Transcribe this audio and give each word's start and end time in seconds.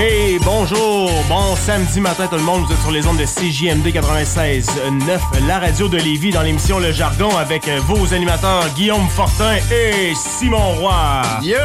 Hey, 0.00 0.38
bonjour, 0.44 1.10
bon 1.28 1.56
samedi 1.56 2.00
matin 2.00 2.28
tout 2.28 2.36
le 2.36 2.42
monde, 2.42 2.64
vous 2.64 2.72
êtes 2.72 2.80
sur 2.82 2.92
les 2.92 3.04
ondes 3.08 3.16
de 3.16 3.24
CJMD 3.24 3.84
96.9, 3.88 5.18
la 5.48 5.58
radio 5.58 5.88
de 5.88 5.96
Lévis 5.96 6.30
dans 6.30 6.42
l'émission 6.42 6.78
Le 6.78 6.92
Jargon 6.92 7.36
avec 7.36 7.66
euh, 7.66 7.80
vos 7.80 8.14
animateurs 8.14 8.68
Guillaume 8.76 9.08
Fortin 9.08 9.56
et 9.72 10.14
Simon 10.14 10.74
Roy. 10.74 11.22
Yo! 11.42 11.56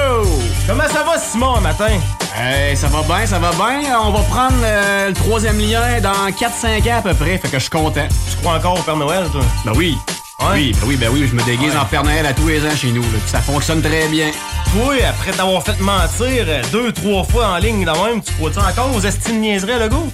Comment 0.66 0.88
ça 0.88 1.04
va 1.04 1.20
Simon 1.20 1.58
un 1.58 1.62
matin? 1.62 2.00
Hey, 2.36 2.76
ça 2.76 2.88
va 2.88 3.04
bien, 3.04 3.28
ça 3.28 3.38
va 3.38 3.52
bien. 3.52 4.00
On 4.02 4.10
va 4.10 4.22
prendre 4.24 4.58
euh, 4.64 5.10
le 5.10 5.14
troisième 5.14 5.60
lien 5.60 6.02
dans 6.02 6.28
4-5 6.32 6.92
ans 6.92 6.98
à 6.98 7.02
peu 7.04 7.14
près, 7.14 7.38
fait 7.38 7.50
que 7.50 7.60
je 7.60 7.60
suis 7.60 7.70
content. 7.70 8.08
Tu 8.32 8.38
crois 8.38 8.56
encore 8.56 8.80
au 8.80 8.82
Père 8.82 8.98
Noël 8.98 9.30
toi? 9.32 9.42
Ben 9.64 9.74
oui. 9.76 9.96
Oui, 10.40 10.74
ben 10.74 10.88
oui, 10.88 10.96
ben 10.98 11.10
oui, 11.12 11.26
je 11.30 11.36
me 11.36 11.44
déguise 11.44 11.72
Ouais. 11.74 11.78
en 11.80 11.86
Père 11.86 12.04
Noël 12.04 12.26
à 12.26 12.34
tous 12.34 12.48
les 12.48 12.60
ans 12.66 12.76
chez 12.76 12.92
nous. 12.92 13.02
là, 13.02 13.08
ça 13.28 13.40
fonctionne 13.40 13.82
très 13.82 14.08
bien. 14.10 14.32
Toi, 14.74 14.96
après 15.08 15.32
t'avoir 15.32 15.64
fait 15.64 15.80
mentir 15.80 16.46
euh, 16.48 16.62
deux, 16.72 16.92
trois 16.92 17.24
fois 17.24 17.48
en 17.50 17.58
ligne 17.58 17.86
de 17.86 17.92
même, 17.92 18.22
tu 18.22 18.34
crois-tu 18.34 18.60
encore 18.60 18.94
aux 18.96 19.02
estimes 19.02 19.40
niaiseries 19.40 19.80
le 19.80 19.90
go? 19.90 20.12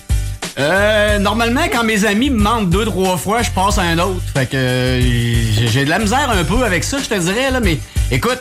Euh, 0.60 1.18
normalement, 1.20 1.64
quand 1.72 1.84
mes 1.84 2.04
amis 2.06 2.30
me 2.30 2.40
mentent 2.42 2.70
deux, 2.70 2.86
trois 2.86 3.16
fois, 3.18 3.42
je 3.42 3.50
passe 3.52 3.78
à 3.78 3.84
un 3.84 3.98
autre. 3.98 4.22
Fait 4.36 4.46
que 4.46 4.58
euh, 4.58 5.02
j'ai 5.02 5.68
j'ai 5.68 5.86
de 5.86 5.90
la 5.90 6.00
misère 6.00 6.30
un 6.30 6.44
peu 6.44 6.64
avec 6.64 6.84
ça, 6.84 6.98
je 7.02 7.08
te 7.08 7.16
dirais, 7.18 7.50
là, 7.50 7.60
mais 7.62 7.80
écoute, 8.12 8.40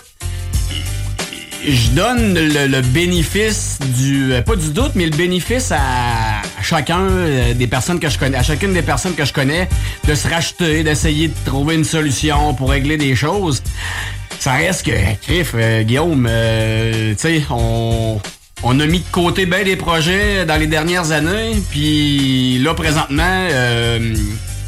je 1.64 1.90
donne 1.90 2.34
le, 2.34 2.80
bénéfice 2.80 3.78
du. 3.98 4.32
euh, 4.32 4.42
pas 4.42 4.56
du 4.56 4.70
doute, 4.70 4.92
mais 4.94 5.04
le 5.04 5.16
bénéfice 5.16 5.72
à 5.72 6.42
chacun 6.62 7.00
euh, 7.00 7.54
des 7.54 7.66
personnes 7.66 7.98
que 7.98 8.08
je 8.08 8.18
connais, 8.18 8.38
à 8.38 8.42
chacune 8.42 8.72
des 8.72 8.82
personnes 8.82 9.14
que 9.14 9.24
je 9.24 9.32
connais, 9.32 9.68
de 10.06 10.14
se 10.14 10.28
racheter, 10.28 10.82
d'essayer 10.82 11.28
de 11.28 11.34
trouver 11.44 11.74
une 11.74 11.84
solution 11.84 12.54
pour 12.54 12.70
régler 12.70 12.96
des 12.96 13.14
choses. 13.14 13.62
Ça 14.38 14.52
reste 14.52 14.86
que, 14.86 14.92
Criff, 15.22 15.52
euh, 15.54 15.82
Guillaume, 15.82 16.26
euh, 16.30 17.12
tu 17.12 17.18
sais, 17.18 17.42
on. 17.50 18.20
A 18.64 18.74
mis 18.74 18.98
de 18.98 19.04
côté 19.12 19.46
bien 19.46 19.64
des 19.64 19.76
projets 19.76 20.44
dans 20.44 20.56
les 20.56 20.66
dernières 20.66 21.12
années, 21.12 21.56
puis 21.70 22.58
là, 22.58 22.74
présentement, 22.74 23.46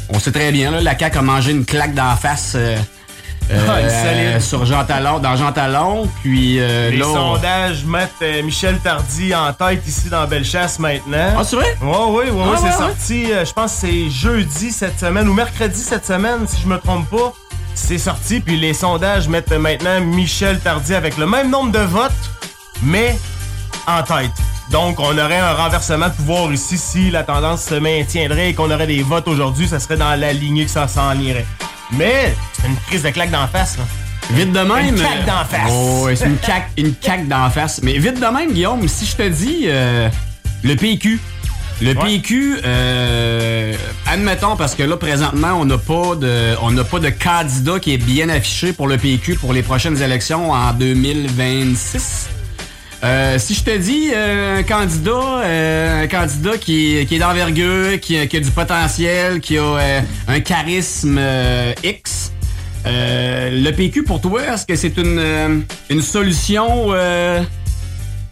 on 0.09 0.17
sait 0.17 0.31
très 0.31 0.51
bien, 0.51 0.71
là, 0.71 0.81
la 0.81 0.97
CAQ 0.97 1.17
a 1.17 1.21
mangé 1.21 1.51
une 1.51 1.65
claque 1.65 1.93
d'en 1.93 2.15
face 2.15 2.55
euh, 3.51 4.29
Ah, 4.35 4.39
sur 4.39 4.65
Jean 4.65 4.83
Talon, 4.85 5.19
dans 5.19 5.35
Jean 5.35 5.51
Talon, 5.51 6.07
puis 6.23 6.57
euh, 6.59 6.89
Les 6.91 6.97
là... 6.97 7.05
on- 7.07 7.13
sondages 7.35 7.83
mettent 7.85 8.09
euh, 8.21 8.43
Michel 8.43 8.77
Tardy 8.79 9.33
en 9.35 9.51
tête 9.53 9.83
ici 9.87 10.09
dans 10.09 10.25
Bellechasse 10.27 10.79
maintenant. 10.79 11.33
Ah, 11.37 11.43
c'est 11.43 11.55
vrai? 11.55 11.77
Ouais, 11.81 11.97
oui, 12.09 12.23
oui, 12.31 12.31
oui, 12.31 12.41
Ah, 12.53 12.57
c'est 12.57 12.63
ouais, 12.63 12.69
ouais. 12.69 12.77
sorti, 12.77 13.31
euh, 13.31 13.45
je 13.45 13.53
pense 13.53 13.73
que 13.73 13.87
c'est 13.87 14.09
jeudi 14.09 14.71
cette 14.71 14.99
semaine 14.99 15.27
ou 15.27 15.33
mercredi 15.33 15.79
cette 15.81 16.05
semaine, 16.05 16.47
si 16.47 16.61
je 16.61 16.67
me 16.67 16.77
trompe 16.77 17.09
pas. 17.09 17.33
C'est 17.73 17.97
sorti, 17.97 18.39
puis 18.41 18.57
les 18.57 18.73
sondages 18.73 19.27
mettent 19.27 19.51
maintenant 19.51 19.99
Michel 20.01 20.59
Tardy 20.59 20.93
avec 20.93 21.17
le 21.17 21.25
même 21.25 21.49
nombre 21.49 21.71
de 21.71 21.79
votes, 21.79 22.11
mais 22.83 23.17
en 23.87 24.03
tête. 24.03 24.31
Donc, 24.69 24.99
on 24.99 25.17
aurait 25.17 25.39
un 25.39 25.53
renversement 25.53 26.07
de 26.07 26.13
pouvoir 26.13 26.51
ici 26.53 26.77
si 26.77 27.11
la 27.11 27.23
tendance 27.23 27.63
se 27.63 27.75
maintiendrait 27.75 28.49
et 28.49 28.53
qu'on 28.53 28.71
aurait 28.71 28.87
des 28.87 29.03
votes 29.03 29.27
aujourd'hui, 29.27 29.67
ça 29.67 29.79
serait 29.79 29.97
dans 29.97 30.17
la 30.19 30.31
lignée 30.31 30.63
que 30.65 30.71
ça 30.71 30.87
s'enlignerait. 30.87 31.45
Mais 31.93 32.33
c'est 32.53 32.67
une 32.67 32.75
prise 32.75 33.03
de 33.03 33.09
claque 33.09 33.31
d'en 33.31 33.47
face, 33.47 33.77
là. 33.77 33.83
Vite 34.31 34.51
de 34.53 34.59
même. 34.59 34.87
Une 34.87 34.95
claque 34.95 35.25
d'en 35.25 35.43
face. 35.45 35.69
Oh, 35.71 36.07
c'est 36.15 36.25
une 36.25 36.37
claque, 36.37 36.69
une 36.77 36.95
claque 36.95 37.27
d'en 37.27 37.49
face. 37.49 37.81
Mais 37.83 37.97
vite 37.97 38.15
de 38.19 38.25
même, 38.25 38.51
Guillaume, 38.53 38.87
si 38.87 39.05
je 39.05 39.15
te 39.15 39.27
dis 39.27 39.63
euh, 39.65 40.07
le 40.63 40.75
PQ. 40.75 41.19
Le 41.81 41.95
Ouais. 41.97 42.05
PQ, 42.05 42.59
euh, 42.63 43.73
admettons, 44.05 44.55
parce 44.55 44.75
que 44.75 44.83
là, 44.83 44.97
présentement, 44.97 45.53
on 45.59 45.65
n'a 45.65 45.79
pas 45.79 46.15
de 46.15 46.53
on 46.61 46.69
n'a 46.69 46.83
pas 46.83 46.99
de 46.99 47.09
candidat 47.09 47.79
qui 47.79 47.95
est 47.95 47.97
bien 47.97 48.29
affiché 48.29 48.71
pour 48.71 48.87
le 48.87 48.97
PQ 48.97 49.33
pour 49.35 49.51
les 49.51 49.63
prochaines 49.63 49.99
élections 49.99 50.51
en 50.51 50.73
2026. 50.73 52.27
Euh, 53.03 53.39
si 53.39 53.55
je 53.55 53.63
te 53.63 53.75
dis 53.75 54.11
euh, 54.13 54.59
un 54.59 54.63
candidat, 54.63 55.41
euh, 55.43 56.03
un 56.03 56.07
candidat 56.07 56.57
qui, 56.57 56.97
est 56.97 57.19
d'envergure, 57.19 57.99
qui, 57.99 58.17
a 58.17 58.25
du 58.25 58.51
potentiel, 58.51 59.39
qui 59.39 59.57
a 59.57 60.03
un 60.27 60.39
charisme 60.41 61.19
X, 61.83 62.31
le 62.85 63.71
PQ 63.71 64.03
pour 64.03 64.21
toi, 64.21 64.53
est-ce 64.53 64.65
que 64.67 64.75
c'est 64.75 64.97
une, 64.97 66.01
solution 66.01 66.93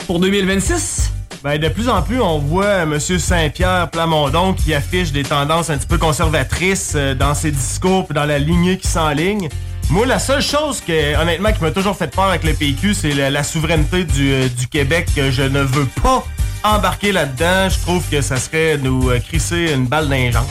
pour 0.06 0.19
2026? 0.19 1.13
Ben, 1.41 1.57
de 1.57 1.69
plus 1.69 1.88
en 1.88 2.01
plus, 2.01 2.19
on 2.19 2.38
voit 2.38 2.84
M. 2.84 3.00
Saint-Pierre 3.00 3.90
Plamondon 3.90 4.53
qui 4.53 4.74
affiche 4.74 5.13
des 5.13 5.24
tendances 5.24 5.69
un 5.69 5.78
petit 5.78 5.88
peu 5.88 5.97
conservatrices 5.97 6.97
dans 7.18 7.34
ses 7.34 7.51
discours 7.51 8.06
puis 8.06 8.13
dans 8.13 8.25
la 8.25 8.38
lignée 8.38 8.78
qui 8.78 8.90
s'enligne. 8.90 9.47
Moi, 9.89 10.05
la 10.05 10.19
seule 10.19 10.41
chose 10.41 10.81
que, 10.81 11.19
honnêtement, 11.19 11.51
qui 11.51 11.61
m'a 11.63 11.72
toujours 11.72 11.97
fait 11.97 12.13
peur 12.13 12.25
avec 12.25 12.44
le 12.44 12.53
PQ, 12.53 12.94
c'est 12.94 13.11
la, 13.11 13.29
la 13.31 13.44
souveraineté 13.44 14.03
du, 14.03 14.31
euh, 14.31 14.47
du 14.47 14.67
Québec. 14.67 15.07
Je 15.16 15.41
ne 15.41 15.61
veux 15.61 15.88
pas 16.03 16.23
embarquer 16.63 17.11
là-dedans. 17.11 17.69
Je 17.69 17.79
trouve 17.79 18.03
que 18.09 18.22
ça 18.22 18.38
serait 18.38 18.77
nous 18.77 19.09
euh, 19.09 19.19
crisser 19.19 19.72
une 19.73 19.88
balle 19.88 20.05
dans 20.05 20.16
les 20.16 20.31
jambes, 20.31 20.45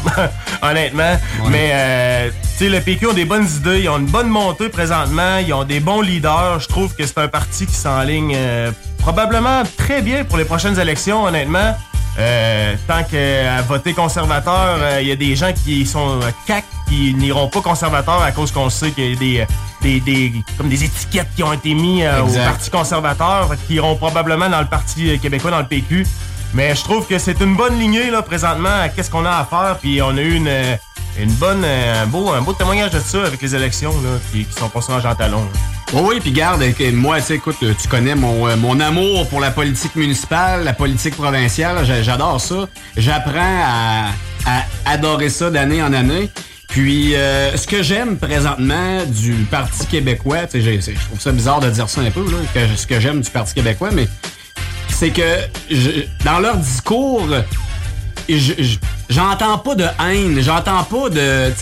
honnêtement. 0.63 1.17
Mais, 1.51 1.71
euh, 1.73 2.31
tu 2.59 2.65
sais, 2.65 2.69
le 2.69 2.81
PQ 2.81 3.09
ont 3.09 3.13
des 3.13 3.25
bonnes 3.25 3.47
idées, 3.47 3.83
ils 3.83 3.89
ont 3.89 3.99
une 3.99 4.07
bonne 4.07 4.29
montée 4.29 4.69
présentement, 4.69 5.39
ils 5.39 5.53
ont 5.53 5.65
des 5.65 5.81
bons 5.81 6.01
leaders. 6.01 6.61
Je 6.61 6.69
trouve 6.69 6.95
que 6.95 7.07
c'est 7.07 7.19
un 7.19 7.29
parti 7.29 7.67
qui 7.67 7.75
s'enligne 7.75 8.35
euh, 8.37 8.73
probablement 8.99 9.63
très 9.77 10.03
bien 10.03 10.25
pour 10.25 10.39
les 10.39 10.45
prochaines 10.45 10.79
élections, 10.81 11.25
honnêtement. 11.25 11.77
Euh, 12.19 12.75
tant 12.89 13.05
qu'à 13.05 13.63
voter 13.63 13.95
conservateur, 13.95 14.79
euh, 14.81 14.99
il 15.01 15.07
y 15.09 15.13
a 15.13 15.17
des 15.17 15.37
gens 15.37 15.53
qui 15.53 15.87
sont 15.87 16.21
euh, 16.21 16.31
CAC 16.47 16.65
qui 16.89 17.15
n'iront 17.15 17.49
pas 17.49 17.61
conservateur 17.61 18.21
à 18.23 18.33
cause 18.33 18.51
qu'on 18.51 18.71
sait 18.71 18.91
qu'il 18.91 19.11
y 19.13 19.17
a 19.17 19.19
des, 19.19 19.41
euh, 19.41 19.45
des, 19.83 20.01
des- 20.01 20.33
comme 20.57 20.69
des 20.69 20.83
étiquettes 20.83 21.29
qui 21.37 21.43
ont 21.45 21.53
été 21.53 21.75
mises 21.75 22.03
euh, 22.05 22.23
au. 22.23 22.27
Parti 22.45 22.71
conservateur, 22.71 23.51
qu'ils 23.67 23.77
iront 23.77 23.95
probablement 23.95 24.49
dans 24.49 24.61
le 24.61 24.67
Parti 24.67 25.11
euh, 25.11 25.19
québécois, 25.19 25.53
dans 25.53 25.61
le 25.61 25.67
PQ. 25.67 26.05
Mais 26.55 26.75
je 26.75 26.83
trouve 26.83 27.07
que 27.07 27.19
c'est 27.19 27.41
une 27.41 27.55
bonne 27.57 27.79
lignée 27.79 28.11
là 28.11 28.23
présentement 28.23 28.81
à 28.83 28.89
qu'est-ce 28.89 29.11
qu'on 29.11 29.25
a 29.27 29.31
à 29.31 29.45
faire. 29.45 29.79
Puis 29.81 30.01
on 30.03 30.17
a 30.17 30.21
eu 30.21 30.35
une, 30.35 30.49
euh, 30.49 30.77
une 31.21 31.31
bonne, 31.33 31.63
euh, 31.65 32.03
un 32.03 32.07
beau, 32.07 32.31
un 32.33 32.41
beau 32.41 32.53
témoignage 32.55 32.91
de 32.93 33.01
ça 33.01 33.23
avec 33.25 33.41
les 33.43 33.55
élections 33.55 33.93
là, 34.03 34.19
qui, 34.33 34.45
qui 34.45 34.59
sont 34.59 34.69
passées 34.69 34.93
en 34.93 35.01
Jean 35.01 35.15
Talon. 35.15 35.47
Oui, 35.93 36.21
puis 36.21 36.33
garde, 36.33 36.63
que 36.75 36.91
moi, 36.91 37.21
tu 37.21 37.35
écoute, 37.35 37.57
tu 37.61 37.89
connais 37.89 38.15
mon, 38.15 38.47
euh, 38.49 38.57
mon 38.57 38.79
amour 38.81 39.29
pour 39.29 39.41
la 39.41 39.51
politique 39.51 39.95
municipale, 39.97 40.65
la 40.65 40.73
politique 40.75 41.17
provinciale, 41.17 41.85
j'a- 41.85 42.03
j'adore 42.03 42.41
ça. 42.41 42.69
J'apprends 42.97 43.63
à, 43.65 44.09
à 44.47 44.63
adorer 44.93 45.31
ça 45.31 45.51
d'année 45.51 45.83
en 45.83 45.93
année. 45.93 46.31
Puis, 46.69 47.15
euh, 47.15 47.57
ce 47.57 47.67
que 47.67 47.83
j'aime 47.83 48.19
présentement 48.19 49.03
du 49.07 49.33
Parti 49.51 49.87
québécois, 49.87 50.47
tu 50.47 50.63
sais, 50.63 50.81
je 50.95 51.07
trouve 51.07 51.21
ça 51.21 51.33
bizarre 51.33 51.61
de 51.61 51.71
dire 51.71 51.89
ça 51.89 52.03
un 52.03 52.11
peu, 52.11 52.23
là, 52.31 52.37
que 52.55 52.77
ce 52.77 52.87
que 52.87 53.01
j'aime 53.01 53.23
du 53.23 53.31
Parti 53.31 53.55
québécois, 53.55 53.89
mais 53.93 54.07
c'est 54.99 55.11
que 55.11 56.25
dans 56.25 56.41
leur 56.41 56.57
discours, 56.57 57.29
je- 58.29 58.35
je- 58.59 58.79
j'entends 59.09 59.59
pas 59.59 59.75
de 59.77 59.85
haine, 60.05 60.41
j'entends 60.41 60.83
pas 60.83 61.09
de... 61.09 61.53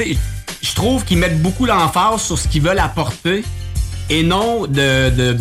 Je 0.62 0.74
trouve 0.74 1.04
qu'ils 1.04 1.18
mettent 1.18 1.42
beaucoup 1.42 1.66
l'emphase 1.66 2.22
sur 2.22 2.38
ce 2.38 2.48
qu'ils 2.48 2.62
veulent 2.62 2.78
apporter 2.78 3.44
et 4.08 4.22
non 4.22 4.62
de, 4.66 5.10
de 5.10 5.32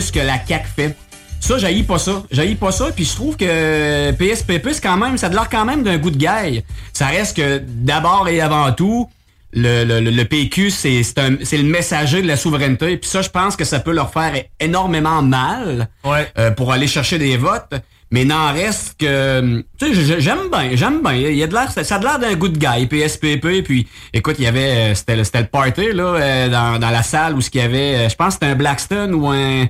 ce 0.00 0.10
que 0.10 0.20
la 0.20 0.44
CAQ 0.44 0.66
fait. 0.74 0.96
Ça, 1.38 1.58
j'haïs 1.58 1.82
pas 1.82 1.98
ça. 1.98 2.22
J'haïs 2.30 2.54
pas 2.54 2.72
ça. 2.72 2.86
Puis 2.94 3.04
je 3.04 3.14
trouve 3.14 3.36
que 3.36 4.10
PSPP, 4.12 4.68
quand 4.82 4.96
même, 4.96 5.18
ça 5.18 5.26
a 5.26 5.30
l'air 5.30 5.48
quand 5.50 5.64
même 5.64 5.82
d'un 5.82 5.98
goût 5.98 6.10
de 6.10 6.16
gueule. 6.16 6.62
Ça 6.92 7.06
reste 7.08 7.36
que 7.36 7.60
d'abord 7.66 8.26
et 8.28 8.40
avant 8.40 8.72
tout, 8.72 9.08
le, 9.52 9.84
le, 9.84 10.00
le 10.00 10.24
PQ, 10.24 10.70
c'est 10.70 11.02
le 11.18 11.62
messager 11.62 12.22
de 12.22 12.26
la 12.26 12.36
souveraineté. 12.36 12.96
Puis 12.96 13.10
ça, 13.10 13.22
je 13.22 13.28
pense 13.28 13.56
que 13.56 13.64
ça 13.64 13.80
peut 13.80 13.92
leur 13.92 14.12
faire 14.12 14.32
énormément 14.60 15.22
mal 15.22 15.88
euh, 16.06 16.50
pour 16.52 16.72
aller 16.72 16.86
chercher 16.86 17.18
des 17.18 17.36
votes. 17.36 17.74
Mais 18.10 18.26
n'en 18.26 18.52
reste 18.52 18.96
que... 18.98 19.64
Tu 19.78 19.94
sais, 19.94 20.20
j'aime 20.20 20.50
bien, 20.50 20.70
j'aime 20.74 21.02
bien. 21.02 21.14
Il 21.14 21.34
y 21.34 21.42
a 21.42 21.46
de 21.46 21.54
l'air, 21.54 21.70
ça 21.70 21.94
a 21.94 21.98
l'air 21.98 22.18
d'un 22.18 22.34
good 22.34 22.58
guy, 22.58 22.86
PSPP. 22.86 23.62
Puis, 23.64 23.88
écoute, 24.12 24.36
il 24.38 24.44
y 24.44 24.48
avait... 24.48 24.92
Euh, 24.92 24.94
c'était 24.94 25.16
le 25.16 25.46
party, 25.46 25.92
là, 25.92 26.04
euh, 26.04 26.48
dans, 26.50 26.78
dans 26.78 26.90
la 26.90 27.02
salle 27.02 27.34
où 27.34 27.40
ce 27.40 27.48
qu'il 27.48 27.62
y 27.62 27.64
avait... 27.64 28.10
Je 28.10 28.14
pense 28.14 28.28
que 28.28 28.32
c'était 28.34 28.46
un 28.46 28.54
Blackstone 28.54 29.14
ou 29.14 29.28
un 29.28 29.66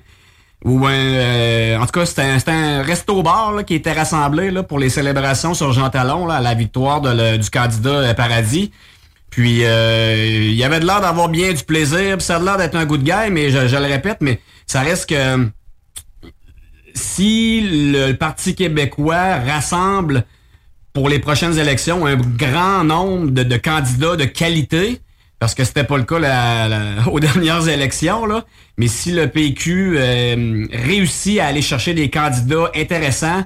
ou 0.65 0.87
un, 0.87 0.93
euh, 0.93 1.77
en 1.79 1.87
tout 1.87 1.93
cas, 1.93 2.07
c'était 2.07 2.23
un, 2.23 2.39
un 2.47 2.83
resto-bar 2.83 3.65
qui 3.65 3.75
était 3.75 3.93
rassemblé 3.93 4.51
là, 4.51 4.63
pour 4.63 4.79
les 4.79 4.91
célébrations 4.91 5.55
sur 5.55 5.73
Jean 5.73 5.91
Talon, 5.91 6.27
là, 6.27 6.35
à 6.37 6.41
la 6.41 6.55
victoire 6.55 7.01
de 7.01 7.37
du 7.37 7.51
candidat 7.51 7.91
euh, 7.91 8.15
Paradis. 8.15 8.71
Puis, 9.33 9.65
euh, 9.65 10.15
il 10.27 10.55
y 10.55 10.63
avait 10.63 10.79
de 10.79 10.87
l'air 10.87 11.01
d'avoir 11.01 11.31
bien 11.31 11.55
du 11.55 11.65
plaisir, 11.65 12.19
puis 12.19 12.25
ça 12.25 12.37
a 12.37 12.39
l'air 12.39 12.59
d'être 12.59 12.77
un 12.77 12.85
good 12.85 13.03
guy, 13.03 13.31
mais 13.31 13.49
je, 13.49 13.67
je, 13.67 13.77
le 13.77 13.87
répète, 13.87 14.19
mais 14.21 14.39
ça 14.67 14.83
reste 14.83 15.09
que 15.09 15.49
si 16.95 17.63
le 17.63 18.13
Parti 18.13 18.55
québécois 18.55 19.39
rassemble 19.39 20.27
pour 20.93 21.09
les 21.09 21.19
prochaines 21.19 21.59
élections 21.59 22.05
un 22.05 22.17
grand 22.17 22.85
nombre 22.85 23.31
de, 23.31 23.57
candidats 23.57 24.17
de 24.17 24.27
qualité, 24.27 25.01
parce 25.39 25.55
que 25.55 25.65
c'était 25.65 25.85
pas 25.85 25.97
le 25.97 26.05
cas 26.05 26.69
aux 27.11 27.19
dernières 27.19 27.67
élections, 27.69 28.27
là. 28.27 28.45
Mais 28.77 28.89
si 28.89 29.13
le 29.13 29.29
PQ 29.29 29.95
euh, 29.97 30.67
réussit 30.73 31.41
à 31.41 31.47
aller 31.47 31.63
chercher 31.63 31.95
des 31.95 32.11
candidats 32.11 32.71
intéressants, 32.75 33.45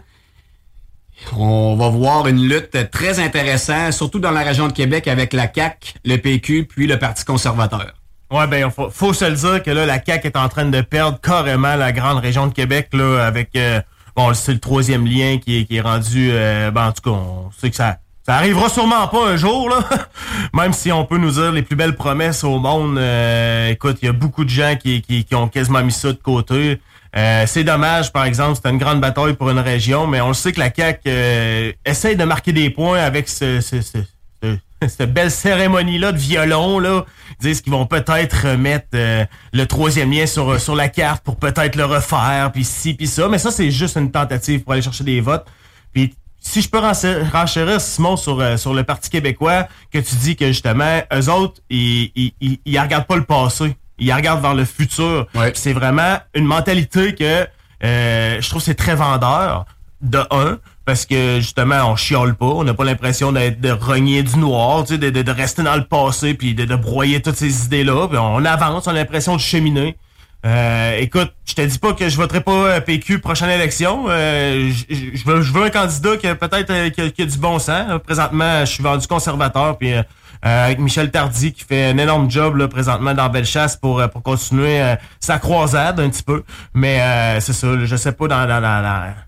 on 1.37 1.77
va 1.77 1.89
voir 1.89 2.27
une 2.27 2.49
lutte 2.49 2.91
très 2.91 3.19
intéressante, 3.21 3.93
surtout 3.93 4.19
dans 4.19 4.31
la 4.31 4.43
région 4.43 4.69
de 4.69 4.73
Québec 4.73 5.09
avec 5.09 5.33
la 5.33 5.53
CAQ, 5.53 5.95
le 6.05 6.17
PQ, 6.17 6.67
puis 6.67 6.87
le 6.87 6.99
Parti 6.99 7.25
conservateur. 7.25 7.95
Ouais, 8.31 8.47
ben, 8.47 8.71
faut, 8.71 8.91
faut 8.91 9.13
se 9.13 9.25
le 9.25 9.37
dire 9.37 9.63
que 9.63 9.71
là, 9.71 9.87
la 9.87 10.03
CAQ 10.05 10.27
est 10.27 10.37
en 10.37 10.49
train 10.49 10.65
de 10.65 10.81
perdre 10.81 11.21
carrément 11.21 11.77
la 11.77 11.93
grande 11.93 12.19
région 12.19 12.47
de 12.47 12.53
Québec, 12.53 12.89
là, 12.93 13.25
avec, 13.25 13.51
euh, 13.57 13.81
bon, 14.17 14.35
c'est 14.35 14.53
le 14.53 14.59
troisième 14.59 15.07
lien 15.07 15.39
qui 15.39 15.67
est, 15.69 15.81
rendu, 15.81 16.31
euh, 16.33 16.71
ben, 16.71 16.89
en 16.89 16.93
tout 16.93 17.03
cas, 17.03 17.17
on 17.17 17.51
sait 17.59 17.71
que 17.71 17.77
ça, 17.77 17.99
ça 18.27 18.35
arrivera 18.35 18.69
sûrement 18.69 19.07
pas 19.07 19.29
un 19.29 19.37
jour, 19.37 19.69
là. 19.69 19.79
Même 20.53 20.73
si 20.73 20.91
on 20.91 21.05
peut 21.05 21.17
nous 21.17 21.31
dire 21.31 21.53
les 21.53 21.62
plus 21.62 21.77
belles 21.77 21.95
promesses 21.95 22.43
au 22.43 22.59
monde. 22.59 22.99
Euh, 22.99 23.69
écoute, 23.69 23.99
il 24.03 24.07
y 24.07 24.09
a 24.09 24.12
beaucoup 24.12 24.45
de 24.45 24.51
gens 24.51 24.75
qui, 24.75 25.25
ont 25.33 25.47
quasiment 25.47 25.85
mis 25.85 25.93
ça 25.93 26.09
de 26.09 26.19
côté. 26.19 26.81
Euh, 27.17 27.45
c'est 27.47 27.65
dommage, 27.65 28.13
par 28.13 28.25
exemple, 28.25 28.57
c'était 28.57 28.71
une 28.71 28.79
grande 28.79 29.01
bataille 29.01 29.35
pour 29.35 29.51
une 29.51 29.59
région, 29.59 30.07
mais 30.07 30.21
on 30.21 30.29
le 30.29 30.35
sait 30.35 30.53
que 30.53 30.61
la 30.61 30.73
CAQ 30.75 31.01
euh, 31.07 31.73
essaye 31.85 32.17
de 32.17 32.25
marquer 32.25 32.53
des 32.53 32.69
points 32.69 32.99
avec 32.99 33.29
ce, 33.29 33.61
ce, 33.61 33.81
ce, 33.81 33.99
cette 34.89 35.15
belle 35.15 35.31
cérémonie-là 35.31 36.13
de 36.13 36.19
violon. 36.19 36.79
Là. 36.79 37.07
Ils 37.41 37.49
disent 37.49 37.63
qu'ils 37.63 37.73
vont 37.73 37.87
peut-être 37.87 38.57
mettre 38.57 38.89
le 38.93 39.65
troisième 39.65 40.13
lien 40.13 40.27
sur, 40.27 40.61
sur 40.61 40.75
la 40.75 40.89
carte 40.89 41.25
pour 41.25 41.37
peut-être 41.37 41.77
le 41.77 41.87
refaire, 41.87 42.51
puis 42.53 42.65
ci, 42.65 42.93
puis 42.93 43.07
ça. 43.07 43.29
Mais 43.29 43.39
ça, 43.39 43.51
c'est 43.51 43.71
juste 43.71 43.97
une 43.97 44.11
tentative 44.11 44.62
pour 44.62 44.75
aller 44.75 44.83
chercher 44.83 45.05
des 45.05 45.23
votes. 45.23 45.47
Puis 45.95 46.15
si 46.47 46.62
je 46.62 46.71
peux 46.71 46.79
renchérir, 46.79 47.81
Simon, 47.81 48.17
sur, 48.17 48.41
euh, 48.41 48.57
sur 48.57 48.73
le 48.73 48.85
Parti 48.85 49.11
québécois, 49.11 49.67
que 49.91 49.99
tu 49.99 50.15
dis 50.17 50.37
que 50.37 50.47
justement, 50.47 51.01
eux 51.12 51.29
autres, 51.29 51.61
ils, 51.69 52.12
ils, 52.15 52.59
ils, 52.65 52.79
regardent 52.79 53.07
pas 53.07 53.17
le 53.17 53.25
passé. 53.25 53.75
Ils 53.99 54.13
regardent 54.13 54.43
vers 54.43 54.55
le 54.55 54.65
futur. 54.65 55.27
C'est 55.55 55.73
vraiment 55.73 56.19
une 56.35 56.45
mentalité 56.45 57.15
que 57.15 57.47
euh, 57.85 58.41
je 58.41 58.49
trouve 58.49 58.63
c'est 58.63 58.75
très 58.75 58.95
vendeur, 58.95 59.67
de 60.01 60.21
un, 60.31 60.59
parce 60.85 61.05
que 61.05 61.41
justement, 61.41 61.91
on 61.91 61.97
chiole 61.97 62.35
pas, 62.35 62.47
on 62.47 62.65
n'a 62.65 62.75
pas 62.75 62.85
l'impression 62.85 63.33
d'être 63.33 63.61
de 63.61 63.71
renier 63.71 64.23
du 64.23 64.39
noir, 64.39 64.85
tu 64.85 64.95
sais, 64.95 64.99
de, 64.99 65.11
de, 65.11 65.31
rester 65.31 65.63
dans 65.63 65.77
le 65.77 65.85
passé, 65.85 66.35
puis 66.35 66.55
de, 66.55 66.65
de 66.65 66.77
broyer 66.77 67.21
toutes 67.21 67.37
ces 67.37 67.67
idées-là. 67.67 68.09
on 68.13 68.45
avance, 68.45 68.87
on 68.87 68.91
a 68.91 68.95
l'impression 68.95 69.37
de 69.37 69.41
cheminer. 69.41 69.97
Euh, 70.45 70.99
écoute, 70.99 71.33
je 71.45 71.55
te 71.55 71.63
dis 71.63 71.79
pas 71.79 71.93
que 71.93 72.09
je 72.09 72.17
voterai 72.17 72.41
pas 72.41 72.81
PQ 72.81 73.19
prochaine 73.19 73.51
élection. 73.51 74.05
Euh, 74.09 74.71
je, 74.89 75.53
veux, 75.53 75.63
un 75.65 75.71
candidat 75.71 76.17
qui 76.17 76.29
a 76.29 76.37
peut-être 76.37 76.71
euh, 76.71 76.91
qui, 76.91 77.23
a 77.23 77.27
du 77.27 77.39
bon 77.39 77.59
sens. 77.59 78.01
Présentement, 78.05 78.61
je 78.61 78.71
suis 78.71 78.83
vendu 78.83 79.07
conservateur, 79.09 79.77
puis 79.77 79.93
avec 80.43 80.79
Michel 80.79 81.11
Tardy 81.11 81.53
qui 81.53 81.65
fait 81.65 81.87
un 81.87 81.99
énorme 81.99 82.31
job 82.31 82.56
là, 82.56 82.69
présentement 82.69 83.15
dans 83.15 83.29
Bellechasse 83.29 83.77
pour 83.77 84.03
pour 84.11 84.23
continuer 84.23 84.94
sa 85.21 85.38
croisade 85.38 86.00
un 86.00 86.09
petit 86.09 86.23
peu. 86.23 86.44
Mais 86.75 87.41
c'est 87.41 87.53
ça, 87.53 87.69
je 87.85 87.97
sais 87.97 88.12
pas 88.12 88.27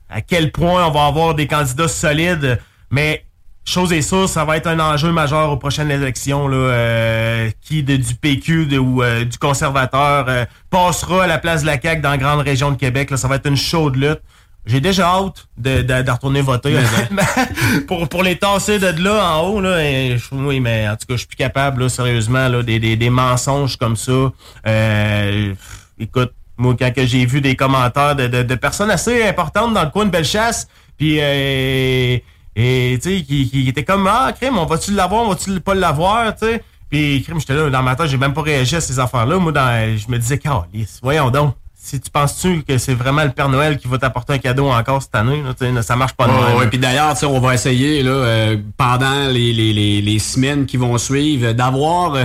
à 0.09 0.21
quel 0.21 0.53
point 0.53 0.87
on 0.87 0.91
va 0.91 1.07
avoir 1.07 1.35
des 1.35 1.47
candidats 1.47 1.89
solides, 1.89 2.61
mais 2.91 3.25
chose 3.69 3.93
est 3.93 4.03
sûre, 4.03 4.29
ça 4.29 4.45
va 4.45 4.57
être 4.57 4.67
un 4.67 4.81
enjeu 4.81 5.13
majeur 5.13 5.51
aux 5.51 5.57
prochaines 5.57 5.91
élections. 5.91 6.49
Là, 6.49 6.57
euh, 6.57 7.51
qui 7.61 7.83
de, 7.83 7.97
du 7.97 8.15
PQ 8.15 8.79
ou 8.79 9.03
euh, 9.03 9.25
du 9.25 9.39
conservateur 9.39 10.25
euh, 10.29 10.45
passera 10.71 11.25
à 11.25 11.27
la 11.27 11.39
place 11.39 11.63
de 11.63 11.67
la 11.67 11.81
CAQ 11.81 12.01
dans 12.01 12.11
la 12.11 12.19
grande 12.19 12.41
région 12.41 12.71
de 12.71 12.77
Québec. 12.77 13.11
Là, 13.11 13.17
ça 13.17 13.29
va 13.29 13.37
être 13.37 13.49
une 13.49 13.57
chaude 13.57 13.97
lutte. 13.97 14.23
J'ai 14.69 14.81
déjà 14.81 15.09
hâte 15.09 15.49
de, 15.57 15.83
de, 15.83 16.11
retourner 16.11 16.43
voter 16.43 16.77
pour, 17.89 18.09
pour 18.09 18.23
les 18.23 18.37
tasser 18.37 18.79
de 18.79 19.03
là 19.03 19.37
en 19.37 19.49
haut. 19.49 19.61
Là, 19.61 19.79
oui, 20.33 20.61
mais 20.61 20.89
en 20.89 20.93
tout 20.93 21.07
cas, 21.07 21.15
je 21.15 21.19
suis 21.19 21.27
plus 21.27 21.37
capable, 21.37 21.83
là, 21.83 21.89
sérieusement, 21.89 22.49
là, 22.49 22.63
des, 22.63 22.79
des, 22.79 22.95
des 22.95 23.11
mensonges 23.11 23.77
comme 23.77 23.97
ça. 23.97 24.31
écoute, 25.99 26.33
moi, 26.57 26.77
quand 26.79 26.93
j'ai 26.97 27.25
vu 27.25 27.41
des 27.41 27.57
commentaires 27.57 28.15
de, 28.15 28.27
de, 28.27 28.43
de, 28.43 28.55
personnes 28.55 28.91
assez 28.91 29.25
importantes 29.25 29.75
dans 29.75 29.85
le 29.85 29.91
coin 29.91 30.05
de 30.05 30.11
Bellechasse, 30.11 30.69
puis 30.97 31.19
et 32.61 32.99
tu 33.01 33.19
sais, 33.19 33.23
qui, 33.23 33.49
qui, 33.49 33.69
était 33.69 33.85
comme 33.85 34.09
Ah, 34.09 34.33
crime, 34.33 34.59
on 34.59 34.67
va-tu 34.67 34.91
l'avoir, 34.93 35.23
on 35.23 35.29
va-tu 35.29 35.61
pas 35.61 35.77
l'avoir, 35.77 36.35
tu 36.35 36.45
sais. 36.45 36.65
Puis 36.91 37.23
crime, 37.23 37.39
j'étais 37.39 37.55
là, 37.55 37.71
dans 37.71 37.83
ma 37.85 37.95
tête, 37.95 38.09
j'ai 38.09 38.17
même 38.17 38.35
pas 38.35 38.43
réagi 38.43 38.75
à 38.75 38.81
ces 38.81 38.99
affaires-là. 38.99 39.39
Moi, 39.39 39.53
dans, 39.53 39.97
je 39.97 40.11
me 40.11 40.19
disais, 40.19 40.41
voyons 41.01 41.31
donc. 41.31 41.55
Si 41.89 41.99
tu 41.99 42.11
penses-tu 42.11 42.65
que 42.65 42.77
c'est 42.77 42.93
vraiment 42.93 43.25
le 43.25 43.31
Père 43.31 43.49
Noël 43.49 43.79
qui 43.79 43.89
va 43.89 43.97
t'apporter 43.97 44.35
un 44.35 44.39
cadeau 44.39 44.69
encore 44.69 45.01
cette 45.01 45.15
année, 45.15 45.43
là, 45.43 45.81
ça 45.81 45.97
marche 45.97 46.13
pas 46.13 46.27
de 46.27 46.33
même. 46.33 46.59
Ouais, 46.59 46.67
puis 46.67 46.79
d'ailleurs, 46.79 47.15
on 47.23 47.41
va 47.41 47.55
essayer 47.55 48.03
là, 48.03 48.11
euh, 48.11 48.59
pendant 48.77 49.29
les, 49.29 49.55
les, 49.55 49.73
les, 49.73 50.03
les, 50.03 50.19
semaines 50.19 50.67
qui 50.67 50.77
vont 50.77 50.99
suivre 50.99 51.53
d'avoir 51.53 52.15
euh, 52.15 52.25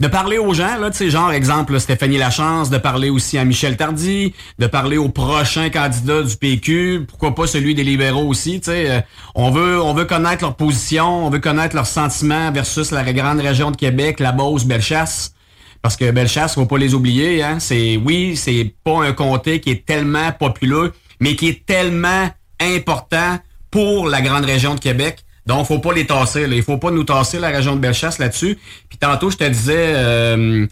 de 0.00 0.08
parler 0.08 0.38
aux 0.38 0.54
gens, 0.54 0.78
là, 0.78 0.90
genre, 1.10 1.30
exemple, 1.30 1.78
Stéphanie 1.78 2.16
Lachance, 2.16 2.70
de 2.70 2.78
parler 2.78 3.10
aussi 3.10 3.36
à 3.36 3.44
Michel 3.44 3.76
Tardy, 3.76 4.32
de 4.58 4.66
parler 4.66 4.96
aux 4.96 5.10
prochains 5.10 5.68
candidats 5.68 6.22
du 6.22 6.34
PQ, 6.34 7.04
pourquoi 7.06 7.34
pas 7.34 7.46
celui 7.46 7.74
des 7.74 7.84
libéraux 7.84 8.26
aussi, 8.26 8.60
tu 8.60 8.70
sais. 8.70 8.90
Euh, 8.90 9.00
on 9.34 9.50
veut, 9.50 9.78
on 9.78 9.92
veut 9.92 10.06
connaître 10.06 10.42
leur 10.42 10.54
position, 10.54 11.26
on 11.26 11.28
veut 11.28 11.40
connaître 11.40 11.76
leurs 11.76 11.86
sentiments 11.86 12.50
versus 12.50 12.90
la 12.90 13.04
grande 13.12 13.40
région 13.40 13.72
de 13.72 13.76
Québec, 13.76 14.20
la 14.20 14.32
Beauce, 14.32 14.64
Bellechasse. 14.64 15.34
Parce 15.82 15.96
que 15.96 16.10
Bellechasse, 16.10 16.54
faut 16.54 16.66
pas 16.66 16.78
les 16.78 16.94
oublier, 16.94 17.42
hein. 17.42 17.58
C'est, 17.58 17.96
oui, 17.96 18.36
c'est 18.36 18.72
pas 18.84 19.02
un 19.02 19.12
comté 19.12 19.60
qui 19.60 19.70
est 19.70 19.84
tellement 19.84 20.30
populaire, 20.32 20.90
mais 21.20 21.34
qui 21.34 21.48
est 21.48 21.66
tellement 21.66 22.30
important 22.60 23.38
pour 23.70 24.06
la 24.06 24.20
grande 24.20 24.44
région 24.44 24.76
de 24.76 24.80
Québec. 24.80 25.24
Donc, 25.46 25.66
faut 25.66 25.80
pas 25.80 25.92
les 25.92 26.06
tasser. 26.06 26.46
Là. 26.46 26.54
Il 26.54 26.62
faut 26.62 26.78
pas 26.78 26.92
nous 26.92 27.02
tasser 27.02 27.40
la 27.40 27.48
région 27.48 27.74
de 27.74 27.80
Bellechasse 27.80 28.18
là-dessus. 28.18 28.58
Puis 28.88 28.98
tantôt, 28.98 29.30
je 29.30 29.36
te 29.36 29.44
disais, 29.44 29.92
euh, 29.96 30.66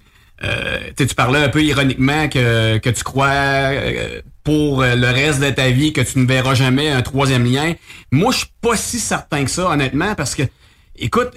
euh, 0.44 0.78
tu 0.96 1.14
parlais 1.16 1.40
un 1.40 1.48
peu 1.48 1.62
ironiquement 1.62 2.28
que, 2.28 2.78
que 2.78 2.90
tu 2.90 3.02
crois 3.02 3.30
euh, 3.30 4.20
pour 4.44 4.82
le 4.82 5.12
reste 5.12 5.40
de 5.40 5.50
ta 5.50 5.70
vie 5.70 5.92
que 5.92 6.00
tu 6.00 6.20
ne 6.20 6.26
verras 6.26 6.54
jamais 6.54 6.88
un 6.88 7.02
troisième 7.02 7.44
lien. 7.44 7.74
Moi, 8.12 8.32
je 8.32 8.38
suis 8.38 8.52
pas 8.60 8.76
si 8.76 9.00
certain 9.00 9.44
que 9.44 9.50
ça, 9.50 9.68
honnêtement, 9.68 10.14
parce 10.14 10.36
que, 10.36 10.42
écoute, 10.96 11.30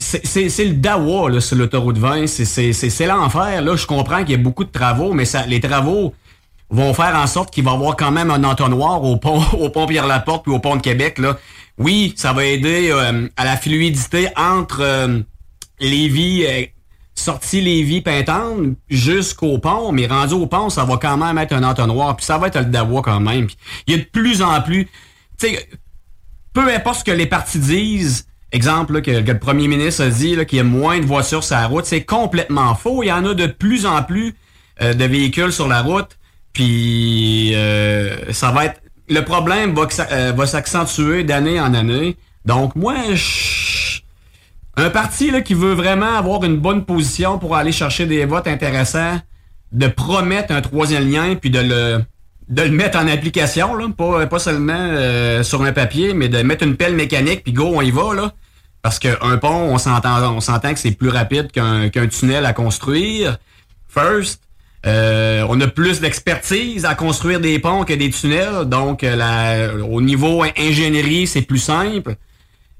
c'est 0.00 0.64
le 0.64 0.72
dawa 0.72 1.30
là, 1.30 1.40
sur 1.40 1.56
l'autoroute 1.56 1.98
20. 1.98 2.26
C'est 2.26 3.06
l'enfer. 3.06 3.62
Là, 3.62 3.76
je 3.76 3.86
comprends 3.86 4.20
qu'il 4.20 4.30
y 4.30 4.34
a 4.34 4.38
beaucoup 4.38 4.64
de 4.64 4.70
travaux, 4.70 5.12
mais 5.12 5.24
ça, 5.24 5.46
les 5.46 5.60
travaux 5.60 6.14
vont 6.70 6.94
faire 6.94 7.16
en 7.16 7.26
sorte 7.26 7.52
qu'il 7.52 7.64
va 7.64 7.72
y 7.72 7.74
avoir 7.74 7.96
quand 7.96 8.10
même 8.10 8.30
un 8.30 8.44
entonnoir 8.44 9.02
au 9.02 9.16
pont, 9.16 9.42
au 9.58 9.68
pont 9.70 9.86
Pierre-Laporte 9.86 10.44
puis 10.44 10.52
au 10.52 10.58
pont 10.58 10.76
de 10.76 10.82
Québec. 10.82 11.18
Là. 11.18 11.38
Oui, 11.78 12.14
ça 12.16 12.32
va 12.32 12.44
aider 12.44 12.90
euh, 12.90 13.28
à 13.36 13.44
la 13.44 13.56
fluidité 13.56 14.28
entre 14.36 14.80
euh, 14.80 15.20
Lévis, 15.80 16.44
euh, 16.46 16.64
sortie 17.14 17.60
Lévis-Pintante 17.60 18.76
jusqu'au 18.88 19.58
pont, 19.58 19.92
mais 19.92 20.06
rendu 20.06 20.34
au 20.34 20.46
pont, 20.46 20.70
ça 20.70 20.84
va 20.84 20.96
quand 20.96 21.16
même 21.16 21.36
être 21.38 21.52
un 21.52 21.64
entonnoir, 21.64 22.16
puis 22.16 22.24
ça 22.24 22.38
va 22.38 22.46
être 22.46 22.58
le 22.58 22.66
Dawa 22.66 23.02
quand 23.02 23.20
même. 23.20 23.48
il 23.86 23.96
y 23.96 23.98
a 23.98 24.02
de 24.02 24.08
plus 24.08 24.42
en 24.42 24.60
plus... 24.62 24.88
Peu 26.52 26.68
importe 26.74 27.00
ce 27.00 27.04
que 27.04 27.12
les 27.12 27.26
partis 27.26 27.58
disent, 27.58 28.26
exemple 28.52 29.02
que, 29.02 29.10
le 29.10 29.38
premier 29.38 29.68
ministre 29.68 30.04
a 30.04 30.08
dit 30.08 30.36
qu'il 30.46 30.58
y 30.58 30.60
a 30.60 30.64
moins 30.64 30.98
de 30.98 31.04
voitures 31.04 31.44
sur 31.44 31.56
la 31.56 31.66
route, 31.66 31.84
c'est 31.84 32.04
complètement 32.04 32.74
faux. 32.74 33.02
Il 33.02 33.06
y 33.06 33.12
en 33.12 33.24
a 33.24 33.34
de 33.34 33.46
plus 33.46 33.86
en 33.86 34.02
plus 34.02 34.34
de 34.80 35.04
véhicules 35.04 35.52
sur 35.52 35.68
la 35.68 35.82
route, 35.82 36.18
puis 36.52 37.54
ça 38.32 38.50
va 38.50 38.66
être 38.66 38.80
le 39.10 39.24
problème 39.24 39.74
va, 39.74 39.86
euh, 40.12 40.32
va 40.34 40.46
s'accentuer 40.46 41.24
d'année 41.24 41.60
en 41.60 41.74
année. 41.74 42.16
Donc, 42.46 42.74
moi, 42.76 42.94
un 44.76 44.90
parti 44.90 45.30
là, 45.30 45.42
qui 45.42 45.54
veut 45.54 45.74
vraiment 45.74 46.14
avoir 46.14 46.44
une 46.44 46.56
bonne 46.56 46.84
position 46.84 47.38
pour 47.38 47.56
aller 47.56 47.72
chercher 47.72 48.06
des 48.06 48.24
votes 48.24 48.46
intéressants, 48.46 49.20
de 49.72 49.88
promettre 49.88 50.54
un 50.54 50.60
troisième 50.60 51.10
lien 51.10 51.34
puis 51.34 51.50
de 51.50 51.60
le 51.60 52.04
de 52.48 52.62
le 52.62 52.70
mettre 52.70 52.98
en 52.98 53.06
application, 53.06 53.76
là, 53.76 53.86
pas, 53.96 54.26
pas 54.26 54.40
seulement 54.40 54.72
euh, 54.76 55.44
sur 55.44 55.62
un 55.62 55.70
papier, 55.70 56.14
mais 56.14 56.28
de 56.28 56.42
mettre 56.42 56.64
une 56.64 56.76
pelle 56.76 56.96
mécanique 56.96 57.44
puis 57.44 57.52
go, 57.52 57.70
on 57.76 57.80
y 57.80 57.92
va 57.92 58.12
là. 58.12 58.32
Parce 58.82 58.98
qu'un 58.98 59.36
pont, 59.38 59.48
on 59.48 59.78
s'entend, 59.78 60.34
on 60.34 60.40
s'entend 60.40 60.72
que 60.72 60.80
c'est 60.80 60.92
plus 60.92 61.10
rapide 61.10 61.52
qu'un 61.52 61.90
qu'un 61.90 62.06
tunnel 62.06 62.46
à 62.46 62.52
construire. 62.52 63.38
First, 63.88 64.42
euh, 64.86 65.44
on 65.48 65.60
a 65.60 65.66
plus 65.66 66.00
d'expertise 66.00 66.86
à 66.86 66.94
construire 66.94 67.40
des 67.40 67.58
ponts 67.58 67.84
que 67.84 67.92
des 67.92 68.10
tunnels, 68.10 68.64
donc 68.64 69.04
euh, 69.04 69.14
la, 69.14 69.84
au 69.84 70.00
niveau 70.00 70.42
ingénierie, 70.56 71.26
c'est 71.26 71.42
plus 71.42 71.58
simple. 71.58 72.16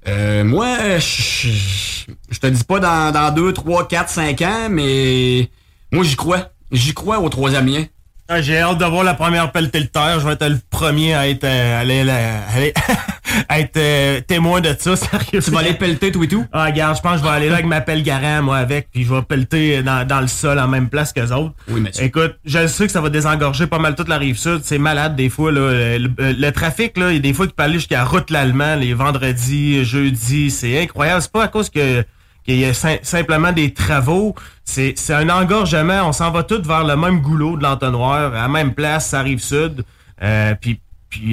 Euh, 0.08 0.44
moi, 0.44 0.98
je 0.98 2.38
te 2.40 2.46
dis 2.46 2.64
pas 2.64 2.80
dans, 2.80 3.12
dans 3.12 3.34
2, 3.34 3.52
3, 3.52 3.86
4, 3.86 4.08
5 4.08 4.42
ans, 4.42 4.68
mais 4.70 5.50
moi 5.92 6.04
j'y 6.04 6.16
crois. 6.16 6.50
J'y 6.72 6.94
crois 6.94 7.18
au 7.18 7.28
troisième 7.28 7.66
lien. 7.66 7.84
Ah, 8.32 8.40
j'ai 8.40 8.58
hâte 8.58 8.78
d'avoir 8.78 9.02
la 9.02 9.14
première 9.14 9.50
pelletée 9.50 9.80
de 9.80 9.86
terre. 9.86 10.20
Je 10.20 10.24
vais 10.24 10.34
être 10.34 10.46
le 10.46 10.60
premier 10.70 11.14
à 11.14 11.28
être, 11.28 11.42
euh, 11.42 11.80
aller, 11.80 12.08
aller, 12.08 12.72
à 13.48 13.58
être 13.58 13.76
euh, 13.76 14.20
témoin 14.20 14.60
de 14.60 14.72
ça, 14.78 14.94
sérieux. 14.96 15.42
Tu 15.42 15.50
vas 15.50 15.58
aller 15.58 15.74
pelleter 15.74 16.12
tout 16.12 16.22
et 16.22 16.28
tout? 16.28 16.46
Ah, 16.52 16.66
regarde, 16.66 16.96
je 16.96 17.02
pense 17.02 17.14
que 17.14 17.18
je 17.18 17.22
vais 17.24 17.36
aller 17.36 17.48
là 17.48 17.54
avec 17.54 17.66
ma 17.66 17.80
pelle 17.80 18.04
garant, 18.04 18.40
moi, 18.40 18.58
avec, 18.58 18.88
puis 18.92 19.02
je 19.02 19.12
vais 19.12 19.22
pelleter 19.22 19.82
dans, 19.82 20.06
dans 20.06 20.20
le 20.20 20.28
sol 20.28 20.60
en 20.60 20.68
même 20.68 20.88
place 20.88 21.12
que 21.12 21.22
autres. 21.32 21.54
Oui, 21.66 21.80
monsieur. 21.80 22.04
Écoute, 22.04 22.36
je 22.44 22.68
sais 22.68 22.86
que 22.86 22.92
ça 22.92 23.00
va 23.00 23.08
désengorger 23.08 23.66
pas 23.66 23.80
mal 23.80 23.96
toute 23.96 24.08
la 24.08 24.18
rive 24.18 24.38
sud. 24.38 24.60
C'est 24.62 24.78
malade 24.78 25.16
des 25.16 25.28
fois, 25.28 25.50
là. 25.50 25.98
Le, 25.98 26.50
trafic, 26.50 26.98
là, 26.98 27.10
il 27.10 27.14
y 27.14 27.18
a 27.18 27.22
des 27.22 27.34
fois 27.34 27.48
qui 27.48 27.52
peut 27.52 27.64
aller 27.64 27.80
jusqu'à 27.80 28.04
route 28.04 28.30
l'Allemand, 28.30 28.76
les 28.76 28.94
vendredis, 28.94 29.84
jeudis. 29.84 30.52
C'est 30.52 30.80
incroyable. 30.80 31.20
C'est 31.20 31.32
pas 31.32 31.42
à 31.42 31.48
cause 31.48 31.68
que 31.68 32.04
qu'il 32.50 32.60
y 32.60 32.64
a 32.64 32.98
simplement 33.02 33.52
des 33.52 33.72
travaux. 33.72 34.34
C'est 34.64 34.94
un 35.10 35.28
engorgement. 35.28 36.02
On 36.08 36.12
s'en 36.12 36.30
va 36.30 36.42
tous 36.42 36.62
vers 36.62 36.84
le 36.84 36.96
même 36.96 37.20
goulot 37.20 37.56
de 37.56 37.62
l'entonnoir, 37.62 38.34
à 38.34 38.42
la 38.42 38.48
même 38.48 38.74
place, 38.74 39.08
ça 39.08 39.20
arrive 39.20 39.40
sud. 39.40 39.84
Euh, 40.22 40.54
puis, 40.60 40.80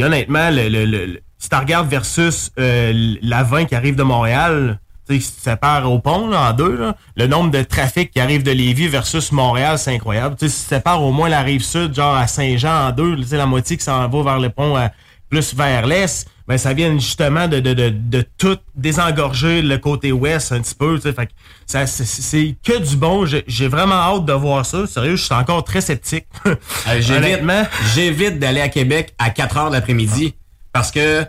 honnêtement, 0.01 0.50
le, 0.50 0.69
le, 0.69 1.19
si 1.38 1.50
tu 1.50 1.55
versus 1.86 2.51
euh, 2.59 3.15
la 3.21 3.43
20 3.43 3.65
qui 3.65 3.75
arrive 3.75 3.95
de 3.95 4.03
Montréal, 4.03 4.79
tu 5.07 5.21
ça 5.21 5.55
part 5.55 5.89
au 5.89 6.00
pont 6.00 6.33
en 6.33 6.53
deux, 6.53 6.91
le 7.15 7.27
nombre 7.27 7.51
de 7.51 7.62
trafic 7.62 8.12
qui 8.12 8.19
arrive 8.19 8.43
de 8.43 8.51
Lévis 8.51 8.88
versus 8.88 9.31
Montréal, 9.31 9.79
c'est 9.79 9.93
incroyable. 9.93 10.36
Tu 10.38 10.50
si 10.50 10.65
ça 10.65 10.79
part 10.79 11.01
au 11.01 11.12
moins 11.12 11.29
la 11.29 11.41
rive 11.41 11.63
sud, 11.63 11.95
genre 11.95 12.15
à 12.15 12.27
Saint-Jean 12.27 12.88
en 12.88 12.91
deux, 12.91 13.15
tu 13.15 13.36
la 13.36 13.45
moitié 13.45 13.77
qui 13.77 13.83
s'en 13.83 14.07
va 14.07 14.24
vers 14.24 14.39
le 14.39 14.50
pont 14.50 14.75
euh, 14.77 14.88
plus 15.29 15.53
vers 15.53 15.86
l'est, 15.86 16.27
ben 16.48 16.57
ça 16.57 16.74
vient 16.74 16.93
justement 16.93 17.48
de, 17.48 17.60
de, 17.60 17.74
de, 17.74 17.89
de, 17.89 18.25
tout 18.38 18.57
désengorger 18.74 19.62
le 19.62 19.77
côté 19.77 20.13
ouest 20.13 20.53
un 20.53 20.62
petit 20.62 20.75
peu. 20.75 20.98
Fait 20.98 21.27
que 21.27 21.31
ça, 21.65 21.86
c'est 21.86 22.55
que 22.63 22.79
du 22.79 22.96
bon. 22.96 23.25
J'ai 23.25 23.67
vraiment 23.67 23.96
hâte 23.96 24.25
de 24.25 24.34
voir 24.34 24.65
ça. 24.65 24.88
Sérieux, 24.88 25.17
je 25.17 25.24
suis 25.24 25.34
encore 25.34 25.65
très 25.65 25.81
sceptique. 25.81 26.25
Euh, 26.46 26.55
j'évite 27.96 28.39
d'aller 28.39 28.62
à 28.62 28.69
Québec 28.69 29.13
à 29.19 29.29
4 29.29 29.57
heures 29.57 29.69
l'après-midi 29.69 30.36
parce 30.72 30.91
que 30.91 31.25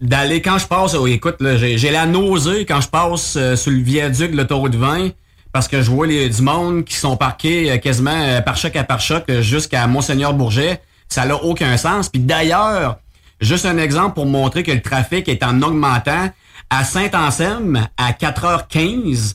d'aller 0.00 0.42
quand 0.42 0.58
je 0.58 0.66
passe, 0.66 0.94
oh, 0.94 1.06
écoute, 1.06 1.36
j'ai 1.40 1.90
la 1.90 2.06
nausée 2.06 2.66
quand 2.66 2.80
je 2.80 2.88
passe 2.88 3.36
euh, 3.36 3.54
sur 3.54 3.70
le 3.70 3.82
viaduc 3.82 4.32
de 4.32 4.36
l'autoroute 4.36 4.74
20 4.74 5.10
parce 5.52 5.68
que 5.68 5.80
je 5.80 5.90
vois 5.90 6.08
les, 6.08 6.28
du 6.28 6.42
monde 6.42 6.84
qui 6.84 6.96
sont 6.96 7.16
parqués 7.16 7.70
euh, 7.70 7.76
quasiment 7.76 8.42
par 8.42 8.56
choc 8.56 8.74
à 8.74 8.82
par 8.82 9.00
choc 9.00 9.30
jusqu'à 9.40 9.86
Monseigneur 9.86 10.34
Bourget. 10.34 10.80
Ça 11.08 11.24
n'a 11.24 11.36
aucun 11.36 11.76
sens. 11.76 12.08
Puis 12.08 12.20
d'ailleurs, 12.20 12.98
Juste 13.40 13.66
un 13.66 13.78
exemple 13.78 14.14
pour 14.14 14.26
montrer 14.26 14.62
que 14.62 14.72
le 14.72 14.82
trafic 14.82 15.28
est 15.28 15.42
en 15.42 15.62
augmentant. 15.62 16.30
À 16.68 16.84
Saint-Anselme, 16.84 17.88
à 17.96 18.12
4h15, 18.12 19.34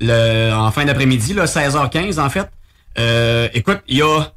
le, 0.00 0.52
en 0.52 0.70
fin 0.70 0.84
d'après-midi, 0.84 1.34
16h15 1.34 2.20
en 2.20 2.30
fait, 2.30 2.48
euh, 2.98 3.48
écoute, 3.54 3.80
il 3.88 3.98
y 3.98 4.02
a, 4.02 4.32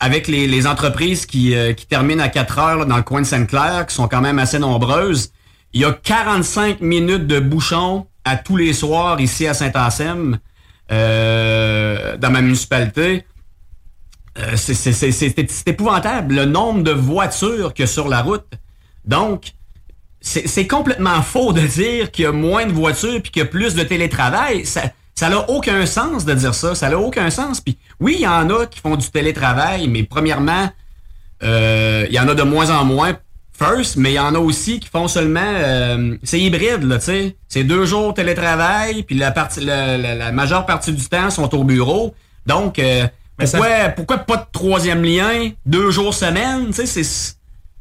avec 0.00 0.28
les, 0.28 0.66
entreprises 0.66 1.26
qui, 1.26 1.54
euh, 1.54 1.72
qui 1.72 1.86
terminent 1.86 2.22
à 2.22 2.28
4 2.28 2.58
heures 2.58 2.86
dans 2.86 2.96
le 2.96 3.02
coin 3.02 3.20
de 3.20 3.26
Sainte-Claire, 3.26 3.86
qui 3.86 3.94
sont 3.94 4.08
quand 4.08 4.20
même 4.20 4.38
assez 4.38 4.58
nombreuses, 4.58 5.32
il 5.72 5.80
y 5.80 5.84
a 5.84 5.92
45 5.92 6.80
minutes 6.80 7.26
de 7.26 7.40
bouchon 7.40 8.06
à 8.24 8.36
tous 8.36 8.56
les 8.56 8.72
soirs 8.72 9.20
ici 9.20 9.46
à 9.46 9.54
Saint-Anselme, 9.54 10.38
euh, 10.92 12.16
dans 12.16 12.30
ma 12.30 12.40
municipalité. 12.40 13.24
Euh, 14.38 14.56
c'est 14.56 15.68
épouvantable 15.68 16.34
le 16.34 16.44
nombre 16.44 16.82
de 16.82 16.90
voitures 16.90 17.72
qu'il 17.72 17.84
y 17.84 17.88
a 17.88 17.90
sur 17.90 18.08
la 18.08 18.22
route. 18.22 18.46
Donc, 19.04 19.52
c'est 20.20 20.66
complètement 20.66 21.20
faux 21.20 21.52
de 21.52 21.60
dire 21.60 22.10
qu'il 22.10 22.24
y 22.24 22.26
a 22.26 22.32
moins 22.32 22.66
de 22.66 22.72
voitures 22.72 23.20
puis 23.20 23.30
qu'il 23.30 23.40
y 23.40 23.44
a 23.44 23.48
plus 23.48 23.74
de 23.74 23.82
télétravail. 23.82 24.64
Ça 24.64 24.84
ça 25.14 25.28
n'a 25.28 25.48
aucun 25.48 25.86
sens 25.86 26.24
de 26.24 26.34
dire 26.34 26.54
ça. 26.54 26.74
Ça 26.74 26.88
n'a 26.88 26.98
aucun 26.98 27.30
sens. 27.30 27.60
Puis 27.60 27.78
oui, 28.00 28.16
il 28.18 28.22
y 28.22 28.26
en 28.26 28.50
a 28.50 28.66
qui 28.66 28.80
font 28.80 28.96
du 28.96 29.08
télétravail, 29.10 29.86
mais 29.88 30.02
premièrement, 30.02 30.68
euh, 31.42 32.06
il 32.08 32.14
y 32.14 32.18
en 32.18 32.28
a 32.28 32.34
de 32.34 32.42
moins 32.42 32.70
en 32.70 32.84
moins. 32.84 33.16
First, 33.56 33.96
mais 33.96 34.10
il 34.10 34.16
y 34.16 34.18
en 34.18 34.34
a 34.34 34.38
aussi 34.38 34.80
qui 34.80 34.88
font 34.88 35.06
seulement 35.06 35.40
euh, 35.40 36.16
c'est 36.24 36.40
hybride 36.40 36.82
là, 36.82 36.98
tu 36.98 37.04
sais. 37.04 37.36
C'est 37.46 37.62
deux 37.62 37.86
jours 37.86 38.12
télétravail, 38.12 39.04
puis 39.04 39.16
la 39.16 39.30
partie 39.30 39.60
la, 39.60 40.32
majeure 40.32 40.66
partie 40.66 40.92
du 40.92 41.04
temps 41.04 41.30
sont 41.30 41.54
au 41.54 41.62
bureau. 41.62 42.16
Donc 42.46 42.80
pourquoi, 43.38 43.88
pourquoi 43.90 44.18
pas 44.18 44.36
de 44.36 44.46
troisième 44.52 45.02
lien, 45.02 45.50
deux 45.66 45.90
jours 45.90 46.14
semaine, 46.14 46.66
tu 46.68 46.74
sais, 46.74 46.86
c'est... 46.86 47.36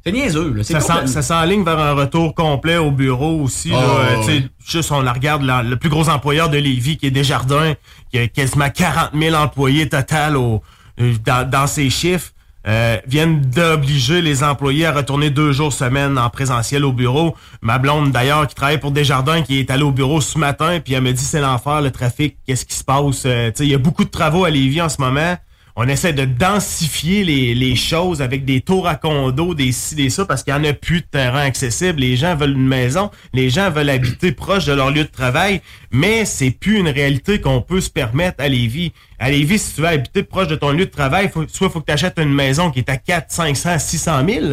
C'est 0.06 0.12
niaiseux. 0.12 0.54
Là. 0.54 0.64
Ça 0.66 1.22
s'enligne 1.22 1.64
vers 1.64 1.80
un 1.80 1.94
retour 1.94 2.36
complet 2.36 2.76
au 2.76 2.92
bureau 2.92 3.40
aussi. 3.42 3.70
là, 3.70 3.80
oh, 3.82 4.30
euh, 4.30 4.42
Juste, 4.68 4.92
on 4.92 5.02
la 5.02 5.14
regarde, 5.14 5.44
le 5.44 5.76
plus 5.78 5.88
gros 5.88 6.10
employeur 6.10 6.50
de 6.50 6.58
Lévis, 6.58 6.98
qui 6.98 7.08
est 7.08 7.12
Desjardins, 7.12 7.74
qui 8.12 8.20
a 8.20 8.28
quasiment 8.28 8.70
40 8.70 9.12
000 9.18 9.34
employés 9.34 9.88
total 9.88 10.36
au, 10.36 10.62
euh, 11.00 11.14
dans, 11.26 11.68
ses 11.68 11.90
chiffres, 11.90 12.33
euh, 12.68 12.98
viennent 13.08 13.42
d'obliger 13.42 14.22
les 14.22 14.44
employés 14.44 14.86
à 14.86 14.92
retourner 14.92 15.30
deux 15.30 15.52
jours 15.52 15.74
semaine 15.74 16.18
en 16.18 16.30
présentiel 16.30 16.86
au 16.86 16.94
bureau. 16.94 17.36
Ma 17.62 17.78
blonde, 17.78 18.12
d'ailleurs, 18.12 18.48
qui 18.48 18.56
travaille 18.56 18.80
pour 18.80 18.92
Desjardins, 18.92 19.42
qui 19.42 19.60
est 19.60 19.70
allée 19.70 19.84
au 19.84 19.92
bureau 19.92 20.22
ce 20.22 20.38
matin, 20.38 20.80
puis 20.80 20.94
elle 20.94 21.04
me 21.04 21.12
dit 21.12 21.24
c'est 21.24 21.42
l'enfer, 21.42 21.82
le 21.82 21.92
trafic, 21.92 22.38
qu'est-ce 22.46 22.66
qui 22.66 22.76
se 22.76 22.84
passe? 22.84 23.26
il 23.60 23.68
y 23.68 23.74
a 23.74 23.78
beaucoup 23.78 24.04
de 24.04 24.10
travaux 24.10 24.46
à 24.46 24.50
Lévis 24.50 24.82
en 24.82 24.90
ce 24.90 25.02
moment 25.02 25.38
on 25.76 25.88
essaie 25.88 26.14
de 26.14 26.26
densifier 26.26 27.24
les, 27.24 27.76
choses 27.76 28.22
avec 28.22 28.46
des 28.46 28.62
tours 28.62 28.88
à 28.88 28.96
condo, 28.96 29.56
des 29.56 29.72
ci, 29.72 29.96
des 29.96 30.10
ça, 30.10 30.26
parce 30.26 30.44
qu'il 30.44 30.54
n'y 30.54 30.60
en 30.60 30.64
a 30.64 30.74
plus 30.74 31.02
de 31.02 31.06
terrain 31.06 31.42
accessible. 31.42 32.00
Les 32.00 32.16
gens 32.16 32.36
veulent 32.36 32.52
une 32.52 32.68
maison, 32.68 33.10
les 33.34 33.50
gens 33.50 33.72
veulent 33.72 33.90
habiter 33.90 34.32
proche 34.32 34.66
de 34.66 34.74
leur 34.74 34.92
lieu 34.92 35.04
de 35.04 35.10
travail, 35.10 35.62
mais 35.92 36.26
c'est 36.26 36.52
plus 36.52 36.78
une 36.78 36.90
réalité 36.90 37.42
qu'on 37.42 37.62
peut 37.62 37.82
se 37.82 37.90
permettre 37.90 38.44
à 38.44 38.48
Lévis. 38.48 38.94
À 39.18 39.32
Lévis, 39.32 39.60
si 39.60 39.76
tu 39.76 39.82
veux 39.82 39.88
habiter 39.88 40.22
proche 40.22 40.48
de 40.48 40.56
ton 40.56 40.72
lieu 40.72 40.86
de 40.86 40.92
travail, 40.92 41.32
soit 41.48 41.70
faut 41.70 41.80
que 41.82 41.88
tu 41.88 41.94
achètes 41.94 42.20
une 42.20 42.34
maison 42.34 42.70
qui 42.70 42.80
est 42.80 42.90
à 42.90 42.98
4, 42.98 43.32
500, 43.32 43.80
600 43.80 44.26
000, 44.28 44.46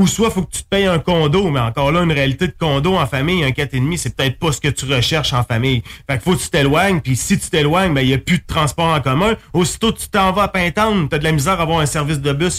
ou 0.00 0.06
soit 0.06 0.30
faut 0.30 0.40
que 0.42 0.50
tu 0.50 0.62
te 0.62 0.68
payes 0.68 0.86
un 0.86 0.98
condo, 0.98 1.50
mais 1.50 1.60
encore 1.60 1.92
là, 1.92 2.00
une 2.00 2.10
réalité 2.10 2.46
de 2.46 2.54
condo 2.58 2.96
en 2.96 3.06
famille, 3.06 3.44
un 3.44 3.50
4,5, 3.50 3.98
c'est 3.98 4.16
peut-être 4.16 4.38
pas 4.38 4.50
ce 4.50 4.58
que 4.58 4.68
tu 4.68 4.86
recherches 4.86 5.34
en 5.34 5.44
famille. 5.44 5.82
Fait 6.08 6.16
que 6.16 6.22
faut 6.22 6.34
que 6.34 6.40
tu 6.40 6.48
t'éloignes, 6.48 7.02
puis 7.02 7.16
si 7.16 7.38
tu 7.38 7.50
t'éloignes, 7.50 7.92
ben 7.92 8.00
il 8.00 8.08
y 8.08 8.14
a 8.14 8.18
plus 8.18 8.38
de 8.38 8.44
transport 8.46 8.94
en 8.94 9.02
commun. 9.02 9.36
Aussitôt 9.52 9.92
tu 9.92 10.08
t'en 10.08 10.32
vas 10.32 10.44
à 10.44 10.48
Pintante, 10.48 11.10
t'as 11.10 11.18
de 11.18 11.24
la 11.24 11.32
misère 11.32 11.60
à 11.60 11.64
avoir 11.64 11.80
un 11.80 11.86
service 11.86 12.18
de 12.18 12.32
bus 12.32 12.58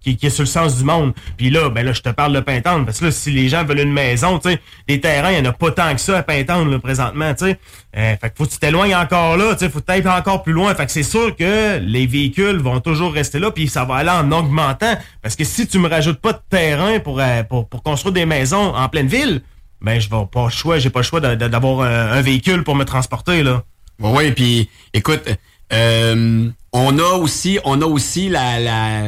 qui, 0.00 0.18
est 0.20 0.30
sur 0.30 0.42
le 0.42 0.46
sens 0.46 0.78
du 0.78 0.84
monde. 0.84 1.12
Puis 1.36 1.50
là, 1.50 1.68
ben 1.68 1.84
là, 1.84 1.92
je 1.92 2.00
te 2.00 2.08
parle 2.08 2.32
de 2.32 2.40
Pintante, 2.40 2.86
parce 2.86 3.00
que 3.00 3.06
là, 3.06 3.10
si 3.10 3.30
les 3.30 3.48
gens 3.48 3.64
veulent 3.64 3.80
une 3.80 3.92
maison, 3.92 4.38
tu 4.38 4.50
sais, 4.50 4.60
les 4.88 5.00
terrains, 5.00 5.32
il 5.32 5.42
n'y 5.42 5.48
en 5.48 5.50
a 5.50 5.52
pas 5.52 5.70
tant 5.70 5.94
que 5.94 6.00
ça 6.00 6.18
à 6.18 6.22
Pintante, 6.22 6.68
là, 6.68 6.78
présentement, 6.78 7.32
tu 7.34 7.46
sais. 7.46 7.58
Euh, 7.96 8.16
fait 8.16 8.30
que 8.30 8.36
faut 8.36 8.46
que 8.46 8.50
tu 8.50 8.58
t'éloignes 8.58 8.94
encore 8.94 9.36
là, 9.36 9.54
tu 9.54 9.60
sais, 9.60 9.70
faut 9.70 9.80
que 9.80 10.00
tu 10.00 10.08
encore 10.08 10.42
plus 10.42 10.52
loin. 10.52 10.74
Fait 10.74 10.86
que 10.86 10.92
c'est 10.92 11.02
sûr 11.02 11.34
que 11.34 11.78
les 11.78 12.06
véhicules 12.06 12.58
vont 12.58 12.80
toujours 12.80 13.12
rester 13.12 13.38
là, 13.38 13.50
puis 13.50 13.68
ça 13.68 13.84
va 13.84 13.96
aller 13.96 14.10
en 14.10 14.30
augmentant. 14.32 14.96
Parce 15.22 15.36
que 15.36 15.44
si 15.44 15.66
tu 15.66 15.78
me 15.78 15.88
rajoutes 15.88 16.20
pas 16.20 16.32
de 16.32 16.40
terrain 16.48 17.00
pour, 17.00 17.20
euh, 17.20 17.42
pour, 17.42 17.68
pour 17.68 17.82
construire 17.82 18.12
des 18.12 18.26
maisons 18.26 18.74
en 18.74 18.88
pleine 18.88 19.08
ville, 19.08 19.42
ben 19.80 19.98
je 19.98 20.08
vais 20.08 20.26
pas 20.30 20.44
le 20.44 20.50
choix, 20.50 20.78
j'ai 20.78 20.90
pas 20.90 21.00
le 21.00 21.04
choix 21.04 21.20
d'avoir 21.20 21.80
un, 21.80 22.20
véhicule 22.20 22.64
pour 22.64 22.76
me 22.76 22.84
transporter, 22.84 23.42
là. 23.42 23.62
Oui, 23.98 24.32
puis 24.32 24.68
écoute, 24.94 25.28
euh, 25.72 26.50
on 26.72 26.98
a 26.98 27.16
aussi, 27.16 27.58
on 27.64 27.80
a 27.80 27.86
aussi 27.86 28.28
la, 28.28 28.60
la 28.60 29.02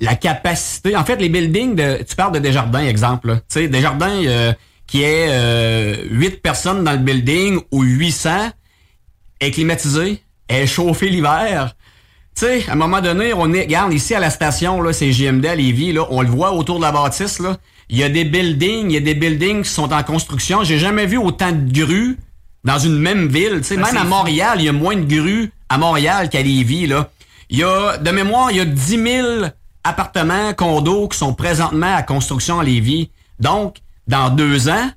la 0.00 0.14
capacité. 0.16 0.96
En 0.96 1.04
fait, 1.04 1.16
les 1.16 1.28
buildings 1.28 1.74
de. 1.74 2.02
Tu 2.02 2.16
parles 2.16 2.32
de 2.32 2.38
Desjardins, 2.38 2.84
exemple. 2.84 3.40
Tu 3.48 3.60
sais, 3.60 3.68
Desjardins 3.68 4.24
euh, 4.24 4.52
qui 4.86 5.02
est 5.02 5.28
euh, 5.28 5.96
8 6.10 6.42
personnes 6.42 6.84
dans 6.84 6.92
le 6.92 6.98
building 6.98 7.60
ou 7.70 7.82
800 7.82 8.50
est 9.40 9.50
climatisé, 9.50 10.22
est 10.48 10.66
chauffé 10.66 11.08
l'hiver. 11.08 11.74
Tu 12.36 12.46
sais, 12.46 12.68
à 12.68 12.72
un 12.72 12.76
moment 12.76 13.00
donné, 13.00 13.32
on 13.32 13.52
est. 13.52 13.62
Regarde, 13.62 13.92
ici 13.92 14.14
à 14.14 14.20
la 14.20 14.30
station, 14.30 14.80
là, 14.80 14.92
c'est 14.92 15.12
JMD 15.12 15.46
à 15.46 15.54
Lévis, 15.54 15.92
là, 15.92 16.06
on 16.10 16.22
le 16.22 16.28
voit 16.28 16.52
autour 16.52 16.78
de 16.78 16.82
la 16.82 16.92
bâtisse, 16.92 17.38
là. 17.38 17.58
Il 17.90 17.98
y 17.98 18.02
a 18.02 18.08
des 18.08 18.24
buildings, 18.24 18.90
il 18.90 18.94
y 18.94 18.96
a 18.96 19.00
des 19.00 19.14
buildings 19.14 19.62
qui 19.62 19.68
sont 19.68 19.92
en 19.92 20.02
construction. 20.02 20.64
J'ai 20.64 20.78
jamais 20.78 21.06
vu 21.06 21.18
autant 21.18 21.52
de 21.52 21.70
grues 21.70 22.18
dans 22.64 22.78
une 22.78 22.98
même 22.98 23.28
ville. 23.28 23.58
Tu 23.58 23.64
sais, 23.64 23.76
ben, 23.76 23.84
même 23.84 23.96
à 23.98 24.04
Montréal, 24.04 24.56
il 24.58 24.64
y 24.64 24.68
a 24.68 24.72
moins 24.72 24.96
de 24.96 25.04
grues 25.04 25.52
à 25.68 25.78
Montréal 25.78 26.30
qu'à 26.30 26.42
Lévis, 26.42 26.86
là. 26.86 27.10
Il 27.50 27.58
y 27.58 27.62
a, 27.62 27.98
de 27.98 28.10
mémoire, 28.10 28.50
il 28.50 28.56
y 28.56 28.60
a 28.60 28.64
10 28.64 29.02
000 29.02 29.26
appartements, 29.84 30.52
condos 30.54 31.08
qui 31.08 31.18
sont 31.18 31.34
présentement 31.34 31.94
à 31.94 32.02
construction 32.02 32.58
à 32.60 32.64
Lévis. 32.64 33.10
Donc, 33.38 33.78
dans 34.06 34.30
deux 34.30 34.68
ans, 34.68 34.90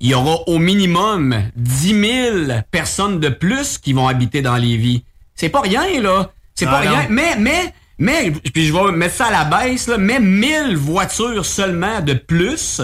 il 0.00 0.10
y 0.10 0.14
aura 0.14 0.48
au 0.48 0.58
minimum 0.58 1.42
10 1.56 2.00
000 2.46 2.60
personnes 2.70 3.18
de 3.20 3.28
plus 3.28 3.78
qui 3.78 3.92
vont 3.92 4.06
habiter 4.08 4.42
dans 4.42 4.56
Lévis. 4.56 5.04
C'est 5.34 5.48
pas 5.48 5.60
rien, 5.60 6.00
là. 6.00 6.30
C'est 6.54 6.66
pas 6.66 6.84
non. 6.84 6.90
rien. 6.90 7.06
Mais, 7.10 7.36
mais, 7.36 7.74
mais, 7.98 8.30
puis 8.30 8.66
je 8.66 8.72
vais 8.72 8.92
mettre 8.92 9.14
ça 9.14 9.26
à 9.26 9.30
la 9.30 9.44
baisse, 9.44 9.86
là, 9.88 9.98
mais 9.98 10.20
1000 10.20 10.76
voitures 10.76 11.44
seulement 11.44 12.00
de 12.00 12.14
plus 12.14 12.80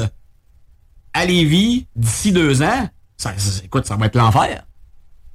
à 1.13 1.25
Lévis 1.25 1.87
d'ici 1.95 2.33
deux 2.33 2.63
ans. 2.63 2.89
Ça, 3.17 3.33
ça- 3.37 3.63
écoute, 3.65 3.87
ça 3.87 3.97
va 3.97 4.07
être 4.07 4.17
l'enfer. 4.17 4.65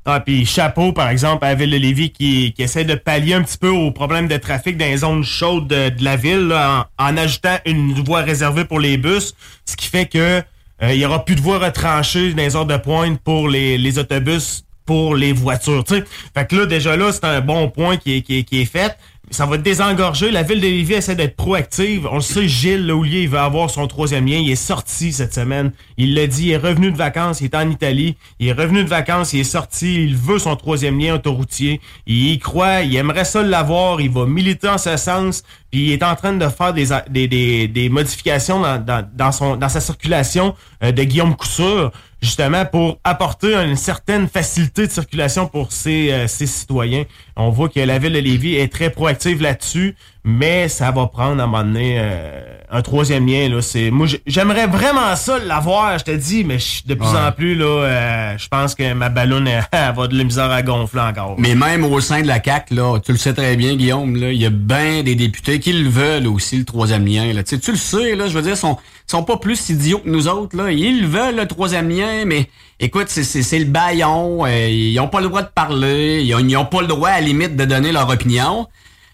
Ah, 0.05 0.21
puis 0.21 0.45
chapeau, 0.45 0.91
par 0.91 1.09
exemple, 1.09 1.45
à 1.45 1.53
ville 1.55 1.69
de 1.71 1.77
Lévis 1.77 2.11
qui, 2.11 2.53
qui 2.53 2.63
essaie 2.63 2.85
de 2.85 2.95
pallier 2.95 3.33
un 3.33 3.43
petit 3.43 3.57
peu 3.57 3.69
au 3.69 3.91
problème 3.91 4.27
de 4.27 4.37
trafic 4.37 4.77
dans 4.77 4.85
les 4.85 4.97
zones 4.97 5.23
chaudes 5.23 5.67
de, 5.67 5.89
de 5.89 6.03
la 6.03 6.15
ville 6.15 6.47
là, 6.47 6.87
en, 6.97 7.09
en 7.11 7.17
ajoutant 7.17 7.57
une 7.65 7.93
voie 8.03 8.21
réservée 8.21 8.65
pour 8.65 8.79
les 8.79 8.97
bus, 8.97 9.35
ce 9.65 9.75
qui 9.75 9.87
fait 9.87 10.07
que 10.07 10.41
euh, 10.81 10.93
il 10.93 10.99
y 10.99 11.05
aura 11.05 11.25
plus 11.25 11.35
de 11.35 11.41
voies 11.41 11.59
retranchées 11.59 12.33
dans 12.33 12.41
les 12.41 12.55
heures 12.55 12.65
de 12.65 12.77
pointe 12.77 13.19
pour 13.21 13.49
les, 13.49 13.77
les 13.77 13.99
autobus, 13.99 14.63
pour 14.85 15.15
les 15.15 15.33
voitures. 15.33 15.83
tu 15.83 15.95
sais. 15.95 16.03
Fait 16.33 16.47
que 16.47 16.55
là, 16.55 16.65
déjà 16.65 16.95
là, 16.95 17.11
c'est 17.11 17.25
un 17.25 17.41
bon 17.41 17.69
point 17.69 17.97
qui 17.97 18.17
est, 18.17 18.21
qui 18.21 18.39
est, 18.39 18.43
qui 18.43 18.61
est 18.61 18.65
fait. 18.65 18.97
Ça 19.31 19.45
va 19.45 19.57
désengorger. 19.57 20.31
La 20.31 20.41
ville 20.41 20.59
de 20.59 20.65
Lévis 20.65 20.95
essaie 20.95 21.15
d'être 21.15 21.35
proactive. 21.35 22.07
On 22.11 22.15
le 22.15 22.21
sait, 22.21 22.47
Gilles 22.47 22.87
Laulier, 22.87 23.23
il 23.23 23.29
va 23.29 23.43
avoir 23.43 23.69
son 23.69 23.85
troisième 23.87 24.25
lien. 24.25 24.37
Il 24.37 24.49
est 24.49 24.55
sorti 24.55 25.13
cette 25.13 25.33
semaine. 25.33 25.71
Il 25.97 26.15
l'a 26.15 26.25
dit, 26.25 26.47
il 26.47 26.51
est 26.51 26.57
revenu 26.57 26.91
de 26.91 26.97
vacances. 26.97 27.41
Il 27.41 27.45
est 27.45 27.55
en 27.55 27.69
Italie. 27.69 28.17
Il 28.39 28.47
est 28.47 28.53
revenu 28.53 28.83
de 28.83 28.89
vacances. 28.89 29.33
Il 29.33 29.41
est 29.41 29.43
sorti. 29.43 30.03
Il 30.03 30.15
veut 30.15 30.39
son 30.39 30.55
troisième 30.55 30.99
lien 30.99 31.15
autoroutier. 31.15 31.79
Il 32.07 32.31
y 32.31 32.39
croit. 32.39 32.81
Il 32.81 32.95
aimerait 32.95 33.25
ça 33.25 33.43
l'avoir. 33.43 34.01
Il 34.01 34.09
va 34.09 34.25
militer 34.25 34.67
en 34.67 34.79
ce 34.79 34.97
sens. 34.97 35.43
Puis 35.71 35.87
il 35.87 35.91
est 35.91 36.03
en 36.03 36.15
train 36.15 36.33
de 36.33 36.47
faire 36.47 36.73
des, 36.73 37.89
modifications 37.89 38.61
dans, 38.61 39.69
sa 39.69 39.79
circulation 39.79 40.55
euh, 40.83 40.91
de 40.91 41.03
Guillaume 41.03 41.35
Couture, 41.35 41.91
justement 42.21 42.65
pour 42.65 42.97
apporter 43.03 43.53
une 43.53 43.75
certaine 43.75 44.27
facilité 44.27 44.87
de 44.87 44.91
circulation 44.91 45.47
pour 45.47 45.71
ses, 45.71 46.11
euh, 46.11 46.27
ses 46.27 46.47
citoyens. 46.47 47.03
On 47.41 47.49
voit 47.49 47.69
que 47.69 47.79
la 47.79 47.97
ville 47.99 48.11
de 48.13 48.19
Lévis 48.19 48.55
est 48.55 48.71
très 48.71 48.89
proactive 48.89 49.41
là-dessus, 49.41 49.95
mais 50.25 50.67
ça 50.67 50.91
va 50.91 51.07
prendre 51.07 51.39
à 51.39 51.45
un 51.45 51.47
moment 51.47 51.63
donné 51.63 51.95
euh, 51.97 52.41
un 52.69 52.81
troisième 52.81 53.25
lien. 53.25 53.47
Là. 53.47 53.61
C'est, 53.61 53.91
moi, 53.91 54.07
j'ai- 54.07 54.21
j'aimerais 54.27 54.67
vraiment 54.67 55.15
ça 55.15 55.39
l'avoir, 55.39 55.97
je 55.97 56.03
te 56.03 56.11
dis, 56.11 56.43
mais 56.43 56.59
je- 56.59 56.85
de 56.85 56.93
plus 56.95 57.07
Ouais. 57.07 57.17
en 57.27 57.31
plus, 57.31 57.55
là, 57.55 57.65
euh, 57.65 58.37
je 58.37 58.47
pense 58.49 58.75
que 58.75 58.91
ma 58.93 59.07
ballonne 59.07 59.49
va 59.95 60.07
de 60.07 60.17
la 60.17 60.23
misère 60.25 60.51
à 60.51 60.61
gonfler 60.61 60.99
encore. 61.01 61.35
Mais 61.37 61.55
même 61.55 61.85
au 61.85 62.01
sein 62.01 62.21
de 62.21 62.27
la 62.27 62.39
CAC, 62.39 62.71
là, 62.71 62.99
tu 62.99 63.13
le 63.13 63.17
sais 63.17 63.33
très 63.33 63.55
bien, 63.55 63.75
Guillaume, 63.75 64.17
là, 64.17 64.31
il 64.33 64.41
y 64.41 64.45
a 64.45 64.49
bien 64.49 65.01
des 65.03 65.15
députés 65.15 65.59
qui 65.59 65.71
le 65.71 65.89
veulent 65.89 66.27
aussi, 66.27 66.57
le 66.57 66.65
troisième 66.65 67.05
lien. 67.07 67.31
Là. 67.31 67.43
Tu, 67.43 67.55
sais, 67.55 67.59
tu 67.61 67.71
le 67.71 67.77
sais, 67.77 68.15
là, 68.15 68.27
je 68.27 68.33
veux 68.33 68.41
dire, 68.41 68.51
ils 68.53 68.57
sont, 68.57 68.77
sont 69.07 69.23
pas 69.23 69.37
plus 69.37 69.69
idiots 69.69 69.99
que 69.99 70.09
nous 70.09 70.27
autres. 70.27 70.57
Là. 70.57 70.71
Ils 70.71 71.01
le 71.03 71.07
veulent, 71.07 71.37
le 71.37 71.47
troisième 71.47 71.89
lien, 71.89 72.25
mais 72.25 72.49
écoute, 72.81 73.05
c'est, 73.07 73.23
c'est, 73.23 73.41
c'est 73.43 73.59
le 73.59 73.65
baillon. 73.65 74.45
euh, 74.45 74.67
ils 74.69 74.99
ont 74.99 75.07
pas 75.07 75.21
le 75.21 75.27
droit 75.29 75.41
de 75.41 75.47
parler. 75.47 76.21
Ils 76.23 76.35
ont, 76.35 76.39
ils 76.39 76.57
ont 76.57 76.65
pas 76.65 76.81
le 76.81 76.87
droit, 76.87 77.09
à 77.09 77.21
limite, 77.29 77.55
de 77.55 77.65
donner 77.65 77.91
leur 77.91 78.09
opinion. 78.09 78.67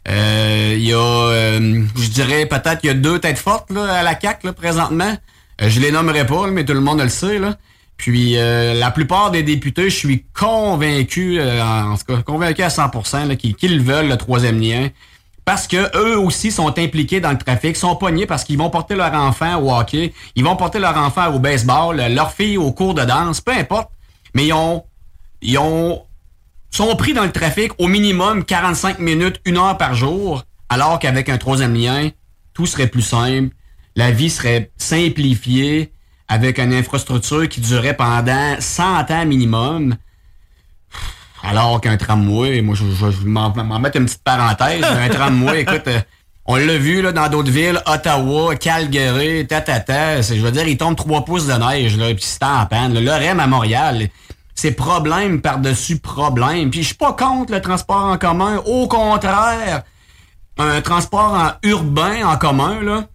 Euh, 0.08 0.74
Il 0.78 0.84
y 0.84 0.94
a, 0.94 0.98
euh, 0.98 1.84
je 1.96 2.10
dirais, 2.10 2.46
peut-être 2.46 2.80
qu'il 2.80 2.90
y 2.90 2.92
a 2.92 2.96
deux 2.96 3.20
têtes 3.20 3.40
fortes 3.40 3.72
à 3.72 4.04
la 4.04 4.16
CAC 4.16 4.52
présentement. 4.52 5.14
Euh, 5.62 5.70
je 5.70 5.80
les 5.80 5.92
nommerai 5.92 6.26
pas, 6.26 6.48
mais 6.48 6.64
tout 6.66 6.74
le 6.74 6.82
monde 6.82 7.02
le 7.02 7.10
sait. 7.10 7.40
Là. 7.40 7.56
Puis 7.98 8.38
euh, 8.38 8.74
la 8.74 8.92
plupart 8.92 9.32
des 9.32 9.42
députés, 9.44 9.90
je 9.90 9.96
suis 9.96 10.26
convaincu, 10.34 11.40
en 11.42 11.96
tout 11.98 12.06
cas, 12.14 12.22
convaincu 12.22 12.62
à 12.62 12.68
100% 12.68 13.28
là, 13.28 13.36
qu'ils 13.36 13.56
qu'ils 13.56 13.82
veulent 13.82 14.10
le 14.10 14.18
troisième 14.18 14.60
lien. 14.60 14.90
Parce 15.46 15.68
que 15.68 15.96
eux 15.96 16.18
aussi 16.18 16.52
sont 16.52 16.78
impliqués 16.80 17.20
dans 17.20 17.32
le 17.32 17.38
trafic, 17.38 17.76
sont 17.78 17.96
pognés 17.96 18.26
parce 18.26 18.44
qu'ils 18.44 18.58
vont 18.58 18.72
porter 18.72 18.96
leur 18.96 19.14
enfant 19.14 19.62
au 19.62 19.72
hockey, 19.72 20.12
ils 20.36 20.44
vont 20.44 20.56
porter 20.56 20.80
leur 20.80 20.98
enfant 20.98 21.32
au 21.34 21.40
baseball, 21.40 22.02
leur 22.10 22.32
fille 22.32 22.58
au 22.58 22.72
cours 22.72 22.96
de 22.96 23.06
danse, 23.06 23.42
peu 23.42 23.52
importe. 23.52 23.90
Mais 24.34 24.48
ils 24.48 24.54
ont, 24.54 24.84
ils 25.44 25.58
ont 25.60 26.02
sont 26.76 26.94
pris 26.98 27.14
dans 27.14 27.24
le 27.24 27.32
trafic 27.32 27.72
au 27.78 27.88
minimum 27.88 28.44
45 28.44 29.00
minutes, 29.00 29.40
une 29.46 29.58
heure 29.58 29.78
par 29.78 29.96
jour, 29.96 30.44
alors 30.68 31.00
qu'avec 31.00 31.30
un 31.30 31.38
troisième 31.38 31.74
lien, 31.74 32.10
tout 32.54 32.66
serait 32.66 32.88
plus 32.88 33.02
simple, 33.02 33.56
la 33.96 34.12
vie 34.12 34.30
serait 34.30 34.72
simplifiée 34.78 35.92
avec 36.28 36.60
une 36.60 36.74
infrastructure 36.74 37.48
qui 37.48 37.62
durait 37.62 37.96
pendant 37.96 38.56
100 38.60 39.10
ans 39.12 39.26
minimum. 39.26 39.96
Alors 41.44 41.80
qu'un 41.80 41.96
tramway, 41.96 42.62
moi 42.62 42.76
je, 42.76 42.84
je, 42.84 43.12
je 43.12 43.18
vais 43.24 43.30
m'en 43.30 43.80
mettre 43.80 43.98
une 43.98 44.06
petite 44.06 44.24
parenthèse, 44.24 44.84
un 44.84 45.08
tramway, 45.18 45.62
écoute, 45.62 45.88
euh, 45.88 46.00
on 46.46 46.56
l'a 46.58 46.78
vu 46.78 47.02
là, 47.02 47.12
dans 47.12 47.30
d'autres 47.30 47.52
villes, 47.52 47.80
Ottawa, 47.86 48.56
Calgary, 48.56 49.48
tatata, 49.48 50.22
c'est- 50.24 50.36
je 50.36 50.42
veux 50.42 50.52
dire, 50.52 50.68
il 50.68 50.78
tombe 50.78 50.96
3 50.96 51.24
pouces 51.24 51.46
de 51.48 51.54
neige, 51.54 51.96
là, 51.98 52.08
puis 52.14 52.24
c'est 52.26 52.44
en 52.44 52.66
panne. 52.66 53.00
Le 53.00 53.12
REM 53.12 53.40
à 53.40 53.48
Montréal, 53.48 54.10
c'est 54.56 54.72
problème 54.72 55.42
par-dessus 55.42 56.00
problème. 56.00 56.72
Puis 56.72 56.82
je 56.82 56.88
suis 56.88 56.96
pas 56.96 57.14
contre 57.14 57.54
le 57.54 57.62
transport 57.62 58.06
en 58.06 58.18
commun, 58.18 58.58
au 58.66 58.88
contraire, 58.88 59.84
un 60.58 60.82
transport 60.82 61.34
en 61.34 61.52
urbain 61.68 62.26
en 62.26 62.38
commun, 62.38 62.82
là, 62.82 63.08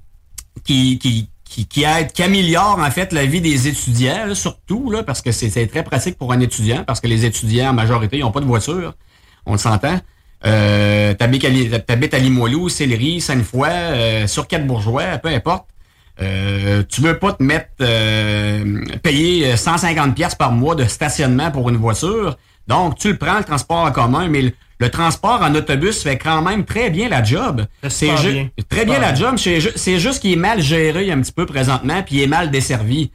qui, 0.64 0.98
qui, 0.98 1.30
qui, 1.44 1.66
qui 1.66 1.82
aide, 1.82 2.12
qui 2.12 2.22
améliore 2.22 2.78
en 2.78 2.90
fait 2.90 3.12
la 3.12 3.24
vie 3.24 3.40
des 3.40 3.66
étudiants, 3.66 4.34
surtout, 4.34 4.90
là, 4.90 5.02
parce 5.02 5.22
que 5.22 5.32
c'est 5.32 5.66
très 5.66 5.82
pratique 5.82 6.18
pour 6.18 6.32
un 6.32 6.40
étudiant, 6.40 6.84
parce 6.86 7.00
que 7.00 7.08
les 7.08 7.24
étudiants, 7.24 7.70
en 7.70 7.74
majorité, 7.74 8.18
ils 8.18 8.20
n'ont 8.20 8.32
pas 8.32 8.40
de 8.40 8.46
voiture. 8.46 8.94
On 9.46 9.52
le 9.52 9.58
s'entend. 9.58 9.98
Euh, 10.44 11.14
T'habites 11.14 11.44
à, 12.14 12.16
à 12.16 12.18
Limoilou, 12.18 12.68
Sillery, 12.68 13.20
Sainte-Foy, 13.20 13.68
euh, 13.68 14.26
sur 14.26 14.46
quatre 14.46 14.66
bourgeois, 14.66 15.18
peu 15.18 15.28
importe. 15.28 15.66
Euh, 16.22 16.82
tu 16.88 17.00
veux 17.00 17.18
pas 17.18 17.32
te 17.32 17.42
mettre 17.42 17.68
euh, 17.80 18.84
payer 19.02 19.56
150 19.56 20.14
pièces 20.14 20.34
par 20.34 20.52
mois 20.52 20.74
de 20.74 20.84
stationnement 20.84 21.50
pour 21.50 21.68
une 21.70 21.76
voiture. 21.76 22.36
Donc, 22.68 22.98
tu 22.98 23.08
le 23.12 23.16
prends, 23.16 23.38
le 23.38 23.44
transport 23.44 23.78
en 23.78 23.90
commun, 23.90 24.28
mais 24.28 24.42
le, 24.42 24.52
le 24.78 24.88
transport 24.90 25.40
en 25.42 25.54
autobus 25.54 26.02
fait 26.02 26.18
quand 26.18 26.42
même 26.42 26.64
très 26.64 26.90
bien 26.90 27.08
la 27.08 27.22
job. 27.24 27.64
C'est 27.88 28.08
bien. 28.32 28.48
très 28.68 28.84
bien 28.84 28.98
la 29.00 29.14
job. 29.14 29.34
C'est 29.38 29.60
ju- 29.60 29.72
c'est 29.76 29.98
juste 29.98 30.20
qu'il 30.20 30.32
est 30.32 30.36
mal 30.36 30.60
géré 30.60 31.10
un 31.10 31.20
petit 31.20 31.32
peu 31.32 31.46
présentement, 31.46 32.02
puis 32.04 32.16
il 32.16 32.22
est 32.22 32.26
mal 32.28 32.50
desservi. 32.50 33.10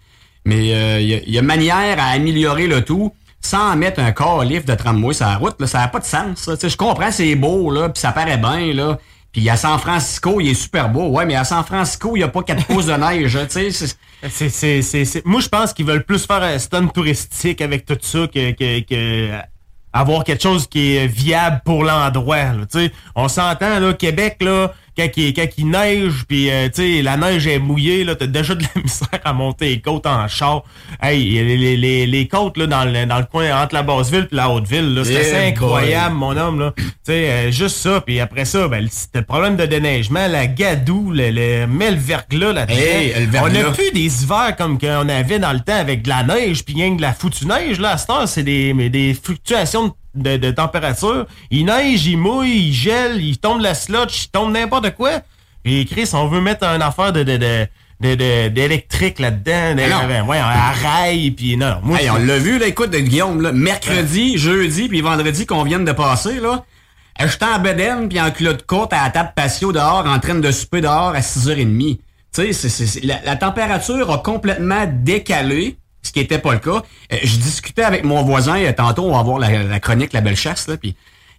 Mais 0.46 0.74
euh, 0.74 1.00
il 1.00 1.08
y, 1.08 1.13
a- 1.15 1.20
il 1.26 1.34
y 1.34 1.38
a 1.38 1.41
manière 1.41 1.98
à 2.00 2.08
améliorer 2.08 2.68
le 2.68 2.84
tout 2.84 3.12
sans 3.41 3.76
mettre 3.76 4.00
un 4.00 4.12
corps 4.12 4.44
lift 4.44 4.68
de 4.68 4.74
tramway 4.74 5.13
sur 5.13 5.28
la 5.28 5.38
route. 5.38 5.56
Là, 5.60 5.68
ça 5.68 5.80
n'a 5.80 5.88
pas 5.88 6.00
de 6.00 6.06
sens. 6.06 6.50
Je 6.62 6.76
comprends, 6.76 7.12
c'est 7.12 7.36
beau, 7.36 7.70
là, 7.72 7.89
puis 7.89 8.02
ça 8.02 8.12
paraît 8.12 8.38
bien. 8.38 8.74
là. 8.74 8.98
Puis 9.36 9.50
à 9.50 9.58
San 9.58 9.78
Francisco, 9.80 10.39
il 10.39 10.52
est 10.52 10.54
super 10.54 10.88
beau. 10.88 11.10
Ouais, 11.10 11.26
mais 11.26 11.36
à 11.36 11.43
San 11.43 11.62
Francisco, 11.65 12.15
il 12.15 12.19
n'y 12.19 12.24
a 12.24 12.30
pas 12.30 12.41
4 12.41 12.67
pouces 12.67 12.86
de 12.86 12.93
neige. 12.93 13.38
tu 13.52 13.69
sais, 13.69 15.21
Moi, 15.26 15.41
je 15.41 15.50
pense 15.50 15.74
qu'ils 15.74 15.86
veulent 15.86 16.06
plus 16.06 16.26
faire 16.26 16.41
un 16.41 16.58
stun 16.58 16.88
touristique 16.88 17.62
avec 17.62 17.86
tout 17.86 17.98
ça 18.00 18.28
que, 18.28 18.52
que, 18.52 18.80
que 18.80 19.38
avoir 19.91 20.24
quelque 20.24 20.41
chose 20.41 20.67
qui 20.67 20.95
est 20.95 21.08
viable 21.08 21.62
pour 21.65 21.84
l'endroit. 21.84 22.45
On 23.13 23.28
s'entend, 23.28 23.82
là, 23.82 23.93
Québec, 23.93 24.38
là, 24.39 24.74
quand 24.97 25.08
il, 25.17 25.34
quand 25.34 25.47
il 25.58 25.69
neige, 25.69 26.23
puis 26.27 26.49
euh, 26.49 26.67
tu 26.73 26.97
sais, 26.97 27.01
la 27.01 27.17
neige 27.17 27.47
est 27.47 27.60
mouillée, 27.60 28.03
là, 28.03 28.15
t'as 28.15 28.27
déjà 28.27 28.55
de 28.55 28.63
la 28.63 28.81
misère 28.84 29.08
à 29.23 29.34
monter 29.34 29.69
les 29.69 29.79
côtes 29.81 30.05
en 30.05 30.27
char. 30.27 30.63
Hey, 31.01 31.29
les, 31.31 31.58
les, 31.58 31.77
les, 31.77 32.05
les 32.08 32.27
côtes 32.27 32.58
là, 32.58 32.67
dans, 32.67 32.86
le, 32.86 33.05
dans 33.05 33.17
le 33.19 33.25
coin 33.25 33.62
entre 33.62 33.75
la 33.75 33.84
Basse-Ville 33.84 34.27
et 34.31 34.36
la 34.36 34.49
Haute-Ville, 34.49 34.93
là, 34.93 35.03
c'est 35.03 35.13
Eh 35.13 35.31
boy. 35.34 35.47
incroyable, 35.49 36.15
mon 36.15 36.38
homme. 36.38 36.60
Là. 36.60 36.73
Tu 36.77 36.84
sais, 37.03 37.29
euh, 37.29 37.51
juste 37.51 37.77
ça, 37.77 38.01
puis 38.01 38.19
après 38.19 38.45
ça, 38.45 38.67
ben, 38.67 38.88
c'était 38.89 39.19
le 39.19 39.25
problème 39.25 39.55
de 39.55 39.65
déneigement, 39.65 40.27
la 40.27 40.47
gadoue, 40.47 41.12
le, 41.12 41.29
le, 41.31 41.67
mets 41.67 41.91
le 41.91 41.97
verglas 41.97 42.53
là-dedans. 42.53 42.75
Hey, 42.79 43.13
le 43.17 43.27
On 43.27 43.31
verglas. 43.31 43.67
a 43.67 43.71
plus 43.71 43.91
des 43.91 44.23
hivers 44.23 44.55
comme 44.58 44.79
qu'on 44.79 45.10
avait 45.10 45.39
dans 45.39 45.53
le 45.53 45.60
temps 45.60 45.77
avec 45.77 46.01
de 46.03 46.10
la 46.10 46.23
neige 46.23 46.63
puis 46.63 46.75
rien 46.75 46.91
que 46.91 46.97
de 46.97 47.01
la 47.01 47.13
foutue 47.13 47.45
neige. 47.45 47.79
Là, 47.79 47.91
à 47.91 47.97
cette 47.97 48.10
heure, 48.10 48.27
c'est 48.27 48.43
des, 48.43 48.73
mais 48.73 48.89
des 48.89 49.13
fluctuations 49.13 49.88
de, 49.88 49.93
de 50.15 50.51
température. 50.51 51.25
Il 51.51 51.65
neige, 51.65 52.06
il 52.06 52.17
mouille, 52.17 52.67
il 52.69 52.73
gèle, 52.73 53.21
il 53.21 53.38
tombe 53.38 53.62
la 53.62 53.73
slotch, 53.73 54.25
il 54.25 54.30
tombe 54.30 54.51
n'importe 54.54 54.95
quoi. 54.95 55.21
Puis 55.63 55.86
Chris, 55.86 56.10
on 56.13 56.28
veut 56.28 56.41
mettre 56.41 56.63
une 56.65 56.82
affaire 56.82 57.12
de... 57.13 57.23
de, 57.23 57.38
de 57.38 57.67
d'électrique 58.49 59.19
là-dedans, 59.19 59.75
ouais, 60.28 60.38
à 60.38 60.71
rail, 60.71 61.32
puis 61.32 61.56
non, 61.58 61.67
non, 61.69 61.80
moi, 61.82 61.99
Hey, 62.01 62.08
je- 62.08 62.12
on 62.12 62.17
l'a 62.17 62.38
vu, 62.38 62.60
là, 62.60 62.67
écoute, 62.67 62.89
de 62.91 62.99
Guillaume, 62.99 63.41
là, 63.41 63.51
mercredi, 63.54 64.38
jeudi, 64.38 64.89
puis 64.89 64.99
vendredi 65.01 65.45
qu'on 65.45 65.63
vient 65.63 65.80
de 65.80 65.91
passer, 65.93 66.39
là. 66.41 66.65
J'étais 67.17 67.45
en 67.45 67.60
bedaine, 67.60 68.10
puis 68.10 68.19
en 68.19 68.30
culotte 68.32 68.65
courte 68.65 68.91
à 68.91 69.04
la 69.06 69.10
table 69.12 69.32
patio 69.34 69.71
dehors, 69.71 70.06
en 70.06 70.19
train 70.19 70.36
de 70.36 70.51
souper 70.51 70.82
dehors 70.82 71.13
à 71.15 71.21
6h30. 71.21 71.97
Tu 72.34 72.54
sais, 72.54 73.01
la 73.23 73.38
température 73.38 74.12
a 74.12 74.17
complètement 74.17 74.84
décalé, 74.91 75.78
ce 76.06 76.12
qui 76.12 76.20
était 76.20 76.39
pas 76.39 76.54
le 76.54 76.60
cas. 76.60 76.84
Euh, 77.12 77.18
je 77.24 77.38
discutais 77.38 77.84
avec 77.84 78.04
mon 78.04 78.24
voisin, 78.24 78.58
euh, 78.58 78.72
tantôt, 78.74 79.04
on 79.04 79.15
va 79.15 79.24
voir 79.24 79.39
la, 79.39 79.63
la 79.63 79.80
chronique 79.80 80.13
La 80.13 80.22
Belle 80.22 80.36
Chasse, 80.36 80.68
là, 80.68 80.78
puis 80.78 80.96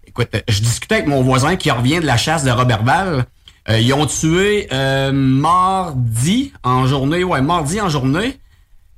écoute, 0.07 0.29
euh, 0.35 0.41
je 0.49 0.61
discutais 0.61 0.97
avec 0.97 1.07
mon 1.07 1.23
voisin 1.23 1.57
qui 1.57 1.71
revient 1.71 2.01
de 2.01 2.07
la 2.07 2.17
chasse 2.17 2.45
de 2.45 2.51
Robertval. 2.51 3.27
Euh, 3.69 3.81
ils 3.81 3.93
ont 3.93 4.07
tué 4.07 4.69
euh, 4.73 5.11
mardi 5.13 6.53
en 6.63 6.87
journée, 6.87 7.25
ouais, 7.25 7.43
mardi 7.43 7.81
en 7.81 7.89
journée. 7.89 8.39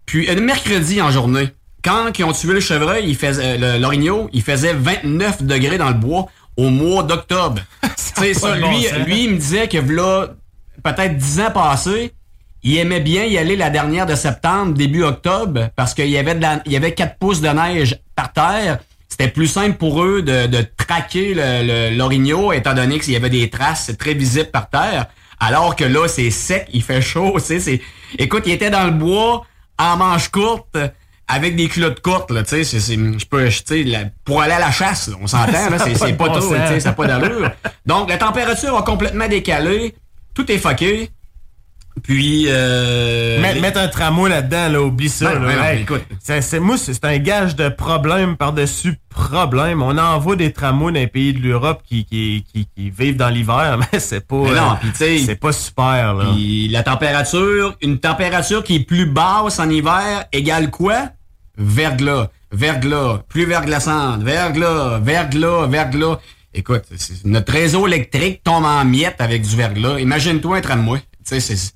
Puis 0.07 0.29
euh, 0.29 0.41
mercredi 0.41 1.01
en 1.01 1.11
journée, 1.11 1.49
quand 1.83 2.11
ils 2.19 2.25
ont 2.25 2.33
tué 2.33 2.53
le 2.53 2.61
chevreuil, 2.61 3.05
il 3.09 3.17
faisait 3.17 3.59
euh, 3.63 3.79
l'orignal, 3.79 4.29
il 4.33 4.43
faisait 4.43 4.75
29 4.75 5.43
degrés 5.43 5.79
dans 5.79 5.89
le 5.89 5.95
bois 5.95 6.27
au 6.57 6.71
mois 6.71 7.03
d'octobre. 7.03 7.63
C'est 7.97 8.35
ça, 8.35 8.57
bon 8.59 8.71
lui, 8.71 8.87
lui, 9.07 9.25
il 9.25 9.31
me 9.33 9.39
disait 9.39 9.69
que 9.69 9.79
là, 9.79 10.29
peut-être 10.83 11.17
10 11.17 11.41
ans 11.41 11.51
passés, 11.53 12.13
il 12.63 12.77
aimait 12.79 13.01
bien 13.01 13.25
y 13.25 13.39
aller 13.39 13.57
la 13.57 13.71
dernière 13.71 14.07
de 14.07 14.15
septembre, 14.15 14.75
début 14.75 15.03
octobre, 15.05 15.69
parce 15.77 15.95
qu'il 15.95 16.09
y 16.09 16.19
avait 16.19 16.35
de 16.35 16.43
la- 16.43 16.63
il 16.67 16.73
y 16.73 16.77
avait 16.77 16.93
4 16.95 17.17
pouces 17.19 17.41
de 17.41 17.49
neige 17.49 17.99
par 18.17 18.33
terre, 18.33 18.79
c'était 19.09 19.29
plus 19.29 19.47
simple 19.47 19.77
pour 19.79 20.03
eux 20.05 20.23
de, 20.23 20.47
de 20.47 20.65
traquer 20.77 21.35
le, 21.35 21.97
l'orignal, 21.97 22.55
étant 22.55 22.75
donné 22.75 22.99
qu'il 22.99 23.13
y 23.13 23.17
avait 23.17 23.31
des 23.31 23.49
traces 23.49 23.91
très 23.99 24.15
visibles 24.15 24.51
par 24.51 24.69
terre. 24.69 25.07
Alors 25.41 25.77
que 25.77 25.85
là, 25.85 26.09
c'est 26.09 26.31
sec, 26.31 26.69
il 26.73 26.83
fait 26.83 27.01
chaud, 27.01 27.33
tu 27.37 27.41
sais, 27.41 27.61
c'est... 27.61 27.81
Écoute, 28.19 28.43
il 28.47 28.53
était 28.53 28.71
dans 28.71 28.85
le 28.85 28.91
bois, 28.91 29.47
en 29.79 29.97
manche 29.97 30.29
courte, 30.31 30.77
avec 31.29 31.55
des 31.57 31.69
culottes 31.69 32.01
courtes, 32.01 32.31
là, 32.33 32.43
tu 32.43 32.65
sais, 32.65 32.81
je 32.81 33.27
peux, 33.27 33.49
tu 33.49 33.63
sais, 33.65 34.13
pour 34.25 34.43
aller 34.43 34.55
à 34.55 34.59
la 34.59 34.73
chasse, 34.73 35.11
on 35.23 35.27
s'entend, 35.29 35.53
là, 35.71 35.79
c'est, 35.97 36.13
pas 36.15 36.29
tout, 36.31 36.41
tu 36.41 36.57
sais, 36.57 36.81
ça 36.81 36.89
n'a 36.89 36.95
pas 36.95 37.07
d'allure. 37.07 37.51
Donc, 37.87 38.09
la 38.09 38.17
température 38.19 38.77
a 38.77 38.83
complètement 38.83 39.29
décalé, 39.29 39.95
tout 40.35 40.51
est 40.51 40.59
fucké, 40.59 41.11
puis 42.03 42.47
euh, 42.49 43.41
mettre, 43.41 43.79
un 43.79 43.89
tramway 43.89 44.31
là-dedans, 44.31 44.69
là, 44.69 44.83
oublie 44.83 45.09
ça. 45.09 45.39
là, 45.39 45.75
écoute. 45.75 46.03
C'est, 46.21 46.61
moi, 46.61 46.77
c'est 46.79 47.05
un 47.05 47.19
gage 47.19 47.57
de 47.57 47.69
problème 47.69 48.37
par-dessus 48.37 48.99
problème. 49.09 49.83
On 49.83 49.97
envoie 49.99 50.37
des 50.37 50.53
tramways 50.53 50.93
dans 50.93 51.01
les 51.01 51.07
pays 51.07 51.33
de 51.33 51.41
l'Europe 51.41 51.83
qui, 51.87 52.05
qui, 52.05 52.45
qui, 52.53 52.91
vivent 52.91 53.17
dans 53.17 53.29
l'hiver, 53.29 53.79
mais 53.93 53.99
c'est 53.99 54.27
pas 54.27 54.37
euh, 54.37 54.91
c'est 54.99 55.41
pas 55.41 55.53
super. 55.53 56.15
Là. 56.15 56.27
la 56.71 56.83
température, 56.83 57.77
une 57.83 57.99
température 57.99 58.63
qui 58.63 58.77
est 58.77 58.85
plus 58.85 59.07
basse 59.07 59.59
en 59.59 59.69
hiver 59.69 60.25
égale 60.33 60.71
quoi? 60.71 61.09
Verglas, 61.57 62.29
verglas, 62.53 63.21
plus 63.29 63.45
verglaçante, 63.45 64.23
verglas, 64.23 65.01
verglas, 65.01 65.67
verglas. 65.67 66.19
Écoute, 66.55 66.85
notre 67.25 67.53
réseau 67.53 67.87
électrique 67.87 68.43
tombe 68.43 68.65
en 68.65 68.85
miettes 68.85 69.21
avec 69.21 69.43
du 69.43 69.57
verglas. 69.57 69.99
Imagine-toi 69.99 70.59
un 70.59 70.61
tramway. 70.61 71.01
Tu 71.27 71.41
sais, 71.41 71.41
c'est 71.41 71.73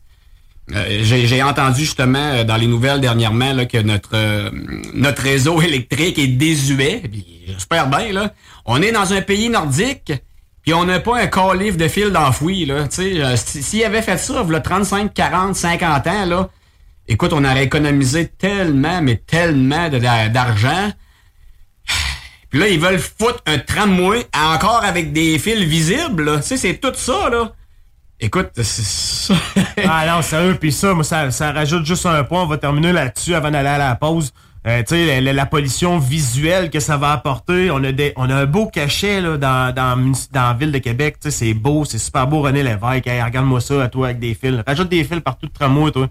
euh, 0.70 1.00
j'ai 1.02 1.42
entendu 1.42 1.80
justement 1.80 2.18
euh, 2.18 2.44
dans 2.44 2.56
les 2.56 2.68
nouvelles 2.68 3.00
dernièrement 3.00 3.52
là, 3.52 3.66
que 3.66 3.78
notre 3.78 4.10
euh, 4.14 4.48
notre 4.94 5.22
réseau 5.22 5.60
électrique 5.62 6.18
est 6.18 6.28
désuet. 6.28 7.02
J'espère 7.46 7.88
bien 7.88 8.12
là. 8.12 8.32
On 8.64 8.80
est 8.80 8.92
dans 8.92 9.12
un 9.12 9.22
pays 9.22 9.48
nordique, 9.48 10.12
puis 10.62 10.72
on 10.72 10.84
n'a 10.84 11.00
pas 11.00 11.20
un 11.20 11.26
calife 11.26 11.76
de 11.76 11.88
fil 11.88 12.10
d'enfoui 12.10 12.64
là. 12.64 12.86
s'il 12.90 13.84
avait 13.84 14.02
fait 14.02 14.18
ça, 14.18 14.46
il 14.48 14.60
35, 14.60 15.12
40, 15.12 15.56
50 15.56 16.06
ans 16.06 16.26
là, 16.26 16.48
écoute, 17.08 17.32
on 17.32 17.44
aurait 17.44 17.64
économisé 17.64 18.28
tellement, 18.28 19.02
mais 19.02 19.16
tellement 19.16 19.88
d'argent. 19.88 20.92
Puis 22.50 22.60
là, 22.60 22.68
ils 22.68 22.78
veulent 22.78 23.00
foutre 23.00 23.42
un 23.46 23.58
tramway 23.58 24.26
encore 24.36 24.84
avec 24.84 25.12
des 25.12 25.38
fils 25.38 25.64
visibles. 25.64 26.40
C'est 26.42 26.80
tout 26.80 26.92
ça 26.94 27.30
là. 27.30 27.52
Écoute, 28.24 28.50
c'est 28.62 29.34
ah 29.84 30.06
non, 30.06 30.22
sérieux, 30.22 30.54
puis 30.54 30.70
ça, 30.70 30.94
moi, 30.94 31.02
ça, 31.02 31.32
ça 31.32 31.50
rajoute 31.50 31.84
juste 31.84 32.06
un 32.06 32.22
point. 32.22 32.44
On 32.44 32.46
va 32.46 32.56
terminer 32.56 32.92
là-dessus 32.92 33.34
avant 33.34 33.50
d'aller 33.50 33.68
à 33.68 33.78
la 33.78 33.96
pause. 33.96 34.32
Euh, 34.64 34.78
tu 34.84 34.94
sais, 34.94 35.20
la, 35.20 35.46
pollution 35.46 35.98
visuelle 35.98 36.70
que 36.70 36.78
ça 36.78 36.96
va 36.96 37.10
apporter. 37.10 37.72
On 37.72 37.82
a 37.82 37.90
des, 37.90 38.12
on 38.14 38.30
a 38.30 38.36
un 38.36 38.46
beau 38.46 38.66
cachet 38.66 39.20
là, 39.20 39.36
dans, 39.38 39.74
dans, 39.74 39.96
dans 40.30 40.40
la 40.40 40.54
ville 40.54 40.70
de 40.70 40.78
Québec. 40.78 41.16
Tu 41.20 41.32
sais, 41.32 41.46
c'est 41.46 41.54
beau, 41.54 41.84
c'est 41.84 41.98
super 41.98 42.28
beau, 42.28 42.42
René 42.42 42.62
Lévesque. 42.62 43.06
regarde-moi 43.06 43.60
ça 43.60 43.82
à 43.82 43.88
toi 43.88 44.06
avec 44.06 44.20
des 44.20 44.34
fils. 44.34 44.54
Rajoute 44.64 44.88
des 44.88 45.02
fils 45.02 45.18
partout 45.18 45.46
de 45.46 45.52
tramway, 45.52 45.90
toi. 45.90 46.08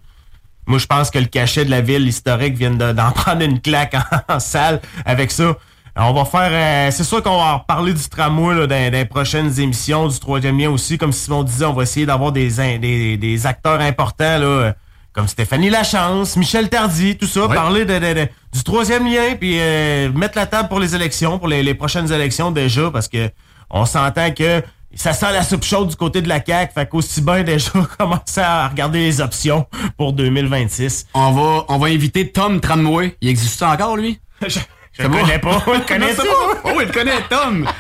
Moi, 0.68 0.80
je 0.80 0.88
pense 0.88 1.12
que 1.12 1.20
le 1.20 1.28
cachet 1.28 1.64
de 1.64 1.72
la 1.72 1.80
ville 1.80 2.06
historique 2.06 2.56
vient 2.56 2.72
d'en 2.72 3.12
prendre 3.16 3.42
une 3.42 3.62
claque 3.62 3.96
en 4.28 4.40
salle 4.42 4.82
avec 5.06 5.32
ça. 5.32 5.56
On 5.96 6.14
va 6.14 6.26
faire. 6.26 6.50
Euh, 6.52 6.92
c'est 6.92 7.04
sûr 7.04 7.22
qu'on 7.22 7.38
va 7.38 7.54
reparler 7.56 7.94
du 7.94 8.08
tramway 8.08 8.56
là, 8.56 8.68
dans, 8.68 8.94
les 8.94 9.06
prochaines 9.06 9.60
émissions, 9.60 10.08
du 10.08 10.20
troisième 10.20 10.58
lien 10.58 10.70
aussi. 10.70 10.98
Comme 10.98 11.12
Simon 11.12 11.44
disait, 11.44 11.66
on 11.66 11.74
va 11.74 11.84
essayer 11.84 12.06
d'avoir 12.06 12.32
des, 12.32 12.50
des, 12.80 13.18
des, 13.18 13.46
acteurs 13.46 13.82
importants 13.82 14.38
là, 14.38 14.74
comme 15.14 15.28
Stéphanie 15.28 15.70
Lachance, 15.70 16.38
Michel 16.38 16.70
Tardy, 16.70 17.18
tout 17.18 17.28
ça, 17.28 17.48
parler 17.50 17.84
de, 17.84 18.30
du 18.54 18.64
troisième 18.64 19.06
lien, 19.06 19.36
puis 19.38 19.58
euh, 19.60 20.10
mettre 20.14 20.38
la 20.38 20.46
table 20.46 20.70
pour 20.70 20.80
les 20.80 20.96
élections, 20.96 21.38
pour 21.38 21.50
les, 21.50 21.74
prochaines 21.74 22.12
élections 22.12 22.52
déjà, 22.52 22.90
parce 22.90 23.10
que 23.10 23.30
on 23.70 23.86
s'entend 23.86 24.32
que 24.32 24.62
ça 24.94 25.14
sent 25.14 25.32
la 25.32 25.44
soupe 25.44 25.64
chaude 25.64 25.90
du 25.90 25.96
côté 25.96 26.22
de 26.22 26.30
la 26.30 26.44
CAQ, 26.44 26.74
fait 26.74 26.90
qu'aussi 26.90 27.22
bien 27.22 27.44
déjà 27.44 27.72
commencer 27.98 28.42
à 28.42 28.68
regarder 28.70 29.00
les 29.00 29.20
options 29.20 29.66
pour 29.98 30.14
2026. 30.14 31.08
On 31.14 31.32
va, 31.32 31.66
on 31.68 31.78
va 31.78 31.88
inviter 31.88 32.32
Tom 32.32 32.62
Tramway. 32.62 33.18
Il 33.20 33.30
existe 33.30 33.62
encore, 33.64 33.98
lui? 33.98 34.20
Je 34.94 35.04
le 35.04 35.10
connais 35.10 35.40
pas. 35.40 35.64
le 35.68 35.80
connais 35.88 36.14
pas? 36.14 36.24
Oh, 36.64 36.72
il 36.80 36.88
le 36.88 36.92
connaît, 36.94 37.22
Tom. 37.30 37.68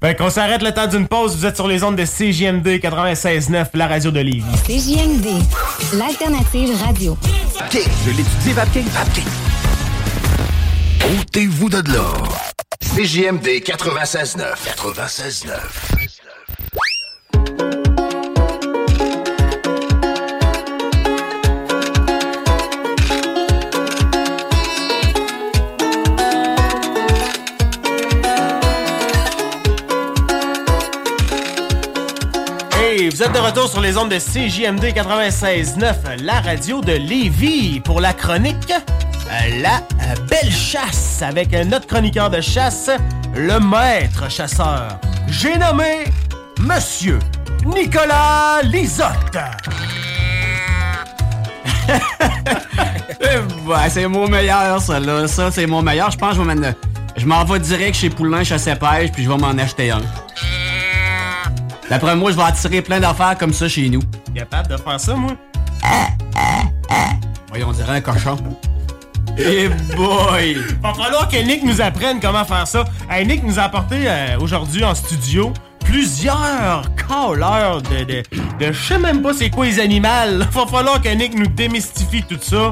Ben, 0.00 0.16
qu'on 0.16 0.30
s'arrête 0.30 0.62
le 0.62 0.72
temps 0.72 0.86
d'une 0.86 1.06
pause. 1.06 1.36
Vous 1.36 1.44
êtes 1.44 1.56
sur 1.56 1.68
les 1.68 1.82
ondes 1.84 1.96
de 1.96 2.04
CJMD 2.04 2.66
96.9, 2.80 3.66
la 3.74 3.86
radio 3.86 4.10
de 4.10 4.20
Lévis. 4.20 4.44
CJMD, 4.66 5.26
l'alternative 5.92 6.70
radio. 6.82 7.18
Vapking, 7.58 7.82
je 8.06 8.10
l'étudie, 8.10 8.52
Vapking. 8.54 8.84
Vapking. 8.88 9.26
Ôtez-vous 11.20 11.68
de 11.68 11.92
là. 11.92 12.04
CJMD 12.80 13.46
96.9. 13.62 14.38
96.9. 14.64 15.50
vous 33.08 33.22
êtes 33.22 33.32
de 33.32 33.38
retour 33.38 33.68
sur 33.68 33.80
les 33.80 33.96
ondes 33.96 34.10
de 34.10 34.18
CJMD 34.18 34.84
96.9, 34.84 36.22
la 36.22 36.40
radio 36.40 36.80
de 36.80 36.92
Lévis, 36.92 37.80
pour 37.80 38.00
la 38.00 38.12
chronique 38.12 38.70
euh, 38.70 39.60
La 39.60 39.82
Belle 40.28 40.52
Chasse, 40.52 41.22
avec 41.22 41.52
notre 41.52 41.86
chroniqueur 41.86 42.30
de 42.30 42.40
chasse, 42.40 42.90
le 43.34 43.58
maître 43.58 44.30
chasseur. 44.30 45.00
J'ai 45.26 45.56
nommé 45.56 46.04
Monsieur 46.60 47.18
Nicolas 47.64 48.62
Lisotte. 48.62 49.38
c'est 53.88 54.06
mon 54.06 54.28
meilleur, 54.28 54.80
ça, 54.80 55.00
là. 55.00 55.26
Ça, 55.26 55.50
c'est 55.50 55.66
mon 55.66 55.82
meilleur. 55.82 56.10
Je 56.10 56.18
pense 56.18 56.36
que 56.36 56.42
je 57.16 57.26
m'en 57.26 57.44
vais 57.44 57.58
direct 57.58 57.96
chez 57.96 58.10
Poulain 58.10 58.44
Chasse 58.44 58.64
Pêche, 58.64 59.10
puis 59.12 59.24
je 59.24 59.30
vais 59.30 59.38
m'en 59.38 59.58
acheter 59.58 59.90
un. 59.90 60.02
D'après 61.92 62.16
moi, 62.16 62.30
je 62.30 62.36
vais 62.38 62.42
attirer 62.44 62.80
plein 62.80 63.00
d'affaires 63.00 63.36
comme 63.36 63.52
ça 63.52 63.68
chez 63.68 63.90
nous. 63.90 64.00
Capable 64.34 64.66
de 64.66 64.78
faire 64.78 64.98
ça, 64.98 65.14
moi? 65.14 65.32
Voyons, 67.50 67.68
on 67.68 67.72
dirait 67.72 67.96
un 67.96 68.00
cochon. 68.00 68.38
Eh 69.36 69.68
boy! 69.94 70.56
Va 70.82 70.94
falloir 70.94 71.28
que 71.28 71.36
Nick 71.36 71.62
nous 71.62 71.82
apprenne 71.82 72.18
comment 72.18 72.46
faire 72.46 72.66
ça. 72.66 72.86
Hey, 73.10 73.26
Nick 73.26 73.42
nous 73.42 73.58
a 73.58 73.64
apporté 73.64 73.96
euh, 74.06 74.38
aujourd'hui 74.40 74.82
en 74.82 74.94
studio 74.94 75.52
plusieurs 75.84 76.82
callers 76.96 77.82
de, 77.90 78.04
de, 78.04 78.22
de 78.58 78.72
je 78.72 78.82
sais 78.82 78.98
même 78.98 79.20
pas 79.20 79.34
c'est 79.34 79.50
quoi 79.50 79.66
les 79.66 79.78
animaux. 79.78 80.08
Va 80.50 80.66
falloir 80.66 80.98
que 81.02 81.10
Nick 81.10 81.34
nous 81.38 81.48
démystifie 81.48 82.22
tout 82.22 82.38
ça. 82.40 82.70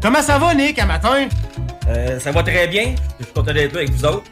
Comment 0.00 0.22
ça 0.22 0.38
va, 0.38 0.54
Nick, 0.54 0.78
à 0.78 0.86
matin? 0.86 1.26
Euh, 1.88 2.20
ça 2.20 2.30
va 2.30 2.44
très 2.44 2.68
bien. 2.68 2.94
Je 3.18 3.24
suis 3.24 3.34
content 3.34 3.52
d'être 3.52 3.74
avec 3.74 3.90
vous 3.90 4.04
autres. 4.04 4.30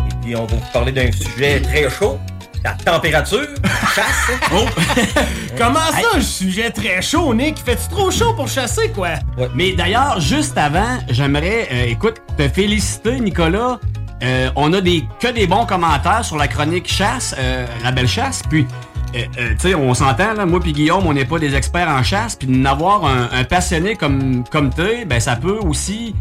Et 0.00 0.14
puis, 0.20 0.34
on 0.34 0.46
va 0.46 0.56
vous 0.56 0.72
parler 0.72 0.90
d'un 0.90 1.12
sujet 1.12 1.60
très 1.60 1.88
chaud. 1.88 2.18
La 2.64 2.72
température, 2.72 3.46
chasse. 3.94 4.30
oh. 4.52 4.64
Comment 5.58 5.78
ça, 5.78 6.16
un 6.16 6.20
sujet 6.20 6.70
très 6.70 7.00
chaud, 7.02 7.32
Nick? 7.34 7.58
Fait-tu 7.58 7.88
trop 7.88 8.10
chaud 8.10 8.32
pour 8.34 8.48
chasser, 8.48 8.90
quoi? 8.90 9.10
Mais 9.54 9.72
d'ailleurs, 9.72 10.20
juste 10.20 10.58
avant, 10.58 10.98
j'aimerais, 11.08 11.68
euh, 11.72 11.84
écoute, 11.88 12.16
te 12.36 12.48
féliciter, 12.48 13.20
Nicolas. 13.20 13.78
Euh, 14.24 14.50
on 14.56 14.72
a 14.72 14.80
des 14.80 15.04
que 15.20 15.28
des 15.28 15.46
bons 15.46 15.64
commentaires 15.64 16.24
sur 16.24 16.36
la 16.36 16.48
chronique 16.48 16.88
chasse, 16.90 17.34
euh, 17.38 17.66
la 17.84 17.92
belle 17.92 18.08
chasse. 18.08 18.42
Puis, 18.48 18.66
tu 19.12 19.20
sais, 19.58 19.74
on 19.76 19.94
s'entend, 19.94 20.32
là, 20.34 20.44
moi 20.44 20.58
puis 20.60 20.72
Guillaume, 20.72 21.06
on 21.06 21.12
n'est 21.12 21.24
pas 21.24 21.38
des 21.38 21.54
experts 21.54 21.88
en 21.88 22.02
chasse. 22.02 22.34
Puis 22.34 22.48
d'avoir 22.48 23.04
un, 23.06 23.28
un 23.32 23.44
passionné 23.44 23.94
comme, 23.94 24.42
comme 24.50 24.70
tu, 24.74 25.04
ben 25.06 25.20
ça 25.20 25.36
peut 25.36 25.58
aussi 25.62 26.14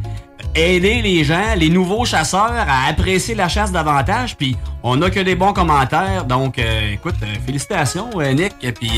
aider 0.55 1.01
les 1.01 1.23
gens, 1.23 1.55
les 1.55 1.69
nouveaux 1.69 2.05
chasseurs 2.05 2.51
à 2.51 2.87
apprécier 2.89 3.35
la 3.35 3.47
chasse 3.47 3.71
davantage. 3.71 4.35
Puis 4.37 4.57
on 4.83 4.95
n'a 4.97 5.09
que 5.09 5.19
des 5.19 5.35
bons 5.35 5.53
commentaires. 5.53 6.25
Donc, 6.25 6.59
euh, 6.59 6.93
écoute, 6.93 7.15
euh, 7.23 7.35
félicitations, 7.45 8.09
euh, 8.19 8.33
Nick. 8.33 8.53
Et 8.61 8.71
puis 8.71 8.91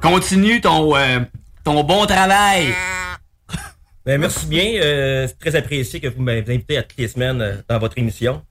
continue 0.00 0.60
ton, 0.60 0.92
ton 1.64 1.82
bon 1.84 2.06
travail. 2.06 2.74
Ben, 4.04 4.20
merci 4.20 4.46
bien. 4.46 4.64
c'est 5.26 5.38
très 5.38 5.56
apprécié 5.56 5.98
que 5.98 6.08
vous 6.08 6.22
m'avez 6.22 6.40
invité 6.40 6.76
à 6.76 6.82
toutes 6.82 6.98
les 6.98 7.08
semaines 7.08 7.62
dans 7.68 7.78
votre 7.78 7.96
émission. 7.96 8.42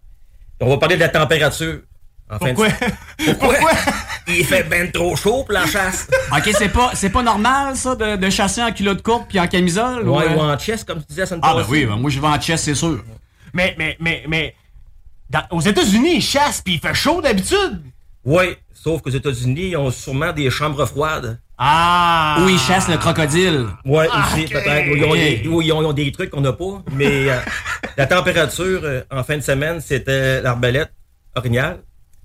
On 0.59 0.69
va 0.69 0.77
parler 0.77 0.95
de 0.95 1.01
la 1.01 1.09
température. 1.09 1.81
Pourquoi? 2.39 2.69
Pourquoi? 3.39 3.69
Il 4.27 4.45
fait 4.45 4.63
ben 4.63 4.91
trop 4.91 5.15
chaud 5.15 5.43
pour 5.43 5.53
la 5.53 5.65
chasse. 5.65 6.07
ok, 6.31 6.49
c'est 6.57 6.69
pas, 6.69 6.91
c'est 6.93 7.09
pas 7.09 7.23
normal, 7.23 7.75
ça, 7.75 7.95
de, 7.95 8.29
chasser 8.29 8.61
en 8.63 8.71
culotte 8.71 9.01
courte 9.01 9.25
puis 9.27 9.39
en 9.39 9.47
camisole? 9.47 10.07
Ouais, 10.07 10.27
ou, 10.35 10.39
en 10.39 10.57
chest, 10.57 10.85
comme 10.85 10.99
tu 10.99 11.07
disais 11.09 11.25
ça 11.25 11.37
Ah, 11.41 11.55
ben 11.55 11.65
oui, 11.69 11.85
ben 11.85 11.95
moi 11.95 12.09
je 12.09 12.19
vais 12.19 12.27
en 12.27 12.39
chest, 12.39 12.63
c'est 12.65 12.75
sûr. 12.75 13.03
Mais, 13.53 13.75
mais, 13.77 13.97
mais, 13.99 14.23
mais, 14.27 14.55
aux 15.51 15.61
États-Unis, 15.61 16.15
ils 16.17 16.21
chassent 16.21 16.61
puis 16.61 16.75
il 16.75 16.79
fait 16.79 16.93
chaud 16.93 17.21
d'habitude. 17.21 17.81
Oui, 18.25 18.55
Sauf 18.83 19.01
qu'aux 19.01 19.11
États-Unis, 19.11 19.69
ils 19.69 19.77
ont 19.77 19.89
sûrement 19.91 20.33
des 20.33 20.49
chambres 20.49 20.85
froides. 20.85 21.39
Ah! 21.57 22.37
Où 22.41 22.49
ils 22.49 22.59
chassent 22.59 22.89
le 22.89 22.97
crocodile. 22.97 23.67
Ouais, 23.85 24.09
aussi, 24.09 24.45
peut-être. 24.45 24.91
Où 24.91 24.97
ils 24.97 25.05
ont 25.05 25.13
des, 25.13 25.47
où 25.47 25.61
ils 25.61 25.71
ont- 25.71 25.81
ils 25.81 25.85
ont 25.85 25.93
des 25.93 26.11
trucs 26.11 26.31
qu'on 26.31 26.41
n'a 26.41 26.51
pas. 26.51 26.83
Mais 26.91 27.29
euh, 27.29 27.37
la 27.95 28.07
température, 28.07 28.81
euh, 28.83 29.01
en 29.09 29.23
fin 29.23 29.37
de 29.37 29.41
semaine, 29.41 29.79
c'était 29.79 30.41
l'arbalète, 30.41 30.91
orignal 31.33 31.79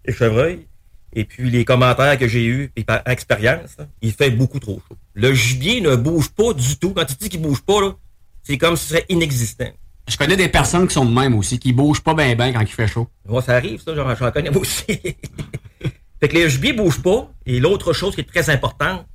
et 0.05 0.13
chevreuil. 0.13 0.67
Et 1.15 1.25
puis 1.25 1.51
les 1.51 1.65
commentaires 1.65 2.19
que 2.19 2.29
j'ai 2.29 2.45
eus, 2.45 2.71
et 2.77 2.85
par 2.85 3.01
expérience, 3.07 3.77
il 4.03 4.13
fait 4.13 4.31
beaucoup 4.31 4.59
trop 4.61 4.81
chaud. 4.89 4.97
Le 5.15 5.33
gibier 5.33 5.81
ne 5.81 5.97
bouge 5.97 6.29
pas 6.31 6.53
du 6.53 6.77
tout. 6.77 6.93
Quand 6.95 7.05
tu 7.07 7.15
dis 7.15 7.29
qu'il 7.29 7.41
bouge 7.43 7.63
pas, 7.63 7.97
c'est 8.43 8.59
comme 8.59 8.77
si 8.77 8.85
ce 8.85 8.89
serait 8.91 9.07
inexistant. 9.09 9.71
Je 10.07 10.17
connais 10.17 10.37
des 10.37 10.49
personnes 10.49 10.87
qui 10.87 10.95
sont 10.95 11.05
de 11.05 11.13
même 11.15 11.35
aussi, 11.35 11.59
qui 11.59 11.73
bougent 11.73 12.01
pas 12.03 12.15
bien 12.15 12.35
ben 12.35 12.53
quand 12.53 12.61
il 12.61 12.67
fait 12.69 12.87
chaud. 12.89 13.09
Moi, 13.27 13.43
ça 13.43 13.57
arrive, 13.57 13.81
ça, 13.83 13.95
j'en 13.95 14.31
connais 14.31 14.49
aussi. 14.57 14.85
fait 14.87 16.29
que 16.29 16.35
les 16.35 16.49
gibiers 16.49 16.73
bougent 16.73 17.03
pas. 17.03 17.31
Et 17.47 17.59
l'autre 17.61 17.93
chose 17.93 18.15
qui 18.15 18.21
est 18.23 18.25
très 18.25 18.49
importante, 18.51 19.07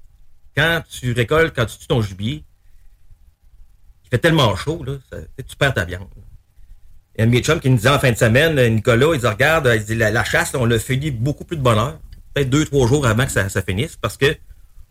quand 0.55 0.83
tu 0.89 1.11
récoltes, 1.13 1.55
quand 1.55 1.65
tu 1.65 1.77
tues 1.77 1.87
ton 1.87 2.01
gibier, 2.01 2.43
il 4.05 4.09
fait 4.09 4.19
tellement 4.19 4.55
chaud, 4.55 4.83
là, 4.83 4.93
ça- 5.11 5.17
tu 5.47 5.55
perds 5.55 5.73
ta 5.73 5.85
viande. 5.85 6.07
Il 7.15 7.25
y 7.25 7.49
a 7.49 7.53
un 7.53 7.59
qui 7.59 7.69
me 7.69 7.75
disait 7.75 7.89
en 7.89 7.99
fin 7.99 8.11
de 8.11 8.17
semaine, 8.17 8.57
euh, 8.57 8.69
Nicolas, 8.69 9.09
il 9.13 9.19
dit, 9.19 9.27
regarde, 9.27 9.71
il 9.75 9.83
dit, 9.83 9.93
la, 9.95 10.23
chasse, 10.23 10.53
on 10.55 10.65
l'a 10.65 10.79
fini 10.79 11.11
beaucoup 11.11 11.45
plus 11.45 11.57
de 11.57 11.61
bonheur. 11.61 11.99
Peut-être 12.33 12.49
deux, 12.49 12.65
trois 12.65 12.87
jours 12.87 13.05
avant 13.05 13.25
que 13.25 13.31
ça, 13.31 13.49
ça 13.49 13.61
finisse, 13.61 13.95
parce 13.95 14.17
que 14.17 14.35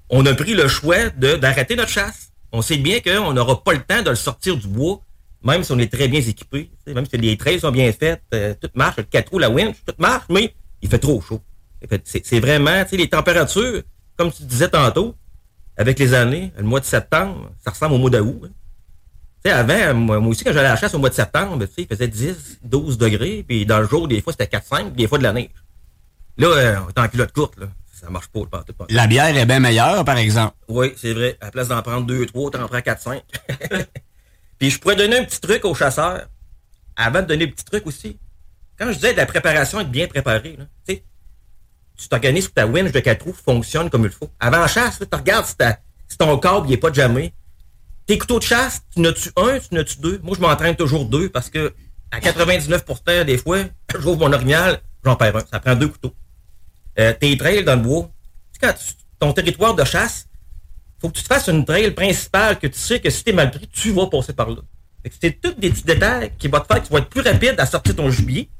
on 0.08 0.24
a 0.26 0.34
pris 0.34 0.54
le 0.54 0.68
choix 0.68 1.10
d'arrêter 1.10 1.74
notre 1.74 1.90
chasse. 1.90 2.30
On 2.52 2.62
sait 2.62 2.76
bien 2.76 3.00
qu'on 3.00 3.32
n'aura 3.32 3.64
pas 3.64 3.72
le 3.72 3.80
temps 3.80 4.02
de 4.02 4.10
le 4.10 4.16
sortir 4.16 4.56
du 4.56 4.68
bois, 4.68 5.00
même 5.42 5.64
si 5.64 5.72
on 5.72 5.78
est 5.80 5.92
très 5.92 6.06
bien 6.06 6.20
équipé. 6.20 6.70
Même 6.86 7.06
si 7.06 7.16
les 7.16 7.36
trails 7.36 7.58
sont 7.58 7.72
bien 7.72 7.90
faites, 7.92 8.22
euh, 8.34 8.54
tout 8.60 8.70
marche, 8.74 8.98
le 8.98 9.02
4 9.04 9.30
roues, 9.30 9.38
la 9.40 9.50
winch, 9.50 9.76
tout 9.84 9.94
marche, 9.98 10.26
mais 10.28 10.54
il 10.80 10.88
fait 10.88 10.98
trop 10.98 11.20
chaud. 11.20 11.40
C'est 12.04 12.38
vraiment, 12.38 12.84
tu 12.84 12.90
sais, 12.90 12.96
les 12.98 13.08
températures, 13.08 13.82
comme 14.16 14.30
tu 14.30 14.44
disais 14.44 14.68
tantôt, 14.68 15.16
avec 15.76 15.98
les 15.98 16.14
années, 16.14 16.52
le 16.56 16.62
mois 16.62 16.78
de 16.78 16.84
septembre, 16.84 17.50
ça 17.64 17.70
ressemble 17.70 17.94
au 17.94 17.98
mois 17.98 18.10
d'août. 18.10 18.42
hein. 18.44 18.50
Tu 19.44 19.50
sais, 19.50 19.56
avant, 19.56 19.94
moi, 19.94 20.20
moi 20.20 20.30
aussi, 20.30 20.44
quand 20.44 20.52
j'allais 20.52 20.68
à 20.68 20.74
la 20.74 20.76
chasse 20.76 20.94
au 20.94 20.98
mois 20.98 21.08
de 21.08 21.14
septembre, 21.14 21.58
tu 21.66 21.66
sais, 21.66 21.82
il 21.82 21.86
faisait 21.88 22.06
10, 22.06 22.60
12 22.62 22.96
degrés, 22.96 23.44
puis 23.46 23.66
dans 23.66 23.80
le 23.80 23.88
jour, 23.88 24.06
des 24.06 24.20
fois, 24.20 24.32
c'était 24.32 24.46
4, 24.46 24.66
5, 24.66 24.94
des 24.94 25.08
fois 25.08 25.18
de 25.18 25.24
la 25.24 25.32
neige. 25.32 25.50
Là, 26.38 26.46
euh, 26.46 26.76
on 26.86 26.88
est 26.90 26.98
en 27.04 27.08
culotte 27.08 27.32
courte, 27.32 27.58
là. 27.58 27.66
Ça 27.92 28.10
marche 28.10 28.28
pas, 28.28 28.40
pas, 28.50 28.64
pas. 28.76 28.86
La 28.88 29.06
bière 29.06 29.36
est 29.36 29.46
bien 29.46 29.60
meilleure, 29.60 30.04
par 30.04 30.16
exemple. 30.16 30.54
Oui, 30.68 30.92
c'est 30.96 31.12
vrai. 31.12 31.36
À 31.40 31.46
la 31.46 31.50
place 31.52 31.68
d'en 31.68 31.82
prendre 31.82 32.06
2, 32.06 32.26
3, 32.26 32.50
t'en 32.50 32.66
prends 32.66 32.80
4, 32.80 33.00
5. 33.00 33.22
puis 34.58 34.70
je 34.70 34.78
pourrais 34.80 34.96
donner 34.96 35.18
un 35.18 35.24
petit 35.24 35.40
truc 35.40 35.64
aux 35.64 35.74
chasseurs. 35.74 36.26
Avant 36.96 37.22
de 37.22 37.26
donner 37.26 37.44
un 37.44 37.48
petit 37.48 37.64
truc 37.64 37.86
aussi. 37.86 38.18
Quand 38.78 38.88
je 38.88 38.94
disais 38.94 39.12
de 39.12 39.18
la 39.18 39.26
préparation, 39.26 39.80
être 39.80 39.90
bien 39.90 40.08
préparé, 40.08 40.56
là, 40.58 40.64
tu 40.86 40.94
sais, 40.94 41.04
tu 41.96 42.08
t'organises 42.08 42.46
pour 42.46 42.54
que 42.54 42.60
ta 42.60 42.66
winch 42.66 42.90
de 42.90 43.00
4 43.00 43.22
roues 43.24 43.32
fonctionne 43.32 43.88
comme 43.88 44.04
il 44.04 44.10
faut. 44.10 44.30
Avant 44.40 44.58
la 44.58 44.66
chasse, 44.66 44.98
tu 44.98 45.16
regardes 45.16 45.46
si, 45.46 45.54
si 46.08 46.18
ton 46.18 46.36
câble 46.38 46.66
il 46.68 46.72
est 46.72 46.78
pas 46.78 46.92
jamais. 46.92 47.32
Tes 48.06 48.18
couteaux 48.18 48.38
de 48.38 48.44
chasse, 48.44 48.82
tu 48.92 49.00
n'as-tu 49.00 49.30
un, 49.36 49.58
tu 49.58 49.74
n'as-tu 49.74 49.98
deux? 49.98 50.20
Moi, 50.22 50.34
je 50.36 50.40
m'entraîne 50.42 50.76
toujours 50.76 51.04
deux 51.04 51.28
parce 51.28 51.48
que 51.50 51.72
à 52.10 52.20
99% 52.20 53.24
des 53.24 53.38
fois, 53.38 53.60
j'ouvre 53.98 54.18
mon 54.28 54.32
orignal, 54.32 54.80
j'en 55.04 55.16
perds 55.16 55.36
un. 55.36 55.44
Ça 55.50 55.60
prend 55.60 55.74
deux 55.76 55.88
couteaux. 55.88 56.14
Euh, 56.98 57.12
tes 57.18 57.36
trails 57.38 57.64
dans 57.64 57.76
le 57.76 57.82
bois. 57.82 58.10
Quand 58.60 58.72
tu- 58.74 58.94
ton 59.18 59.32
territoire 59.32 59.74
de 59.74 59.84
chasse, 59.84 60.26
faut 61.00 61.08
que 61.08 61.14
tu 61.16 61.22
te 61.22 61.28
fasses 61.28 61.48
une 61.48 61.64
trail 61.64 61.90
principale 61.92 62.58
que 62.58 62.66
tu 62.66 62.78
sais 62.78 63.00
que 63.00 63.08
si 63.10 63.24
t'es 63.24 63.32
mal 63.32 63.50
pris, 63.50 63.66
tu 63.68 63.92
vas 63.92 64.06
passer 64.08 64.32
par 64.32 64.50
là. 64.50 64.56
C'est 65.20 65.40
tous 65.40 65.52
des 65.54 65.70
petits 65.70 65.82
détails 65.84 66.32
qui 66.38 66.48
vont 66.48 66.60
te 66.60 66.66
faire 66.66 66.82
que 66.82 66.86
tu 66.86 66.92
vas 66.92 66.98
être 67.00 67.08
plus 67.08 67.22
rapide 67.22 67.54
à 67.58 67.66
sortir 67.66 67.96
ton 67.96 68.10
gibier, 68.10 68.50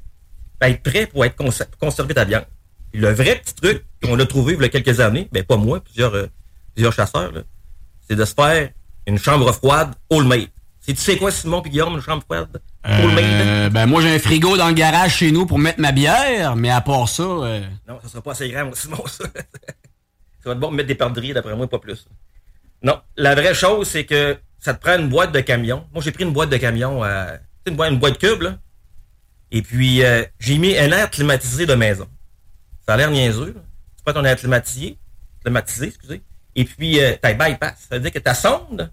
à 0.59 0.69
être 0.69 0.81
prêt 0.81 1.05
pour 1.05 1.23
être 1.23 1.37
conser- 1.37 1.67
conserver 1.79 2.13
ta 2.13 2.25
viande. 2.25 2.45
Le 2.93 3.11
vrai 3.13 3.35
petit 3.39 3.53
truc 3.55 3.85
qu'on 4.01 4.19
a 4.19 4.25
trouvé 4.25 4.55
il 4.55 4.61
y 4.61 4.65
a 4.65 4.69
quelques 4.69 4.99
années, 4.99 5.29
ben 5.31 5.43
pas 5.43 5.57
moi, 5.57 5.81
plusieurs, 5.81 6.13
euh, 6.15 6.27
plusieurs 6.73 6.91
chasseurs, 6.93 7.31
c'est 8.07 8.15
de 8.15 8.25
se 8.25 8.33
faire 8.33 8.71
une 9.07 9.17
chambre 9.17 9.51
froide 9.53 9.93
all 10.11 10.23
made. 10.23 10.49
Si 10.79 10.93
tu 10.93 11.01
sais 11.01 11.17
quoi, 11.17 11.31
Simon 11.31 11.61
puis 11.61 11.71
Guillaume, 11.71 11.93
une 11.93 12.01
chambre 12.01 12.23
froide 12.23 12.61
all 12.83 13.07
made? 13.07 13.23
Euh, 13.23 13.69
ben 13.69 13.85
moi 13.85 14.01
j'ai 14.01 14.13
un 14.13 14.19
frigo 14.19 14.57
dans 14.57 14.67
le 14.67 14.73
garage 14.73 15.15
chez 15.17 15.31
nous 15.31 15.45
pour 15.45 15.59
mettre 15.59 15.79
ma 15.79 15.91
bière, 15.91 16.55
mais 16.55 16.69
à 16.69 16.81
part 16.81 17.07
ça, 17.07 17.23
euh, 17.23 17.61
Non, 17.87 17.99
ça 18.01 18.09
sera 18.09 18.21
pas 18.21 18.31
assez 18.31 18.49
grand, 18.49 18.73
Simon, 18.75 19.03
ça. 19.07 19.23
ça 20.43 20.49
va 20.49 20.51
être 20.51 20.59
bon 20.59 20.71
de 20.71 20.75
mettre 20.75 20.87
des 20.87 20.95
perdrix, 20.95 21.33
d'après 21.33 21.55
moi, 21.55 21.69
pas 21.69 21.79
plus. 21.79 22.05
Non, 22.81 22.99
la 23.15 23.33
vraie 23.33 23.53
chose, 23.53 23.87
c'est 23.87 24.05
que 24.05 24.37
ça 24.59 24.73
te 24.73 24.81
prend 24.81 24.97
une 24.97 25.09
boîte 25.09 25.31
de 25.31 25.39
camion. 25.39 25.85
Moi, 25.93 26.03
j'ai 26.03 26.11
pris 26.11 26.23
une 26.23 26.33
boîte 26.33 26.49
de 26.49 26.57
camion, 26.57 27.01
à, 27.01 27.33
sais, 27.65 27.71
une 27.71 27.75
boîte, 27.75 27.91
une 27.91 27.99
boîte 27.99 28.17
cube, 28.17 28.41
là. 28.41 28.57
Et 29.51 29.61
puis, 29.61 30.03
euh, 30.03 30.23
j'ai 30.39 30.57
mis 30.57 30.77
un 30.77 30.91
air 30.91 31.09
climatisé 31.09 31.65
de 31.65 31.75
maison. 31.75 32.07
Ça 32.85 32.95
a 32.95 32.97
l'air 32.97 33.11
niaiseux, 33.11 33.53
là. 33.55 33.61
Tu 33.97 34.03
prends 34.03 34.13
ton 34.13 34.25
air 34.25 34.35
climatisé, 34.35 34.97
climatisé, 35.43 35.87
excusez. 35.87 36.21
Et 36.55 36.65
puis, 36.65 36.99
euh, 36.99 37.15
t'as 37.21 37.33
bypass. 37.33 37.87
Ça 37.89 37.95
veut 37.95 38.01
dire 38.01 38.11
que 38.11 38.19
ta 38.19 38.33
sonde 38.33 38.91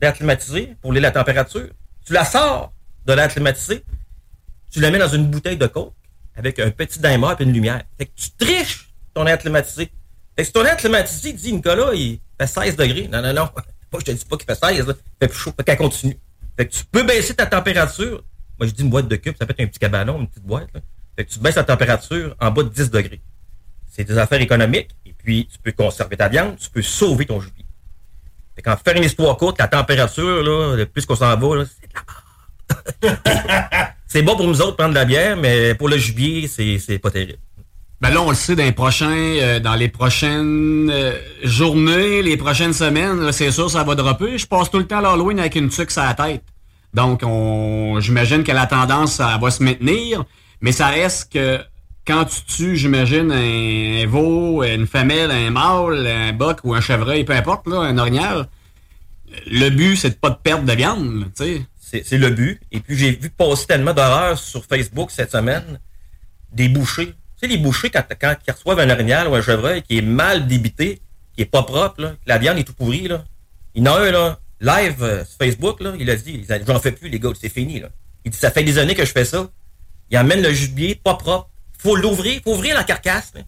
d'air 0.00 0.12
climatisé, 0.12 0.76
pour 0.82 0.92
lire 0.92 1.02
la 1.02 1.10
température, 1.10 1.68
tu 2.04 2.12
la 2.12 2.24
sors 2.24 2.72
de 3.06 3.12
l'air 3.12 3.28
climatisé, 3.28 3.84
tu 4.70 4.80
la 4.80 4.90
mets 4.90 4.98
dans 4.98 5.08
une 5.08 5.26
bouteille 5.26 5.56
de 5.56 5.66
coke 5.66 5.94
avec 6.34 6.58
un 6.58 6.70
petit 6.70 6.98
dimer 6.98 7.34
et 7.38 7.42
une 7.42 7.52
lumière. 7.52 7.82
Fait 7.98 8.06
que 8.06 8.12
tu 8.14 8.30
triches 8.30 8.92
ton 9.14 9.26
air 9.26 9.38
climatisé. 9.38 9.90
Fait 10.36 10.42
que 10.42 10.44
si 10.44 10.52
ton 10.52 10.64
air 10.64 10.76
climatisé 10.76 11.32
dit, 11.32 11.52
Nicolas, 11.52 11.94
il 11.94 12.20
fait 12.38 12.46
16 12.46 12.76
degrés. 12.76 13.08
Non, 13.08 13.22
non, 13.22 13.32
non. 13.32 13.48
Moi, 13.92 14.00
je 14.00 14.04
te 14.04 14.10
dis 14.10 14.24
pas 14.24 14.36
qu'il 14.36 14.46
fait 14.46 14.54
16, 14.54 14.86
là. 14.86 14.94
Il 14.98 15.24
fait 15.24 15.28
plus 15.28 15.38
chaud. 15.38 15.52
Fait 15.56 15.64
qu'elle 15.64 15.78
continue. 15.78 16.18
Fait 16.56 16.66
que 16.66 16.72
tu 16.72 16.84
peux 16.84 17.04
baisser 17.04 17.34
ta 17.34 17.46
température. 17.46 18.22
Moi, 18.58 18.66
je 18.66 18.72
dis 18.72 18.82
une 18.82 18.90
boîte 18.90 19.08
de 19.08 19.16
cube, 19.16 19.34
ça 19.38 19.46
peut 19.46 19.54
être 19.56 19.64
un 19.64 19.66
petit 19.66 19.78
cabanon, 19.78 20.20
une 20.20 20.28
petite 20.28 20.44
boîte. 20.44 20.68
Fait 21.16 21.24
que 21.24 21.30
tu 21.30 21.38
baisses 21.38 21.54
ta 21.54 21.64
température 21.64 22.36
en 22.40 22.50
bas 22.50 22.62
de 22.62 22.68
10 22.68 22.90
degrés. 22.90 23.22
C'est 23.88 24.04
des 24.04 24.18
affaires 24.18 24.40
économiques. 24.40 24.90
Puis, 25.26 25.48
tu 25.50 25.58
peux 25.58 25.72
conserver 25.72 26.16
ta 26.16 26.28
viande, 26.28 26.56
tu 26.56 26.70
peux 26.70 26.82
sauver 26.82 27.26
ton 27.26 27.40
gibier. 27.40 27.64
Fait 28.54 28.62
qu'en 28.62 28.76
faire 28.76 28.96
une 28.96 29.02
histoire 29.02 29.36
courte, 29.36 29.58
la 29.58 29.66
température, 29.66 30.44
là, 30.44 30.76
le 30.76 30.86
plus 30.86 31.04
qu'on 31.04 31.16
s'en 31.16 31.36
va, 31.36 31.64
c'est 31.64 31.88
de 31.88 31.94
la 31.94 33.10
merde. 33.10 33.88
c'est 34.06 34.22
bon 34.22 34.36
pour 34.36 34.46
nous 34.46 34.60
autres 34.60 34.70
de 34.70 34.76
prendre 34.76 34.90
de 34.90 34.94
la 34.94 35.04
bière, 35.04 35.36
mais 35.36 35.74
pour 35.74 35.88
le 35.88 35.98
gibier, 35.98 36.46
c'est, 36.46 36.78
c'est 36.78 37.00
pas 37.00 37.10
terrible. 37.10 37.40
ben 38.00 38.10
là 38.10 38.22
on 38.22 38.30
le 38.30 38.36
sait 38.36 38.54
dans 38.54 38.62
les 38.62 38.70
prochains, 38.70 39.08
euh, 39.10 39.58
dans 39.58 39.74
les 39.74 39.88
prochaines 39.88 40.90
euh, 40.92 41.18
journées, 41.42 42.22
les 42.22 42.36
prochaines 42.36 42.72
semaines, 42.72 43.32
c'est 43.32 43.50
sûr 43.50 43.68
ça 43.68 43.82
va 43.82 43.96
dropper. 43.96 44.38
Je 44.38 44.46
passe 44.46 44.70
tout 44.70 44.78
le 44.78 44.86
temps 44.86 44.98
à 44.98 45.02
l'Halloween 45.02 45.40
avec 45.40 45.56
une 45.56 45.70
tuque 45.70 45.90
sur 45.90 46.02
la 46.02 46.14
tête. 46.14 46.44
Donc 46.94 47.22
on, 47.24 47.98
j'imagine 47.98 48.44
que 48.44 48.52
la 48.52 48.66
tendance 48.66 49.14
ça 49.14 49.38
va 49.38 49.50
se 49.50 49.62
maintenir, 49.62 50.24
mais 50.60 50.70
ça 50.70 50.86
reste 50.86 51.32
que 51.32 51.60
quand 52.06 52.24
tu 52.24 52.42
tues, 52.44 52.76
j'imagine 52.76 53.32
un, 53.32 54.06
veau, 54.06 54.62
une 54.62 54.86
femelle, 54.86 55.30
un 55.30 55.50
mâle, 55.50 56.06
un 56.06 56.32
boc 56.32 56.60
ou 56.64 56.74
un 56.74 56.80
chevreuil, 56.80 57.24
peu 57.24 57.32
importe 57.32 57.66
là, 57.66 57.80
un 57.80 57.98
orignal. 57.98 58.48
Le 59.46 59.68
but 59.70 59.96
c'est 59.96 60.10
de 60.10 60.14
pas 60.14 60.30
de 60.30 60.36
perdre 60.36 60.64
de 60.64 60.72
viande, 60.72 61.24
tu 61.36 61.44
sais. 61.44 61.66
C'est, 62.04 62.18
le 62.18 62.30
but. 62.30 62.60
Et 62.72 62.80
puis, 62.80 62.96
j'ai 62.96 63.12
vu 63.12 63.30
passer 63.30 63.66
tellement 63.66 63.94
d'horreurs 63.94 64.36
sur 64.36 64.64
Facebook 64.64 65.12
cette 65.12 65.30
semaine. 65.30 65.80
Des 66.52 66.68
bouchers. 66.68 67.06
Tu 67.06 67.14
sais, 67.40 67.46
les 67.46 67.58
bouchers, 67.58 67.90
quand, 67.90 68.04
ils 68.10 68.50
reçoivent 68.50 68.80
un 68.80 68.90
orignal 68.90 69.28
ou 69.28 69.34
un 69.36 69.40
chevreuil 69.40 69.82
qui 69.82 69.98
est 69.98 70.02
mal 70.02 70.48
débité, 70.48 71.00
qui 71.34 71.42
est 71.42 71.46
pas 71.46 71.62
propre, 71.62 72.16
la 72.26 72.38
viande 72.38 72.58
est 72.58 72.64
tout 72.64 72.72
pourrie, 72.72 73.06
là. 73.06 73.24
Il 73.74 73.84
y 73.84 73.88
en 73.88 73.94
a 73.94 74.00
un, 74.00 74.10
là, 74.10 74.40
live 74.60 75.02
euh, 75.02 75.24
sur 75.24 75.38
Facebook, 75.38 75.80
là, 75.80 75.92
il 75.98 76.10
a 76.10 76.16
dit, 76.16 76.44
j'en 76.66 76.80
fais 76.80 76.92
plus, 76.92 77.08
les 77.08 77.20
gars, 77.20 77.30
c'est 77.40 77.48
fini. 77.48 77.82
Il 78.24 78.30
dit, 78.32 78.36
ça 78.36 78.50
fait 78.50 78.64
des 78.64 78.78
années 78.78 78.94
que 78.94 79.04
je 79.04 79.12
fais 79.12 79.24
ça. 79.24 79.48
Il 80.10 80.18
emmène 80.18 80.42
le 80.42 80.50
gibier 80.50 80.96
pas 80.96 81.14
propre. 81.14 81.50
Faut 81.86 81.94
l'ouvrir, 81.94 82.40
faut 82.42 82.54
ouvrir 82.54 82.74
la 82.74 82.82
carcasse. 82.82 83.30
Tu 83.32 83.42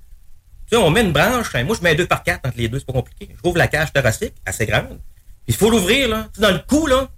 sais, 0.71 0.77
on 0.77 0.91
met 0.91 1.01
une 1.01 1.11
branche, 1.11 1.53
hein, 1.57 1.65
moi 1.65 1.75
je 1.77 1.83
mets 1.83 1.97
deux 1.97 2.07
par 2.07 2.23
quatre 2.23 2.47
entre 2.47 2.57
les 2.57 2.69
deux, 2.69 2.79
c'est 2.79 2.87
pas 2.87 2.93
compliqué. 2.93 3.35
Je 3.37 3.43
rouvre 3.43 3.59
la 3.59 3.67
cage 3.67 3.93
thoracique, 3.93 4.35
assez 4.47 4.65
grande. 4.65 5.01
Il 5.49 5.57
faut 5.57 5.69
l'ouvrir, 5.69 6.09
là. 6.09 6.29
Dans 6.39 6.53
le 6.53 6.61
cou, 6.61 6.87
là. 6.87 7.09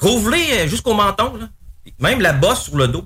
Rouvre-les 0.00 0.66
jusqu'au 0.66 0.94
menton, 0.94 1.36
là. 1.36 1.50
Même 1.98 2.22
la 2.22 2.32
bosse 2.32 2.62
sur 2.62 2.78
le 2.78 2.88
dos. 2.88 3.04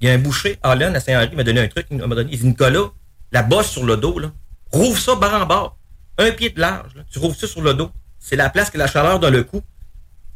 Il 0.00 0.06
y 0.06 0.10
a 0.12 0.14
un 0.14 0.18
boucher, 0.18 0.60
Allen, 0.62 0.94
à 0.94 1.00
Saint-Henri, 1.00 1.34
m'a 1.34 1.42
donné 1.42 1.60
un 1.60 1.66
truc, 1.66 1.88
il 1.90 1.96
m'a 1.96 2.14
donné, 2.14 2.30
il 2.30 2.38
dit, 2.38 2.46
Nicolas, 2.46 2.92
la 3.32 3.42
bosse 3.42 3.70
sur 3.70 3.84
le 3.84 3.96
dos, 3.96 4.20
là. 4.20 4.30
Rouvre 4.70 4.96
ça 4.96 5.16
barre 5.16 5.42
en 5.42 5.46
barre. 5.46 5.76
Un 6.18 6.30
pied 6.30 6.50
de 6.50 6.60
large, 6.60 6.94
là. 6.94 7.02
Tu 7.10 7.18
rouvres 7.18 7.34
ça 7.34 7.48
sur 7.48 7.62
le 7.62 7.74
dos. 7.74 7.90
C'est 8.20 8.36
la 8.36 8.48
place 8.48 8.70
que 8.70 8.78
la 8.78 8.86
chaleur 8.86 9.18
dans 9.18 9.30
le 9.30 9.42
cou 9.42 9.60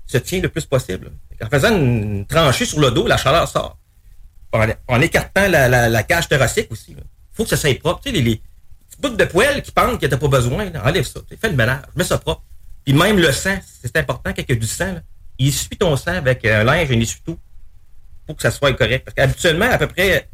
se 0.04 0.18
tient 0.18 0.40
le 0.40 0.48
plus 0.48 0.66
possible. 0.66 1.12
En 1.40 1.48
faisant 1.48 1.76
une 1.76 2.26
tranchée 2.26 2.66
sur 2.66 2.80
le 2.80 2.90
dos, 2.90 3.06
la 3.06 3.18
chaleur 3.18 3.46
sort. 3.46 3.78
En, 4.88 5.00
écartant 5.00 5.48
la, 5.48 6.02
cage 6.04 6.28
thoracique 6.28 6.70
aussi. 6.70 6.92
Il 6.92 7.02
faut 7.32 7.42
que 7.42 7.50
ça 7.50 7.56
soit 7.56 7.78
propre. 7.80 8.00
Tu 8.02 8.10
sais, 8.10 8.14
les, 8.16 8.22
les 8.22 8.36
petits 8.36 9.00
bouts 9.00 9.08
de 9.16 9.24
poêle 9.24 9.62
qui 9.62 9.72
pendent 9.72 9.98
que 9.98 10.06
t'as 10.06 10.16
pas 10.16 10.28
besoin, 10.28 10.70
enlève 10.84 11.04
ça. 11.04 11.20
Fais 11.40 11.48
le 11.50 11.56
ménage, 11.56 11.82
mets 11.96 12.04
ça 12.04 12.18
propre. 12.18 12.42
Puis 12.84 12.94
même 12.94 13.18
le 13.18 13.32
sang, 13.32 13.58
c'est 13.82 13.96
important 13.96 14.32
quand 14.32 14.48
y 14.48 14.52
a 14.52 14.54
du 14.54 14.66
sang. 14.66 14.94
Il 15.38 15.48
essuie 15.48 15.76
ton 15.76 15.96
sang 15.96 16.12
avec 16.14 16.44
un 16.44 16.62
linge, 16.62 16.90
un 16.92 17.00
essuie-tout 17.00 17.38
pour 18.26 18.36
que 18.36 18.42
ça 18.42 18.52
soit 18.52 18.72
correct. 18.74 19.04
Parce 19.04 19.14
qu'habituellement, 19.16 19.68
à 19.70 19.78
peu 19.78 19.88
près 19.88 20.28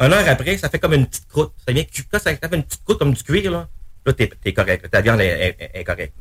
une 0.00 0.12
heure 0.12 0.28
après, 0.28 0.56
ça 0.56 0.70
fait 0.70 0.78
comme 0.78 0.94
une 0.94 1.06
petite 1.06 1.28
croûte. 1.28 1.52
Ça 1.66 1.72
vient 1.72 1.84
quand 2.10 2.18
ça 2.18 2.34
fait 2.34 2.56
une 2.56 2.62
petite 2.62 2.82
croûte 2.84 2.98
comme 2.98 3.12
du 3.12 3.22
cuir, 3.22 3.50
là, 3.50 3.68
là 4.06 4.12
t'es, 4.14 4.30
t'es 4.42 4.52
correct. 4.54 4.88
ta 4.90 5.02
viande 5.02 5.20
est, 5.20 5.56
est- 5.60 5.70
est 5.74 5.84
correcte. 5.84 6.14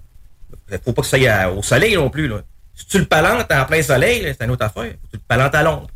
Faut 0.84 0.92
pas 0.94 1.02
que 1.04 1.08
ça 1.08 1.16
aille 1.18 1.52
au 1.56 1.62
soleil 1.62 1.96
non 1.96 2.10
plus. 2.10 2.28
Là. 2.28 2.42
Si 2.74 2.86
tu 2.88 3.00
le 3.00 3.06
palantes 3.06 3.50
en 3.52 3.66
plein 3.66 3.82
soleil, 3.82 4.22
c'est 4.38 4.44
une 4.44 4.52
autre 4.52 4.66
affaire. 4.66 4.92
Tu 5.10 5.18
le 5.18 5.20
palantes 5.26 5.56
à 5.56 5.64
l'ombre. 5.64 5.88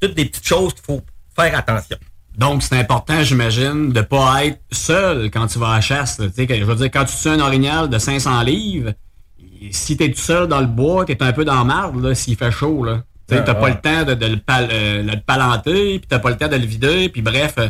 Toutes 0.00 0.14
des 0.14 0.24
petites 0.26 0.46
choses 0.46 0.72
qu'il 0.74 0.82
faut 0.84 1.02
faire 1.34 1.56
attention. 1.58 1.96
Donc, 2.36 2.62
c'est 2.62 2.78
important, 2.78 3.22
j'imagine, 3.22 3.92
de 3.92 4.00
pas 4.02 4.44
être 4.44 4.60
seul 4.70 5.30
quand 5.30 5.46
tu 5.46 5.58
vas 5.58 5.68
à 5.70 5.74
la 5.76 5.80
chasse. 5.80 6.18
Tu 6.18 6.46
sais, 6.46 6.58
je 6.58 6.64
veux 6.64 6.74
dire, 6.74 6.90
quand 6.92 7.04
tu 7.06 7.16
tues 7.16 7.28
un 7.28 7.40
orignal 7.40 7.88
de 7.88 7.98
500 7.98 8.42
livres, 8.42 8.92
si 9.70 9.96
t'es 9.96 10.10
tout 10.10 10.18
seul 10.20 10.46
dans 10.46 10.60
le 10.60 10.66
bois, 10.66 11.04
t'es 11.06 11.22
un 11.22 11.32
peu 11.32 11.44
dans 11.46 11.54
la 11.54 11.64
marde, 11.64 12.12
s'il 12.14 12.36
fait 12.36 12.50
chaud, 12.50 12.84
là. 12.84 13.02
Tu 13.28 13.34
sais, 13.34 13.40
Ah, 13.40 13.44
t'as 13.44 13.54
pas 13.54 13.62
ouais. 13.62 13.70
le 13.70 13.80
temps 13.80 14.04
de, 14.04 14.14
de 14.14 14.26
le, 14.26 14.36
pal- 14.36 14.68
euh, 14.70 15.02
le 15.02 15.18
palanter, 15.20 15.98
puis 15.98 16.06
t'as 16.08 16.18
pas 16.18 16.30
le 16.30 16.36
temps 16.36 16.48
de 16.48 16.56
le 16.56 16.66
vider, 16.66 17.08
puis 17.08 17.22
bref, 17.22 17.54
euh, 17.58 17.68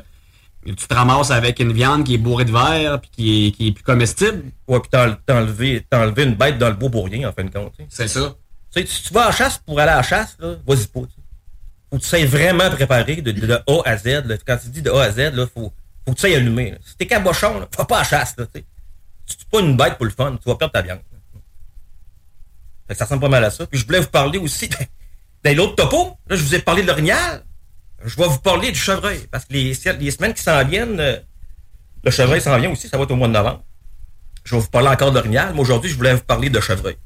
tu 0.67 0.75
te 0.75 0.93
ramasses 0.95 1.31
avec 1.31 1.61
une 1.61 1.73
viande 1.73 2.03
qui 2.05 2.15
est 2.15 2.19
bourrée 2.19 2.45
de 2.45 2.51
verre, 2.53 3.01
puis 3.01 3.11
qui 3.13 3.47
est, 3.47 3.51
qui 3.53 3.69
est 3.69 3.73
plus 3.73 3.85
comestible. 3.85 4.43
Ouais, 4.67 4.81
puis 4.81 4.91
t'as 4.91 5.15
enlevé, 5.29 5.87
enlevé 5.95 6.25
une 6.25 6.35
bête 6.35 6.59
dans 6.59 6.69
le 6.69 6.75
bois 6.75 6.91
pour 6.91 7.07
rien, 7.07 7.29
en 7.29 7.33
fin 7.33 7.45
de 7.45 7.51
compte. 7.51 7.73
C'est 7.89 8.09
ça. 8.09 8.35
Tu 8.75 8.81
sais, 8.83 8.87
si 8.87 9.05
tu 9.05 9.15
vas 9.15 9.23
à 9.23 9.27
la 9.27 9.33
chasse 9.33 9.59
pour 9.65 9.79
aller 9.79 9.93
à 9.93 9.97
la 9.97 10.03
chasse, 10.03 10.37
vas-y 10.41 10.87
pas. 10.89 11.01
tu 11.01 11.07
sais. 11.07 11.23
Faut 11.91 11.99
que 11.99 12.03
tu 12.03 12.09
sois 12.09 12.25
vraiment 12.27 12.69
préparé 12.71 13.17
de, 13.23 13.31
de, 13.33 13.47
de 13.47 13.55
A 13.55 13.83
à 13.85 13.97
Z. 13.97 14.23
Quand 14.47 14.57
tu 14.59 14.69
dis 14.69 14.83
de 14.83 14.91
A 14.91 15.03
à 15.03 15.11
Z, 15.13 15.19
là, 15.35 15.47
faut, 15.47 15.73
faut 16.05 16.13
que 16.13 16.17
tu 16.21 16.27
sois 16.29 16.37
allumé. 16.37 16.73
là. 16.73 16.79
Si 16.85 16.97
t'es 16.97 17.07
cabochon, 17.07 17.61
là, 17.61 17.69
va 17.77 17.85
pas 17.85 18.01
à 18.01 18.05
chasse. 18.05 18.35
Là, 18.37 18.47
tu 18.53 19.37
tues 19.37 19.45
pas 19.51 19.61
une 19.61 19.77
bête 19.77 19.95
pour 19.97 20.05
le 20.07 20.11
fun, 20.13 20.37
tu 20.43 20.49
vas 20.49 20.57
perdre 20.57 20.73
ta 20.73 20.83
viande. 20.83 21.01
Ça 22.91 23.05
ressemble 23.05 23.21
pas 23.23 23.29
mal 23.29 23.45
à 23.45 23.51
ça. 23.51 23.67
Puis 23.67 23.81
je 23.81 23.87
voulais 23.87 24.01
vous 24.01 24.07
parler 24.09 24.39
aussi 24.39 24.69
de- 24.69 24.77
d'un 25.45 25.59
autre 25.59 25.75
topo. 25.75 26.17
Là, 26.29 26.37
je 26.37 26.43
vous 26.43 26.55
ai 26.55 26.61
parlé 26.61 26.83
de 26.83 26.87
l'orignal. 26.87 27.45
Je 28.05 28.15
vais 28.17 28.29
vous 28.29 28.39
parler 28.39 28.71
du 28.71 28.79
chevreuil. 28.79 29.27
Parce 29.31 29.45
que 29.45 29.53
les, 29.55 29.75
les 29.99 30.11
semaines 30.11 30.35
qui 30.35 30.43
s'en 30.43 30.65
viennent, 30.65 31.01
euh, 31.01 31.19
le 32.05 32.11
chevreuil 32.13 32.41
s'en 32.41 32.57
vient 32.59 32.71
aussi, 32.71 32.89
ça 32.89 32.97
va 32.97 33.03
être 33.05 33.11
au 33.11 33.17
mois 33.17 33.27
de 33.29 33.33
novembre. 33.33 33.65
Je 34.45 34.55
vais 34.55 34.61
vous 34.61 34.69
parler 34.69 34.89
encore 34.89 35.11
de 35.11 35.17
l'orignal, 35.17 35.53
mais 35.55 35.61
aujourd'hui, 35.61 35.91
je 35.91 35.97
voulais 35.97 36.15
vous 36.15 36.23
parler 36.23 36.49
de 36.51 36.61
chevreuil. 36.61 36.97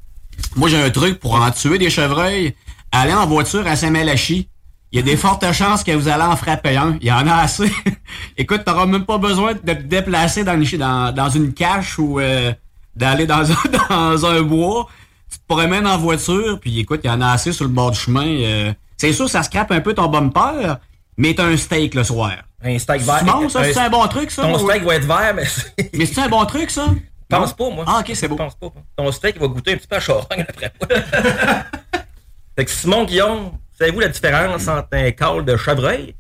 Moi, 0.57 0.69
j'ai 0.69 0.83
un 0.83 0.91
truc 0.91 1.19
pour 1.19 1.35
en 1.35 1.51
tuer 1.51 1.79
des 1.79 1.89
chevreuils. 1.89 2.55
Allez 2.93 3.15
en 3.15 3.27
voiture 3.27 3.67
à 3.67 3.77
Saint-Malachie. 3.77 4.51
Il 4.93 4.97
y 4.97 4.99
a 4.99 5.03
des 5.03 5.17
fortes 5.17 5.51
chances 5.53 5.85
que 5.85 5.93
vous 5.93 6.09
allez 6.09 6.25
en 6.25 6.35
frapper 6.37 6.77
un. 6.77 6.97
Il 7.01 7.07
y 7.07 7.13
en 7.13 7.27
a 7.29 7.35
assez. 7.37 7.73
Écoute, 8.37 8.65
t'auras 8.65 8.87
même 8.87 9.05
pas 9.05 9.19
besoin 9.19 9.53
de 9.55 9.59
te 9.59 9.71
déplacer 9.83 10.43
dans, 10.43 10.61
une- 10.61 10.79
dans, 10.79 11.15
dans 11.15 11.29
une 11.31 11.53
cache 11.55 11.99
ou 11.99 12.19
euh, 12.19 12.53
d'aller 12.97 13.27
dans 13.27 13.51
un, 13.53 13.57
dans 13.91 14.27
un 14.27 14.43
bois. 14.43 14.89
Tu 15.31 15.39
te 15.39 15.45
promènes 15.47 15.87
en 15.87 15.97
voiture, 15.97 16.59
puis 16.61 16.81
écoute, 16.81 17.01
il 17.05 17.07
y 17.07 17.11
en 17.11 17.21
a 17.21 17.29
assez 17.31 17.53
sur 17.53 17.65
le 17.65 17.71
bord 17.71 17.93
du 17.93 17.99
chemin. 18.01 18.27
euh. 18.27 18.73
c'est 18.97 19.13
sûr, 19.13 19.29
ça 19.31 19.45
scrape 19.45 19.71
un 19.71 19.81
peu 19.81 19.95
ton 19.95 20.09
bumper, 20.09 20.77
mais 21.17 21.35
t'as 21.35 21.45
un 21.45 21.57
steak 21.57 21.95
le 21.95 22.03
soir. 22.03 22.33
Un 22.65 22.77
steak 22.81 23.03
vert. 23.03 23.19
C'est 23.21 23.25
bon, 23.27 23.49
ça? 23.49 23.63
C'est 23.65 23.79
un 23.79 23.91
bon 23.91 24.07
truc, 24.09 24.31
ça? 24.33 24.43
Ton 24.43 24.57
ou- 24.57 24.69
steak 24.69 24.83
va 24.83 24.97
être 24.97 25.07
vert, 25.07 25.33
mais 25.37 25.45
Mais 25.95 26.05
c'est 26.05 26.21
un 26.21 26.29
bon 26.29 26.45
truc, 26.47 26.69
ça? 26.69 26.87
Pense 27.29 27.53
pas, 27.53 27.71
moi. 27.71 27.85
Ah, 27.87 28.01
ok, 28.01 28.11
c'est 28.15 28.27
beau. 28.27 28.35
Je 28.37 28.43
pense 28.43 28.57
pas. 28.57 28.73
Ton 28.97 29.13
steak 29.13 29.39
va 29.39 29.47
goûter 29.47 29.75
un 29.75 29.77
petit 29.77 29.87
peu 29.87 29.95
à 29.97 30.01
charogne 30.01 30.45
après 30.49 30.73
moi. 30.81 30.99
fait 32.57 32.65
que 32.65 32.71
Simon 32.73 33.05
Guillaume, 33.05 33.53
savez-vous 33.81 34.01
la 34.01 34.09
différence 34.09 34.69
entre 34.69 34.89
un 34.93 35.11
col 35.13 35.45
de 35.45 35.57
chevreuil 35.57 36.15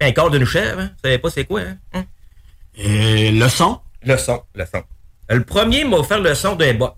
et 0.00 0.04
un 0.04 0.12
col 0.12 0.30
d'une 0.30 0.44
chèvre? 0.44 0.80
Hein? 0.80 0.90
Vous 0.94 1.00
savez 1.02 1.18
pas 1.18 1.30
c'est 1.30 1.44
quoi, 1.44 1.60
hein? 1.60 1.76
Hein? 1.92 2.04
Euh, 2.78 3.32
le 3.32 3.48
son? 3.48 3.80
Le 4.02 4.16
son, 4.16 4.42
le 4.54 4.64
son. 4.64 4.82
Le 5.28 5.44
premier 5.44 5.84
m'a 5.84 5.98
offert 5.98 6.20
le 6.20 6.34
son 6.34 6.54
d'un 6.54 6.72
boc. 6.74 6.94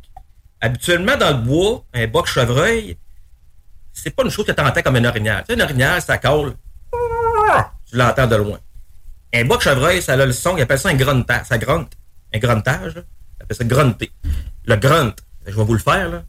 Habituellement, 0.61 1.17
dans 1.17 1.31
le 1.31 1.43
bois, 1.43 1.85
un 1.95 2.07
boc 2.07 2.27
chevreuil, 2.27 2.97
c'est 3.93 4.15
pas 4.15 4.23
une 4.23 4.31
chose 4.31 4.47
que 4.47 4.53
tu 4.53 4.63
entends 4.63 4.83
comme 4.83 4.97
un 4.97 5.05
orignal. 5.05 5.45
Tu 5.49 5.55
sais, 5.55 5.61
un 5.61 5.65
orignal, 5.65 6.01
ça 6.01 6.19
colle. 6.19 6.55
Tu 7.91 7.97
l'entends 7.97 8.27
de 8.27 8.37
loin. 8.37 8.59
Un 9.35 9.45
boc 9.45 9.63
chevreuil, 9.63 10.03
ça 10.03 10.13
a 10.13 10.17
le 10.17 10.33
son, 10.33 10.57
ils 10.57 10.63
appellent 10.63 10.79
ça 10.79 10.91
un 10.91 10.95
gruntage. 10.95 11.47
Ça 11.47 11.59
grunte. 11.59 11.93
Un 12.33 12.39
gruntage, 12.39 12.95
là. 12.95 13.03
Ils 13.39 13.43
appellent 13.43 13.57
ça 13.57 13.65
grunter. 13.65 14.13
Le 14.67 14.77
grunt, 14.77 15.15
je 15.47 15.57
vais 15.57 15.65
vous 15.65 15.75
le 15.75 15.81
faire, 15.81 16.09
là. 16.09 16.23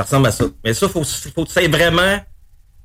Ça 0.00 0.04
ressemble 0.04 0.28
à 0.28 0.32
ça. 0.32 0.46
Mais 0.64 0.72
ça, 0.72 0.88
faut, 0.88 1.04
faut 1.04 1.42
que 1.44 1.48
tu 1.48 1.52
sais 1.52 1.68
vraiment 1.68 2.18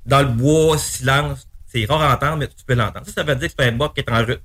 dans 0.06 0.20
le 0.20 0.28
bois, 0.28 0.78
silence. 0.78 1.48
C'est 1.66 1.86
rare 1.86 2.02
à 2.02 2.14
entendre, 2.14 2.40
mais 2.40 2.48
tu 2.50 2.66
peux 2.68 2.74
l'entendre. 2.74 3.06
Ça, 3.06 3.14
ça 3.14 3.24
veut 3.24 3.38
dire 3.38 3.48
que 3.48 3.54
c'est 3.58 3.70
un 3.70 3.72
boc 3.72 3.94
qui 3.94 4.02
est 4.02 4.12
en 4.12 4.18
route. 4.18 4.42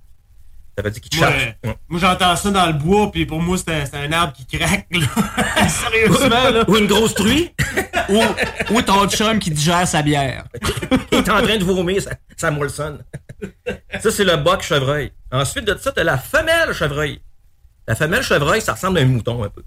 Ça 0.78 0.84
veut 0.84 0.90
dire 0.92 1.02
qu'il. 1.02 1.20
Ouais. 1.20 1.56
Ouais. 1.64 1.76
Moi, 1.88 1.98
j'entends 1.98 2.36
ça 2.36 2.48
dans 2.52 2.66
le 2.68 2.74
bois, 2.74 3.10
puis 3.10 3.26
pour 3.26 3.42
moi, 3.42 3.58
c'est 3.58 3.74
un, 3.74 3.84
c'est 3.86 3.96
un 3.96 4.12
arbre 4.12 4.34
qui 4.34 4.46
craque, 4.46 4.86
là. 4.92 5.68
Sérieusement, 5.68 6.50
là. 6.50 6.64
Ou 6.68 6.76
une 6.76 6.86
grosse 6.86 7.14
truie. 7.14 7.52
Ou, 8.08 8.22
ou 8.74 8.82
ton 8.82 9.08
chum 9.08 9.38
qui 9.40 9.50
digère 9.50 9.86
sa 9.86 10.02
bière. 10.02 10.44
Il 11.12 11.18
est 11.18 11.30
en 11.30 11.42
train 11.42 11.58
de 11.58 11.64
vomir, 11.64 12.02
ça, 12.02 12.10
ça 12.36 12.52
ça, 14.00 14.10
c'est 14.10 14.24
le 14.24 14.36
boc 14.36 14.62
chevreuil. 14.62 15.12
Ensuite 15.30 15.64
de 15.64 15.76
ça, 15.76 15.92
tu 15.92 16.00
as 16.00 16.04
la 16.04 16.18
femelle 16.18 16.72
chevreuil. 16.72 17.20
La 17.86 17.94
femelle 17.94 18.22
chevreuil, 18.22 18.60
ça 18.60 18.72
ressemble 18.72 18.98
à 18.98 19.02
un 19.02 19.06
mouton 19.06 19.44
un 19.44 19.48
peu. 19.48 19.62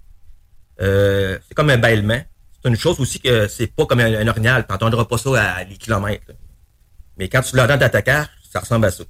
Euh, 0.81 1.37
c'est 1.47 1.53
comme 1.53 1.69
un 1.69 1.77
bêlement. 1.77 2.21
C'est 2.63 2.69
une 2.69 2.77
chose 2.77 2.99
aussi 2.99 3.19
que 3.19 3.47
c'est 3.47 3.67
pas 3.67 3.85
comme 3.85 3.99
un, 3.99 4.13
un 4.13 4.27
orignal. 4.27 4.65
Tu 4.65 4.71
n'entendras 4.71 5.05
pas 5.05 5.17
ça 5.17 5.53
à 5.57 5.65
des 5.65 5.75
kilomètres. 5.75 6.23
là. 6.29 6.33
Mais 7.17 7.27
quand 7.29 7.41
tu 7.41 7.55
l'entends 7.57 7.77
dans 7.77 7.89
ta 7.89 8.01
cache, 8.01 8.27
ça 8.51 8.59
ressemble 8.61 8.85
à 8.85 8.91
ça. 8.91 9.03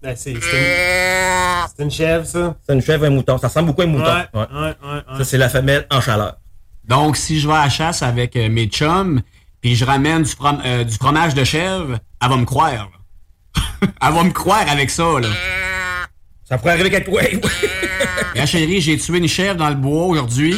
Ben, 0.00 0.14
c'est 0.16 0.30
une, 0.32 0.40
chèvre, 1.90 2.24
ça. 2.24 2.56
C'est 2.66 2.72
une 2.74 2.82
chèvre, 2.82 3.04
un 3.06 3.10
mouton. 3.10 3.36
Ça 3.38 3.48
ressemble 3.48 3.66
beaucoup 3.68 3.82
à 3.82 3.84
un 3.84 3.88
mouton. 3.88 4.04
ouais, 4.04 4.28
Ouais. 4.34 4.46
ouais, 4.52 4.74
ouais. 4.82 5.18
Ça, 5.18 5.24
c'est 5.24 5.38
la 5.38 5.48
femelle 5.48 5.86
en 5.90 6.00
chaleur. 6.00 6.36
Donc, 6.84 7.16
si 7.16 7.40
je 7.40 7.48
vais 7.48 7.54
à 7.54 7.64
la 7.64 7.68
chasse 7.68 8.02
avec 8.02 8.36
euh, 8.36 8.48
mes 8.48 8.66
chums, 8.66 9.20
puis 9.60 9.74
je 9.74 9.84
ramène 9.84 10.22
du, 10.22 10.30
from- 10.30 10.62
euh, 10.64 10.84
du 10.84 10.94
fromage 10.94 11.34
de 11.34 11.42
chèvre, 11.44 11.98
elle 12.22 12.28
va 12.28 12.36
me 12.36 12.44
croire. 12.44 12.90
elle 13.82 14.12
va 14.14 14.22
me 14.22 14.30
croire 14.30 14.64
avec 14.68 14.88
ça, 14.90 15.04
là. 15.20 15.28
Ça 16.44 16.58
pourrait 16.58 16.72
arriver 16.74 16.90
quelque 16.90 17.10
ouais, 17.10 17.40
Là, 18.34 18.46
chérie, 18.46 18.80
j'ai 18.80 18.96
tué 18.98 19.18
une 19.18 19.28
chèvre 19.28 19.56
dans 19.56 19.68
le 19.68 19.74
bois 19.74 20.04
aujourd'hui. 20.06 20.54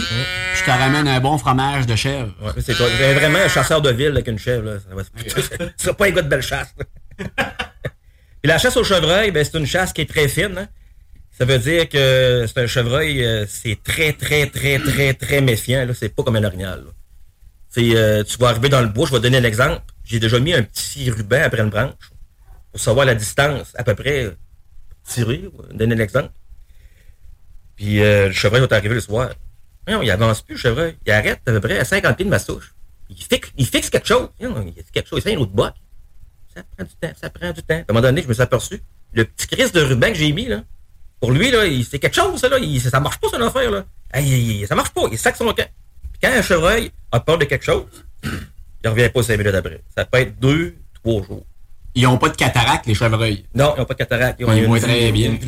Je 0.55 0.65
te 0.65 0.71
ramène 0.71 1.09
un 1.09 1.21
bon 1.21 1.39
fromage 1.39 1.87
de 1.87 1.97
chèvre. 1.97 2.33
Ouais, 2.43 2.53
c'est 2.61 2.75
toi. 2.75 2.87
Vraiment 3.15 3.39
un 3.39 3.49
chasseur 3.49 3.81
de 3.81 3.91
ville 3.91 4.09
avec 4.09 4.29
une 4.29 4.39
chèvre. 4.39 4.65
Là. 4.65 4.79
Ça 4.81 5.87
va 5.87 5.95
pas 5.95 6.07
un 6.07 6.11
gars 6.11 6.23
de 6.23 6.29
belle 6.29 6.43
chasse. 6.43 6.75
Puis 7.19 8.49
la 8.49 8.59
chasse 8.59 8.77
au 8.77 8.85
chevreuil, 8.85 9.31
ben, 9.31 9.45
c'est 9.45 9.59
une 9.59 9.67
chasse 9.67 9.93
qui 9.93 10.01
est 10.03 10.09
très 10.09 10.29
fine. 10.29 10.57
hein. 10.59 10.69
Ça 11.39 11.45
veut 11.45 11.59
dire 11.59 11.89
que 11.89 12.45
c'est 12.47 12.61
un 12.61 12.67
chevreuil, 12.67 13.25
euh, 13.25 13.47
c'est 13.49 13.79
très, 13.83 14.13
très, 14.13 14.47
très, 14.47 14.79
très, 14.79 15.15
très 15.15 15.41
méfiant. 15.41 15.87
Là. 15.87 15.95
C'est 15.95 16.15
pas 16.15 16.23
comme 16.23 16.37
un 16.37 16.45
orignal. 16.45 16.85
euh, 17.79 18.25
tu 18.25 18.37
vas 18.39 18.49
arriver 18.49 18.69
dans 18.69 18.81
le 18.83 18.89
bois, 18.89 19.07
je 19.07 19.13
vais 19.13 19.19
te 19.19 19.23
donner 19.23 19.39
un 19.39 19.45
exemple. 19.45 19.83
J'ai 20.05 20.19
déjà 20.19 20.39
mis 20.39 20.53
un 20.53 20.63
petit 20.63 21.11
ruban 21.11 21.41
après 21.45 21.63
une 21.63 21.71
branche 21.71 21.93
pour 22.73 22.81
savoir 22.81 23.07
la 23.07 23.15
distance 23.15 23.73
à 23.77 23.85
peu 23.85 23.95
près 23.95 24.31
tirer, 25.07 25.45
donner 25.73 25.95
l'exemple. 25.95 26.31
Puis 27.81 28.03
euh, 28.03 28.27
le 28.27 28.33
chevreuil 28.33 28.61
va 28.61 28.69
t'arriver 28.69 28.95
le 28.95 29.01
soir. 29.01 29.31
Non, 29.89 30.03
il 30.03 30.11
avance 30.11 30.43
plus, 30.43 30.55
le 30.57 30.61
chevreuil. 30.61 30.97
Il 31.07 31.13
arrête 31.13 31.41
à 31.47 31.53
peu 31.53 31.61
près 31.61 31.79
à 31.79 31.85
50 31.87 32.15
pieds 32.15 32.27
de 32.27 32.31
ma 32.31 32.39
souche. 32.39 32.75
Il 33.09 33.17
fixe, 33.17 33.51
il 33.57 33.67
fixe 33.67 33.89
quelque 33.89 34.07
chose. 34.07 34.29
Non, 34.39 34.63
il 34.67 34.75
fixe 34.75 34.91
quelque 34.93 35.09
chose. 35.09 35.21
Il 35.21 35.23
fait 35.23 35.35
un 35.35 35.39
autre 35.39 35.53
boc. 35.53 35.73
Ça 36.55 36.63
prend 36.77 36.85
du 36.85 36.95
temps, 37.01 37.13
ça 37.19 37.31
prend 37.31 37.51
du 37.53 37.63
temps. 37.63 37.75
À 37.75 37.79
un 37.79 37.85
moment 37.95 38.03
donné, 38.03 38.21
je 38.23 38.29
me 38.29 38.35
suis 38.35 38.43
aperçu. 38.43 38.83
Le 39.15 39.25
petit 39.25 39.47
crise 39.47 39.73
de 39.73 39.81
ruban 39.81 40.09
que 40.09 40.15
j'ai 40.15 40.31
mis, 40.33 40.45
là, 40.47 40.63
pour 41.21 41.33
lui, 41.33 41.51
là, 41.51 41.61
c'est 41.89 41.99
quelque 41.99 42.15
chose, 42.17 42.39
ça, 42.39 42.49
là. 42.51 42.59
Il, 42.59 42.81
ça 42.81 43.01
marche 43.01 43.19
pas, 43.19 43.29
son 43.33 43.41
affaire, 43.41 43.71
là. 43.71 43.85
Il- 44.21 44.67
ça 44.67 44.75
marche 44.75 44.91
pas. 44.91 45.03
Il 45.11 45.17
sac 45.19 45.37
son 45.37 45.47
camp. 45.47 45.55
Puis 46.13 46.21
quand 46.23 46.31
un 46.37 46.43
chevreuil 46.43 46.91
a 47.13 47.21
peur 47.21 47.39
de 47.39 47.47
quelque 47.47 47.65
chose, 47.65 47.87
il 48.23 48.89
revient 48.89 49.09
pas 49.09 49.23
cinq 49.23 49.39
minutes 49.39 49.55
après. 49.55 49.81
Ça 49.97 50.05
peut 50.05 50.19
être 50.19 50.39
deux, 50.39 50.77
trois 51.03 51.23
jours. 51.23 51.47
Ils 51.95 52.07
ont 52.07 52.19
pas 52.19 52.29
de 52.29 52.37
cataracte, 52.37 52.87
les 52.87 52.95
chevreuils? 52.95 53.47
Non, 53.55 53.73
ils 53.77 53.81
n'ont 53.81 53.85
pas 53.87 53.95
de 53.95 53.99
cataracte. 53.99 54.37
Ils 54.39 54.47
ont 54.47 54.53
Ils 54.53 54.65
une, 54.65 54.79
très 54.79 55.11
bien. 55.13 55.31
une. 55.33 55.39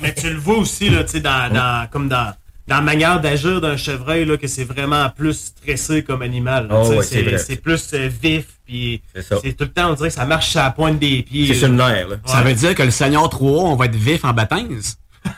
Mais 0.00 0.14
tu 0.14 0.30
le 0.30 0.38
vois 0.38 0.56
aussi, 0.58 0.88
là, 0.90 1.04
tu 1.04 1.12
sais, 1.12 1.20
dans, 1.20 1.52
dans, 1.52 1.88
comme 1.90 2.08
dans, 2.08 2.32
dans 2.66 2.76
la 2.76 2.80
manière 2.82 3.20
d'agir 3.20 3.60
d'un 3.60 3.76
chevreuil, 3.76 4.24
là, 4.24 4.36
que 4.36 4.46
c'est 4.46 4.64
vraiment 4.64 5.10
plus 5.10 5.34
stressé 5.34 6.02
comme 6.04 6.22
animal. 6.22 6.68
Oh, 6.70 6.88
ouais, 6.88 7.02
c'est 7.02 7.22
vrai. 7.22 7.38
c'est 7.38 7.44
c'est 7.54 7.56
plus 7.56 7.90
euh, 7.94 8.08
vif, 8.08 8.46
puis 8.66 9.02
C'est 9.14 9.54
tout 9.54 9.64
le 9.64 9.72
temps, 9.72 9.90
on 9.90 9.94
dirait 9.94 10.08
que 10.08 10.14
ça 10.14 10.24
marche 10.24 10.50
sur 10.50 10.60
la 10.60 10.70
pointe 10.70 10.98
des 10.98 11.22
pieds. 11.22 11.46
C'est 11.48 11.52
là. 11.54 11.58
sur 11.58 11.68
le 11.68 11.74
nerf, 11.74 12.08
là. 12.08 12.16
Ça 12.26 12.42
veut 12.42 12.54
dire 12.54 12.74
que 12.74 12.82
le 12.82 12.90
Seigneur 12.90 13.28
3 13.28 13.62
on 13.64 13.76
va 13.76 13.86
être 13.86 13.94
vif 13.96 14.24
en 14.24 14.32
baptême. 14.32 14.80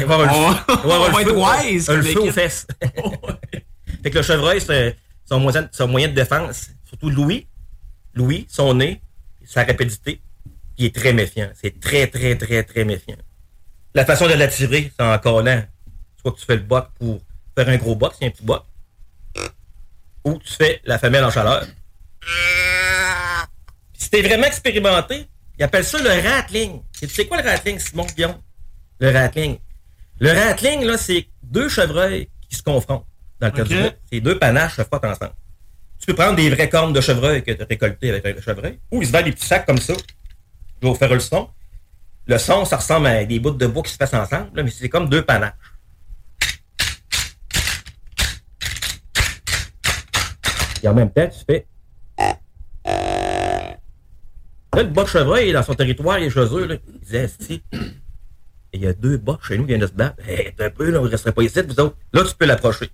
Avoir 0.00 0.18
On- 0.20 0.22
le 0.22 0.54
feu. 0.54 0.62
Il 0.68 0.88
va 0.88 0.94
avoir 0.94 1.00
on 1.00 1.06
le 1.06 1.12
va 1.12 1.12
feu- 1.12 1.20
être 1.30 1.70
wise 1.70 1.90
un 1.90 2.02
feu 2.02 2.20
aux 2.20 2.32
fesses. 2.32 2.66
fait 4.02 4.10
que 4.10 4.16
le 4.18 4.22
chevreuil, 4.22 4.60
c'est 4.60 4.96
son 5.28 5.38
moyen, 5.40 5.68
son 5.72 5.88
moyen 5.88 6.08
de 6.08 6.14
défense. 6.14 6.68
Surtout 6.88 7.10
Louis. 7.10 7.46
Louis, 8.14 8.46
son 8.50 8.74
nez, 8.74 9.00
sa 9.46 9.62
rapidité, 9.64 10.20
il 10.76 10.86
est 10.86 10.94
très 10.94 11.12
méfiant. 11.12 11.48
C'est 11.54 11.78
très, 11.78 12.08
très, 12.08 12.34
très, 12.36 12.64
très 12.64 12.84
méfiant. 12.84 13.16
La 13.94 14.04
façon 14.04 14.26
de 14.26 14.34
l'attirer, 14.34 14.92
c'est 14.96 15.04
en 15.04 15.18
collant. 15.18 15.64
Soit 16.20 16.32
que 16.32 16.38
tu 16.38 16.44
fais 16.46 16.56
le 16.56 16.62
boc 16.62 16.88
pour 16.98 17.20
faire 17.56 17.68
un 17.68 17.76
gros 17.76 17.96
boc, 17.96 18.14
c'est 18.18 18.26
un 18.26 18.30
petit 18.30 18.44
boc. 18.44 18.64
Ou 20.24 20.38
tu 20.38 20.52
fais 20.52 20.80
la 20.84 20.98
femelle 20.98 21.24
en 21.24 21.30
chaleur. 21.30 21.64
Puis 22.20 24.02
si 24.02 24.10
t'es 24.10 24.22
vraiment 24.22 24.46
expérimenté, 24.46 25.26
ils 25.58 25.62
appellent 25.62 25.84
ça 25.84 25.98
le 25.98 26.28
rattling. 26.28 26.82
Et 27.02 27.06
tu 27.06 27.14
sais 27.14 27.26
quoi 27.26 27.40
le 27.40 27.48
rattling, 27.48 27.78
Simon 27.78 28.04
Guillaume? 28.04 28.36
Le 29.00 29.10
rattling. 29.10 29.58
Le 30.20 30.32
rattling, 30.32 30.84
là, 30.84 30.98
c'est 30.98 31.28
deux 31.42 31.68
chevreuils 31.68 32.28
qui 32.48 32.56
se 32.56 32.62
confrontent 32.62 33.06
dans 33.40 33.46
le 33.46 33.52
cas 33.52 33.64
du 34.10 34.20
deux 34.20 34.38
panaches 34.38 34.76
se 34.76 34.82
frottent 34.82 35.04
ensemble. 35.04 35.34
Tu 36.00 36.06
peux 36.06 36.14
prendre 36.14 36.36
des 36.36 36.50
vraies 36.50 36.68
cornes 36.68 36.92
de 36.92 37.00
chevreuil 37.00 37.42
que 37.42 37.52
tu 37.52 37.62
as 37.62 37.64
récoltées 37.64 38.10
avec 38.10 38.36
le 38.36 38.40
chevreuil, 38.40 38.78
ou 38.90 39.02
ils 39.02 39.06
se 39.06 39.12
vendent 39.12 39.24
des 39.24 39.32
petits 39.32 39.46
sacs 39.46 39.66
comme 39.66 39.78
ça. 39.78 39.94
Je 39.94 40.86
vais 40.86 40.92
vous 40.92 40.94
faire 40.94 41.12
le 41.12 41.20
son. 41.20 41.48
Le 42.28 42.36
son, 42.36 42.66
ça 42.66 42.76
ressemble 42.76 43.06
à 43.06 43.24
des 43.24 43.40
bouts 43.40 43.52
de 43.52 43.66
bois 43.66 43.82
qui 43.82 43.90
se 43.92 43.96
passent 43.96 44.12
ensemble, 44.12 44.62
mais 44.62 44.70
c'est 44.70 44.90
comme 44.90 45.08
deux 45.08 45.22
panaches. 45.22 45.54
Et 50.82 50.88
en 50.88 50.94
même 50.94 51.10
temps, 51.10 51.26
tu 51.26 51.38
fais. 51.48 51.66
Là, 54.74 54.82
le 54.82 54.84
de 54.84 55.04
chevreuil, 55.06 55.52
dans 55.52 55.62
son 55.62 55.74
territoire, 55.74 56.18
il 56.18 56.26
est 56.26 56.30
chez 56.30 56.40
eux, 56.40 56.66
là. 56.66 56.76
Il 56.86 57.00
disait, 57.00 57.28
si. 57.40 57.62
Il 58.74 58.82
y 58.82 58.86
a 58.86 58.92
deux 58.92 59.16
bas 59.16 59.38
chez 59.42 59.56
nous 59.56 59.64
qui 59.64 59.68
viennent 59.68 59.80
de 59.80 59.86
se 59.86 59.92
battre. 59.92 60.16
Hey, 60.28 60.52
un 60.58 60.70
peu, 60.70 60.90
là, 60.90 61.00
on 61.00 61.04
ne 61.04 61.08
resterait 61.08 61.32
pas 61.32 61.42
ici, 61.42 61.60
vous 61.66 61.80
autres. 61.80 61.96
Là, 62.12 62.22
tu 62.24 62.34
peux 62.36 62.44
l'approcher. 62.44 62.90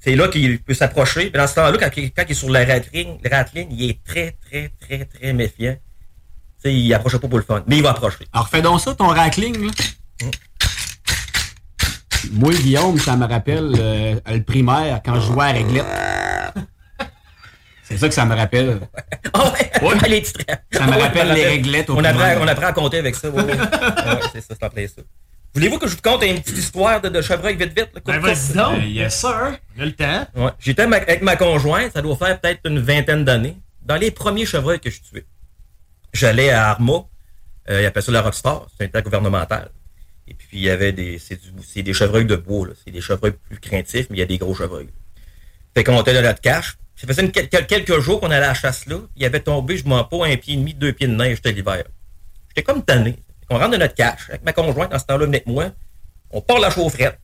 C'est 0.00 0.16
là 0.16 0.26
qu'il 0.26 0.60
peut 0.60 0.74
s'approcher. 0.74 1.30
Dans 1.30 1.46
ce 1.46 1.54
temps-là, 1.54 1.78
quand, 1.78 1.90
il- 1.96 2.12
est 2.16 2.34
sur 2.34 2.50
la 2.50 2.64
ratling, 2.64 3.18
il 3.70 3.90
est 3.90 4.02
très, 4.04 4.36
très, 4.44 4.72
très, 4.80 5.04
très 5.04 5.32
méfiant. 5.32 5.76
Tu 6.64 6.70
sais, 6.70 6.74
il 6.74 6.94
approche 6.94 7.16
pas 7.16 7.28
pour 7.28 7.38
le 7.38 7.44
fun. 7.44 7.62
Mais 7.66 7.76
il 7.78 7.82
va 7.82 7.90
approcher. 7.90 8.26
Alors, 8.32 8.48
fais 8.48 8.62
donc 8.62 8.80
ça, 8.80 8.94
ton 8.94 9.08
rackling, 9.08 9.66
là. 9.66 9.72
Moi, 12.32 12.52
Guillaume, 12.54 12.98
ça 12.98 13.16
me 13.16 13.26
rappelle 13.26 13.74
euh, 13.78 14.14
le 14.28 14.42
primaire 14.42 15.00
quand 15.04 15.16
je 15.16 15.26
jouais 15.32 15.44
à 15.46 15.52
Réglette. 15.52 15.84
C'est 17.82 17.98
ça 17.98 18.08
que 18.08 18.14
ça 18.14 18.24
me 18.24 18.34
rappelle. 18.34 18.80
Ah 19.34 19.50
ouais, 19.82 20.08
les 20.08 20.20
petits 20.20 20.32
traits. 20.34 20.62
Ça 20.72 20.86
me 20.86 20.92
Ouais, 20.92 21.02
rappelle 21.02 21.32
les 21.32 21.46
réglettes 21.46 21.88
au 21.90 21.94
on 21.96 22.04
apprend, 22.04 22.20
primaire. 22.20 22.38
on 22.42 22.46
apprend 22.48 22.66
à 22.66 22.72
compter 22.72 22.98
avec 22.98 23.14
ça. 23.16 23.28
Ouais, 23.30 23.42
ouais. 23.42 23.56
Ah 23.60 24.14
ouais, 24.14 24.20
c'est 24.32 24.40
ça, 24.42 24.54
c'est 24.58 24.64
en 24.64 24.68
plein 24.70 24.86
ça. 24.86 25.02
Voulez-vous 25.54 25.78
que 25.78 25.86
je 25.88 25.94
vous 25.96 26.02
conte 26.02 26.22
une 26.22 26.40
petite 26.40 26.58
histoire 26.58 27.00
de, 27.00 27.08
de 27.08 27.20
chevreuil 27.22 27.56
vite 27.56 27.76
vite? 27.76 27.88
là, 27.94 28.00
Ben, 28.04 28.18
vas-y 28.20 28.52
donc. 28.54 28.78
Euh, 28.78 28.84
yes, 28.86 29.18
sir. 29.20 29.58
On 29.78 29.82
a 29.82 29.84
le 29.86 29.92
temps. 29.92 30.26
Ouais. 30.36 30.50
J'étais 30.60 30.82
avec 30.82 31.22
ma 31.22 31.36
conjointe, 31.36 31.92
ça 31.94 32.02
doit 32.02 32.16
faire 32.16 32.38
peut-être 32.40 32.60
une 32.66 32.78
vingtaine 32.78 33.24
d'années, 33.24 33.56
dans 33.82 33.96
les 33.96 34.10
premiers 34.10 34.46
chevreuils 34.46 34.80
que 34.80 34.90
je 34.90 35.00
tuais. 35.00 35.24
J'allais 36.12 36.50
à 36.50 36.68
Arma, 36.70 37.04
euh, 37.70 37.82
ils 37.82 37.86
appellent 37.86 38.02
ça 38.02 38.12
la 38.12 38.22
Rockstar, 38.22 38.66
c'est 38.76 38.84
un 38.84 38.86
état. 38.86 39.68
Et 40.28 40.34
puis, 40.34 40.48
il 40.52 40.60
y 40.60 40.70
avait 40.70 40.92
des, 40.92 41.18
c'est 41.18 41.82
des 41.82 41.92
chevreuils 41.92 42.26
de 42.26 42.36
bois. 42.36 42.68
C'est 42.84 42.90
des 42.90 43.00
chevreuils 43.00 43.32
plus 43.32 43.58
craintifs, 43.58 44.06
mais 44.10 44.16
il 44.16 44.20
y 44.20 44.22
a 44.22 44.26
des 44.26 44.38
gros 44.38 44.54
chevreuils. 44.54 44.88
Fait 45.74 45.84
qu'on 45.84 46.00
était 46.00 46.14
dans 46.14 46.22
notre 46.22 46.40
cache. 46.40 46.76
Ça 46.96 47.06
faisait 47.06 47.30
quelques 47.30 47.98
jours 48.00 48.20
qu'on 48.20 48.26
allait 48.30 48.44
à 48.44 48.48
la 48.48 48.54
chasse 48.54 48.86
là. 48.86 48.98
Il 49.16 49.24
avait 49.24 49.40
tombé, 49.40 49.76
je 49.76 49.84
m'en 49.88 50.04
pas, 50.04 50.26
un 50.26 50.36
pied 50.36 50.54
et 50.54 50.56
demi, 50.56 50.74
deux 50.74 50.92
pieds 50.92 51.08
de 51.08 51.14
neige, 51.14 51.36
c'était 51.36 51.52
l'hiver. 51.52 51.84
J'étais 52.48 52.62
comme 52.62 52.84
tanné. 52.84 53.18
Qu'on 53.48 53.58
rentre 53.58 53.72
dans 53.72 53.78
notre 53.78 53.94
cache, 53.94 54.28
avec 54.28 54.44
ma 54.44 54.52
conjointe, 54.52 54.92
dans 54.92 54.98
ce 54.98 55.06
temps-là, 55.06 55.26
avec 55.26 55.46
moi. 55.46 55.72
On 56.30 56.40
part 56.40 56.60
la 56.60 56.70
chaufferette. 56.70 57.18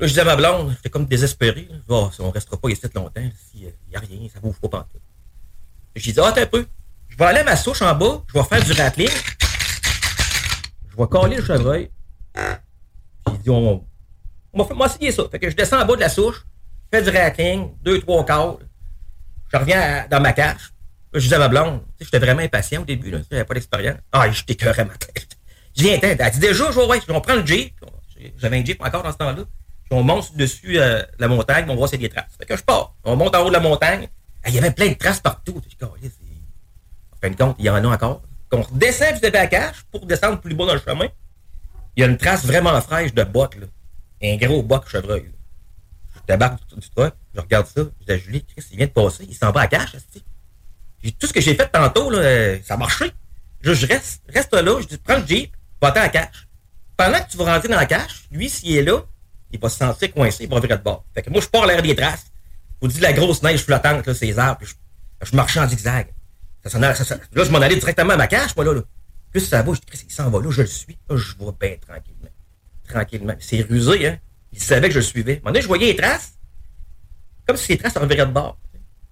Là, 0.00 0.06
je 0.06 0.08
disais 0.08 0.20
à 0.22 0.24
ma 0.24 0.36
blonde, 0.36 0.72
j'étais 0.76 0.90
comme 0.90 1.06
désespéré. 1.06 1.68
là. 1.70 1.76
Je 1.76 1.80
dis, 1.80 1.84
Ah, 1.90 2.10
on 2.18 2.30
restera 2.30 2.56
pas 2.56 2.68
ici 2.70 2.82
longtemps. 2.94 3.30
Il 3.54 3.60
n'y 3.60 3.96
a 3.96 4.00
rien, 4.00 4.28
ça 4.32 4.40
bouge 4.40 4.56
pas 4.60 4.68
pantoute. 4.68 5.02
J'ai 5.94 6.12
dit, 6.12 6.20
ah, 6.20 6.28
attends 6.28 6.40
un 6.40 6.46
peu. 6.46 6.66
Je 7.18 7.24
vais 7.24 7.30
aller 7.30 7.40
à 7.40 7.44
ma 7.44 7.56
souche 7.56 7.82
en 7.82 7.96
bas, 7.96 8.22
je 8.28 8.38
vais 8.38 8.44
faire 8.44 8.62
du 8.62 8.72
rattling. 8.80 9.10
Je 10.88 10.96
vais 10.96 11.08
caler 11.10 11.36
le 11.38 11.44
chevreuil. 11.44 11.90
J'ai 12.36 13.38
dit, 13.38 13.50
on, 13.50 13.84
on 14.52 14.62
va 14.62 14.74
m'essayer 14.76 15.10
ça. 15.10 15.24
Fait 15.28 15.40
que 15.40 15.50
je 15.50 15.56
descends 15.56 15.82
en 15.82 15.84
bas 15.84 15.96
de 15.96 16.00
la 16.00 16.10
souche, 16.10 16.46
je 16.92 16.96
fais 16.96 17.02
du 17.02 17.10
rattling, 17.10 17.70
deux, 17.82 18.00
trois 18.02 18.24
quarts. 18.24 18.58
Je 19.52 19.56
reviens 19.56 20.06
dans 20.08 20.20
ma. 20.20 20.32
Là, 20.32 20.54
je 21.12 21.26
dis 21.26 21.34
à 21.34 21.40
ma 21.40 21.48
blonde, 21.48 21.80
j'étais 21.98 22.20
vraiment 22.20 22.42
impatient 22.42 22.82
au 22.82 22.84
début, 22.84 23.10
là. 23.10 23.18
J'avais 23.28 23.44
pas 23.44 23.54
d'expérience. 23.54 23.98
Ah, 24.12 24.28
cœur 24.56 24.78
à 24.78 24.84
ma 24.84 24.94
tête. 24.94 25.36
Je 25.76 25.82
viens, 25.82 25.96
attends, 25.96 26.24
elle 26.24 26.32
dit 26.32 26.38
déjà, 26.38 26.70
je 26.70 26.78
vais, 26.78 26.86
ouais, 26.86 27.00
on 27.08 27.20
prend 27.20 27.34
le 27.34 27.44
Jeep. 27.44 27.74
J'avais 28.36 28.60
un 28.60 28.64
Jeep 28.64 28.80
encore 28.80 29.02
dans 29.02 29.10
ce 29.10 29.16
temps-là. 29.16 29.42
Puis 29.42 29.98
on 29.98 30.04
monte 30.04 30.36
dessus 30.36 30.78
euh, 30.78 31.02
la 31.18 31.26
montagne, 31.26 31.66
on 31.68 31.74
voit 31.74 31.88
s'il 31.88 32.00
y 32.00 32.04
a 32.04 32.08
des 32.08 32.14
traces. 32.14 32.36
Fait 32.38 32.46
que 32.46 32.56
je 32.56 32.62
pars. 32.62 32.94
On 33.02 33.16
monte 33.16 33.34
en 33.34 33.42
haut 33.42 33.48
de 33.48 33.54
la 33.54 33.60
montagne. 33.60 34.06
Il 34.46 34.54
y 34.54 34.58
avait 34.58 34.70
plein 34.70 34.90
de 34.90 34.94
traces 34.94 35.18
partout. 35.20 35.60
Je 35.64 35.86
dis, 35.86 36.27
fin 37.20 37.30
de 37.30 37.36
compte, 37.36 37.56
il 37.58 37.64
y 37.64 37.70
en 37.70 37.84
a 37.84 37.88
encore. 37.88 38.22
Qu'on 38.50 38.62
redescend 38.62 39.20
du 39.20 39.30
cache 39.30 39.82
pour 39.90 40.06
descendre 40.06 40.40
plus 40.40 40.54
bas 40.54 40.66
dans 40.66 40.74
le 40.74 40.80
chemin. 40.80 41.08
Il 41.96 42.00
y 42.00 42.04
a 42.04 42.06
une 42.06 42.16
trace 42.16 42.44
vraiment 42.44 42.80
fraîche 42.80 43.12
de 43.12 43.24
botte, 43.24 43.56
là. 43.56 43.66
Un 44.22 44.36
gros 44.36 44.62
boc 44.62 44.88
chevreuil. 44.88 45.24
là. 45.24 45.28
Je 46.14 46.32
débarque 46.32 46.60
du, 46.68 46.80
du 46.80 46.90
truck, 46.90 47.14
je 47.34 47.40
regarde 47.40 47.66
ça. 47.66 47.82
Je 48.00 48.04
dis 48.06 48.12
à 48.12 48.18
Julie, 48.18 48.44
Chris, 48.44 48.64
il 48.72 48.76
vient 48.78 48.86
de 48.86 48.92
passer, 48.92 49.26
il 49.28 49.34
s'en 49.34 49.50
va 49.50 49.62
à 49.62 49.66
cache, 49.66 49.92
Tout 51.18 51.26
ce 51.26 51.32
que 51.32 51.40
j'ai 51.40 51.54
fait 51.54 51.68
tantôt, 51.68 52.10
là, 52.10 52.18
euh, 52.18 52.58
ça 52.64 52.74
a 52.74 52.76
marché. 52.76 53.12
Je, 53.60 53.74
je 53.74 53.86
reste, 53.86 54.22
reste 54.28 54.52
là, 54.54 54.80
je 54.80 54.86
dis, 54.86 54.98
prends 54.98 55.18
le 55.18 55.26
Jeep, 55.26 55.52
va 55.80 55.88
à 55.88 55.94
la 55.94 56.08
cache. 56.08 56.48
Pendant 56.96 57.20
que 57.20 57.30
tu 57.30 57.36
vas 57.36 57.54
rentrer 57.54 57.68
dans 57.68 57.76
la 57.76 57.86
cache, 57.86 58.24
lui, 58.30 58.48
s'il 58.48 58.76
est 58.76 58.82
là, 58.82 59.02
il 59.50 59.58
va 59.58 59.68
se 59.68 59.78
sentir 59.78 60.12
coincé, 60.12 60.44
il 60.44 60.50
va 60.50 60.60
virer 60.60 60.76
de 60.76 60.82
bord. 60.82 61.04
Fait 61.14 61.22
que 61.22 61.30
moi, 61.30 61.40
je 61.40 61.48
pars 61.48 61.66
l'air 61.66 61.82
des 61.82 61.94
traces. 61.94 62.26
Vous 62.80 62.88
dites 62.88 63.00
la 63.00 63.12
grosse 63.12 63.42
neige 63.42 63.64
flottante, 63.64 64.06
là, 64.06 64.14
ces 64.14 64.38
arbres, 64.38 64.58
puis 64.58 64.68
je, 64.68 65.26
je 65.30 65.34
marchais 65.36 65.60
en 65.60 65.68
zigzag. 65.68 66.08
Là, 66.74 67.44
je 67.44 67.50
m'en 67.50 67.58
allais 67.58 67.76
directement 67.76 68.14
à 68.14 68.16
ma 68.16 68.26
cache, 68.26 68.54
moi, 68.56 68.64
là. 68.64 68.80
Plus 69.30 69.40
ça 69.40 69.62
va, 69.62 69.72
je 69.74 69.80
dis, 69.80 70.04
il 70.06 70.12
s'en 70.12 70.30
va 70.30 70.40
là, 70.40 70.50
je 70.50 70.62
le 70.62 70.66
suis. 70.66 70.98
Là, 71.08 71.16
je 71.16 71.34
vois 71.36 71.54
bien 71.58 71.76
tranquillement. 71.86 72.30
Tranquillement. 72.88 73.34
C'est 73.40 73.60
rusé, 73.60 74.06
hein. 74.06 74.18
Il 74.52 74.60
savait 74.60 74.88
que 74.88 74.94
je 74.94 75.00
le 75.00 75.04
suivais. 75.04 75.32
À 75.32 75.36
un 75.36 75.38
moment 75.40 75.50
donné, 75.50 75.62
je 75.62 75.68
voyais 75.68 75.86
les 75.86 75.96
traces, 75.96 76.38
comme 77.46 77.56
si 77.56 77.72
les 77.72 77.78
traces 77.78 77.94
se 77.94 77.98
reviraient 77.98 78.26
de 78.26 78.32
bord. 78.32 78.58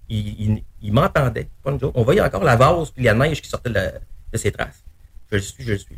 Il, 0.09 0.63
m'entendait. 0.91 1.49
On 1.65 2.03
voyait 2.03 2.21
encore 2.21 2.43
la 2.43 2.55
vase 2.55 2.91
puis 2.91 3.03
la 3.03 3.13
neige 3.13 3.41
qui 3.41 3.49
sortait 3.49 3.69
de, 3.69 3.91
de 4.31 4.37
ses 4.37 4.51
traces. 4.51 4.83
Je 5.31 5.35
le 5.35 5.41
suis, 5.41 5.63
je 5.63 5.73
le 5.73 5.77
suis. 5.77 5.95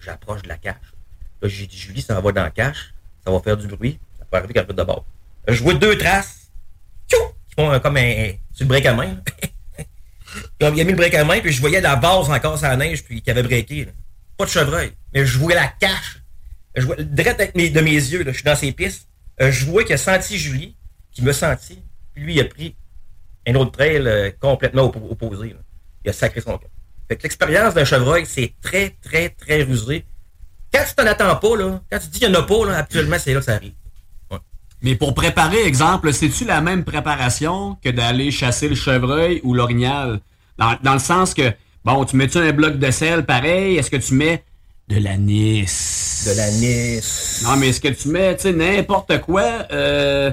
J'approche 0.00 0.42
de 0.42 0.48
la 0.48 0.58
cache. 0.58 0.92
Là, 1.40 1.48
j'ai 1.48 1.66
dit, 1.66 1.76
Julie, 1.76 2.02
ça 2.02 2.20
va 2.20 2.32
dans 2.32 2.42
la 2.42 2.50
cache. 2.50 2.94
Ça 3.24 3.30
va 3.30 3.40
faire 3.40 3.56
du 3.56 3.66
bruit. 3.66 3.98
Ça 4.18 4.24
peut 4.30 4.36
arriver 4.36 4.54
qu'elle 4.54 4.66
de 4.66 4.84
bord. 4.84 5.04
Je 5.48 5.62
vois 5.62 5.74
deux 5.74 5.96
traces. 5.96 6.50
Qui 7.08 7.16
font 7.56 7.80
comme 7.80 7.96
un, 7.96 8.32
sur 8.52 8.64
le 8.64 8.66
break 8.66 8.86
à 8.86 8.94
main. 8.94 9.16
Il 10.60 10.66
a 10.66 10.70
mis 10.70 10.82
le 10.84 10.94
break 10.96 11.14
à 11.14 11.24
main, 11.24 11.40
puis 11.40 11.52
je 11.52 11.60
voyais 11.60 11.80
la 11.80 11.96
vase 11.96 12.28
encore 12.30 12.58
sur 12.58 12.68
la 12.68 12.76
neige, 12.76 13.04
puis 13.04 13.22
qui 13.22 13.30
avait 13.30 13.42
breaké. 13.42 13.88
Pas 14.36 14.44
de 14.44 14.50
chevreuil. 14.50 14.92
Mais 15.14 15.24
je 15.24 15.38
voyais 15.38 15.58
la 15.58 15.68
cache. 15.68 16.22
Je 16.74 16.84
vois, 16.84 16.96
direct 16.96 17.56
de 17.56 17.80
mes 17.80 17.90
yeux, 17.92 18.24
je 18.26 18.30
suis 18.32 18.42
dans 18.42 18.56
ses 18.56 18.72
pistes. 18.72 19.08
Euh, 19.40 19.50
je 19.50 19.64
vois 19.64 19.84
qu'il 19.84 19.94
a 19.94 19.98
senti 19.98 20.38
Julie, 20.38 20.76
qui 21.12 21.22
me 21.22 21.32
sentit. 21.32 21.82
Puis 22.14 22.24
lui, 22.24 22.34
il 22.34 22.40
a 22.40 22.44
pris 22.44 22.76
un 23.46 23.54
autre 23.54 23.72
trail 23.72 23.96
euh, 24.06 24.30
complètement 24.40 24.82
oppo- 24.88 25.10
opposé. 25.10 25.54
Il 26.04 26.10
a 26.10 26.12
sacré 26.12 26.40
son 26.40 26.52
camp. 26.58 26.68
Fait 27.08 27.16
que 27.16 27.22
l'expérience 27.22 27.74
d'un 27.74 27.84
chevreuil, 27.84 28.26
c'est 28.26 28.54
très, 28.60 28.90
très, 29.00 29.28
très 29.30 29.62
rusé. 29.62 30.04
Quand 30.72 30.84
tu 30.86 30.94
t'en 30.94 31.06
attends 31.06 31.36
pas, 31.36 31.48
quand 31.90 31.98
tu 31.98 32.08
dis 32.08 32.18
qu'il 32.18 32.28
n'y 32.30 32.36
en 32.36 32.40
a 32.40 32.42
pas, 32.42 32.66
là, 32.66 32.78
actuellement, 32.78 33.16
c'est 33.18 33.32
là 33.32 33.40
que 33.40 33.46
ça 33.46 33.54
arrive. 33.54 33.72
Mais 34.86 34.94
pour 34.94 35.14
préparer, 35.14 35.64
exemple, 35.64 36.12
c'est-tu 36.12 36.44
la 36.44 36.60
même 36.60 36.84
préparation 36.84 37.76
que 37.82 37.88
d'aller 37.88 38.30
chasser 38.30 38.68
le 38.68 38.76
chevreuil 38.76 39.40
ou 39.42 39.52
l'orignal? 39.52 40.20
Dans, 40.58 40.76
dans 40.80 40.92
le 40.92 41.00
sens 41.00 41.34
que, 41.34 41.52
bon, 41.84 42.04
tu 42.04 42.14
mets-tu 42.14 42.38
un 42.38 42.52
bloc 42.52 42.78
de 42.78 42.90
sel 42.92 43.26
pareil? 43.26 43.78
Est-ce 43.78 43.90
que 43.90 43.96
tu 43.96 44.14
mets 44.14 44.44
de 44.86 45.00
l'anis? 45.00 46.24
De 46.28 46.36
l'anis. 46.36 47.42
Non, 47.42 47.56
mais 47.56 47.70
est-ce 47.70 47.80
que 47.80 47.88
tu 47.88 48.10
mets, 48.10 48.36
tu 48.36 48.42
sais, 48.42 48.52
n'importe 48.52 49.20
quoi, 49.22 49.66
euh, 49.72 50.30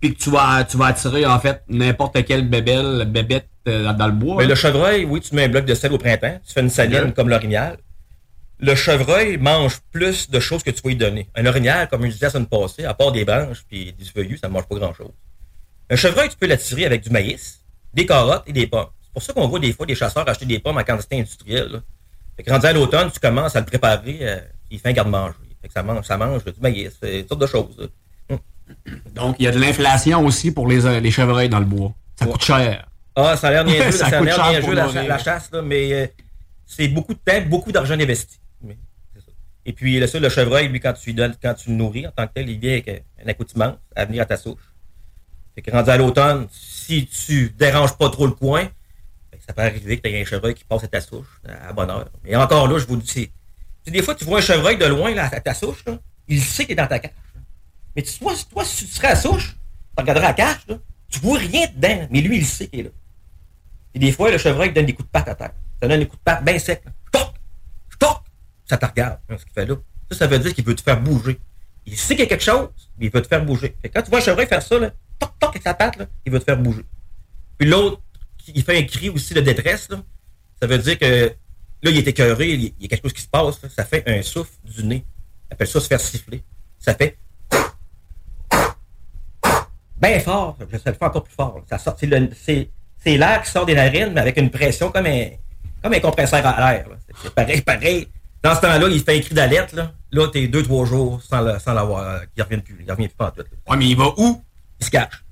puis 0.00 0.14
que 0.14 0.22
tu 0.22 0.30
vas, 0.30 0.62
tu 0.62 0.76
vas 0.76 0.86
attirer, 0.86 1.26
en 1.26 1.40
fait, 1.40 1.64
n'importe 1.68 2.24
quelle 2.24 2.48
bébelle, 2.48 3.08
bébête 3.10 3.48
euh, 3.66 3.82
dans, 3.82 3.94
dans 3.94 4.06
le 4.06 4.12
bois? 4.12 4.36
Mais 4.36 4.44
hein? 4.44 4.50
le 4.50 4.54
chevreuil, 4.54 5.04
oui, 5.04 5.20
tu 5.20 5.34
mets 5.34 5.46
un 5.46 5.48
bloc 5.48 5.64
de 5.64 5.74
sel 5.74 5.92
au 5.92 5.98
printemps, 5.98 6.38
tu 6.46 6.52
fais 6.52 6.60
une 6.60 6.70
saline 6.70 7.12
comme 7.12 7.28
l'orignal. 7.28 7.76
Le 8.60 8.74
chevreuil 8.74 9.36
mange 9.36 9.78
plus 9.92 10.30
de 10.30 10.40
choses 10.40 10.62
que 10.62 10.70
tu 10.70 10.82
vas 10.82 10.88
lui 10.90 10.96
donner. 10.96 11.28
Un 11.36 11.46
orignal, 11.46 11.88
comme 11.88 12.04
je 12.04 12.10
disais 12.10 12.26
la 12.26 12.30
semaine 12.30 12.46
passée, 12.46 12.84
à 12.84 12.94
part 12.94 13.12
des 13.12 13.24
branches 13.24 13.62
puis 13.68 13.92
des 13.92 14.04
feuillus, 14.04 14.38
ça 14.38 14.48
ne 14.48 14.52
mange 14.52 14.66
pas 14.66 14.74
grand-chose. 14.76 15.12
Un 15.90 15.96
chevreuil, 15.96 16.28
tu 16.28 16.36
peux 16.36 16.46
l'attirer 16.46 16.84
avec 16.84 17.02
du 17.02 17.10
maïs, 17.10 17.60
des 17.94 18.04
carottes 18.04 18.42
et 18.46 18.52
des 18.52 18.66
pommes. 18.66 18.88
C'est 19.02 19.12
pour 19.12 19.22
ça 19.22 19.32
qu'on 19.32 19.48
voit 19.48 19.60
des 19.60 19.72
fois 19.72 19.86
des 19.86 19.94
chasseurs 19.94 20.28
acheter 20.28 20.44
des 20.46 20.58
pommes 20.58 20.76
en 20.76 20.84
quantité 20.84 21.18
industrielle. 21.18 21.68
Là. 21.72 21.78
Fait 22.36 22.42
que 22.42 22.50
rendu 22.50 22.66
à 22.66 22.72
l'automne, 22.72 23.10
tu 23.12 23.20
commences 23.20 23.54
à 23.56 23.60
le 23.60 23.66
préparer, 23.66 24.18
euh, 24.22 24.40
il 24.70 24.78
fait 24.78 24.88
un 24.88 24.92
garde-manger. 24.92 25.34
Fait 25.62 25.68
que 25.68 25.74
ça 25.74 25.82
mange, 25.82 26.04
ça 26.04 26.16
mange 26.16 26.44
du 26.44 26.52
maïs, 26.60 26.92
euh, 27.04 27.20
toutes 27.22 27.28
sortes 27.28 27.40
de 27.40 27.46
choses. 27.46 27.76
là. 27.78 27.86
Donc, 29.14 29.36
il 29.38 29.44
y 29.44 29.48
a 29.48 29.50
de 29.52 29.58
l'inflation 29.58 30.24
aussi 30.24 30.50
pour 30.52 30.68
les, 30.68 30.84
euh, 30.86 31.00
les 31.00 31.10
chevreuils 31.10 31.48
dans 31.48 31.58
le 31.58 31.64
bois. 31.64 31.92
Ça 32.16 32.26
coûte 32.26 32.42
cher. 32.44 32.86
Ah, 33.16 33.36
ça 33.36 33.48
a 33.48 33.50
l'air 33.50 33.64
niaiseux, 33.64 33.90
Ça 33.92 34.10
ça 34.10 34.18
a 34.18 34.20
l'air 34.20 34.50
niaiseux 34.50 34.74
la, 34.74 35.02
la 35.04 35.18
chasse, 35.18 35.50
là, 35.52 35.62
mais 35.62 35.92
euh, 35.92 36.06
c'est 36.66 36.88
beaucoup 36.88 37.14
de 37.14 37.18
temps, 37.18 37.40
beaucoup 37.48 37.72
d'argent 37.72 37.94
investi. 37.94 38.38
Et 39.68 39.74
puis, 39.74 40.00
le 40.00 40.18
le 40.18 40.28
chevreuil, 40.30 40.68
lui, 40.68 40.80
quand 40.80 40.94
tu 40.94 41.12
le 41.12 41.74
nourris 41.74 42.06
en 42.06 42.10
tant 42.10 42.26
que 42.26 42.32
tel, 42.32 42.48
il 42.48 42.58
vient 42.58 42.72
avec 42.72 43.04
un 43.22 43.28
accoutrement 43.28 43.76
à 43.94 44.06
venir 44.06 44.22
à 44.22 44.24
ta 44.24 44.38
souche. 44.38 44.72
Fait 45.54 45.60
que 45.60 45.70
rendu 45.70 45.90
à 45.90 45.98
l'automne, 45.98 46.48
si 46.50 47.04
tu 47.04 47.50
déranges 47.50 47.94
pas 47.98 48.08
trop 48.08 48.24
le 48.24 48.32
coin, 48.32 48.66
ça 49.46 49.52
peut 49.52 49.60
arriver 49.60 49.98
que 49.98 50.08
tu 50.08 50.14
aies 50.14 50.22
un 50.22 50.24
chevreuil 50.24 50.54
qui 50.54 50.64
passe 50.64 50.84
à 50.84 50.88
ta 50.88 51.02
souche 51.02 51.42
à 51.46 51.74
bonne 51.74 51.90
heure. 51.90 52.08
Mais 52.24 52.34
encore 52.34 52.66
là, 52.66 52.78
je 52.78 52.86
vous 52.86 52.96
dis, 52.96 53.30
Des 53.86 54.00
fois, 54.00 54.14
tu 54.14 54.24
vois 54.24 54.38
un 54.38 54.40
chevreuil 54.40 54.78
de 54.78 54.86
loin 54.86 55.14
à 55.18 55.28
ta 55.38 55.52
souche, 55.52 55.84
il 56.28 56.40
sait 56.40 56.64
qu'il 56.64 56.72
est 56.72 56.76
dans 56.76 56.86
ta 56.86 56.96
là. 56.96 57.10
Mais 57.94 58.02
toi, 58.02 58.64
si 58.64 58.86
tu 58.86 58.92
serais 58.92 59.08
à 59.08 59.10
la 59.10 59.16
souche, 59.16 59.50
tu 59.50 60.00
regarderais 60.00 60.28
la 60.28 60.32
cache, 60.32 60.66
là, 60.66 60.76
tu 61.10 61.20
vois 61.20 61.40
rien 61.40 61.66
dedans, 61.74 62.08
mais 62.10 62.22
lui, 62.22 62.38
il 62.38 62.46
sait 62.46 62.68
qu'il 62.68 62.80
est 62.80 62.84
là. 62.84 62.90
Et 63.92 63.98
des 63.98 64.12
fois, 64.12 64.30
le 64.30 64.38
chevreuil 64.38 64.72
donne 64.72 64.86
des 64.86 64.94
coups 64.94 65.08
de 65.08 65.12
patte 65.12 65.28
à 65.28 65.34
terre. 65.34 65.52
Ça 65.82 65.86
donne 65.88 66.00
des 66.00 66.06
coups 66.06 66.20
de 66.20 66.24
patte 66.24 66.42
bien 66.42 66.58
secs. 66.58 66.82
Ça 68.68 68.76
te 68.76 68.86
regarde, 68.86 69.18
hein, 69.28 69.36
ce 69.38 69.44
qu'il 69.44 69.54
fait 69.54 69.66
là. 69.66 69.76
Ça, 70.10 70.18
ça 70.18 70.26
veut 70.26 70.38
dire 70.38 70.54
qu'il 70.54 70.64
veut 70.64 70.74
te 70.74 70.82
faire 70.82 71.00
bouger. 71.00 71.38
Il 71.86 71.96
sait 71.96 72.14
qu'il 72.14 72.24
y 72.24 72.26
a 72.26 72.28
quelque 72.28 72.44
chose, 72.44 72.68
mais 72.98 73.06
il 73.06 73.12
veut 73.12 73.22
te 73.22 73.28
faire 73.28 73.44
bouger. 73.44 73.74
Quand 73.94 74.02
tu 74.02 74.10
vois 74.10 74.18
un 74.18 74.22
chevreuil 74.22 74.46
faire 74.46 74.62
ça, 74.62 74.78
là, 74.78 74.90
toc, 75.18 75.30
toc, 75.38 75.50
avec 75.50 75.62
sa 75.62 75.74
patte, 75.74 75.96
là, 75.96 76.06
il 76.26 76.32
veut 76.32 76.38
te 76.38 76.44
faire 76.44 76.58
bouger. 76.58 76.84
Puis 77.56 77.68
l'autre, 77.68 78.00
il 78.54 78.62
fait 78.62 78.78
un 78.78 78.82
cri 78.82 79.08
aussi 79.08 79.34
de 79.34 79.40
détresse, 79.40 79.88
là. 79.88 80.02
Ça 80.60 80.66
veut 80.66 80.78
dire 80.78 80.98
que 80.98 81.32
là, 81.82 81.90
il 81.90 81.96
est 81.96 82.06
écœuré, 82.06 82.50
il 82.50 82.74
y 82.78 82.84
a 82.84 82.88
quelque 82.88 83.02
chose 83.02 83.12
qui 83.12 83.22
se 83.22 83.28
passe, 83.28 83.60
ça 83.74 83.84
fait 83.84 84.02
un 84.06 84.22
souffle 84.22 84.52
du 84.64 84.84
nez. 84.84 85.04
On 85.48 85.54
appelle 85.54 85.68
ça 85.68 85.80
se 85.80 85.86
faire 85.86 86.00
siffler. 86.00 86.42
Ça 86.78 86.94
fait 86.94 87.16
bien 90.00 90.20
fort. 90.20 90.56
Ça 90.58 90.66
le 90.70 90.78
fait 90.78 91.02
encore 91.04 91.24
plus 91.24 91.34
fort. 91.34 91.62
Ça 91.68 91.78
sort, 91.78 91.96
c'est, 91.98 92.70
l'air 93.16 93.42
qui 93.42 93.50
sort 93.50 93.66
des 93.66 93.74
narines, 93.74 94.12
mais 94.12 94.20
avec 94.20 94.36
une 94.36 94.50
pression 94.50 94.90
comme 94.90 95.06
un, 95.06 95.28
comme 95.82 95.92
un 95.92 96.00
compresseur 96.00 96.44
à 96.44 96.72
l'air. 96.72 96.86
c'est 97.22 97.34
pareil, 97.34 97.62
pareil. 97.62 98.08
Dans 98.42 98.54
ce 98.54 98.60
temps-là, 98.60 98.88
il 98.90 99.00
fait 99.02 99.16
un 99.16 99.20
cri 99.20 99.34
d'alerte. 99.34 99.72
Là, 99.72 99.92
là 100.12 100.28
t'es 100.28 100.46
deux, 100.46 100.62
trois 100.62 100.84
jours 100.86 101.20
sans, 101.22 101.40
l'avoir. 101.42 102.02
euh, 102.06 102.18
Il 102.36 102.42
revient 102.42 102.58
plus. 102.58 102.78
Il 102.86 102.90
revient 102.90 103.08
plus 103.08 103.16
pas 103.16 103.28
en 103.28 103.30
tout. 103.30 103.42
Ouais, 103.68 103.76
mais 103.76 103.86
il 103.88 103.96
va 103.96 104.12
où? 104.16 104.42
Il 104.80 104.86
se 104.86 104.90
cache. 104.90 105.24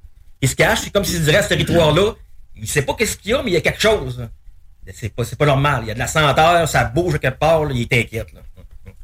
Il 0.43 0.49
se 0.49 0.57
cache. 0.57 0.81
C'est 0.83 0.91
comme 0.91 1.05
s'il 1.05 1.23
dirait 1.23 1.37
à 1.39 1.43
ce 1.43 1.49
territoire-là, 1.51 2.15
il 2.57 2.67
sait 2.67 2.83
pas 2.83 2.95
qu'est-ce 2.95 3.17
qu'il 3.17 3.31
y 3.31 3.35
a, 3.35 3.43
mais 3.43 3.51
il 3.51 3.55
y 3.55 3.57
a 3.57 3.61
quelque 3.61 3.81
chose. 3.81 4.27
C'est 4.95 5.09
pas, 5.15 5.25
c'est 5.25 5.37
pas 5.37 5.47
normal. 5.47 5.81
Il 5.85 5.89
y 5.89 5.91
a 5.91 5.95
de 5.95 5.99
la 5.99 6.07
senteur, 6.07 6.69
ça 6.69 6.85
bouge 6.85 7.15
à 7.17 7.19
quelque 7.19 7.39
part, 7.39 7.65
là, 7.65 7.73
il 7.75 7.83
est 7.83 7.93
inquiète. 7.93 8.33
Là. 8.33 8.41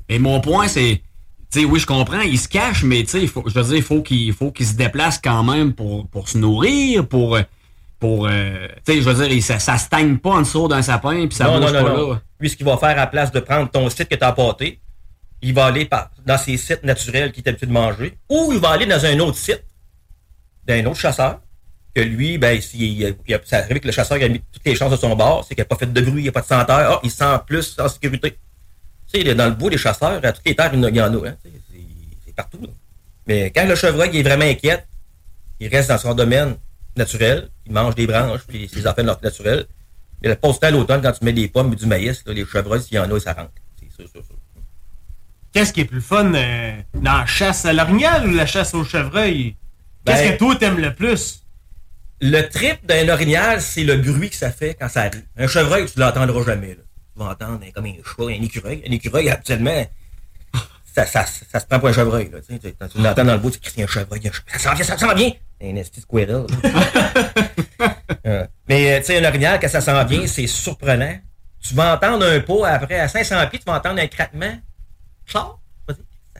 Et 0.09 0.18
mon 0.18 0.40
point, 0.40 0.68
c'est, 0.68 1.00
tu 1.50 1.61
sais, 1.61 1.64
oui, 1.64 1.80
je 1.80 1.86
comprends, 1.86 2.20
il 2.20 2.38
se 2.38 2.48
cache, 2.48 2.84
mais 2.84 3.03
tu 3.03 3.11
sais, 3.11 3.20
il 3.22 3.28
faut- 3.28 3.42
je 3.48 3.55
veux 3.55 3.64
dire, 3.64 3.76
il 3.76 3.82
faut 3.82 4.00
qu'il 4.03 4.32
faut 4.32 4.53
qu'il 4.53 4.66
se 4.66 4.74
déplace 4.74 5.18
quand 5.22 5.42
même 5.42 5.72
pour, 5.74 6.07
pour 6.09 6.28
se 6.28 6.38
nourrir, 6.38 7.07
pour, 7.09 7.36
pour, 8.03 8.26
euh, 8.26 8.66
tu 8.84 8.94
sais, 8.94 9.00
je 9.00 9.09
veux 9.09 9.28
dire, 9.28 9.42
ça, 9.44 9.61
ça 9.61 9.78
stagne 9.78 10.18
pas 10.18 10.30
en 10.30 10.40
dessous 10.40 10.66
d'un 10.66 10.82
sapin, 10.82 11.28
puis 11.28 11.36
ça 11.36 11.44
non, 11.44 11.61
bouge 11.61 11.72
non, 11.72 11.78
non, 11.78 11.84
pas 11.84 11.96
non. 11.96 12.11
là. 12.14 12.22
Lui, 12.40 12.50
ce 12.50 12.57
qu'il 12.57 12.66
va 12.66 12.76
faire 12.76 12.88
à 12.88 12.94
la 12.96 13.07
place 13.07 13.30
de 13.30 13.38
prendre 13.38 13.70
ton 13.70 13.88
site 13.90 14.09
que 14.09 14.16
tu 14.16 14.24
as 14.24 14.26
apporté, 14.26 14.80
il 15.40 15.55
va 15.55 15.66
aller 15.66 15.84
par- 15.84 16.11
dans 16.26 16.36
ses 16.36 16.57
sites 16.57 16.82
naturels 16.82 17.30
qu'il 17.30 17.44
est 17.44 17.48
habitué 17.48 17.68
de 17.68 17.72
manger, 17.72 18.18
ou 18.28 18.50
il 18.53 18.59
va 18.59 18.70
aller 18.70 18.86
dans 18.86 19.05
un 19.07 19.16
autre 19.20 19.36
site 19.38 19.62
d'un 20.66 20.84
autre 20.86 20.98
chasseur, 20.98 21.38
que 21.94 22.00
lui, 22.00 22.38
ben, 22.38 22.61
il 22.74 22.82
il 23.03 23.16
ça 23.44 23.59
arrive 23.59 23.78
que 23.78 23.86
le 23.86 23.92
chasseur 23.92 24.18
il 24.18 24.24
a 24.24 24.28
mis 24.28 24.40
toutes 24.50 24.64
les 24.66 24.74
chances 24.74 24.90
de 24.90 24.96
son 24.96 25.14
bord, 25.14 25.44
c'est 25.46 25.55
qu'il 25.55 25.62
n'a 25.62 25.66
pas 25.66 25.76
fait 25.76 25.92
de 25.92 26.00
bruit, 26.00 26.22
il 26.22 26.24
n'y 26.24 26.28
a 26.28 26.32
pas 26.32 26.40
de 26.40 26.46
senteur, 26.46 26.76
ah, 26.94 27.00
il 27.05 27.11
se 27.12 27.18
sent 27.18 27.36
plus 27.46 27.76
en 27.78 27.86
sécurité. 27.88 28.32
Tu 29.12 29.22
sais, 29.22 29.34
dans 29.36 29.46
le 29.46 29.53
bois, 29.55 29.70
les 29.70 29.78
chasseurs, 29.78 30.18
à 30.24 30.32
toutes 30.32 30.44
les 30.44 30.57
terres, 30.57 30.72
il 30.74 30.80
y 30.96 31.00
en 31.00 31.14
a- 31.22 31.28
hein, 31.28 31.36
c'est 32.26 32.34
partout. 32.34 32.59
là. 32.62 32.68
Mais 33.28 33.53
quand 33.55 33.64
le 33.64 33.76
chevreuil 33.76 34.11
il 34.12 34.18
est 34.18 34.22
vraiment 34.24 34.44
inquiète, 34.44 34.88
il 35.61 35.68
reste 35.68 35.88
dans 35.90 35.98
son 35.98 36.14
domaine 36.14 36.57
naturel, 36.97 37.49
il 37.66 37.72
mange 37.72 37.95
des 37.95 38.07
branches, 38.07 38.43
puis 38.47 38.68
ses 38.68 38.86
affaires 38.86 39.05
naturelles. 39.05 39.66
Mais 40.22 40.28
le 40.28 40.36
poste 40.36 40.62
à 40.62 40.70
l'automne, 40.70 41.03
quand 41.03 41.12
tu 41.12 41.24
mets 41.24 41.32
des 41.32 41.49
pommes 41.49 41.72
et 41.72 41.76
du 41.76 41.86
maïs, 41.86 42.22
là, 42.26 42.32
les 42.32 42.45
chevreuils, 42.47 42.82
s'il 42.82 42.95
y 42.95 42.99
en 42.99 43.11
a, 43.11 43.20
ça 43.20 43.32
rentre. 43.32 43.51
C'est 43.78 43.90
sûr, 43.90 44.09
sûr, 44.09 44.24
sûr. 44.24 44.36
Qu'est-ce 45.53 45.72
qui 45.72 45.80
est 45.80 45.84
plus 45.84 46.01
fun 46.01 46.32
euh, 46.32 46.72
dans 46.95 47.18
la 47.18 47.26
chasse 47.26 47.64
à 47.66 47.72
l'orignal 47.72 48.26
ou 48.28 48.34
la 48.34 48.47
chasse 48.47 48.72
au 48.74 48.84
chevreuil? 48.84 49.57
Qu'est-ce 50.05 50.22
Ben- 50.22 50.32
que 50.32 50.38
toi 50.38 50.57
t'aimes 50.57 50.78
le 50.78 50.95
plus? 50.95 51.40
Le 52.20 52.43
trip 52.43 52.86
d'un 52.86 53.09
orignal, 53.09 53.61
c'est 53.61 53.82
le 53.82 53.97
bruit 53.97 54.30
que 54.30 54.36
ça 54.36 54.53
fait 54.53 54.74
quand 54.74 54.88
ça 54.88 55.03
arrive. 55.03 55.24
Un 55.36 55.49
chevreuil, 55.49 55.86
tu 55.86 55.99
l'entendras 55.99 56.45
jamais. 56.45 56.68
Là. 56.68 56.82
Tu 57.14 57.18
vas 57.18 57.30
entendre 57.32 57.61
hein, 57.64 57.70
comme 57.74 57.84
un 57.84 57.95
chat, 57.97 58.22
un 58.22 58.43
écureuil. 58.43 58.82
Un 58.88 58.93
écureuil, 58.93 59.28
actuellement, 59.28 59.84
ça, 60.95 61.07
ça, 61.07 61.24
ça, 61.26 61.59
se 61.59 61.66
prend 61.66 61.80
pour 61.80 61.88
un 61.88 61.93
chevreuil. 61.93 62.30
Là, 62.30 62.38
tu 62.40 62.99
l'entends 63.01 63.24
dans 63.24 63.32
le 63.32 63.38
bout, 63.38 63.51
tu 63.51 63.59
cries 63.59 63.82
un 63.82 63.86
chevreuil, 63.86 64.20
un 64.20 64.32
chevreuil. 64.32 64.53
Ça 64.53 64.59
s'en 64.59 64.74
vient, 64.74 64.84
ça 64.84 64.99
s'en 64.99 65.14
vient! 65.14 65.32
C'est 65.62 65.70
un 65.70 65.76
esti 65.76 66.00
de 66.00 66.02
squirrel. 66.02 66.46
Euh, 68.24 68.46
Mais 68.68 68.92
euh, 68.92 68.98
tu 69.00 69.06
sais, 69.06 69.18
un 69.18 69.28
orignal, 69.28 69.58
quand 69.58 69.68
ça 69.68 69.80
s'en 69.80 70.04
vient, 70.04 70.24
c'est 70.28 70.46
surprenant. 70.46 71.18
Tu 71.60 71.74
vas 71.74 71.94
entendre 71.94 72.24
un 72.24 72.38
pas 72.38 72.68
après, 72.68 73.00
à 73.00 73.08
500 73.08 73.48
pieds, 73.48 73.58
tu 73.58 73.64
vas 73.64 73.78
entendre 73.78 74.00
un 74.00 74.06
craquement. 74.06 74.60
Clac! 75.26 75.42
Ça, 75.88 75.94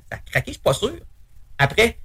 ça 0.09 0.13
a 0.13 0.19
craqué, 0.19 0.53
je 0.53 0.53
suis 0.53 0.63
pas 0.63 0.75
sûr. 0.75 0.95
Après, 1.59 1.99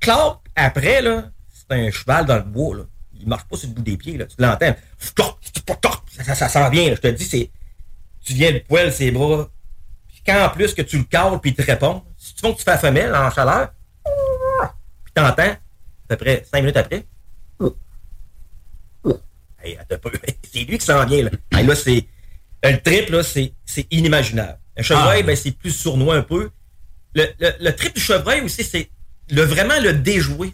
clac! 0.00 0.38
Après, 0.56 1.02
là, 1.02 1.30
c'est 1.48 1.76
un 1.76 1.88
cheval 1.92 2.26
dans 2.26 2.34
le 2.34 2.42
bois, 2.42 2.78
là. 2.78 2.82
Il 3.14 3.28
marche 3.28 3.44
pas 3.44 3.56
sur 3.56 3.68
le 3.68 3.74
bout 3.74 3.82
des 3.82 3.96
pieds, 3.96 4.18
là. 4.18 4.26
Tu 4.26 4.34
l'entends. 4.38 4.74
Ça, 4.98 6.24
ça, 6.24 6.34
ça 6.34 6.48
s'en 6.48 6.68
vient, 6.68 6.88
là. 6.88 6.96
Je 6.96 7.00
te 7.00 7.08
dis, 7.08 7.24
c'est. 7.24 7.48
Tu 8.24 8.32
viens 8.32 8.50
le 8.50 8.60
poil, 8.60 8.92
ses 8.92 9.12
bras. 9.12 9.48
Puis 10.08 10.22
quand 10.26 10.44
en 10.44 10.48
plus 10.48 10.74
que 10.74 10.82
tu 10.82 10.98
le 10.98 11.04
cales 11.04 11.38
puis 11.40 11.50
il 11.50 11.54
te 11.54 11.62
répond, 11.62 12.02
si 12.18 12.34
tu 12.34 12.44
veux 12.44 12.52
que 12.52 12.58
tu 12.58 12.64
fais 12.64 12.72
la 12.72 12.78
femelle 12.78 13.14
en 13.14 13.30
chaleur, 13.30 13.72
puis 15.04 15.12
t'entends, 15.14 15.54
peu 16.16 16.24
près 16.24 16.44
5 16.50 16.60
minutes 16.60 16.76
après, 16.76 17.04
Hey, 19.64 19.78
un 19.78 19.96
peu. 19.98 20.10
c'est 20.52 20.64
lui 20.64 20.78
qui 20.78 20.84
s'en 20.84 21.04
vient, 21.06 21.22
là. 21.24 21.30
Hey, 21.52 21.66
là, 21.66 21.74
c'est. 21.74 22.04
Le 22.64 22.76
trip, 22.78 23.10
là, 23.10 23.22
c'est, 23.22 23.52
inimaginable. 23.90 24.58
Un 24.76 24.82
chevreuil, 24.82 25.20
Ah. 25.22 25.26
ben, 25.26 25.36
c'est 25.36 25.52
plus 25.56 25.70
sournois 25.70 26.16
un 26.16 26.22
peu. 26.22 26.50
Le, 27.14 27.26
le, 27.38 27.50
le 27.60 27.72
trip 27.74 27.94
du 27.94 28.00
chevreuil 28.00 28.40
aussi, 28.40 28.64
c'est 28.64 28.88
le, 29.30 29.42
vraiment 29.42 29.78
le 29.80 29.92
déjouer. 29.92 30.52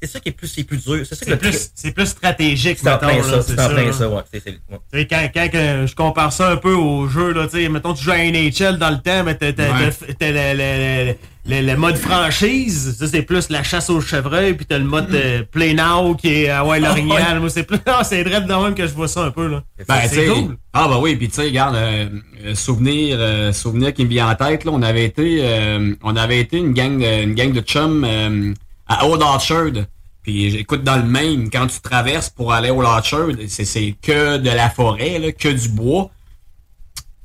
C'est, 0.00 0.06
ça 0.06 0.20
qui 0.20 0.30
est 0.30 0.32
plus, 0.32 0.48
c'est 0.48 0.64
plus 0.64 0.78
dur. 0.78 1.04
C'est 1.06 1.36
plus, 1.36 1.92
plus 1.94 2.06
stratégique, 2.06 2.78
C'est 2.78 2.90
mettons, 2.90 3.22
ça. 3.22 3.42
c'est 3.42 3.54
ça, 3.92 4.08
ouais. 4.08 4.22
C'est, 4.32 4.46
ouais. 4.46 5.06
Quand, 5.06 5.86
je 5.86 5.94
compare 5.94 6.32
ça 6.32 6.50
un 6.50 6.56
peu 6.56 6.72
au 6.74 7.08
jeu, 7.08 7.32
là, 7.32 7.46
mettons, 7.70 7.94
tu 7.94 8.04
joues 8.04 8.10
à 8.12 8.18
NHL 8.18 8.78
dans 8.78 8.90
le 8.90 9.00
temps, 9.00 9.24
mais 9.24 9.36
t'as, 9.36 9.52
t'as, 9.52 9.84
Ouais. 9.84 11.18
Le, 11.46 11.60
le- 11.60 11.76
mode 11.76 11.96
franchise, 11.96 12.96
ça 12.98 13.06
c'est 13.08 13.22
plus 13.22 13.48
la 13.50 13.62
chasse 13.62 13.90
au 13.90 14.00
chevreuil, 14.00 14.54
puis 14.54 14.64
t'as 14.66 14.78
le 14.78 14.84
mode 14.84 15.12
euh, 15.14 15.42
play 15.50 15.74
now 15.74 16.14
qui 16.14 16.28
est, 16.44 16.48
ah 16.50 16.64
ouais, 16.64 16.78
l'orignal, 16.78 17.40
moi 17.40 17.50
c'est 17.50 17.64
plus, 17.64 17.78
ah, 17.86 18.04
c'est 18.04 18.22
vrai 18.22 18.40
de 18.40 18.46
même 18.46 18.74
que 18.74 18.86
je 18.86 18.94
vois 18.94 19.08
ça 19.08 19.24
un 19.24 19.30
peu, 19.30 19.48
là. 19.48 19.62
Ben, 19.88 19.96
c'est 20.02 20.08
tu 20.08 20.14
sais, 20.14 20.26
cool. 20.28 20.56
Ah, 20.72 20.86
bah 20.88 20.98
oui, 21.00 21.16
puis 21.16 21.28
tu 21.28 21.34
sais, 21.34 21.42
regarde, 21.42 21.74
euh, 21.74 22.08
euh, 22.44 22.54
souvenir, 22.54 23.16
euh, 23.18 23.52
souvenir 23.52 23.92
qui 23.92 24.04
me 24.04 24.10
vient 24.10 24.30
en 24.30 24.34
tête, 24.36 24.64
là, 24.64 24.70
on 24.72 24.82
avait 24.82 25.04
été, 25.04 25.38
euh, 25.42 25.94
on 26.02 26.14
avait 26.16 26.38
été 26.38 26.58
une 26.58 26.72
gang 26.74 26.98
de, 26.98 27.22
une 27.24 27.34
gang 27.34 27.52
de 27.52 27.60
chums 27.60 28.04
euh, 28.06 28.54
à 28.86 29.06
Old 29.06 29.20
Orchard. 29.22 29.84
Puis 30.22 30.54
écoute, 30.54 30.84
dans 30.84 30.96
le 30.96 31.02
Maine, 31.02 31.50
quand 31.50 31.66
tu 31.66 31.80
traverses 31.80 32.30
pour 32.30 32.52
aller 32.52 32.70
au 32.70 32.80
Orchard, 32.82 33.26
c'est, 33.48 33.64
c'est 33.64 33.96
que 34.00 34.36
de 34.36 34.50
la 34.50 34.70
forêt, 34.70 35.18
là, 35.18 35.32
que 35.32 35.48
du 35.48 35.68
bois. 35.68 36.10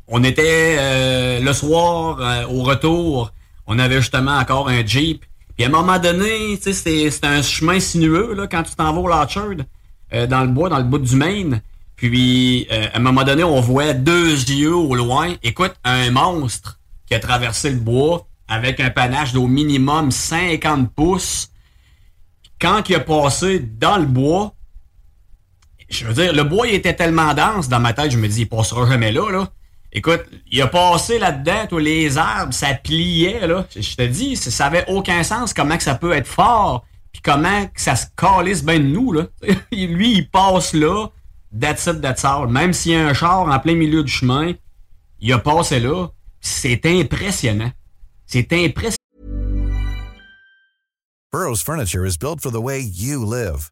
On 0.07 0.23
était 0.23 0.77
euh, 0.79 1.39
le 1.39 1.53
soir, 1.53 2.17
euh, 2.21 2.45
au 2.49 2.63
retour, 2.63 3.31
on 3.67 3.77
avait 3.79 3.97
justement 3.97 4.37
encore 4.37 4.69
un 4.69 4.85
Jeep. 4.85 5.23
Puis 5.55 5.65
à 5.65 5.67
un 5.67 5.71
moment 5.71 5.99
donné, 5.99 6.57
c'était, 6.59 7.09
un 7.23 7.41
chemin 7.41 7.79
sinueux, 7.79 8.33
là, 8.33 8.47
quand 8.47 8.63
tu 8.63 8.75
t'en 8.75 8.93
vas 8.93 8.99
au 8.99 9.09
euh, 10.13 10.27
dans 10.27 10.41
le 10.41 10.47
bois, 10.47 10.69
dans 10.69 10.77
le 10.77 10.83
bout 10.83 10.99
du 10.99 11.15
Maine. 11.15 11.61
Puis, 11.95 12.67
euh, 12.71 12.87
à 12.93 12.97
un 12.97 12.99
moment 12.99 13.23
donné, 13.23 13.43
on 13.43 13.59
voit 13.59 13.93
deux 13.93 14.31
yeux 14.31 14.75
au 14.75 14.95
loin. 14.95 15.33
Écoute, 15.43 15.73
un 15.83 16.11
monstre 16.11 16.79
qui 17.07 17.15
a 17.15 17.19
traversé 17.19 17.71
le 17.71 17.77
bois 17.77 18.27
avec 18.47 18.79
un 18.79 18.89
panache 18.89 19.33
d'au 19.33 19.47
minimum 19.47 20.11
50 20.11 20.93
pouces. 20.93 21.49
Quand 22.61 22.87
il 22.87 22.95
a 22.95 22.99
passé 22.99 23.59
dans 23.59 23.97
le 23.97 24.05
bois, 24.05 24.53
je 25.89 26.05
veux 26.05 26.13
dire, 26.13 26.33
le 26.33 26.43
bois 26.43 26.67
était 26.67 26.95
tellement 26.95 27.33
dense 27.33 27.67
dans 27.67 27.79
ma 27.79 27.93
tête, 27.93 28.11
je 28.11 28.17
me 28.17 28.27
dis, 28.27 28.41
il 28.41 28.49
passera 28.49 28.87
jamais 28.87 29.11
là, 29.11 29.31
là. 29.31 29.49
Écoute, 29.91 30.25
il 30.51 30.61
a 30.61 30.67
passé 30.67 31.17
là-dedans, 31.17 31.67
toi, 31.67 31.81
les 31.81 32.17
arbres, 32.17 32.53
ça 32.53 32.73
pliait, 32.73 33.47
là. 33.47 33.65
Je 33.73 33.95
te 33.95 34.05
dis, 34.05 34.35
ça 34.35 34.65
avait 34.65 34.85
aucun 34.87 35.23
sens 35.23 35.53
comment 35.53 35.77
que 35.77 35.83
ça 35.83 35.95
peut 35.95 36.11
être 36.11 36.27
fort, 36.27 36.85
puis 37.13 37.21
comment 37.21 37.65
que 37.67 37.81
ça 37.81 37.95
se 37.95 38.05
calisse 38.15 38.63
bien 38.63 38.79
de 38.79 38.85
nous, 38.85 39.13
là. 39.13 39.27
Lui, 39.71 40.17
il 40.17 40.29
passe 40.29 40.73
là, 40.73 41.07
that's 41.57 41.85
it, 41.87 42.01
that's 42.01 42.25
all. 42.25 42.47
Même 42.47 42.73
s'il 42.73 42.93
y 42.93 42.95
a 42.95 43.07
un 43.07 43.13
char 43.13 43.47
en 43.47 43.59
plein 43.59 43.75
milieu 43.75 44.03
du 44.03 44.11
chemin, 44.11 44.53
il 45.19 45.33
a 45.33 45.39
passé 45.39 45.79
là. 45.79 46.07
C'est 46.39 46.85
impressionnant. 46.85 47.71
C'est 48.25 48.51
impressionnant. 48.53 48.97
Burrow's 51.31 51.61
furniture 51.61 52.05
is 52.05 52.17
built 52.17 52.41
for 52.41 52.51
the 52.51 52.61
way 52.61 52.79
you 52.79 53.25
live. 53.25 53.71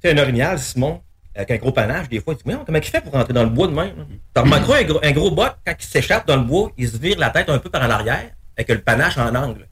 Tu 0.00 0.08
sais, 0.08 0.12
un 0.12 0.18
orignal, 0.18 0.58
Simon, 0.58 1.00
avec 1.34 1.50
un 1.50 1.56
gros 1.56 1.72
panache, 1.72 2.08
des 2.08 2.20
fois, 2.20 2.34
il 2.34 2.36
dit, 2.38 2.42
mais 2.46 2.54
comment 2.64 2.78
il 2.78 2.84
fait 2.84 3.00
pour 3.00 3.12
rentrer 3.12 3.32
dans 3.32 3.44
le 3.44 3.50
bois 3.50 3.66
de 3.66 3.72
même? 3.74 3.92
Tu 4.34 4.40
remarqueras 4.40 4.78
un 4.78 4.84
gros, 4.84 5.00
un 5.02 5.12
gros 5.12 5.30
bot, 5.30 5.44
quand 5.64 5.74
il 5.78 5.86
s'échappe 5.86 6.26
dans 6.26 6.36
le 6.36 6.44
bois, 6.44 6.70
il 6.78 6.88
se 6.88 6.96
vire 6.96 7.18
la 7.18 7.30
tête 7.30 7.48
un 7.48 7.58
peu 7.58 7.68
par 7.68 7.82
en 7.82 7.90
arrière, 7.90 8.30
avec 8.56 8.68
le 8.68 8.80
panache 8.80 9.18
en 9.18 9.34
angle. 9.34 9.68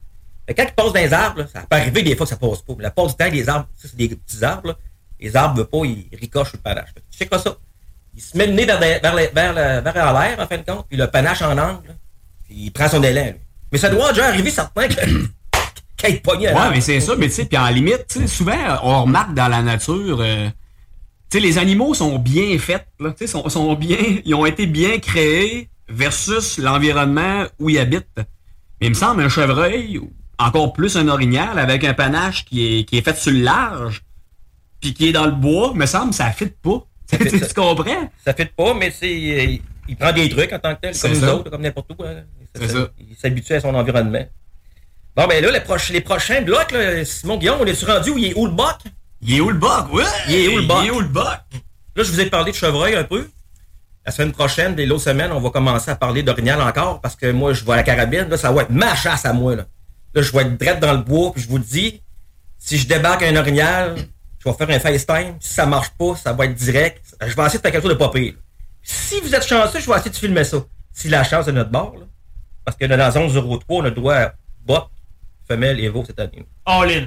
Mais 0.47 0.53
quand 0.53 0.63
il 0.63 0.73
passe 0.73 0.93
dans 0.93 0.99
les 0.99 1.13
arbres, 1.13 1.39
là, 1.39 1.47
ça 1.51 1.61
peut 1.61 1.75
arriver 1.75 2.03
des 2.03 2.15
fois 2.15 2.25
que 2.25 2.29
ça 2.29 2.37
passe 2.37 2.61
pas. 2.61 2.73
Mais 2.77 2.83
la 2.83 2.91
plupart 2.91 3.07
du 3.07 3.15
temps, 3.15 3.29
les 3.31 3.49
arbres, 3.49 3.67
ça, 3.75 3.87
c'est 3.89 3.97
des 3.97 4.09
petits 4.09 4.43
arbres, 4.43 4.67
là. 4.69 4.75
Les 5.19 5.35
arbres 5.35 5.57
veulent 5.57 5.67
pas, 5.67 5.85
ils 5.85 6.07
ricochent 6.19 6.53
le 6.53 6.59
panache. 6.59 6.89
Fait 6.93 7.03
Tu 7.09 7.17
sais 7.17 7.25
quoi 7.25 7.39
ça? 7.39 7.57
Il 8.13 8.21
se 8.21 8.37
met 8.37 8.45
le 8.45 8.53
nez 8.53 8.65
vers, 8.65 8.77
vers, 8.79 9.01
vers, 9.01 9.81
vers, 9.81 10.13
l'air, 10.13 10.39
en 10.39 10.47
fin 10.47 10.57
de 10.57 10.63
compte, 10.63 10.85
puis 10.87 10.97
le 10.97 11.07
panache 11.07 11.41
en 11.41 11.57
angle, 11.57 11.87
là. 11.87 11.93
Puis 12.43 12.55
il 12.55 12.71
prend 12.71 12.87
son 12.87 13.01
élan. 13.01 13.33
Mais 13.71 13.79
ça 13.79 13.89
doit 13.89 14.09
déjà 14.09 14.27
arriver 14.27 14.51
certain 14.51 14.87
que, 14.87 14.93
ait 16.09 16.19
pogné 16.19 16.47
à 16.49 16.53
Ouais, 16.55 16.75
mais 16.75 16.81
c'est 16.81 16.99
ça, 16.99 17.15
mais 17.17 17.27
tu 17.27 17.33
sais, 17.33 17.45
puis 17.45 17.57
en 17.57 17.67
limite, 17.69 18.27
souvent, 18.27 18.53
on 18.83 19.03
remarque 19.03 19.33
dans 19.33 19.47
la 19.47 19.61
nature, 19.61 20.19
euh, 20.21 20.47
tu 21.29 21.37
sais, 21.37 21.39
les 21.39 21.57
animaux 21.57 21.93
sont 21.93 22.17
bien 22.19 22.57
faits, 22.59 22.87
là, 22.99 23.11
tu 23.11 23.17
sais, 23.19 23.27
sont, 23.27 23.47
sont 23.49 23.73
bien, 23.73 23.97
ils 24.25 24.33
ont 24.35 24.45
été 24.45 24.65
bien 24.67 24.99
créés 24.99 25.69
versus 25.89 26.57
l'environnement 26.57 27.45
où 27.59 27.69
ils 27.69 27.77
habitent. 27.79 28.07
Mais 28.81 28.87
il 28.87 28.89
me 28.89 28.93
semble 28.95 29.21
un 29.21 29.29
chevreuil, 29.29 29.99
encore 30.37 30.73
plus 30.73 30.97
un 30.97 31.07
orignal, 31.07 31.57
avec 31.59 31.83
un 31.83 31.93
panache 31.93 32.45
qui 32.45 32.79
est, 32.79 32.83
qui 32.85 32.97
est 32.97 33.01
fait 33.01 33.15
sur 33.17 33.31
le 33.31 33.39
large, 33.39 34.03
puis 34.81 34.93
qui 34.93 35.07
est 35.09 35.11
dans 35.13 35.25
le 35.25 35.31
bois, 35.31 35.73
me 35.73 35.85
semble, 35.85 36.13
ça 36.13 36.29
fit 36.31 36.47
pas. 36.61 36.85
tu 37.09 37.29
ça. 37.39 37.47
tu 37.47 37.53
comprends? 37.53 38.09
Ça 38.25 38.33
fait 38.33 38.51
pas, 38.55 38.73
mais 38.73 38.91
c'est, 38.91 39.61
il 39.87 39.95
prend 39.95 40.11
des 40.11 40.27
trucs 40.29 40.51
en 40.51 40.59
tant 40.59 40.73
que 40.75 40.81
tel, 40.81 40.97
comme 40.97 41.11
nous 41.11 41.19
ça. 41.19 41.35
autres, 41.35 41.49
comme 41.51 41.61
n'importe 41.61 41.91
où. 41.97 42.03
hein. 42.03 42.23
Ça. 42.55 42.87
Il 42.99 43.15
s'habitue 43.15 43.53
à 43.53 43.59
son 43.61 43.73
environnement. 43.75 44.25
Bon, 45.15 45.27
ben 45.27 45.41
là, 45.43 45.51
les, 45.51 45.61
proches- 45.61 45.91
les 45.91 46.01
prochains 46.01 46.41
blocs, 46.41 46.71
là, 46.71 47.05
Simon 47.05 47.37
Guillaume, 47.37 47.59
on 47.61 47.65
est-tu 47.65 47.85
rendu 47.85 48.09
où? 48.09 48.17
Il 48.17 48.25
est 48.25 48.33
où 48.37 48.45
le 48.45 48.51
boc? 48.51 48.75
Il 49.21 49.35
est 49.35 49.39
où 49.39 49.49
le 49.49 49.57
boc? 49.57 49.93
Ouais! 49.93 50.03
Il 50.27 50.35
est 50.35 50.47
où 50.49 50.57
le 50.57 50.63
boc? 50.63 50.77
Il 50.81 50.87
est 50.87 50.91
où 50.91 50.99
le 50.99 51.07
boc? 51.07 51.23
Là, 51.95 52.03
je 52.03 52.11
vous 52.11 52.19
ai 52.19 52.25
parlé 52.25 52.51
de 52.51 52.57
chevreuil 52.57 52.95
un 52.95 53.05
peu. 53.05 53.29
La 54.05 54.11
semaine 54.11 54.33
prochaine, 54.33 54.75
dès 54.75 54.85
l'autre 54.85 55.03
semaine, 55.03 55.31
on 55.31 55.39
va 55.39 55.49
commencer 55.49 55.89
à 55.89 55.95
parler 55.95 56.21
d'orignal 56.21 56.61
encore 56.61 56.99
parce 57.01 57.15
que 57.15 57.31
moi, 57.31 57.53
je 57.53 57.63
vois 57.63 57.77
la 57.77 57.83
carabine. 57.83 58.27
Là, 58.29 58.37
ça 58.37 58.51
va 58.51 58.63
être 58.63 58.69
ma 58.69 58.93
chasse 58.95 59.25
à 59.25 59.31
moi. 59.33 59.55
Là, 59.55 59.65
là 60.13 60.21
je 60.21 60.31
vais 60.31 60.41
être 60.41 60.57
drette 60.57 60.79
dans 60.81 60.91
le 60.91 60.99
bois. 60.99 61.31
Puis 61.33 61.43
je 61.43 61.47
vous 61.47 61.57
le 61.57 61.63
dis, 61.63 62.01
si 62.59 62.77
je 62.77 62.85
débarque 62.87 63.23
un 63.23 63.35
orignal, 63.37 63.95
je 64.37 64.49
vais 64.49 64.55
faire 64.55 64.69
un 64.69 64.79
FaceTime. 64.79 65.37
Si 65.39 65.53
ça 65.53 65.65
marche 65.65 65.89
pas, 65.97 66.15
ça 66.17 66.33
va 66.33 66.45
être 66.45 66.53
direct. 66.53 67.01
Je 67.21 67.33
vais 67.35 67.43
essayer 67.45 67.57
de 67.57 67.61
faire 67.63 67.71
quelque 67.71 67.81
chose 67.81 67.91
de 67.93 67.97
pas 67.97 68.09
pire. 68.09 68.33
Si 68.83 69.19
vous 69.21 69.33
êtes 69.33 69.47
chanceux, 69.47 69.79
je 69.79 69.89
vais 69.89 69.95
essayer 69.95 70.11
de 70.11 70.15
filmer 70.17 70.43
ça. 70.43 70.57
Si 70.91 71.07
la 71.07 71.23
chance 71.23 71.47
est 71.47 71.51
de 71.51 71.57
notre 71.57 71.71
bord. 71.71 71.95
Là, 71.97 72.05
parce 72.65 72.77
que 72.77 72.85
dans 72.85 72.97
la 72.97 73.09
zone 73.11 73.29
03, 73.29 73.59
on 73.69 73.81
a 73.81 73.83
le 73.85 73.91
droit 73.91 74.13
à 74.15 74.33
boc, 74.65 74.87
femelle 75.47 75.79
et 75.79 75.89
veau 75.89 76.03
cette 76.05 76.19
année. 76.19 76.45
All 76.65 76.89
in. 76.91 77.05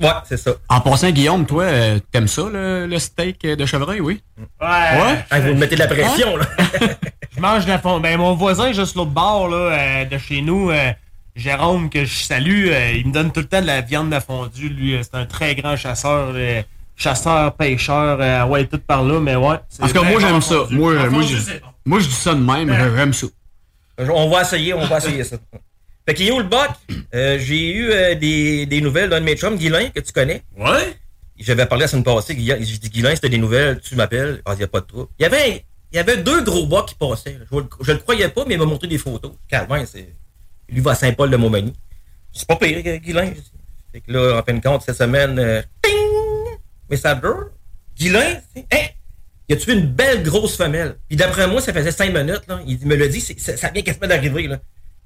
Ouais, 0.00 0.12
c'est 0.24 0.38
ça. 0.38 0.52
En 0.68 0.80
passant, 0.80 1.10
Guillaume, 1.10 1.44
toi, 1.44 1.64
euh, 1.64 1.98
t'aimes 2.10 2.28
ça, 2.28 2.42
le, 2.50 2.86
le 2.86 2.98
steak 2.98 3.42
de 3.42 3.66
chevreuil, 3.66 4.00
oui? 4.00 4.22
Ouais. 4.38 4.66
Ouais? 4.66 5.24
Ah, 5.30 5.40
vous 5.40 5.48
me 5.48 5.54
mettez 5.60 5.74
de 5.74 5.80
la 5.80 5.88
pression, 5.88 6.36
là. 6.38 6.46
Je 7.36 7.40
mange 7.40 7.64
de 7.64 7.70
la 7.70 7.78
fond. 7.78 8.00
Ben, 8.00 8.16
mon 8.18 8.34
voisin, 8.34 8.72
juste 8.72 8.96
l'autre 8.96 9.10
bord, 9.10 9.48
là, 9.48 9.56
euh, 9.56 10.04
de 10.06 10.16
chez 10.18 10.40
nous, 10.40 10.70
euh, 10.70 10.90
Jérôme, 11.36 11.90
que 11.90 12.04
je 12.04 12.14
salue, 12.24 12.68
euh, 12.68 12.92
il 12.92 13.06
me 13.08 13.12
donne 13.12 13.30
tout 13.30 13.40
le 13.40 13.46
temps 13.46 13.60
de 13.60 13.66
la 13.66 13.82
viande 13.82 14.10
de 14.10 14.18
fondue. 14.20 14.68
Lui, 14.70 14.94
euh, 14.94 15.02
c'est 15.02 15.14
un 15.16 15.26
très 15.26 15.54
grand 15.54 15.76
chasseur, 15.76 16.32
euh, 16.34 16.62
chasseur, 16.96 17.54
pêcheur, 17.54 18.18
euh, 18.20 18.44
ouais, 18.46 18.66
tout 18.66 18.78
par 18.78 19.04
là, 19.04 19.20
mais 19.20 19.36
ouais. 19.36 19.56
c'est 19.68 19.82
En 19.82 19.86
tout 19.86 19.92
cas, 19.92 20.00
très 20.00 20.10
moi, 20.12 20.20
j'aime 20.20 20.40
ça. 20.40 20.54
Moi, 20.70 21.08
moi, 21.08 21.22
je, 21.22 21.36
moi, 21.84 22.00
je 22.00 22.06
dis 22.08 22.14
ça 22.14 22.34
de 22.34 22.40
même. 22.40 22.74
J'aime 22.96 23.12
ça. 23.12 23.26
On 23.98 24.28
va 24.30 24.42
essayer, 24.42 24.72
on 24.74 24.86
va 24.86 24.96
essayer 24.96 25.24
ça. 25.24 25.36
Fait 26.10 26.14
qu'il 26.14 26.26
est 26.26 26.32
où 26.32 26.38
le 26.38 26.44
boc? 26.44 26.70
Euh, 27.14 27.38
j'ai 27.38 27.70
eu 27.72 27.90
euh, 27.92 28.16
des, 28.16 28.66
des 28.66 28.80
nouvelles 28.80 29.10
d'un 29.10 29.20
de 29.20 29.24
mes 29.24 29.36
chums, 29.36 29.56
Guilain, 29.56 29.90
que 29.90 30.00
tu 30.00 30.10
connais. 30.12 30.42
Ouais? 30.58 30.96
J'avais 31.38 31.66
parlé 31.66 31.82
la 31.82 31.88
semaine 31.88 32.02
passée, 32.02 32.36
j'ai 32.36 32.56
dit 32.78 32.90
Guilain, 32.90 33.14
c'était 33.14 33.28
des 33.28 33.38
nouvelles, 33.38 33.78
tu 33.80 33.94
m'appelles. 33.94 34.42
Ah, 34.44 34.54
il 34.54 34.58
n'y 34.58 34.64
a 34.64 34.66
pas 34.66 34.80
de 34.80 34.86
trouble. 34.86 35.06
Il 35.20 35.22
y 35.22 35.26
avait, 35.26 35.64
il 35.92 35.96
y 35.96 35.98
avait 36.00 36.16
deux 36.16 36.42
gros 36.42 36.66
bocs 36.66 36.88
qui 36.88 36.94
passaient. 36.96 37.38
Je, 37.48 37.56
le- 37.56 37.64
je 37.80 37.92
le 37.92 37.98
croyais 37.98 38.28
pas, 38.28 38.44
mais 38.44 38.54
il 38.54 38.58
m'a 38.58 38.64
montré 38.64 38.88
des 38.88 38.98
photos. 38.98 39.30
Calvin, 39.46 39.84
c'est. 39.86 40.12
Lui 40.68 40.80
va 40.80 40.90
à 40.90 40.94
Saint-Paul-de-Montmagny. 40.96 41.74
C'est 42.32 42.48
pas 42.48 42.56
pire, 42.56 42.82
Guilain. 42.98 43.26
j'ai 43.26 43.40
dit. 43.40 43.52
Fait 43.92 44.00
que 44.00 44.10
là, 44.12 44.40
en 44.40 44.42
fin 44.42 44.54
de 44.54 44.60
compte, 44.60 44.82
cette 44.82 44.96
semaine, 44.96 45.38
euh, 45.38 45.62
ting! 45.80 46.56
Message 46.90 47.20
Guilain, 47.96 48.40
c'est- 48.52 48.66
hein? 48.72 48.86
Il 49.48 49.54
a 49.54 49.56
tué 49.58 49.74
une 49.74 49.86
belle 49.86 50.24
grosse 50.24 50.56
femelle? 50.56 50.96
Puis 51.06 51.16
d'après 51.16 51.46
moi, 51.46 51.60
ça 51.60 51.72
faisait 51.72 51.92
cinq 51.92 52.12
minutes. 52.12 52.48
Là. 52.48 52.60
Il 52.66 52.84
me 52.84 52.96
l'a 52.96 53.06
dit, 53.06 53.20
ça 53.20 53.68
vient 53.70 53.82
quasiment 53.82 54.08
d'arriver. 54.08 54.50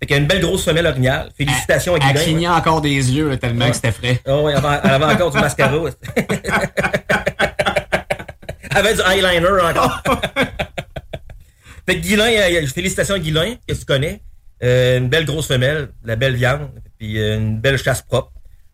Fait 0.04 0.08
qu'il 0.08 0.16
y 0.16 0.18
a 0.18 0.22
une 0.22 0.28
belle 0.28 0.42
grosse 0.42 0.66
femelle 0.66 0.86
orignale. 0.86 1.30
Félicitations 1.34 1.94
à 1.94 1.96
Elle 1.96 2.08
Guilain. 2.12 2.22
clignait 2.24 2.48
encore 2.48 2.82
des 2.82 2.90
yeux 2.90 3.30
là, 3.30 3.38
tellement 3.38 3.64
Ouais. 3.64 3.70
que 3.70 3.76
c'était 3.76 3.90
frais. 3.92 4.20
Ouais, 4.26 4.52
elle 4.52 4.58
avait, 4.62 4.80
elle 4.84 4.90
avait 4.90 5.04
encore 5.06 5.30
du 5.30 5.38
mascara. 5.38 5.78
elle 8.70 8.76
avait 8.76 8.94
du 8.94 9.00
eyeliner 9.00 9.48
encore. 9.62 10.02
fait 11.88 12.00
que 12.02 12.20
euh, 12.20 12.66
félicitations 12.66 13.14
à 13.14 13.18
Guilain, 13.18 13.54
que 13.66 13.72
tu 13.72 13.84
connais. 13.86 14.20
Euh, 14.62 14.98
une 14.98 15.08
belle 15.08 15.24
grosse 15.24 15.46
femelle, 15.48 15.88
la 16.04 16.16
belle 16.16 16.34
viande, 16.34 16.68
puis 16.98 17.18
euh, 17.18 17.38
une 17.38 17.58
belle 17.58 17.78
chasse 17.78 18.02
propre. 18.02 18.30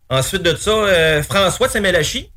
Ensuite 0.09 0.43
de 0.43 0.53
ça, 0.57 0.71
euh, 0.71 1.23
François 1.23 1.67
de 1.67 1.71
Saint-Mélachi, 1.71 2.29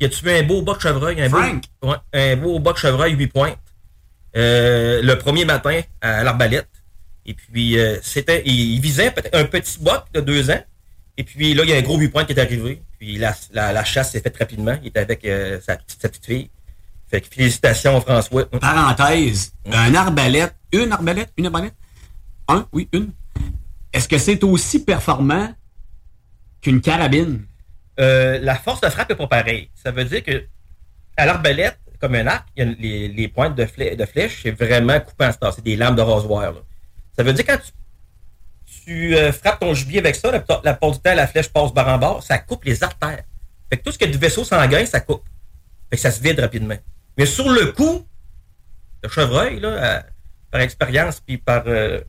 qui 0.00 0.06
a 0.06 0.08
tué 0.08 0.38
un 0.38 0.42
beau 0.42 0.62
boc 0.62 0.80
chevreuil. 0.80 1.20
Un 1.20 1.28
Frank? 1.28 1.62
Beau, 1.82 1.90
ouais, 1.90 1.96
un 2.14 2.36
beau 2.36 2.58
boc 2.60 2.78
chevreuil 2.78 3.12
8 3.12 3.26
pointes. 3.26 3.58
Euh, 4.38 5.02
le 5.02 5.18
premier 5.18 5.44
matin 5.44 5.80
à 6.00 6.24
l'arbalète. 6.24 6.66
Et 7.26 7.34
puis, 7.34 7.78
euh, 7.78 7.98
c'était, 8.02 8.42
il, 8.44 8.74
il 8.74 8.80
visait 8.80 9.10
peut-être 9.10 9.34
un 9.36 9.44
petit 9.44 9.78
boc 9.80 10.04
de 10.12 10.20
deux 10.20 10.50
ans. 10.50 10.60
Et 11.16 11.24
puis 11.24 11.54
là, 11.54 11.62
il 11.64 11.70
y 11.70 11.72
a 11.72 11.76
un 11.76 11.82
gros 11.82 11.98
8 11.98 12.08
points 12.08 12.24
qui 12.24 12.32
est 12.32 12.40
arrivé. 12.40 12.82
Puis 12.98 13.16
la, 13.18 13.34
la, 13.52 13.72
la 13.72 13.84
chasse 13.84 14.12
s'est 14.12 14.20
faite 14.20 14.36
rapidement. 14.38 14.76
Il 14.82 14.88
était 14.88 15.00
avec 15.00 15.24
euh, 15.24 15.60
sa, 15.60 15.76
petite, 15.76 16.00
sa 16.02 16.08
petite 16.08 16.26
fille. 16.26 16.50
Fait 17.08 17.20
que 17.20 17.26
félicitations 17.32 18.00
François. 18.00 18.46
Parenthèse, 18.48 19.52
un 19.70 19.94
arbalète, 19.94 20.54
une 20.72 20.90
arbalète, 20.92 21.30
une 21.36 21.46
arbalète, 21.46 21.74
un, 22.48 22.66
oui, 22.72 22.88
une. 22.92 23.10
Est-ce 23.92 24.08
que 24.08 24.16
c'est 24.16 24.42
aussi 24.44 24.82
performant 24.84 25.52
qu'une 26.62 26.80
carabine? 26.80 27.44
Euh, 28.00 28.38
la 28.40 28.54
force 28.56 28.80
de 28.80 28.88
frappe 28.88 29.10
est 29.10 29.16
pas 29.16 29.26
pareille. 29.26 29.68
Ça 29.74 29.90
veut 29.90 30.04
dire 30.06 30.24
que 30.24 30.44
à 31.18 31.26
l'arbalète, 31.26 31.78
comme 32.00 32.14
un 32.14 32.26
arc, 32.26 32.48
il 32.56 32.64
y 32.64 32.66
a 32.66 32.74
les, 32.80 33.08
les 33.08 33.28
pointes 33.28 33.54
de, 33.54 33.64
flè- 33.66 33.94
de 33.94 34.06
flèche, 34.06 34.40
c'est 34.42 34.50
vraiment 34.50 34.98
coupant 35.00 35.30
en. 35.42 35.52
C'est 35.52 35.62
des 35.62 35.76
lames 35.76 35.94
de 35.94 36.00
rasoir. 36.00 36.52
là. 36.52 36.60
Ça 37.16 37.22
veut 37.22 37.32
dire 37.32 37.44
quand 37.46 37.58
tu, 38.84 39.16
euh, 39.16 39.32
frappes 39.32 39.60
ton 39.60 39.74
gibier 39.74 39.98
avec 40.00 40.16
ça, 40.16 40.30
la, 40.30 40.42
la 40.64 40.72
du 40.72 40.98
temps, 40.98 41.14
la 41.14 41.26
flèche 41.26 41.48
passe 41.48 41.72
barre 41.72 41.88
en 41.88 41.98
barre, 41.98 42.22
ça 42.22 42.38
coupe 42.38 42.64
les 42.64 42.82
artères. 42.82 43.22
Fait 43.70 43.78
que 43.78 43.84
tout 43.84 43.92
ce 43.92 43.98
qui 43.98 44.04
est 44.04 44.08
du 44.08 44.18
vaisseau 44.18 44.44
sanguin, 44.44 44.84
ça 44.86 45.00
coupe. 45.00 45.24
Fait 45.90 45.96
ça 45.96 46.10
se 46.10 46.22
vide 46.22 46.40
rapidement. 46.40 46.76
Mais 47.16 47.26
sur 47.26 47.48
le 47.48 47.72
coup, 47.72 48.06
le 49.02 49.08
chevreuil, 49.08 49.60
là, 49.60 49.68
euh, 49.68 50.00
par 50.50 50.60
expérience, 50.60 51.20
puis 51.20 51.38
par. 51.38 51.64
euh, 51.66 52.00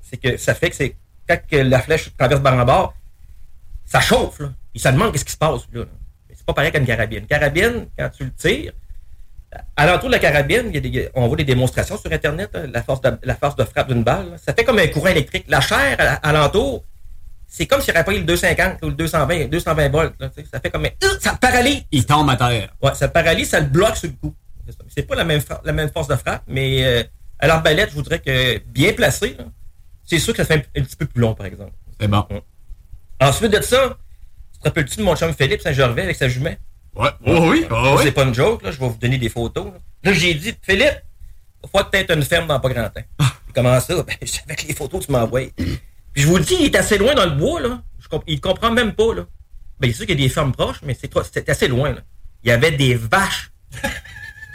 c'est 0.00 0.16
que 0.16 0.36
ça 0.36 0.54
fait 0.54 0.70
que 0.70 0.76
c'est. 0.76 0.96
Quand 1.28 1.40
la 1.50 1.80
flèche 1.80 2.14
traverse 2.16 2.40
barre 2.40 2.58
en 2.58 2.64
barre, 2.64 2.94
ça 3.84 4.00
chauffe, 4.00 4.38
là. 4.40 4.52
Il 4.74 4.80
se 4.80 4.88
demande 4.88 5.12
qu'est-ce 5.12 5.24
qui 5.24 5.32
se 5.32 5.38
passe, 5.38 5.62
là. 5.72 5.84
Mais 6.28 6.34
c'est 6.36 6.46
pas 6.46 6.52
pareil 6.54 6.70
qu'une 6.70 6.86
carabine. 6.86 7.20
Une 7.20 7.26
carabine, 7.26 7.88
quand 7.98 8.10
tu 8.10 8.24
le 8.24 8.32
tires, 8.32 8.72
à 9.76 9.86
l'entour 9.86 10.08
de 10.08 10.14
la 10.14 10.18
carabine, 10.18 10.64
il 10.68 10.74
y 10.74 10.78
a 10.78 10.80
des- 10.80 11.08
on 11.14 11.26
voit 11.28 11.36
des 11.36 11.44
démonstrations 11.44 11.96
sur 11.98 12.12
Internet, 12.12 12.50
hein, 12.54 12.66
la, 12.72 12.82
force 12.82 13.00
de, 13.00 13.12
la 13.22 13.34
force 13.34 13.56
de 13.56 13.64
frappe 13.64 13.88
d'une 13.88 14.02
balle. 14.02 14.30
là. 14.30 14.36
Ça 14.38 14.52
fait 14.54 14.64
comme 14.64 14.78
un 14.78 14.86
courant 14.88 15.08
électrique. 15.08 15.44
La 15.48 15.60
chair, 15.60 15.96
à, 15.98 16.28
à 16.28 16.32
l'entour, 16.32 16.84
c'est 17.48 17.66
comme 17.66 17.80
s'il 17.80 17.92
n'y 17.92 17.98
aurait 17.98 18.04
pas 18.04 18.12
eu 18.14 18.18
le 18.18 18.24
250 18.24 18.78
ou 18.82 18.86
le 18.86 18.92
220, 18.94 19.46
220 19.48 19.88
volts. 19.88 20.14
là, 20.18 20.30
ça 20.52 20.60
fait 20.60 20.70
comme 20.70 20.84
un... 20.84 20.88
Euh, 21.04 21.18
Ça 21.20 21.34
paralyse. 21.40 21.82
Il 21.92 22.04
tombe 22.06 22.28
à 22.30 22.36
terre. 22.36 22.74
Ouais, 22.82 22.94
ça 22.94 23.08
paralyse, 23.08 23.48
ça 23.50 23.60
le 23.60 23.66
bloque 23.66 23.96
sur 23.96 24.08
le 24.10 24.14
coup. 24.16 24.34
C'est 24.88 25.04
pas 25.04 25.14
la 25.14 25.24
même, 25.24 25.40
fra- 25.40 25.62
la 25.64 25.72
même 25.72 25.90
force 25.90 26.08
de 26.08 26.16
frappe, 26.16 26.42
mais 26.48 26.84
euh, 26.84 27.02
à 27.38 27.46
l'arbalète, 27.46 27.90
je 27.90 27.94
voudrais 27.94 28.18
que 28.18 28.58
bien 28.66 28.92
placé, 28.94 29.36
c'est 30.04 30.18
sûr 30.18 30.32
que 30.34 30.38
ça 30.38 30.44
fait 30.44 30.66
un, 30.76 30.80
un 30.80 30.84
petit 30.84 30.96
peu 30.96 31.06
plus 31.06 31.20
long, 31.20 31.34
par 31.34 31.46
exemple. 31.46 31.72
C'est 32.00 32.08
bon. 32.08 32.26
Ensuite 33.20 33.52
de 33.52 33.60
ça, 33.62 33.96
tu 34.52 34.58
te 34.58 34.64
rappelles-tu 34.64 34.96
de 34.98 35.02
mon 35.04 35.14
chum 35.16 35.32
Philippe 35.32 35.60
Saint-Gervais 35.62 36.02
avec 36.02 36.16
sa 36.16 36.28
jument? 36.28 36.54
Ouais. 36.96 37.08
Oh 37.26 37.48
oui, 37.50 37.66
oh 37.70 37.96
C'est 37.98 38.04
oui. 38.06 38.10
pas 38.12 38.22
une 38.24 38.34
joke, 38.34 38.62
là, 38.62 38.70
je 38.72 38.78
vais 38.80 38.88
vous 38.88 38.96
donner 38.96 39.18
des 39.18 39.28
photos. 39.28 39.66
Là, 39.66 39.72
Là, 40.04 40.12
j'ai 40.12 40.34
dit, 40.34 40.54
Philippe, 40.62 41.02
il 41.62 41.68
faut 41.70 41.84
que 41.84 42.02
tu 42.02 42.12
une 42.12 42.22
ferme 42.22 42.46
dans 42.46 42.58
pas 42.60 42.68
grand 42.70 42.88
temps. 42.88 43.02
Ah. 43.18 43.32
Comment 43.54 43.78
ça? 43.80 43.94
Ben, 44.02 44.16
avec 44.46 44.62
les 44.68 44.74
photos 44.74 45.00
que 45.00 45.06
tu 45.06 45.12
m'envoies. 45.12 45.50
Puis 45.56 46.22
je 46.22 46.26
vous 46.26 46.36
le 46.38 46.44
dis, 46.44 46.56
il 46.60 46.66
est 46.66 46.76
assez 46.76 46.96
loin 46.98 47.14
dans 47.14 47.24
le 47.26 47.32
bois, 47.32 47.60
là. 47.60 47.82
Je 47.98 48.08
comp- 48.08 48.24
il 48.26 48.40
comprend 48.40 48.70
même 48.70 48.92
pas, 48.94 49.14
là. 49.14 49.26
Ben, 49.80 49.90
c'est 49.90 49.96
sûr 49.98 50.06
qu'il 50.06 50.18
y 50.18 50.24
a 50.24 50.26
des 50.26 50.32
fermes 50.32 50.52
proches, 50.52 50.80
mais 50.82 50.96
c'est 50.98 51.48
assez 51.48 51.68
loin, 51.68 51.90
là. 51.92 52.00
Il 52.44 52.48
y 52.48 52.52
avait 52.52 52.70
des 52.70 52.94
vaches. 52.94 53.50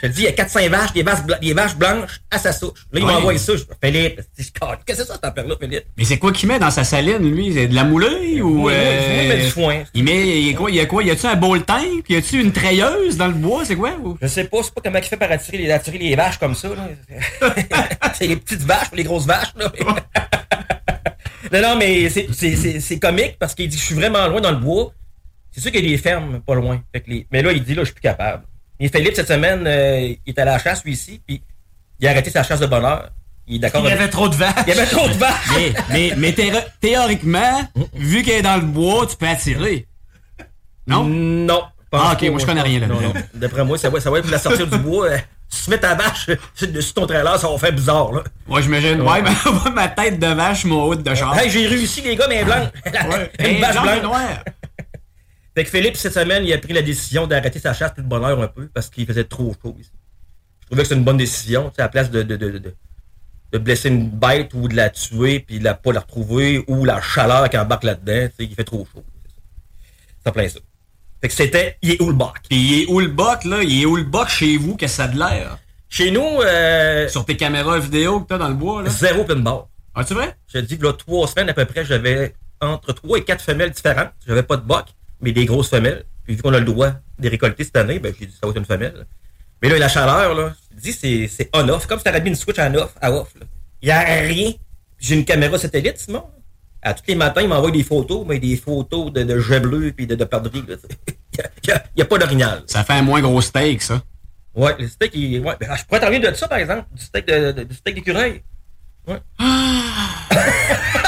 Je 0.02 0.08
te 0.08 0.12
dis, 0.14 0.22
il 0.22 0.26
y 0.26 0.28
a 0.28 0.32
400 0.32 0.60
vaches, 0.70 0.94
des 0.94 1.04
vaches, 1.04 1.24
bla- 1.24 1.38
des 1.40 1.54
vaches 1.54 1.76
blanches 1.76 2.22
à 2.32 2.40
sa 2.40 2.52
souche. 2.52 2.80
Là, 2.92 3.00
il 3.00 3.06
Ouais. 3.06 3.14
m'envoie 3.14 3.38
ça. 3.38 3.54
Je 3.54 3.60
dis, 3.60 3.68
Philippe, 3.84 4.22
je 4.38 4.44
qu'est-ce 4.44 4.52
que 4.52 4.96
c'est 4.96 5.06
ça, 5.06 5.14
cette 5.16 5.26
affaire-là, 5.26 5.56
Philippe? 5.60 5.86
Mais 5.98 6.04
c'est 6.06 6.18
quoi 6.18 6.32
qu'il 6.32 6.48
met 6.48 6.58
dans 6.60 6.72
sa 6.72 6.84
saline, 6.84 7.18
lui? 7.36 7.54
C'est 7.54 7.68
de 7.68 7.76
la 7.76 7.84
moulée 7.84 8.42
ou... 8.42 8.68
Oui, 8.68 8.74
euh, 8.76 9.22
il 9.24 9.30
met 9.30 9.44
du 9.44 9.50
foin. 9.50 9.84
Il 9.94 10.04
met, 10.04 10.40
il 10.40 10.48
y 10.48 10.54
a 10.54 10.58
quoi? 10.58 10.70
Il 10.72 10.76
y 10.76 10.80
a 10.80 10.86
quoi? 10.86 11.04
Y 11.04 11.12
a-tu 11.12 11.26
un 11.28 11.36
bol 11.36 11.64
tank? 11.64 12.06
Y 12.10 12.16
a-tu 12.16 12.42
une 12.42 12.52
treilleuse 12.52 13.18
dans 13.18 13.28
le 13.28 13.34
bois? 13.34 13.64
C'est 13.66 13.76
quoi? 13.76 13.92
ou- 14.04 14.18
Je 14.22 14.28
sais 14.28 14.46
pas, 14.46 14.58
c'est 14.64 14.74
pas 14.74 14.82
comment 14.84 14.98
il 14.98 15.04
fait 15.04 15.18
pour 15.18 15.32
attirer 15.32 15.58
les, 15.60 15.72
attirer 15.72 15.98
les 15.98 16.16
vaches 16.16 16.38
comme 16.40 16.56
ça. 16.56 16.70
là. 16.70 16.90
c'est 18.16 18.28
les 18.28 18.36
petites 18.38 18.62
vaches 18.64 18.88
ou 18.92 18.96
les 18.96 19.04
grosses 19.04 19.26
vaches. 19.28 19.54
Là. 19.56 19.72
non, 21.52 21.62
non, 21.62 21.76
mais 21.78 22.10
c'est- 22.10 22.28
c'est 22.34 22.56
c'est- 22.56 22.80
c'est 22.80 23.00
comique 23.00 23.38
parce 23.40 23.54
qu'il 23.56 23.68
dit 23.68 23.78
je 23.78 23.84
suis 23.84 23.96
vraiment 23.96 24.26
loin 24.28 24.42
dans 24.42 24.52
le 24.52 24.58
bois. 24.58 24.94
C'est 25.52 25.60
sûr 25.62 25.72
qu'il 25.72 25.84
y 25.84 25.88
a 25.88 25.92
des 25.92 25.98
fermes 25.98 26.40
pas 26.42 26.56
loin. 26.56 26.82
Fait 26.94 27.02
que 27.02 27.10
les- 27.10 27.28
Mais 27.32 27.42
là, 27.42 27.52
il 27.52 27.64
dit 27.64 27.74
là, 27.76 27.82
je 27.82 27.86
suis 27.88 27.94
plus 27.94 28.02
capable. 28.02 28.44
Et 28.84 28.90
Philippe, 28.90 29.16
cette 29.16 29.28
semaine, 29.28 29.64
euh, 29.68 30.00
il 30.02 30.18
est 30.26 30.40
allé 30.40 30.50
à 30.50 30.54
la 30.54 30.60
chasse, 30.60 30.84
lui 30.84 30.94
ici, 30.94 31.22
puis 31.26 31.42
il 32.00 32.08
a 32.08 32.12
arrêté 32.12 32.30
sa 32.32 32.44
chasse 32.44 32.60
de 32.60 32.66
bonheur. 32.66 33.10
Il 33.48 33.56
est 33.56 33.60
d'accord 33.60 33.82
Il 33.86 33.90
y 33.90 33.92
avait 33.94 34.08
trop 34.10 34.28
de 34.28 34.36
vaches. 34.36 34.54
Il 34.68 34.74
y 34.74 34.78
avait 34.80 34.88
trop 34.90 35.08
de 35.08 35.14
vaches. 35.14 35.50
Mais, 35.56 35.74
mais, 35.92 36.14
mais 36.18 36.32
théo- 36.34 36.58
théoriquement, 36.80 37.62
vu 37.94 38.24
qu'elle 38.24 38.40
est 38.40 38.42
dans 38.42 38.56
le 38.56 38.62
bois, 38.66 39.06
tu 39.08 39.16
peux 39.18 39.28
attirer. 39.28 39.88
Non? 40.88 41.04
Non. 41.06 41.64
Ah, 41.94 42.14
ok, 42.14 42.30
moi, 42.30 42.40
je 42.40 42.46
connais 42.46 42.62
rien 42.62 42.88
Non, 42.88 43.02
non. 43.02 43.14
D'après 43.34 43.64
moi, 43.66 43.78
ça 43.78 43.90
va, 43.90 44.00
ça 44.00 44.10
va 44.10 44.20
être 44.20 44.30
la 44.32 44.40
sortir 44.40 44.66
du 44.66 44.78
bois. 44.78 45.08
euh, 45.10 45.18
Si 45.50 45.66
tu 45.66 45.70
mets 45.72 45.78
ta 45.78 45.94
vache 45.96 46.30
sur 46.56 46.68
dessus 46.70 46.94
ton 46.94 47.06
trailer, 47.06 47.38
ça 47.38 47.50
va 47.50 47.58
faire 47.58 47.74
bizarre, 47.74 48.14
là. 48.14 48.24
Moi, 48.48 48.62
j'imagine, 48.62 49.02
ouais, 49.02 49.22
mais 49.22 49.72
ma 49.76 49.90
tête 49.90 50.18
de 50.18 50.28
vache, 50.28 50.64
mon 50.64 50.84
haut 50.84 50.96
de 50.96 51.14
char. 51.14 51.38
Hey, 51.38 51.50
j'ai 51.50 51.68
réussi, 51.68 52.02
les 52.02 52.16
gars, 52.16 52.28
mais 52.30 52.44
blanc. 52.46 52.70
Ouais. 52.86 53.32
Une 53.52 53.60
vache 53.60 53.82
blanche. 53.82 54.02
noir. 54.04 54.22
Fait 55.56 55.64
que 55.66 55.70
Philippe, 55.70 55.98
cette 55.98 56.14
semaine, 56.14 56.46
il 56.46 56.54
a 56.54 56.58
pris 56.58 56.74
la 56.74 56.82
décision 56.82 57.28
d'arrêter 57.28 57.60
sa 57.60 57.74
chasse 57.74 57.94
plus 57.94 58.04
de 58.04 58.08
bonheur 58.08 58.42
un 58.42 58.48
peu 58.48 58.68
parce 58.68 58.90
qu'il 58.90 59.06
faisait 59.06 59.26
trop 59.26 59.54
chaud 59.62 59.76
ici. 59.80 59.92
Je 60.62 60.66
trouvais 60.68 60.84
que 60.84 60.88
c'est 60.88 60.96
une 60.96 61.04
bonne 61.04 61.18
décision, 61.18 61.70
tu 61.70 61.76
sais, 61.76 61.82
à 61.82 61.86
la 61.86 61.90
place 61.90 62.10
de, 62.10 62.24
de, 62.24 62.38
de, 62.38 62.58
de, 62.58 62.74
de 63.52 63.58
blesser 63.58 63.90
une 63.90 64.10
bête 64.10 64.54
ou 64.54 64.70
de 64.70 64.76
la 64.76 64.90
tuer 64.90 65.42
puis 65.42 65.60
de 65.60 65.66
la, 65.66 65.74
pas 65.74 65.92
la 65.92 66.00
retrouver 66.00 66.64
ou 66.68 66.86
la 66.86 67.02
chaleur 67.02 67.50
qui 67.50 67.58
embarque 67.58 67.84
là-dedans, 67.84 68.30
tu 68.30 68.46
sais, 68.46 68.50
il 68.50 68.56
fait 68.56 68.64
trop 68.64 68.88
chaud. 68.94 69.04
Ça 70.26 70.32
plein 70.32 70.48
ça. 70.48 70.60
Fait 71.20 71.28
que 71.28 71.34
c'était, 71.34 71.78
il 71.82 71.92
est 71.92 72.02
où 72.02 72.08
le 72.08 72.16
bac? 72.16 72.36
Puis 72.50 72.58
il 72.58 72.82
est 72.84 72.86
où 72.88 73.00
le 73.00 73.08
boc, 73.08 73.44
là? 73.44 73.62
Il 73.62 73.82
est 73.82 73.86
où 73.86 73.96
le 73.96 74.04
boc 74.04 74.30
chez 74.30 74.58
vous 74.58 74.76
que 74.78 74.88
ça 74.88 75.04
a 75.04 75.08
de 75.10 75.20
l'air? 75.20 75.58
Chez 75.90 76.10
nous, 76.10 76.24
euh, 76.24 77.10
Sur 77.10 77.26
tes 77.26 77.36
caméras 77.36 77.78
vidéo 77.80 78.22
que 78.22 78.30
t'as 78.30 78.38
dans 78.38 78.48
le 78.48 78.56
bois, 78.56 78.82
là? 78.82 78.90
zéro 78.90 79.26
bord. 79.26 79.70
Ah, 79.94 80.06
tu 80.06 80.14
vrai? 80.14 80.38
Je 80.48 80.60
te 80.60 80.66
dis 80.66 80.78
que 80.78 80.86
là, 80.86 80.94
trois 80.94 81.28
semaines 81.28 81.50
à 81.50 81.54
peu 81.54 81.66
près, 81.66 81.84
j'avais 81.84 82.34
entre 82.62 82.94
trois 82.94 83.18
et 83.18 83.24
quatre 83.24 83.44
femelles 83.44 83.72
différentes. 83.72 84.12
J'avais 84.26 84.44
pas 84.44 84.56
de 84.56 84.62
boc, 84.62 84.86
mais 85.22 85.32
des 85.32 85.46
grosses 85.46 85.70
femelles. 85.70 86.06
Puis 86.24 86.36
vu 86.36 86.42
qu'on 86.42 86.54
a 86.54 86.60
le 86.60 86.66
droit 86.66 86.90
de 86.90 86.96
les 87.24 87.30
récolter 87.30 87.64
cette 87.64 87.78
année, 87.78 88.00
ben 88.00 88.14
j'ai 88.20 88.26
dit 88.28 88.32
ça 88.34 88.40
va 88.46 88.52
être 88.52 88.58
une 88.58 88.66
femelle. 88.66 89.06
Mais 89.62 89.70
là, 89.70 89.78
la 89.78 89.90
chaleur, 89.90 90.34
là, 90.34 90.54
je 90.72 90.76
te 90.76 90.82
dis, 90.82 90.94
c'est, 90.94 91.28
c'est 91.28 91.50
on-off. 91.54 91.86
Comme 91.86 92.00
si 92.00 92.04
t'avais 92.06 92.22
mis 92.22 92.30
une 92.30 92.36
switch 92.36 92.58
en 92.60 92.74
off, 92.76 92.94
à 93.00 93.12
off. 93.12 93.30
là. 93.40 93.46
Il 93.84 93.90
y 93.90 93.92
a 93.92 94.00
rien. 94.00 94.52
J'ai 95.00 95.16
une 95.16 95.26
caméra 95.26 95.58
satellite, 95.58 95.98
Simon. 96.00 96.24
À 96.82 96.96
tous 96.96 97.04
les 97.08 97.14
matins, 97.16 97.42
il 97.42 97.48
m'envoie 97.48 97.70
des 97.70 97.84
photos, 97.84 98.26
mais 98.28 98.40
des 98.40 98.58
photos 98.58 99.12
de, 99.14 99.22
de 99.24 99.40
jet 99.40 99.60
bleu 99.60 99.92
puis 99.96 100.08
de, 100.08 100.16
de 100.16 100.24
perdrix. 100.26 100.64
Il 100.68 100.78
y 101.68 101.72
a, 101.72 101.84
y 101.96 102.02
a 102.02 102.06
pas 102.06 102.18
d'orignal. 102.18 102.64
Ça 102.66 102.84
fait 102.84 102.94
un 102.94 103.04
moins 103.04 103.22
gros 103.22 103.40
steak, 103.42 103.84
ça. 103.84 104.02
Ouais, 104.56 104.76
le 104.80 104.88
steak, 104.88 105.12
il, 105.14 105.40
ouais. 105.42 105.56
Ben, 105.60 105.76
je 105.78 105.86
pourrais 105.86 106.00
t'en 106.00 106.10
de 106.32 106.36
ça, 106.36 106.48
par 106.48 106.58
exemple. 106.58 106.86
Du 106.96 107.04
steak, 107.04 107.28
de, 107.28 107.52
de- 107.52 107.64
du 107.64 107.76
steak 107.76 107.96
d'écureuil. 107.96 108.42
Ouais. 109.08 109.20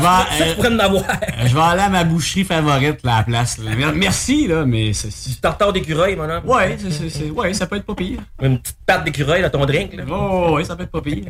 Ça, 0.00 0.26
euh, 0.40 0.78
avoir. 0.78 1.02
je 1.44 1.54
vais 1.54 1.60
aller 1.60 1.82
à 1.82 1.88
ma 1.88 2.04
boucherie 2.04 2.44
favorite, 2.44 3.02
là, 3.04 3.14
à 3.14 3.18
la 3.18 3.24
place. 3.24 3.58
là. 3.58 3.70
Merci, 3.94 4.46
là, 4.46 4.64
mais 4.64 4.92
c'est... 4.92 5.08
Du 5.28 5.36
tartare 5.36 5.72
d'écureuil, 5.72 6.16
mon 6.16 6.28
homme. 6.28 6.42
Ouais, 6.48 6.76
c'est- 6.80 6.90
c'est- 6.90 7.10
c'est- 7.10 7.30
ouais, 7.30 7.52
ça 7.54 7.66
peut 7.66 7.76
être 7.76 7.84
pas 7.86 7.94
pire. 7.94 8.18
Une 8.40 8.58
petite 8.58 8.78
patte 8.86 9.04
d'écureuil 9.04 9.42
dans 9.42 9.50
ton 9.50 9.64
drink, 9.66 9.94
là. 9.94 10.04
Oh, 10.10 10.52
ouais, 10.54 10.64
ça 10.64 10.76
peut 10.76 10.84
être 10.84 10.90
pas 10.90 11.00
pire. 11.02 11.26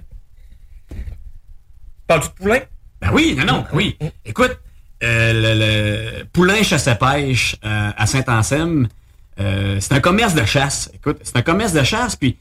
Parles-tu 2.06 2.28
de 2.28 2.34
poulain? 2.34 2.58
Ben 3.00 3.10
oui, 3.12 3.34
non, 3.36 3.44
non, 3.44 3.64
oui. 3.72 3.96
Écoute, 4.24 4.58
euh, 5.02 5.32
le, 5.32 6.18
le 6.20 6.24
Poulain 6.26 6.62
Chasse-Pêche 6.62 7.56
euh, 7.64 7.90
à 7.96 8.06
Saint-Anselme, 8.06 8.88
c'est 9.36 9.92
un 9.92 10.00
commerce 10.00 10.34
de 10.34 10.44
chasse. 10.44 10.90
Écoute, 10.94 11.18
c'est 11.22 11.36
un 11.36 11.42
commerce 11.42 11.72
de 11.72 11.82
chasse, 11.82 12.14
puis 12.16 12.36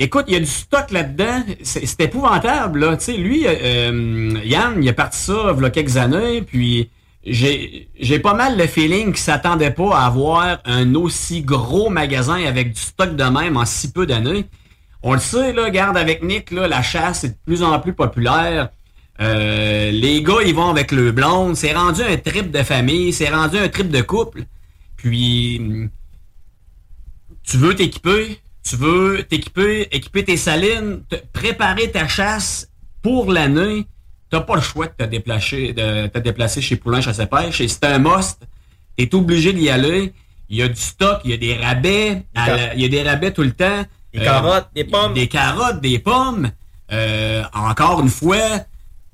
écoute, 0.00 0.24
il 0.26 0.34
y 0.34 0.36
a 0.36 0.40
du 0.40 0.46
stock 0.46 0.90
là-dedans. 0.90 1.44
C'est 1.62 2.00
épouvantable, 2.00 2.80
là. 2.80 2.96
Tu 2.96 3.04
sais, 3.04 3.16
lui, 3.16 3.46
euh, 3.46 3.54
euh, 3.62 4.40
Yann, 4.44 4.82
il 4.82 4.88
a 4.88 4.92
parti 4.92 5.18
ça 5.18 5.54
il 5.56 5.62
y 5.62 5.64
a 5.64 5.70
quelques 5.70 5.96
années, 5.96 6.42
puis 6.42 6.90
j'ai 7.24 7.88
j'ai 8.00 8.18
pas 8.18 8.34
mal 8.34 8.56
le 8.56 8.66
feeling 8.66 9.08
qu'il 9.08 9.18
s'attendait 9.18 9.70
pas 9.70 9.96
à 9.96 10.06
avoir 10.06 10.58
un 10.64 10.94
aussi 10.94 11.42
gros 11.42 11.90
magasin 11.90 12.42
avec 12.44 12.72
du 12.72 12.80
stock 12.80 13.14
de 13.14 13.24
même 13.24 13.56
en 13.56 13.66
si 13.66 13.92
peu 13.92 14.06
d'années. 14.06 14.46
On 15.02 15.14
le 15.14 15.20
sait, 15.20 15.52
là, 15.52 15.70
garde 15.70 15.96
avec 15.96 16.22
Nick, 16.22 16.50
là, 16.50 16.66
la 16.68 16.82
chasse 16.82 17.24
est 17.24 17.28
de 17.28 17.36
plus 17.46 17.62
en 17.62 17.78
plus 17.78 17.94
populaire. 17.94 18.70
Euh, 19.20 19.90
les 19.90 20.22
gars, 20.22 20.42
ils 20.44 20.54
vont 20.54 20.70
avec 20.70 20.92
le 20.92 21.12
blonde. 21.12 21.56
C'est 21.56 21.74
rendu 21.74 22.02
un 22.02 22.16
trip 22.16 22.50
de 22.50 22.62
famille. 22.62 23.12
C'est 23.12 23.28
rendu 23.28 23.58
un 23.58 23.68
trip 23.68 23.90
de 23.90 24.00
couple. 24.00 24.44
Puis, 24.96 25.60
tu 27.42 27.56
veux 27.56 27.74
t'équiper? 27.74 28.40
Tu 28.62 28.76
veux 28.76 29.22
t'équiper, 29.28 29.88
équiper 29.90 30.24
tes 30.24 30.36
salines, 30.36 31.02
te- 31.08 31.16
préparer 31.32 31.90
ta 31.90 32.06
chasse 32.08 32.68
pour 33.02 33.32
l'année. 33.32 33.86
T'as 34.28 34.40
pas 34.42 34.54
le 34.56 34.60
choix 34.60 34.86
de 34.86 34.92
te 34.92 35.04
déplacer, 35.04 35.72
de 35.72 36.06
te 36.06 36.18
déplacer 36.18 36.60
chez 36.60 36.76
Poulain 36.76 37.00
Chasse 37.00 37.18
et 37.18 37.26
Pêche. 37.26 37.60
Et 37.60 37.68
c'est 37.68 37.84
un 37.84 37.98
must. 37.98 38.38
T'es 38.96 39.12
obligé 39.14 39.52
d'y 39.52 39.68
aller. 39.70 40.12
Il 40.48 40.56
y 40.58 40.62
a 40.62 40.68
du 40.68 40.80
stock, 40.80 41.20
il 41.24 41.30
y 41.30 41.34
a 41.34 41.36
des 41.36 41.54
rabais. 41.56 42.22
la- 42.34 42.74
il 42.74 42.82
y 42.82 42.84
a 42.84 42.88
des 42.88 43.02
rabais 43.02 43.32
tout 43.32 43.42
le 43.42 43.52
temps. 43.52 43.82
Des 44.12 44.20
carottes, 44.24 44.68
des 44.74 44.84
pommes. 44.84 45.14
Des 45.14 45.26
carottes, 45.28 45.80
des 45.80 45.98
pommes. 45.98 46.50
Euh, 46.92 47.42
encore 47.54 48.00
une 48.00 48.08
fois, 48.08 48.36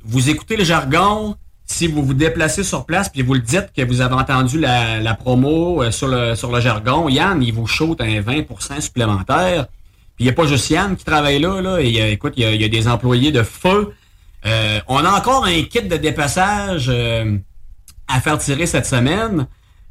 vous 0.04 0.28
écoutez 0.30 0.56
le 0.56 0.64
jargon. 0.64 1.36
Si 1.66 1.88
vous 1.88 2.02
vous 2.04 2.14
déplacez 2.14 2.62
sur 2.62 2.86
place 2.86 3.08
puis 3.08 3.22
vous 3.22 3.34
le 3.34 3.40
dites 3.40 3.70
que 3.76 3.82
vous 3.82 4.00
avez 4.00 4.14
entendu 4.14 4.58
la, 4.58 5.00
la 5.00 5.14
promo 5.14 5.82
euh, 5.82 5.90
sur, 5.90 6.08
le, 6.08 6.34
sur 6.34 6.52
le 6.52 6.60
jargon, 6.60 7.08
Yann, 7.08 7.42
il 7.42 7.52
vous 7.52 7.66
shoot 7.66 8.00
un 8.00 8.20
20% 8.20 8.80
supplémentaire. 8.80 9.66
Puis 10.16 10.24
il 10.24 10.26
n'y 10.26 10.30
a 10.30 10.34
pas 10.34 10.46
juste 10.46 10.70
Yann 10.70 10.96
qui 10.96 11.04
travaille 11.04 11.40
là. 11.40 11.60
là 11.60 11.80
et, 11.80 12.12
écoute, 12.12 12.34
il 12.36 12.44
y 12.44 12.64
a, 12.64 12.68
des 12.68 12.88
employés 12.88 13.32
de 13.32 13.42
feu. 13.42 13.92
Euh, 14.46 14.80
on 14.86 15.04
a 15.04 15.10
encore 15.10 15.44
un 15.44 15.62
kit 15.62 15.82
de 15.82 15.96
dépassage 15.96 16.86
euh, 16.88 17.36
à 18.08 18.20
faire 18.20 18.38
tirer 18.38 18.66
cette 18.66 18.86
semaine. 18.86 19.46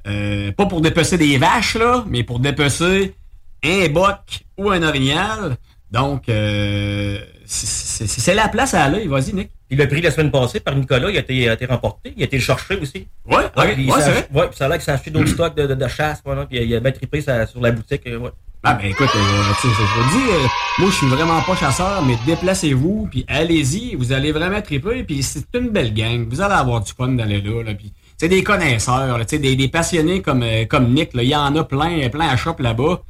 Euh, 0.07 0.51
pas 0.51 0.65
pour 0.65 0.81
dépecer 0.81 1.17
des 1.17 1.37
vaches, 1.37 1.75
là, 1.75 2.05
mais 2.07 2.23
pour 2.23 2.39
dépecer 2.39 3.15
un 3.63 3.89
boc 3.89 4.45
ou 4.57 4.69
un 4.69 4.83
orignal. 4.83 5.57
Donc, 5.91 6.29
euh, 6.29 7.19
c'est 7.45 8.33
la 8.33 8.47
place 8.47 8.73
à 8.73 8.83
aller. 8.83 9.07
Vas-y, 9.07 9.33
Nick. 9.33 9.51
Il 9.71 9.77
l'a 9.79 9.87
pris 9.87 10.01
la 10.01 10.11
semaine 10.11 10.29
passée 10.31 10.59
par 10.59 10.75
Nicolas, 10.75 11.09
il 11.09 11.17
a 11.17 11.21
été, 11.21 11.49
a 11.49 11.53
été 11.53 11.65
remporté, 11.65 12.13
il 12.15 12.21
a 12.21 12.25
été 12.25 12.37
le 12.37 12.43
chercher 12.43 12.75
aussi. 12.79 13.07
Ouais, 13.25 13.43
il 13.77 13.89
ouais, 13.91 13.99
s'est 13.99 14.05
c'est 14.11 14.17
ach- 14.19 14.27
ouais, 14.33 14.47
puis 14.47 14.57
ça 14.57 14.65
a 14.65 14.67
l'air 14.67 14.77
qu'il 14.77 14.85
s'est 14.85 14.91
acheté 14.91 15.09
d'autres 15.09 15.27
stocks 15.29 15.55
de, 15.55 15.65
de, 15.65 15.73
de 15.73 15.87
chasse, 15.87 16.21
voilà, 16.23 16.45
puis 16.45 16.59
il 16.63 16.75
a 16.75 16.79
bien 16.79 16.91
trippé 16.91 17.21
sur 17.21 17.61
la 17.61 17.71
boutique. 17.71 18.03
euh, 18.05 18.17
ouais. 18.17 18.29
Ah 18.67 18.73
ben 18.73 18.87
écoute, 18.87 19.09
euh, 19.15 19.43
tu 19.61 19.67
sais, 19.67 19.73
je 19.73 20.01
vous 20.01 20.17
dis, 20.17 20.23
euh, 20.31 20.47
moi 20.79 20.89
je 20.89 20.95
suis 20.95 21.07
vraiment 21.07 21.39
pas 21.41 21.55
chasseur, 21.55 22.03
mais 22.03 22.15
déplacez-vous, 22.25 23.07
puis 23.11 23.23
allez-y, 23.27 23.95
vous 23.95 24.11
allez 24.11 24.31
vraiment 24.31 24.61
triper, 24.61 25.03
puis 25.03 25.21
c'est 25.23 25.45
une 25.55 25.69
belle 25.69 25.93
gang, 25.93 26.27
vous 26.29 26.41
allez 26.41 26.53
avoir 26.55 26.81
du 26.81 26.91
fun 26.91 27.09
d'aller 27.09 27.41
là, 27.41 27.63
là 27.63 27.73
puis 27.75 27.91
c'est 28.17 28.29
des 28.29 28.43
connaisseurs, 28.43 29.17
là, 29.17 29.23
des, 29.25 29.55
des 29.55 29.67
passionnés 29.67 30.21
comme 30.21 30.41
euh, 30.43 30.65
comme 30.65 30.93
Nick, 30.93 31.13
là, 31.13 31.21
il 31.23 31.29
y 31.29 31.35
en 31.35 31.55
a 31.55 31.63
plein, 31.63 32.07
plein 32.09 32.27
à 32.29 32.37
shop 32.37 32.55
là-bas, 32.59 33.01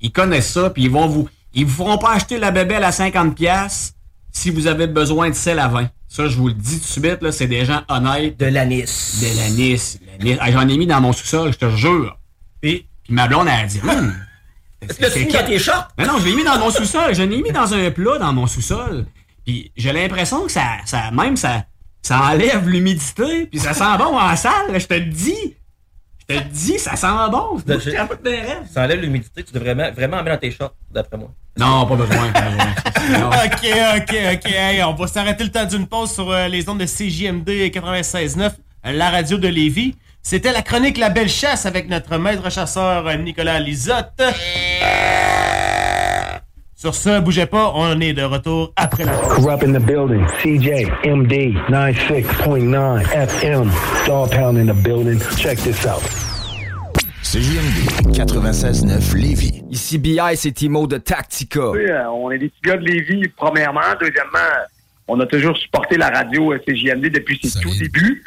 ils 0.00 0.10
connaissent 0.12 0.50
ça, 0.52 0.70
puis 0.70 0.84
ils 0.84 0.90
vont 0.90 1.06
vous, 1.06 1.28
ils 1.54 1.64
vous 1.66 1.84
feront 1.84 1.98
pas 1.98 2.12
acheter 2.14 2.38
la 2.38 2.50
bébelle 2.50 2.82
à 2.84 2.90
50 2.92 3.34
pièces 3.36 3.94
si 4.34 4.50
vous 4.50 4.66
avez 4.66 4.86
besoin 4.86 5.30
de 5.30 5.34
sel 5.34 5.58
à 5.58 5.68
20. 5.68 5.88
Ça, 6.08 6.28
je 6.28 6.36
vous 6.36 6.48
le 6.48 6.54
dis 6.54 6.78
tout 6.80 7.00
de 7.00 7.06
suite, 7.06 7.22
là, 7.22 7.32
c'est 7.32 7.46
des 7.46 7.64
gens 7.64 7.82
honnêtes. 7.88 8.38
De 8.38 8.46
l'anis. 8.46 9.20
De 9.22 9.36
l'anis. 9.38 9.98
l'anis. 10.18 10.36
Ah, 10.40 10.50
J'en 10.52 10.68
ai 10.68 10.76
mis 10.76 10.86
dans 10.86 11.00
mon 11.00 11.12
sous-sol, 11.12 11.52
je 11.52 11.58
te 11.58 11.70
jure. 11.70 12.18
Puis, 12.60 12.86
Puis 13.04 13.14
ma 13.14 13.26
blonde, 13.26 13.48
elle 13.48 13.64
a 13.64 13.66
dit, 13.66 13.80
Hum, 13.82 14.14
est-ce 14.82 15.18
mis 15.18 15.32
dans 15.32 15.46
tes 15.46 15.58
shorts? 15.58 15.88
mais 15.96 16.06
non, 16.06 16.18
je 16.18 16.26
l'ai 16.26 16.34
mis 16.34 16.44
dans 16.44 16.58
mon 16.58 16.70
sous-sol. 16.70 17.14
Je 17.14 17.22
l'ai 17.22 17.42
mis 17.42 17.52
dans 17.52 17.72
un 17.72 17.90
plat 17.90 18.18
dans 18.18 18.32
mon 18.32 18.46
sous-sol. 18.46 19.06
Puis 19.46 19.72
j'ai 19.76 19.92
l'impression 19.92 20.44
que 20.44 20.52
ça, 20.52 20.78
ça 20.84 21.10
même 21.10 21.36
ça, 21.36 21.64
ça 22.02 22.20
enlève 22.20 22.68
l'humidité. 22.68 23.46
Puis 23.46 23.60
ça 23.60 23.72
sent 23.74 23.98
bon 23.98 24.18
en 24.18 24.36
salle. 24.36 24.72
là, 24.72 24.78
Je 24.78 24.86
te 24.86 24.94
le 24.94 25.06
dis. 25.06 25.56
Je 26.28 26.34
te 26.36 26.40
le 26.42 26.48
dis, 26.50 26.78
ça 26.78 26.96
sent 26.96 27.06
bon. 27.30 27.58
De- 27.66 27.78
Je 27.78 27.90
capote 27.90 28.22
des 28.22 28.36
rêves. 28.36 28.62
Ça 28.72 28.84
enlève 28.84 29.00
l'humidité, 29.00 29.42
tu 29.44 29.52
devrais 29.52 29.74
vraiment, 29.74 29.92
vraiment 29.94 30.16
en 30.18 30.22
mettre 30.22 30.36
dans 30.36 30.40
tes 30.40 30.50
shorts, 30.50 30.74
d'après 30.90 31.16
moi. 31.18 31.30
Non, 31.58 31.86
pas 31.86 31.96
besoin. 31.96 32.30
Pas 32.32 32.40
besoin. 32.42 32.74
Non. 33.20 33.28
Ok, 33.28 33.68
ok, 33.98 34.16
ok. 34.32 34.50
Hey, 34.50 34.82
on 34.82 34.94
va 34.94 35.06
s'arrêter 35.06 35.44
le 35.44 35.50
temps 35.50 35.66
d'une 35.66 35.86
pause 35.86 36.10
sur 36.14 36.30
euh, 36.30 36.48
les 36.48 36.66
ondes 36.70 36.78
de 36.80 36.86
CJMD 36.86 37.48
96.9, 37.70 38.40
euh, 38.86 38.92
la 38.92 39.10
radio 39.10 39.36
de 39.36 39.48
Lévis. 39.48 39.94
C'était 40.22 40.52
la 40.52 40.62
chronique 40.62 40.96
La 40.96 41.10
Belle 41.10 41.28
Chasse 41.28 41.66
avec 41.66 41.86
notre 41.90 42.16
maître 42.16 42.50
chasseur 42.50 43.06
euh, 43.06 43.16
Nicolas 43.16 43.60
Lisotte. 43.60 44.22
Sur 46.84 46.94
ce, 46.94 47.18
bougez 47.18 47.46
pas, 47.46 47.72
on 47.74 47.98
est 47.98 48.12
de 48.12 48.22
retour 48.24 48.74
après 48.76 49.06
la. 49.06 49.12
Corrupt 49.12 49.64
in 49.64 49.72
the 49.72 49.82
building. 49.82 50.22
CJ, 50.42 50.84
MD, 51.06 51.54
96.9 51.70 53.10
FM. 53.10 53.70
Dog 54.06 54.30
Pound 54.30 54.58
in 54.58 54.66
the 54.66 54.76
building. 54.76 55.18
Check 55.38 55.56
this 55.60 55.86
out. 55.86 56.02
CJMD 57.22 58.12
96.9 58.14 59.16
Lévis. 59.16 59.62
Ici 59.70 59.96
BI, 59.96 60.20
c'est 60.34 60.52
Timo 60.52 60.86
de 60.86 60.98
Tactica. 60.98 61.70
Oui, 61.70 61.86
euh, 61.88 62.06
on 62.10 62.30
est 62.30 62.36
des 62.36 62.50
petits 62.50 62.60
gars 62.62 62.76
de 62.76 62.84
Lévis, 62.84 63.28
premièrement. 63.34 63.80
Deuxièmement, 63.98 64.38
on 65.06 65.20
a 65.20 65.26
toujours 65.26 65.56
supporté 65.56 65.96
la 65.96 66.08
radio 66.10 66.54
CJMD 66.66 67.08
depuis 67.10 67.38
ses 67.42 67.60
tout 67.60 67.70
débuts. 67.78 68.22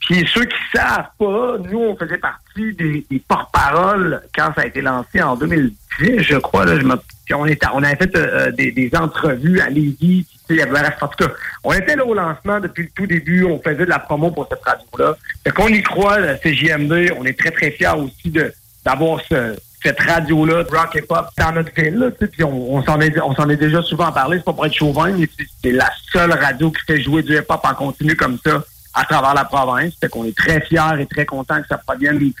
Puis 0.00 0.28
ceux 0.32 0.44
qui 0.44 0.56
savent 0.74 1.08
pas, 1.18 1.56
nous, 1.70 1.78
on 1.78 1.96
faisait 1.96 2.18
partie 2.18 2.72
des, 2.74 3.06
des 3.10 3.22
porte-paroles 3.26 4.22
quand 4.34 4.52
ça 4.54 4.62
a 4.62 4.66
été 4.66 4.80
lancé 4.80 5.22
en 5.22 5.36
2010, 5.36 6.20
je 6.20 6.36
crois. 6.36 6.64
Là, 6.66 6.78
je 6.78 6.84
me- 6.84 6.96
puis 7.24 7.34
on, 7.34 7.44
était, 7.46 7.66
on 7.74 7.82
avait 7.82 7.96
fait 7.96 8.14
euh, 8.16 8.46
euh, 8.48 8.50
des, 8.52 8.72
des 8.72 8.90
entrevues 8.94 9.60
à 9.60 9.68
Lévis. 9.68 9.96
Puis, 9.98 10.26
tu 10.26 10.36
sais, 10.36 10.54
il 10.54 10.56
y 10.56 10.62
avait- 10.62 10.78
en 11.00 11.08
tout 11.08 11.24
cas, 11.26 11.32
on 11.64 11.72
était 11.72 11.96
là 11.96 12.04
au 12.06 12.14
lancement 12.14 12.60
depuis 12.60 12.84
le 12.84 12.90
tout 12.94 13.06
début. 13.06 13.44
On 13.44 13.60
faisait 13.60 13.84
de 13.84 13.90
la 13.90 13.98
promo 13.98 14.30
pour 14.30 14.48
cette 14.50 14.62
radio-là. 14.64 15.16
Fait 15.44 15.50
qu'on 15.50 15.68
y 15.68 15.82
croit, 15.82 16.20
la 16.20 16.36
CJMD. 16.38 17.12
On 17.18 17.24
est 17.24 17.38
très, 17.38 17.50
très 17.50 17.70
fiers 17.70 17.88
aussi 17.96 18.30
de 18.30 18.52
d'avoir 18.84 19.20
ce, 19.28 19.56
cette 19.82 20.00
radio-là, 20.00 20.64
rock 20.70 20.96
et 20.96 21.02
pop, 21.02 21.26
dans 21.38 21.52
notre 21.52 21.72
ville. 21.74 21.94
Là, 21.94 22.10
tu 22.10 22.16
sais, 22.20 22.26
puis 22.28 22.44
on, 22.44 22.74
on 22.76 22.82
s'en 22.84 23.00
est, 23.00 23.18
on 23.20 23.34
s'en 23.34 23.48
est 23.48 23.56
déjà 23.56 23.82
souvent 23.82 24.10
parlé, 24.12 24.38
c'est 24.38 24.44
pas 24.44 24.52
pour 24.52 24.66
être 24.66 24.74
chauvin, 24.74 25.10
mais 25.12 25.28
c'est- 25.38 25.46
c'est 25.62 25.72
la 25.72 25.90
seule 26.12 26.32
radio 26.32 26.70
qui 26.70 26.82
fait 26.86 27.00
jouer 27.02 27.22
du 27.22 27.34
hip-hop 27.36 27.60
en 27.64 27.74
continu 27.74 28.16
comme 28.16 28.38
ça 28.44 28.62
à 28.94 29.04
travers 29.04 29.34
la 29.34 29.44
province. 29.44 29.92
Fait 30.00 30.08
qu'on 30.08 30.24
est 30.24 30.36
très 30.36 30.60
fiers 30.62 30.80
et 31.00 31.06
très 31.06 31.24
contents 31.26 31.60
que 31.60 31.68
ça 31.68 31.78
provienne 31.78 32.18
du 32.18 32.34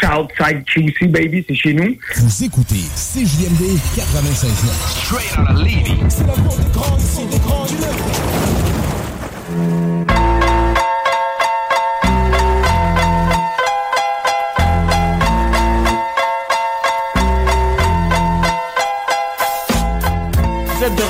Southside 0.00 0.64
QC, 0.64 1.06
baby, 1.08 1.44
c'est 1.48 1.54
chez 1.54 1.72
nous. 1.74 1.96
Vous 2.16 2.44
écoutez 2.44 2.84
CJMD 2.94 3.78
96.9. 3.96 4.70
Straight 5.04 5.38
out 5.38 5.50
of 5.50 5.58
Levy. 5.62 5.98
C'est 6.08 6.26
la 6.26 6.32
porte 6.34 6.58
des 6.58 6.70
grands 6.72 6.96
ici, 6.98 7.26
des 7.30 7.38
grands 7.38 7.64
du 7.66 7.74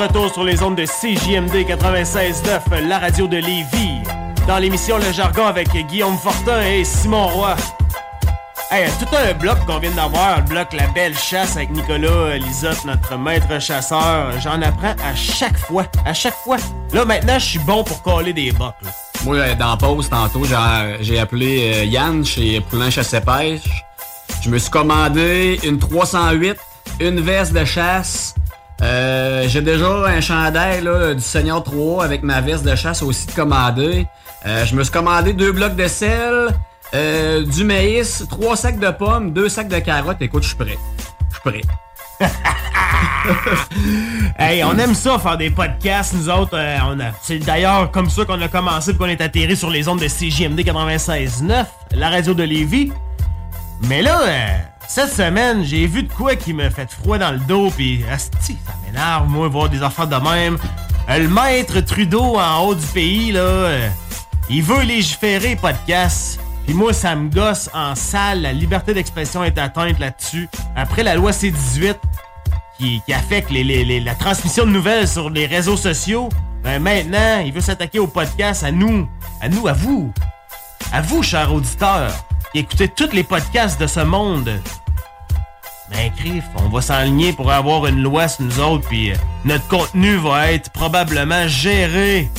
retour 0.06 0.32
sur 0.32 0.44
les 0.44 0.62
ondes 0.62 0.76
de 0.76 0.84
CJMD 0.84 1.66
96.9, 1.68 2.86
la 2.86 2.98
radio 2.98 3.26
de 3.26 3.38
Lévis. 3.38 4.00
Dans 4.46 4.58
l'émission 4.58 4.98
Le 4.98 5.12
Jargon 5.12 5.46
avec 5.46 5.68
Guillaume 5.88 6.16
Fortin 6.18 6.60
et 6.62 6.84
Simon 6.84 7.26
Roy. 7.28 7.56
Hey, 8.70 8.88
tout 8.98 9.06
un 9.16 9.32
bloc 9.34 9.58
qu'on 9.66 9.78
vient 9.78 9.90
d'avoir, 9.92 10.38
le 10.38 10.42
bloc 10.44 10.72
La 10.72 10.86
Belle 10.88 11.16
Chasse 11.16 11.56
avec 11.56 11.70
Nicolas 11.70 12.36
Lisotte, 12.36 12.84
notre 12.84 13.16
maître 13.16 13.60
chasseur. 13.60 14.30
J'en 14.40 14.60
apprends 14.62 14.94
à 15.04 15.14
chaque 15.14 15.56
fois, 15.58 15.84
à 16.04 16.12
chaque 16.14 16.34
fois. 16.44 16.56
Là, 16.92 17.04
maintenant, 17.04 17.38
je 17.38 17.44
suis 17.44 17.58
bon 17.60 17.82
pour 17.82 18.02
coller 18.02 18.32
des 18.32 18.52
bocs. 18.52 18.74
Moi, 19.24 19.36
euh, 19.36 19.54
dans 19.54 19.76
pause, 19.76 20.08
tantôt, 20.08 20.42
j'ai- 21.00 21.18
appelé 21.18 21.72
euh, 21.74 21.84
Yann 21.84 22.24
chez 22.24 22.60
Poulain 22.60 22.90
Chasse 22.90 23.14
et 23.14 23.20
Pêche. 23.20 23.62
Je 24.42 24.50
me 24.50 24.58
suis 24.58 24.70
commandé 24.70 25.58
une 25.64 25.78
308, 25.78 26.56
une 27.00 27.20
veste 27.20 27.52
de 27.52 27.64
chasse. 27.64 28.34
Euh, 28.82 29.44
j'ai 29.48 29.62
déjà 29.62 29.88
un 30.06 30.20
chandail 30.20 30.86
du 31.14 31.20
Seigneur 31.22 31.62
3 31.64 32.04
avec 32.04 32.22
ma 32.22 32.40
veste 32.40 32.64
de 32.64 32.74
chasse 32.76 33.02
aussi 33.02 33.26
de 33.26 33.32
commandé. 33.32 34.06
Euh, 34.46 34.64
je 34.66 34.74
me 34.74 34.82
suis 34.82 34.92
commandé 34.92 35.32
deux 35.32 35.52
blocs 35.52 35.74
de 35.76 35.86
sel, 35.88 36.48
euh, 36.94 37.44
du 37.44 37.64
maïs, 37.64 38.24
trois 38.28 38.56
sacs 38.56 38.78
de 38.78 38.90
pommes, 38.90 39.32
deux 39.32 39.48
sacs 39.48 39.68
de 39.68 39.78
carottes. 39.78 40.20
Écoute, 40.20 40.42
je 40.42 40.48
suis 40.48 40.56
prêt. 40.56 40.78
Je 41.30 41.34
suis 41.50 41.62
prêt. 42.20 42.28
Hey, 44.38 44.62
on 44.62 44.76
aime 44.78 44.94
ça 44.94 45.18
faire 45.18 45.36
des 45.36 45.50
podcasts, 45.50 46.14
nous 46.14 46.28
autres. 46.30 46.56
on 46.86 47.00
a- 47.00 47.10
c'est 47.22 47.38
d'ailleurs 47.38 47.90
comme 47.90 48.08
ça 48.08 48.24
qu'on 48.24 48.40
a 48.40 48.48
commencé 48.48 48.92
et 48.92 48.94
qu'on 48.94 49.06
est 49.08 49.20
atterri 49.20 49.56
sur 49.56 49.70
les 49.70 49.88
ondes 49.88 49.98
de 50.00 50.06
CJMD 50.06 50.60
96.9, 50.60 51.64
la 51.92 52.10
radio 52.10 52.34
de 52.34 52.42
Lévis. 52.44 52.92
Mais 53.88 54.02
là, 54.02 54.20
cette 54.88 55.12
semaine, 55.12 55.64
j'ai 55.64 55.86
vu 55.86 56.02
de 56.02 56.12
quoi 56.12 56.36
qui 56.36 56.52
me 56.52 56.70
fait 56.70 56.90
froid 56.90 57.18
dans 57.18 57.32
le 57.32 57.38
dos, 57.38 57.70
puis 57.70 58.04
asti, 58.10 58.56
ça 58.66 58.72
m'énerve, 58.84 59.28
moi, 59.28 59.48
voir 59.48 59.68
des 59.68 59.82
affaires 59.82 60.06
de 60.06 60.16
même. 60.16 60.58
Euh, 61.08 61.18
le 61.18 61.28
maître 61.28 61.80
Trudeau 61.80 62.38
en 62.38 62.60
haut 62.60 62.74
du 62.74 62.86
pays, 62.86 63.32
là, 63.32 63.40
euh, 63.40 63.88
il 64.48 64.62
veut 64.62 64.82
légiférer 64.82 65.56
podcast. 65.56 66.40
Puis 66.64 66.74
moi, 66.74 66.92
ça 66.92 67.14
me 67.14 67.30
gosse 67.30 67.70
en 67.74 67.94
salle. 67.94 68.42
La 68.42 68.52
liberté 68.52 68.92
d'expression 68.92 69.44
est 69.44 69.56
atteinte 69.58 69.98
là-dessus. 69.98 70.48
Après 70.74 71.04
la 71.04 71.14
loi 71.14 71.32
C-18, 71.32 71.94
qui, 72.78 73.02
affecte 73.12 73.50
la 73.50 74.14
transmission 74.14 74.66
de 74.66 74.70
nouvelles 74.70 75.08
sur 75.08 75.30
les 75.30 75.46
réseaux 75.46 75.76
sociaux, 75.76 76.28
ben 76.62 76.82
maintenant, 76.82 77.40
il 77.44 77.52
veut 77.52 77.60
s'attaquer 77.60 77.98
au 77.98 78.06
podcast 78.06 78.64
à 78.64 78.72
nous, 78.72 79.08
à 79.40 79.48
nous, 79.48 79.68
à 79.68 79.72
vous, 79.72 80.12
à 80.92 81.00
vous, 81.00 81.22
chers 81.22 81.52
auditeurs, 81.52 82.12
qui 82.56 82.60
écoutez 82.60 82.88
tous 82.88 83.12
les 83.12 83.22
podcasts 83.22 83.78
de 83.78 83.86
ce 83.86 84.00
monde. 84.00 84.50
Ben, 85.90 86.10
crif, 86.16 86.42
on 86.56 86.70
va 86.70 86.80
s'enligner 86.80 87.34
pour 87.34 87.52
avoir 87.52 87.84
une 87.86 88.02
loi 88.02 88.28
sur 88.28 88.44
nous 88.44 88.60
autres, 88.60 88.88
puis 88.88 89.10
euh, 89.10 89.14
notre 89.44 89.68
contenu 89.68 90.16
va 90.16 90.52
être 90.52 90.70
probablement 90.70 91.46
géré 91.48 92.30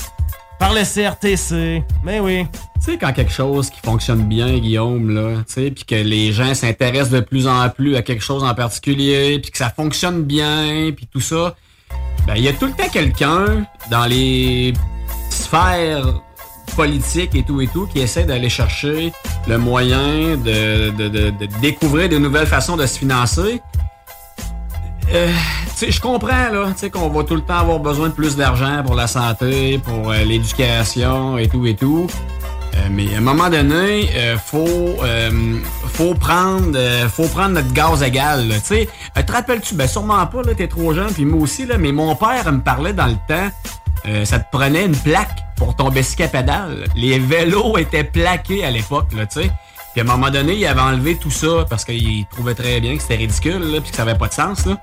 par 0.60 0.74
le 0.74 0.82
CRTC. 0.82 1.84
Ben 2.04 2.20
oui. 2.22 2.48
Tu 2.80 2.94
sais, 2.94 2.98
quand 2.98 3.14
quelque 3.14 3.32
chose 3.32 3.70
qui 3.70 3.80
fonctionne 3.80 4.24
bien, 4.24 4.58
Guillaume, 4.58 5.12
là, 5.12 5.44
tu 5.48 5.54
sais, 5.54 5.70
puis 5.72 5.86
que 5.86 5.94
les 5.96 6.32
gens 6.32 6.56
s'intéressent 6.56 7.12
de 7.12 7.20
plus 7.20 7.48
en 7.48 7.70
plus 7.70 7.96
à 7.96 8.02
quelque 8.02 8.24
chose 8.24 8.44
en 8.44 8.56
particulier, 8.56 9.38
puis 9.40 9.52
que 9.52 9.58
ça 9.60 9.70
fonctionne 9.70 10.24
bien, 10.24 10.92
puis 10.96 11.06
tout 11.06 11.22
ça, 11.22 11.56
ben, 12.26 12.34
il 12.36 12.42
y 12.42 12.48
a 12.48 12.54
tout 12.54 12.66
le 12.66 12.74
temps 12.74 12.90
quelqu'un 12.92 13.68
dans 13.92 14.06
les 14.08 14.74
sphères 15.30 16.22
politiques 16.76 17.36
et 17.36 17.44
tout 17.44 17.62
et 17.62 17.68
tout 17.68 17.88
qui 17.88 18.00
essaie 18.00 18.24
d'aller 18.24 18.50
chercher 18.50 19.12
le 19.48 19.58
moyen 19.58 20.36
de, 20.38 20.90
de- 20.92 21.08
de- 21.10 21.30
de 21.32 21.46
découvrir 21.62 22.10
de 22.10 22.18
nouvelles 22.18 22.48
façons 22.48 22.78
de 22.78 22.86
se 22.86 23.00
financer. 23.00 23.62
Euh, 25.14 25.32
je 25.88 26.00
comprends 26.02 26.50
là, 26.52 26.68
tu 26.78 26.92
qu'on 26.92 27.10
va 27.10 27.24
tout 27.24 27.36
le 27.36 27.42
temps 27.42 27.60
avoir 27.60 27.80
besoin 27.80 28.10
de 28.10 28.14
plus 28.14 28.36
d'argent 28.36 28.84
pour 28.86 28.96
la 28.96 29.08
santé, 29.08 29.80
pour 29.80 30.12
euh, 30.12 30.24
l'éducation 30.26 31.38
et 31.38 31.48
tout 31.48 31.66
et 31.66 31.76
tout. 31.76 32.08
Euh, 32.76 32.80
mais 32.92 33.14
à 33.16 33.20
un 33.20 33.22
moment 33.22 33.50
donné, 33.50 34.10
euh, 34.16 34.38
faut 34.38 34.68
euh, 35.04 35.58
faut 35.94 36.14
prendre 36.14 36.78
faut 37.10 37.28
prendre 37.28 37.52
notre 37.56 37.72
gaz 37.72 38.04
égal. 38.04 38.50
Tu 38.50 38.60
sais, 38.66 38.90
te 39.26 39.32
rappelles-tu? 39.32 39.76
Ben 39.76 39.88
sûrement 39.88 40.26
pas 40.28 40.42
là, 40.44 40.54
t'es 40.54 40.68
trop 40.68 40.94
jeune, 40.94 41.12
puis 41.14 41.24
moi 41.24 41.42
aussi 41.42 41.66
là. 41.66 41.78
Mais 41.78 41.94
mon 41.94 42.14
père 42.16 42.52
me 42.52 42.60
parlait 42.60 42.94
dans 42.94 43.08
le 43.08 43.16
temps. 43.28 43.50
ça 44.26 44.40
te 44.40 44.46
prenait 44.52 44.86
une 44.86 44.96
plaque 44.96 45.40
pour 45.58 45.76
ton 45.76 45.90
bicycle 45.90 46.24
à 46.24 46.28
pédale. 46.28 46.86
Les 46.96 47.20
vélos 47.20 47.78
étaient 47.78 48.04
plaqués 48.04 48.64
à 48.64 48.72
l'époque, 48.72 49.12
là, 49.14 49.26
tu 49.26 49.42
sais. 49.42 49.52
Puis 49.92 50.02
à 50.02 50.04
un 50.04 50.16
moment 50.16 50.30
donné, 50.30 50.54
il 50.54 50.66
avait 50.66 50.82
enlevé 50.82 51.16
tout 51.16 51.32
ça 51.32 51.66
parce 51.70 51.84
qu'il 51.84 52.26
trouvait 52.28 52.54
très 52.54 52.80
bien 52.80 52.96
que 52.96 53.02
c'était 53.02 53.16
ridicule, 53.16 53.60
là, 53.60 53.82
puis 53.82 53.90
que 53.92 53.98
ça 53.98 54.04
avait 54.04 54.18
pas 54.18 54.28
de 54.28 54.34
sens, 54.34 54.66
là. 54.66 54.78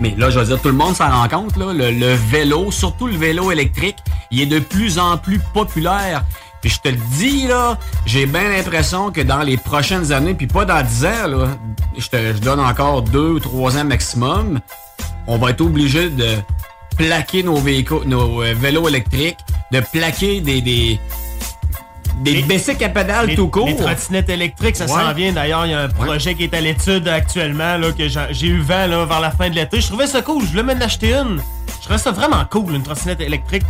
Mais 0.00 0.14
là, 0.16 0.30
je 0.30 0.38
veux 0.38 0.46
dire, 0.46 0.60
tout 0.60 0.68
le 0.68 0.74
monde 0.74 0.96
s'en 0.96 1.10
rend 1.10 1.28
compte, 1.28 1.56
là, 1.56 1.72
le, 1.72 2.14
vélo, 2.14 2.70
surtout 2.70 3.06
le 3.06 3.16
vélo 3.16 3.52
électrique, 3.52 3.98
il 4.30 4.40
est 4.40 4.46
de 4.46 4.58
plus 4.58 4.98
en 4.98 5.18
plus 5.18 5.38
populaire. 5.52 6.24
Puis 6.60 6.70
je 6.70 6.80
te 6.80 6.88
le 6.88 6.98
dis, 7.16 7.46
là, 7.46 7.76
j'ai 8.06 8.24
bien 8.24 8.48
l'impression 8.48 9.10
que 9.10 9.20
dans 9.20 9.42
les 9.42 9.56
prochaines 9.56 10.12
années, 10.12 10.34
puis 10.34 10.46
pas 10.46 10.64
dans 10.64 10.82
10 10.82 11.04
ans, 11.04 11.26
là, 11.28 11.48
je 11.98 12.08
te 12.08 12.16
je 12.16 12.38
donne 12.38 12.60
encore 12.60 13.02
deux 13.02 13.32
ou 13.32 13.40
trois 13.40 13.76
ans 13.76 13.84
maximum, 13.84 14.60
on 15.26 15.38
va 15.38 15.50
être 15.50 15.60
obligé 15.60 16.08
de 16.08 16.36
plaquer 16.96 17.42
nos 17.42 17.56
véhicules, 17.56 18.02
nos 18.06 18.42
euh, 18.42 18.54
vélos 18.54 18.88
électriques, 18.88 19.38
de 19.70 19.80
plaquer 19.80 20.40
des, 20.40 20.60
des, 20.60 21.00
des 22.20 22.42
bicycles 22.42 22.84
à 22.84 22.88
pédales 22.88 23.26
Les- 23.28 23.34
tout 23.36 23.48
court. 23.48 23.66
Les 23.66 23.76
trottinettes 23.76 24.28
électriques, 24.28 24.76
ça 24.76 24.84
Ouais. 24.84 24.90
s'en 24.90 25.12
vient. 25.12 25.32
D'ailleurs, 25.32 25.66
il 25.66 25.72
y 25.72 25.74
a 25.74 25.80
un 25.82 25.88
projet 25.88 26.34
qui 26.34 26.44
est 26.44 26.54
à 26.54 26.60
l'étude 26.60 27.08
actuellement, 27.08 27.76
là, 27.76 27.92
que 27.92 28.06
j'ai 28.08 28.46
eu 28.46 28.60
vent 28.60 28.86
là, 28.86 29.04
vers 29.04 29.20
la 29.20 29.30
fin 29.30 29.48
de 29.50 29.54
l'été. 29.54 29.80
Je 29.80 29.88
trouvais 29.88 30.06
ça 30.06 30.22
cool. 30.22 30.44
Je 30.44 30.50
voulais 30.50 30.62
même 30.62 30.78
l'acheter 30.78 31.14
une. 31.14 31.40
Je 31.78 31.82
trouvais 31.86 31.98
ça 31.98 32.12
vraiment 32.12 32.44
cool, 32.50 32.74
une 32.74 32.82
trottinette 32.82 33.20
électrique. 33.20 33.64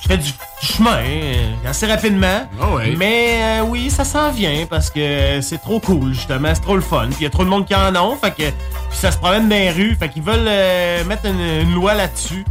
Je 0.00 0.08
fais 0.08 0.16
du, 0.16 0.30
du 0.30 0.66
chemin 0.66 0.98
euh, 0.98 1.52
assez 1.66 1.86
rapidement. 1.86 2.48
Ah 2.60 2.74
ouais. 2.74 2.94
Mais 2.96 3.60
euh, 3.60 3.62
oui, 3.62 3.90
ça 3.90 4.04
s'en 4.04 4.30
vient 4.30 4.66
parce 4.70 4.90
que 4.90 5.40
c'est 5.40 5.58
trop 5.58 5.80
cool, 5.80 6.14
justement. 6.14 6.54
C'est 6.54 6.60
trop 6.60 6.76
le 6.76 6.82
fun. 6.82 7.06
Puis 7.08 7.16
il 7.20 7.24
y 7.24 7.26
a 7.26 7.30
trop 7.30 7.44
de 7.44 7.48
monde 7.48 7.66
qui 7.66 7.74
en 7.74 7.94
ont. 7.96 8.16
Fait 8.16 8.30
que, 8.30 8.36
puis 8.44 8.52
ça 8.92 9.10
se 9.10 9.18
promène 9.18 9.48
dans 9.48 9.56
les 9.56 9.70
rues. 9.70 9.96
Fait 9.98 10.08
qu'ils 10.08 10.22
veulent 10.22 10.46
euh, 10.46 11.04
mettre 11.04 11.26
une, 11.26 11.40
une 11.40 11.74
loi 11.74 11.94
là-dessus. 11.94 12.44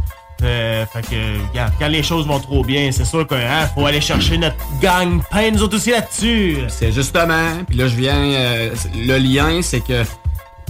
Euh, 0.44 0.86
fait 0.86 1.02
que, 1.02 1.48
regarde, 1.50 1.72
quand 1.80 1.88
les 1.88 2.02
choses 2.04 2.26
vont 2.26 2.38
trop 2.38 2.62
bien, 2.62 2.92
c'est 2.92 3.04
sûr 3.04 3.26
qu'il 3.26 3.38
faut 3.74 3.84
aller 3.86 4.00
chercher 4.00 4.38
notre 4.38 4.54
gang 4.80 5.20
pain, 5.32 5.50
nous 5.50 5.64
autres 5.64 5.76
aussi 5.78 5.90
là-dessus. 5.90 6.58
C'est 6.68 6.92
justement, 6.92 7.64
puis 7.66 7.76
là 7.76 7.88
je 7.88 7.96
viens, 7.96 8.70
le 8.94 9.18
lien 9.18 9.62
c'est 9.62 9.80
que, 9.80 10.04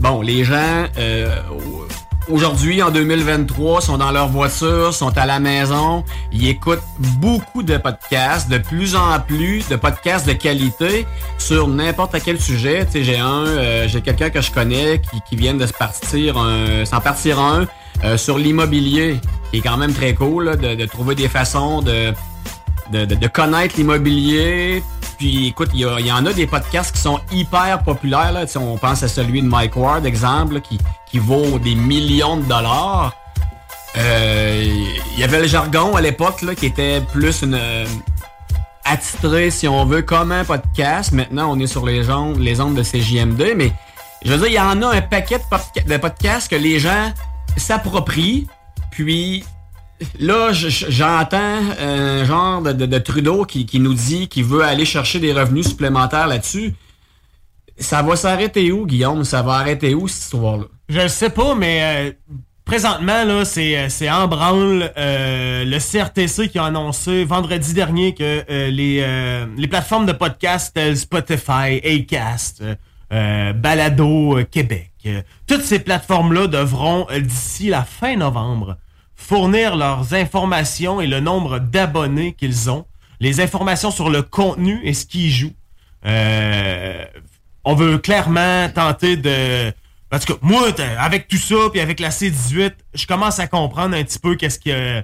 bon, 0.00 0.22
les 0.22 0.42
gens, 0.42 0.86
euh, 0.96 1.36
aujourd'hui 2.28 2.82
en 2.82 2.90
2023, 2.90 3.80
sont 3.80 3.98
dans 3.98 4.10
leur 4.10 4.28
voiture, 4.28 4.92
sont 4.94 5.16
à 5.16 5.26
la 5.26 5.40
maison, 5.40 6.04
ils 6.32 6.48
écoutent 6.48 6.82
beaucoup 6.98 7.62
de 7.62 7.76
podcasts, 7.76 8.50
de 8.50 8.58
plus 8.58 8.94
en 8.96 9.18
plus 9.20 9.68
de 9.68 9.76
podcasts 9.76 10.26
de 10.26 10.32
qualité 10.32 11.06
sur 11.38 11.68
n'importe 11.68 12.16
quel 12.24 12.40
sujet. 12.40 12.86
Tu 12.86 12.92
sais, 12.92 13.04
j'ai 13.04 13.18
un, 13.18 13.46
euh, 13.46 13.88
j'ai 13.88 14.00
quelqu'un 14.00 14.30
que 14.30 14.40
je 14.40 14.50
connais 14.50 15.00
qui, 15.28 15.36
vient 15.36 15.54
de 15.54 15.66
se 15.66 15.72
partir, 15.72 16.34
s'en 16.84 17.00
partir 17.00 17.38
un 17.38 17.66
euh, 18.04 18.16
sur 18.16 18.38
l'immobilier, 18.38 19.20
qui 19.50 19.58
est 19.58 19.60
quand 19.62 19.76
même 19.76 19.92
très 19.92 20.14
cool, 20.14 20.56
de 20.56 20.86
trouver 20.86 21.14
des 21.14 21.28
façons 21.28 21.82
de 21.82 22.12
de, 22.92 23.04
de- 23.04 23.14
de 23.14 23.26
connaître 23.28 23.76
l'immobilier. 23.76 24.82
Puis 25.18 25.48
écoute, 25.48 25.70
il 25.74 25.80
y, 25.80 25.82
y 26.06 26.12
en 26.12 26.24
a 26.26 26.32
des 26.32 26.46
podcasts 26.46 26.94
qui 26.94 27.00
sont 27.00 27.20
hyper 27.32 27.82
populaires. 27.82 28.32
Là. 28.32 28.44
On 28.56 28.76
pense 28.76 29.02
à 29.02 29.08
celui 29.08 29.42
de 29.42 29.46
Mike 29.48 29.76
Ward, 29.76 30.06
exemple, 30.06 30.54
là, 30.54 30.60
qui, 30.60 30.78
qui 31.10 31.18
vaut 31.18 31.58
des 31.58 31.74
millions 31.74 32.36
de 32.36 32.44
dollars. 32.44 33.12
Euh, 33.96 34.64
Il 35.14 35.18
y 35.20 35.24
avait 35.24 35.40
le 35.40 35.46
jargon 35.48 35.96
à 35.96 36.00
l'époque 36.00 36.44
qui 36.56 36.66
était 36.66 37.00
plus 37.12 37.42
une 37.42 37.54
euh, 37.54 37.84
attitré, 38.84 39.50
si 39.50 39.66
on 39.66 39.84
veut, 39.84 40.02
comme 40.02 40.30
un 40.32 40.44
podcast. 40.44 41.12
Maintenant, 41.12 41.50
on 41.52 41.58
est 41.58 41.66
sur 41.66 41.84
les 41.84 42.08
ondes, 42.10 42.38
les 42.38 42.60
ondes 42.60 42.74
de 42.76 42.82
CJM2, 42.82 43.54
mais 43.56 43.72
je 44.24 44.32
veux 44.32 44.38
dire, 44.38 44.46
il 44.48 44.54
y 44.54 44.60
en 44.60 44.82
a 44.82 44.94
un 44.94 45.00
paquet 45.02 45.40
de 45.86 45.96
podcasts 45.96 46.48
que 46.50 46.56
les 46.56 46.78
gens 46.78 47.12
s'approprient, 47.56 48.46
puis 48.90 49.44
Là, 50.20 50.52
j'entends 50.52 51.60
un 51.80 52.24
genre 52.24 52.62
de, 52.62 52.72
de- 52.72 52.86
de 52.86 52.98
Trudeau 52.98 53.44
qui, 53.44 53.66
nous 53.80 53.94
dit 53.94 54.28
qu'il 54.28 54.44
veut 54.44 54.62
aller 54.62 54.84
chercher 54.84 55.18
des 55.18 55.32
revenus 55.32 55.68
supplémentaires 55.68 56.26
là-dessus. 56.28 56.74
ça 57.78 58.02
va 58.02 58.16
s'arrêter 58.16 58.70
où, 58.72 58.86
Guillaume? 58.86 59.24
Ça 59.24 59.42
va 59.42 59.54
arrêter 59.54 59.94
où, 59.94 60.06
cette 60.08 60.22
histoire-là? 60.22 60.64
Je 60.88 61.00
ne 61.00 61.08
sais 61.08 61.30
pas, 61.30 61.54
mais 61.54 61.80
euh, 61.82 62.12
présentement, 62.64 63.24
là, 63.24 63.44
c'est, 63.44 64.10
en 64.10 64.26
branle 64.28 64.92
euh, 64.96 65.64
le 65.64 65.78
CRTC 65.78 66.48
qui 66.48 66.58
a 66.58 66.64
annoncé 66.66 67.24
vendredi 67.24 67.74
dernier 67.74 68.14
que 68.14 68.44
euh, 68.48 68.70
les, 68.70 69.00
euh, 69.02 69.46
les 69.56 69.66
plateformes 69.68 70.06
de 70.06 70.12
podcast 70.12 70.72
telles 70.74 70.96
Spotify, 70.96 71.80
Acast, 71.84 72.62
euh, 73.12 73.52
Balado 73.52 74.38
euh, 74.38 74.44
Québec, 74.44 74.90
euh, 75.06 75.22
toutes 75.46 75.62
ces 75.62 75.78
plateformes-là 75.80 76.46
devront, 76.46 77.06
euh, 77.10 77.20
d'ici 77.20 77.68
la 77.68 77.82
fin 77.84 78.16
novembre, 78.16 78.76
fournir 79.18 79.76
leurs 79.76 80.14
informations 80.14 81.00
et 81.00 81.06
le 81.08 81.18
nombre 81.20 81.58
d'abonnés 81.58 82.32
qu'ils 82.32 82.70
ont, 82.70 82.86
les 83.20 83.40
informations 83.40 83.90
sur 83.90 84.08
le 84.10 84.22
contenu 84.22 84.80
et 84.84 84.94
ce 84.94 85.04
qu'ils 85.04 85.30
jouent. 85.30 85.52
Euh, 86.06 87.04
on 87.64 87.74
veut 87.74 87.98
clairement 87.98 88.68
tenter 88.70 89.16
de... 89.16 89.72
Parce 90.08 90.24
que 90.24 90.32
moi, 90.40 90.68
avec 90.98 91.26
tout 91.28 91.36
ça, 91.36 91.56
puis 91.70 91.80
avec 91.80 92.00
la 92.00 92.08
C18, 92.10 92.72
je 92.94 93.06
commence 93.06 93.40
à 93.40 93.46
comprendre 93.48 93.96
un 93.96 94.04
petit 94.04 94.20
peu 94.20 94.36
qu'est-ce 94.36 94.60
que... 94.60 95.02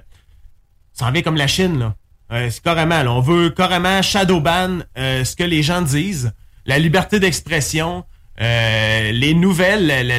Ça 0.93 1.05
en 1.07 1.11
vient 1.11 1.21
comme 1.21 1.35
la 1.35 1.47
Chine, 1.47 1.77
là. 1.77 1.95
Euh, 2.31 2.49
c'est 2.49 2.63
carrément, 2.63 3.03
là. 3.03 3.11
On 3.11 3.19
veut 3.19 3.49
carrément 3.49 4.01
shadowban 4.01 4.79
euh, 4.97 5.23
ce 5.25 5.35
que 5.35 5.43
les 5.43 5.61
gens 5.61 5.81
disent, 5.81 6.31
la 6.65 6.79
liberté 6.79 7.19
d'expression, 7.19 8.05
euh, 8.41 9.11
les 9.11 9.33
nouvelles, 9.35 9.85
la- 9.85 10.03
la- 10.03 10.17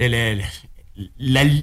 la- 0.00 0.34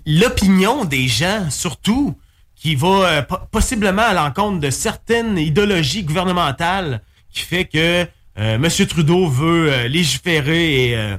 l'opinion 0.06 0.86
des 0.86 1.08
gens, 1.08 1.50
surtout, 1.50 2.16
qui 2.56 2.76
va 2.76 2.88
euh, 2.88 3.22
po- 3.24 3.38
possiblement 3.50 4.04
à 4.04 4.14
l'encontre 4.14 4.60
de 4.60 4.70
certaines 4.70 5.38
idéologies 5.38 6.04
gouvernementales 6.04 7.02
qui 7.32 7.42
fait 7.42 7.66
que 7.66 8.06
euh, 8.38 8.56
M. 8.56 8.68
Trudeau 8.88 9.28
veut 9.28 9.72
euh, 9.72 9.88
légiférer 9.88 10.92
et 10.92 11.16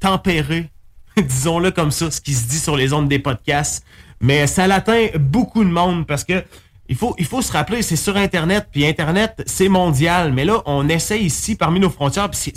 tempérer, 0.00 0.70
disons-le 1.16 1.70
comme 1.70 1.90
ça, 1.90 2.10
ce 2.10 2.20
qui 2.20 2.34
se 2.34 2.48
dit 2.48 2.58
sur 2.58 2.76
les 2.76 2.92
ondes 2.92 3.08
des 3.08 3.18
podcasts. 3.18 3.84
Mais 4.20 4.46
ça 4.46 4.66
l'atteint 4.66 5.08
beaucoup 5.18 5.64
de 5.64 5.70
monde 5.70 6.06
parce 6.06 6.24
que 6.24 6.44
il 6.88 6.94
faut, 6.94 7.14
il 7.18 7.24
faut 7.26 7.42
se 7.42 7.50
rappeler, 7.52 7.82
c'est 7.82 7.96
sur 7.96 8.16
Internet, 8.16 8.68
puis 8.70 8.86
Internet, 8.86 9.42
c'est 9.46 9.68
mondial. 9.68 10.32
Mais 10.32 10.44
là, 10.44 10.62
on 10.66 10.88
essaie 10.88 11.20
ici, 11.20 11.56
parmi 11.56 11.80
nos 11.80 11.90
frontières, 11.90 12.30
puis 12.30 12.54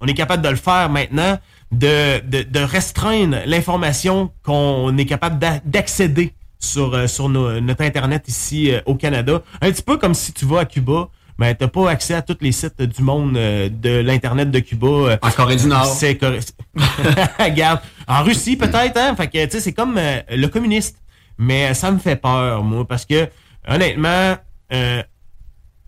on 0.00 0.06
est 0.06 0.14
capable 0.14 0.42
de 0.44 0.48
le 0.48 0.54
faire 0.56 0.88
maintenant, 0.88 1.38
de, 1.78 2.20
de, 2.20 2.42
de 2.42 2.60
restreindre 2.60 3.38
l'information 3.46 4.30
qu'on 4.42 4.96
est 4.96 5.06
capable 5.06 5.38
d'a- 5.38 5.60
d'accéder 5.64 6.32
sur, 6.58 6.94
euh, 6.94 7.06
sur 7.06 7.28
nos- 7.28 7.60
notre 7.60 7.82
Internet 7.82 8.28
ici 8.28 8.70
euh, 8.70 8.80
au 8.86 8.94
Canada. 8.94 9.42
Un 9.60 9.70
petit 9.70 9.82
peu 9.82 9.96
comme 9.96 10.14
si 10.14 10.32
tu 10.32 10.44
vas 10.46 10.60
à 10.60 10.64
Cuba, 10.64 11.08
mais 11.38 11.54
t'as 11.54 11.68
pas 11.68 11.90
accès 11.90 12.14
à 12.14 12.22
tous 12.22 12.36
les 12.40 12.52
sites 12.52 12.80
du 12.80 13.02
monde 13.02 13.36
euh, 13.36 13.68
de 13.68 13.90
l'Internet 13.98 14.50
de 14.50 14.60
Cuba. 14.60 14.86
euh, 14.86 15.16
En 15.22 15.30
Corée 15.30 15.56
du 15.56 15.66
Nord. 15.66 15.86
C'est 15.86 16.18
Regarde. 17.38 17.80
En 18.06 18.22
Russie, 18.22 18.56
peut-être, 18.56 18.96
hein? 18.96 19.14
Fait 19.16 19.28
que, 19.28 19.44
tu 19.44 19.50
sais, 19.52 19.60
c'est 19.60 19.72
comme 19.72 19.96
euh, 19.98 20.20
le 20.30 20.46
communiste. 20.48 20.98
Mais 21.38 21.74
ça 21.74 21.90
me 21.90 21.98
fait 21.98 22.16
peur, 22.16 22.62
moi, 22.62 22.86
parce 22.86 23.04
que, 23.04 23.28
honnêtement, 23.66 24.36
euh, 24.72 25.02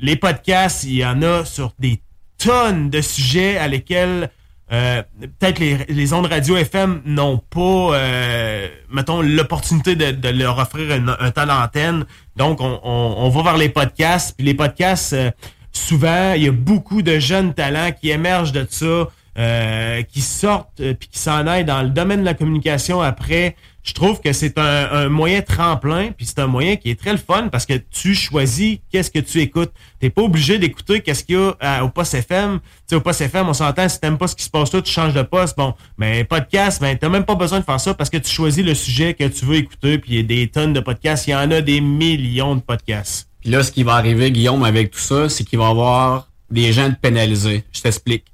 les 0.01 0.17
podcasts, 0.17 0.83
il 0.85 0.95
y 0.97 1.07
en 1.07 1.23
a 1.23 1.45
sur 1.45 1.73
des 1.79 2.01
tonnes 2.39 2.91
de 2.91 3.01
sujets 3.01 3.57
à 3.57 3.69
lesquels 3.69 4.31
euh, 4.73 5.03
peut-être 5.21 5.61
les, 5.61 5.77
les 5.89 6.13
ondes 6.13 6.27
radio 6.27 6.57
FM 6.57 7.03
n'ont 7.05 7.39
pas, 7.39 7.61
euh, 7.61 8.69
mettons, 8.91 9.23
l'opportunité 9.23 9.95
de, 9.95 10.29
leur 10.29 10.59
offrir 10.59 10.91
un, 10.93 11.17
un 11.21 11.47
d'antenne. 11.47 12.05
Donc, 12.37 12.61
on, 12.61 12.81
on, 12.83 13.15
on 13.19 13.29
va 13.29 13.43
vers 13.43 13.57
les 13.57 13.69
podcasts. 13.69 14.37
Puis 14.37 14.45
les 14.45 14.55
podcasts, 14.55 15.13
euh, 15.13 15.31
souvent, 15.71 16.33
il 16.33 16.43
y 16.43 16.49
a 16.49 16.53
beaucoup 16.53 17.03
de 17.03 17.19
jeunes 17.21 17.55
talents 17.55 17.93
qui 17.93 18.11
émergent 18.11 18.53
de 18.53 18.67
ça, 18.69 19.09
euh, 19.39 20.03
qui 20.03 20.21
sortent 20.21 20.81
euh, 20.81 20.95
puis 20.95 21.09
qui 21.09 21.19
s'en 21.19 21.47
aillent 21.47 21.65
dans 21.65 21.83
le 21.83 21.91
domaine 21.91 22.21
de 22.21 22.25
la 22.25 22.35
communication 22.35 23.01
après. 23.03 23.57
Je 23.83 23.93
trouve 23.93 24.21
que 24.21 24.33
c'est 24.33 24.59
un, 24.59 24.89
un 24.91 25.09
moyen 25.09 25.43
tremplin, 25.43 26.11
puis 26.17 26.27
c'est 26.27 26.41
un 26.41 26.49
moyen 26.49 26.75
qui 26.75 26.91
est 26.91 26.99
très 26.99 27.13
le 27.13 27.19
fun 27.19 27.47
parce 27.53 27.67
que 27.67 27.75
tu 27.75 28.17
choisis 28.17 28.79
qu'est-ce 28.91 29.13
que 29.13 29.21
tu 29.21 29.41
écoutes. 29.41 29.71
T'es 30.01 30.11
pas 30.11 30.23
obligé 30.23 30.59
d'écouter 30.59 31.03
qu'est-ce 31.03 31.23
qu'il 31.23 31.37
y 31.37 31.39
a 31.39 31.53
à- 31.61 31.85
au 31.85 31.89
poste 31.89 32.15
FM. 32.15 32.59
Tu 32.59 32.67
sais, 32.89 32.97
au 32.97 33.01
poste 33.01 33.21
FM, 33.21 33.49
on 33.49 33.53
s'entend, 33.53 33.89
si 33.89 34.01
t'aimes 34.01 34.19
pas 34.19 34.27
ce 34.27 34.35
qui 34.35 34.43
se 34.43 34.51
passe 34.51 34.73
là, 34.73 34.83
tu 34.83 34.91
changes 34.91 35.15
de 35.15 35.23
poste. 35.23 35.57
Bon, 35.57 35.73
mais 35.99 36.25
podcast, 36.25 36.81
ben 36.81 36.99
t'as 36.99 37.09
même 37.09 37.25
pas 37.25 37.37
besoin 37.37 37.61
de 37.61 37.65
faire 37.65 37.79
ça 37.79 37.95
parce 37.95 38.11
que 38.11 38.17
tu 38.17 38.29
choisis 38.29 38.65
le 38.65 38.75
sujet 38.75 39.15
que 39.15 39.23
tu 39.29 39.45
veux 39.45 39.55
écouter, 39.57 39.99
puis 39.99 40.13
il 40.13 40.17
y 40.17 40.21
a 40.21 40.23
des 40.25 40.49
tonnes 40.49 40.73
de 40.73 40.81
podcasts. 40.81 41.29
Il 41.29 41.31
y 41.31 41.35
en 41.37 41.49
a 41.53 41.61
des 41.61 41.81
millions 41.81 42.57
de 42.57 42.63
podcasts. 42.63 43.29
Puis 43.41 43.51
là, 43.51 43.63
ce 43.63 43.71
qui 43.71 43.85
va 43.85 43.95
arriver, 43.95 44.33
Guillaume, 44.33 44.65
avec 44.65 44.91
tout 44.91 44.99
ça, 44.99 45.29
c'est 45.29 45.45
qu'il 45.45 45.61
va 45.61 45.67
y 45.69 45.71
avoir 45.71 46.27
des 46.51 46.73
gens 46.73 46.89
de 46.89 46.97
pénalisés. 47.01 47.63
Je 47.73 47.83
t'explique. 47.83 48.25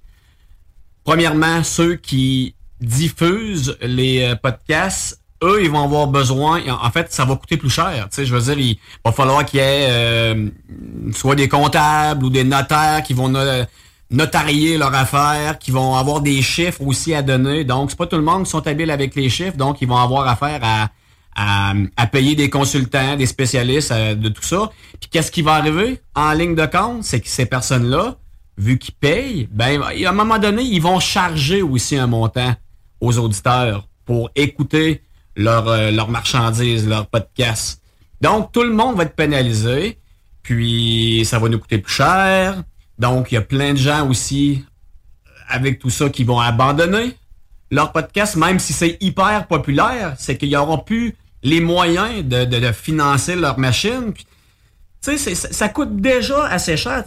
Premièrement, 1.05 1.63
ceux 1.65 1.97
qui 1.97 2.55
diffusent 2.81 3.77
les 3.81 4.23
euh, 4.23 4.35
podcasts, 4.37 5.21
eux, 5.43 5.61
ils 5.63 5.71
vont 5.71 5.83
avoir 5.83 6.07
besoin. 6.07 6.61
En 6.69 6.91
fait, 6.91 7.13
ça 7.13 7.25
va 7.25 7.35
coûter 7.37 7.57
plus 7.57 7.71
cher. 7.71 8.09
Tu 8.11 8.17
sais, 8.17 8.27
je 8.27 8.35
veux 8.35 8.41
dire, 8.55 8.59
il 8.59 8.79
va 9.05 9.11
falloir 9.13 9.45
qu'il 9.45 9.59
y 9.59 9.63
ait 9.63 9.87
euh, 9.91 10.49
soit 11.13 11.35
des 11.35 11.49
comptables 11.49 12.25
ou 12.25 12.31
des 12.31 12.45
notaires 12.45 13.03
qui 13.03 13.13
vont 13.15 13.29
no- 13.29 13.65
notarier 14.11 14.79
leur 14.79 14.95
affaire, 14.95 15.59
qui 15.59 15.71
vont 15.73 15.97
avoir 15.97 16.21
des 16.21 16.43
chiffres 16.43 16.83
aussi 16.87 17.15
à 17.15 17.23
donner. 17.23 17.65
Donc, 17.65 17.91
c'est 17.91 17.97
pas 17.97 18.07
tout 18.07 18.17
le 18.17 18.23
monde 18.23 18.45
qui 18.45 18.51
sont 18.51 18.65
habiles 18.67 18.91
avec 18.91 19.15
les 19.17 19.29
chiffres, 19.29 19.57
donc 19.57 19.79
ils 19.81 19.89
vont 19.89 19.97
avoir 19.97 20.29
affaire 20.29 20.61
à, 20.63 20.91
à, 21.35 21.73
à 21.97 22.07
payer 22.07 22.37
des 22.37 22.51
consultants, 22.51 23.17
des 23.17 23.27
spécialistes 23.27 23.91
euh, 23.91 24.15
de 24.15 24.29
tout 24.29 24.43
ça. 24.43 24.71
Puis 25.01 25.09
qu'est-ce 25.11 25.33
qui 25.33 25.43
va 25.43 25.55
arriver 25.55 26.01
en 26.15 26.33
ligne 26.33 26.55
de 26.55 26.67
compte, 26.67 27.03
c'est 27.05 27.21
que 27.21 27.29
ces 27.29 27.47
personnes-là, 27.47 28.17
vu 28.59 28.79
qu'ils 28.79 28.95
payent, 28.95 29.49
ben 29.51 29.83
à 29.83 30.09
un 30.09 30.13
moment 30.13 30.39
donné, 30.39 30.63
ils 30.63 30.83
vont 30.83 31.01
charger 31.01 31.63
aussi 31.63 31.97
un 31.97 32.07
montant 32.07 32.55
aux 33.01 33.19
auditeurs 33.19 33.89
pour 34.05 34.31
écouter 34.35 35.03
leur, 35.37 35.69
euh, 35.69 35.91
leur 35.91 36.09
marchandise, 36.09 36.87
leur 36.87 37.07
podcast. 37.07 37.81
Donc, 38.21 38.53
tout 38.53 38.63
le 38.63 38.73
monde 38.73 38.97
va 38.97 39.05
être 39.05 39.17
pénalisé, 39.17 39.99
puis 40.43 41.23
ça 41.25 41.39
va 41.39 41.49
nous 41.49 41.59
coûter 41.59 41.79
plus 41.79 41.93
cher. 41.93 42.63
Donc, 42.99 43.33
il 43.33 43.35
y 43.35 43.39
a 43.39 43.43
plein 43.43 43.73
de 43.73 43.79
gens 43.79 44.09
aussi 44.09 44.65
avec 45.49 45.79
tout 45.79 45.91
ça 45.91 46.09
qui 46.09 46.25
vont 46.25 46.39
abandonner 46.39 47.17
leur 47.71 47.91
podcast, 47.93 48.37
même 48.37 48.59
si 48.59 48.73
c'est 48.73 48.99
hyper 49.01 49.47
populaire, 49.49 50.15
c'est 50.19 50.37
qu'ils 50.37 50.53
n'auront 50.53 50.79
plus 50.79 51.17
les 51.43 51.61
moyens 51.61 52.25
de, 52.25 52.73
financer 52.73 53.35
leur 53.35 53.59
machine. 53.59 54.13
Puis, 54.13 54.27
ça, 55.01 55.17
ça 55.35 55.69
coûte 55.69 55.97
déjà 55.97 56.47
assez 56.47 56.77
cher. 56.77 57.03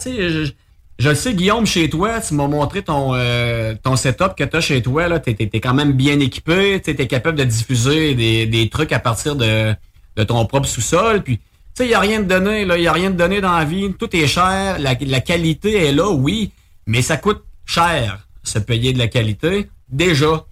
Je 0.97 1.09
le 1.09 1.15
sais, 1.15 1.33
Guillaume, 1.33 1.65
chez 1.65 1.89
toi, 1.89 2.21
tu 2.21 2.33
m'as 2.35 2.47
montré 2.47 2.81
ton, 2.81 3.13
euh, 3.15 3.75
ton 3.83 3.95
setup 3.97 4.35
que 4.37 4.45
tu 4.45 4.55
as 4.55 4.61
chez 4.61 4.81
toi. 4.81 5.19
Tu 5.19 5.31
es, 5.31 5.59
quand 5.59 5.73
même 5.73 5.91
bien 5.91 6.19
équipé. 6.19 6.81
Tu 6.81 6.95
capable 7.07 7.37
de 7.37 7.43
diffuser 7.43 8.15
des, 8.15 8.45
des 8.45 8.69
trucs 8.69 8.93
à 8.93 8.99
partir 8.99 9.35
de, 9.35 9.73
de 10.15 10.23
ton 10.23 10.45
propre 10.45 10.67
sous-sol. 10.67 11.21
Puis, 11.21 11.37
tu 11.37 11.43
sais, 11.75 11.85
il 11.85 11.89
n'y 11.89 11.95
a 11.95 11.99
rien 11.99 12.21
de 12.21 12.27
donné. 12.27 12.61
Il 12.61 12.67
n'y 12.67 12.87
a 12.87 12.93
rien 12.93 13.09
de 13.11 13.17
donné 13.17 13.41
dans 13.41 13.57
la 13.57 13.65
vie. 13.65 13.93
Tout 13.99 14.15
est 14.15 14.27
cher. 14.27 14.77
La, 14.79 14.95
la 14.99 15.19
qualité 15.19 15.73
est 15.85 15.91
là, 15.91 16.09
oui. 16.09 16.51
Mais 16.87 17.01
ça 17.01 17.17
coûte 17.17 17.43
cher 17.65 18.25
se 18.43 18.59
payer 18.59 18.93
de 18.93 18.99
la 18.99 19.07
qualité. 19.07 19.69
Déjà, 19.89 20.45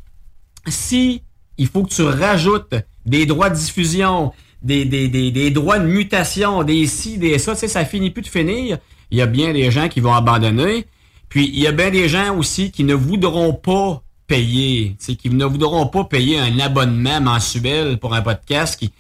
si 0.68 1.22
il 1.58 1.68
faut 1.68 1.84
que 1.84 1.94
tu 1.94 2.02
rajoutes 2.02 2.76
des 3.06 3.26
droits 3.26 3.50
de 3.50 3.56
diffusion, 3.56 4.34
des, 4.62 4.86
des, 4.86 5.08
des, 5.08 5.52
droits 5.52 5.80
de 5.80 5.86
mutation, 5.86 6.64
des 6.64 6.88
ci, 6.88 7.18
des 7.18 7.38
ça, 7.38 7.56
tu 7.56 7.68
ça 7.68 7.86
finit 7.86 8.12
plus 8.12 8.24
de 8.24 8.28
finir. 8.28 8.78
Il 9.14 9.20
y 9.20 9.22
a 9.22 9.28
bien 9.28 9.54
des 9.54 9.70
gens 9.72 9.88
qui 9.88 10.00
vont 10.02 10.14
abandonner. 10.14 10.86
Puis 11.30 11.48
il 11.54 11.60
y 11.60 11.68
a 11.68 11.72
bien 11.72 11.90
des 11.92 12.10
gens 12.10 12.36
aussi 12.36 12.72
qui 12.72 12.84
ne 12.84 12.94
voudront 12.96 13.54
pas 13.54 14.02
payer, 14.28 14.98
qui 15.20 15.30
ne 15.30 15.46
voudront 15.46 15.86
pas 15.88 16.04
payer 16.04 16.40
un 16.40 16.60
abonnement 16.60 17.22
mensuel 17.22 17.98
pour 18.00 18.14
un 18.16 18.22
podcast 18.22 18.78
qui 18.80 18.92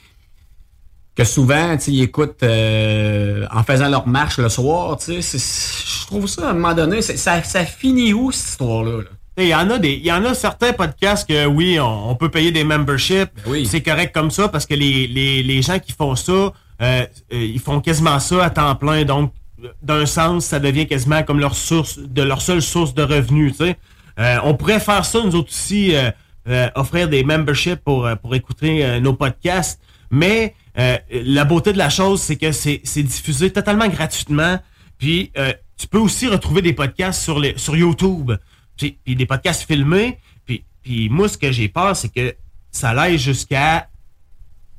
que 1.15 1.23
souvent, 1.23 1.77
ils 1.87 2.01
écoutent 2.01 2.41
euh, 2.41 3.45
en 3.51 3.61
faisant 3.63 3.87
leur 3.87 4.07
marche 4.07 4.37
le 4.39 4.49
soir, 4.49 4.97
tu 4.97 5.21
sais. 5.21 5.21
c'est- 5.21 6.01
Je 6.01 6.07
trouve 6.07 6.25
ça, 6.27 6.47
à 6.47 6.51
un 6.51 6.53
moment 6.53 6.73
donné, 6.73 7.01
ça, 7.03 7.43
ça 7.43 7.65
finit 7.65 8.13
où, 8.13 8.31
cette 8.31 8.49
histoire-là? 8.49 8.97
là? 9.03 9.09
Il 9.37 9.47
y 9.47 9.53
en 9.55 9.69
a 9.69 9.77
des, 9.79 9.93
il 9.93 10.05
y 10.05 10.11
en 10.11 10.25
a 10.25 10.33
certains 10.33 10.73
podcasts 10.73 11.27
que 11.29 11.45
oui, 11.45 11.79
on, 11.79 12.09
on 12.09 12.15
peut 12.15 12.29
payer 12.29 12.51
des 12.51 12.63
memberships. 12.63 13.29
C'est 13.65 13.81
correct 13.81 14.11
comme 14.13 14.31
ça 14.31 14.47
parce 14.49 14.65
que 14.65 14.73
les, 14.75 15.07
les, 15.07 15.43
les 15.43 15.61
gens 15.61 15.77
qui 15.79 15.91
font 15.91 16.15
ça, 16.15 16.31
euh, 16.33 16.51
euh, 16.81 17.05
ils 17.31 17.59
font 17.59 17.79
quasiment 17.79 18.19
ça 18.19 18.45
à 18.45 18.49
temps 18.49 18.75
plein. 18.75 19.05
Donc, 19.05 19.33
d'un 19.81 20.05
sens, 20.05 20.45
ça 20.45 20.59
devient 20.59 20.87
quasiment 20.87 21.23
comme 21.23 21.39
leur 21.39 21.55
source, 21.55 21.99
de 21.99 22.21
leur 22.21 22.41
seule 22.41 22.61
source 22.61 22.93
de 22.93 23.03
revenus. 23.03 23.55
Euh, 23.61 24.37
on 24.43 24.55
pourrait 24.55 24.79
faire 24.79 25.05
ça 25.05 25.21
nous 25.23 25.35
autres 25.35 25.49
aussi, 25.49 25.95
euh, 25.95 26.11
euh, 26.47 26.69
offrir 26.75 27.09
des 27.09 27.23
memberships 27.23 27.83
pour 27.83 28.09
pour 28.21 28.35
écouter 28.35 28.99
nos 28.99 29.13
podcasts. 29.13 29.81
Mais 30.11 30.55
la 30.75 31.45
beauté 31.45 31.73
de 31.73 31.77
la 31.77 31.89
chose, 31.89 32.21
c'est 32.21 32.35
que 32.35 32.51
c'est 32.51 33.03
diffusé 33.03 33.51
totalement 33.51 33.87
gratuitement. 33.87 34.59
Puis 34.97 35.31
tu 35.77 35.87
peux 35.87 35.99
aussi 35.99 36.27
retrouver 36.27 36.61
des 36.61 36.73
podcasts 36.73 37.21
sur 37.21 37.41
sur 37.55 37.75
YouTube. 37.75 38.33
Puis, 38.77 38.97
des 39.05 39.25
podcasts 39.25 39.63
filmés. 39.63 40.17
Puis, 40.45 40.63
puis 40.81 41.07
moi, 41.09 41.29
ce 41.29 41.37
que 41.37 41.51
j'ai 41.51 41.69
peur, 41.69 41.95
c'est 41.95 42.09
que 42.09 42.35
ça 42.71 42.89
aille 42.89 43.19
jusqu'à 43.19 43.87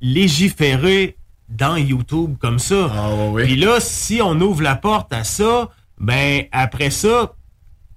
légiférer 0.01 1.17
dans 1.49 1.77
YouTube 1.77 2.37
comme 2.39 2.59
ça. 2.59 2.91
Puis 3.37 3.57
là, 3.57 3.79
si 3.81 4.21
on 4.23 4.41
ouvre 4.41 4.63
la 4.63 4.77
porte 4.77 5.13
à 5.13 5.25
ça, 5.25 5.71
ben 5.99 6.45
après 6.53 6.91
ça, 6.91 7.35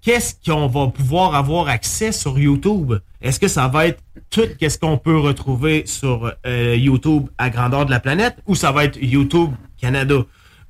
qu'est-ce 0.02 0.36
qu'on 0.46 0.68
va 0.68 0.88
pouvoir 0.88 1.36
avoir 1.36 1.68
accès 1.68 2.12
sur 2.12 2.38
YouTube? 2.38 2.94
Est-ce 3.22 3.40
que 3.40 3.48
ça 3.48 3.68
va 3.68 3.88
être 3.88 4.02
tout 4.30 4.48
qu'est-ce 4.60 4.78
qu'on 4.78 4.98
peut 4.98 5.18
retrouver 5.18 5.84
sur 5.86 6.34
euh, 6.46 6.76
YouTube 6.76 7.28
à 7.38 7.50
grandeur 7.50 7.86
de 7.86 7.92
la 7.92 8.00
planète 8.00 8.38
ou 8.46 8.56
ça 8.56 8.72
va 8.72 8.86
être 8.86 8.98
YouTube 9.02 9.52
Canada? 9.80 10.16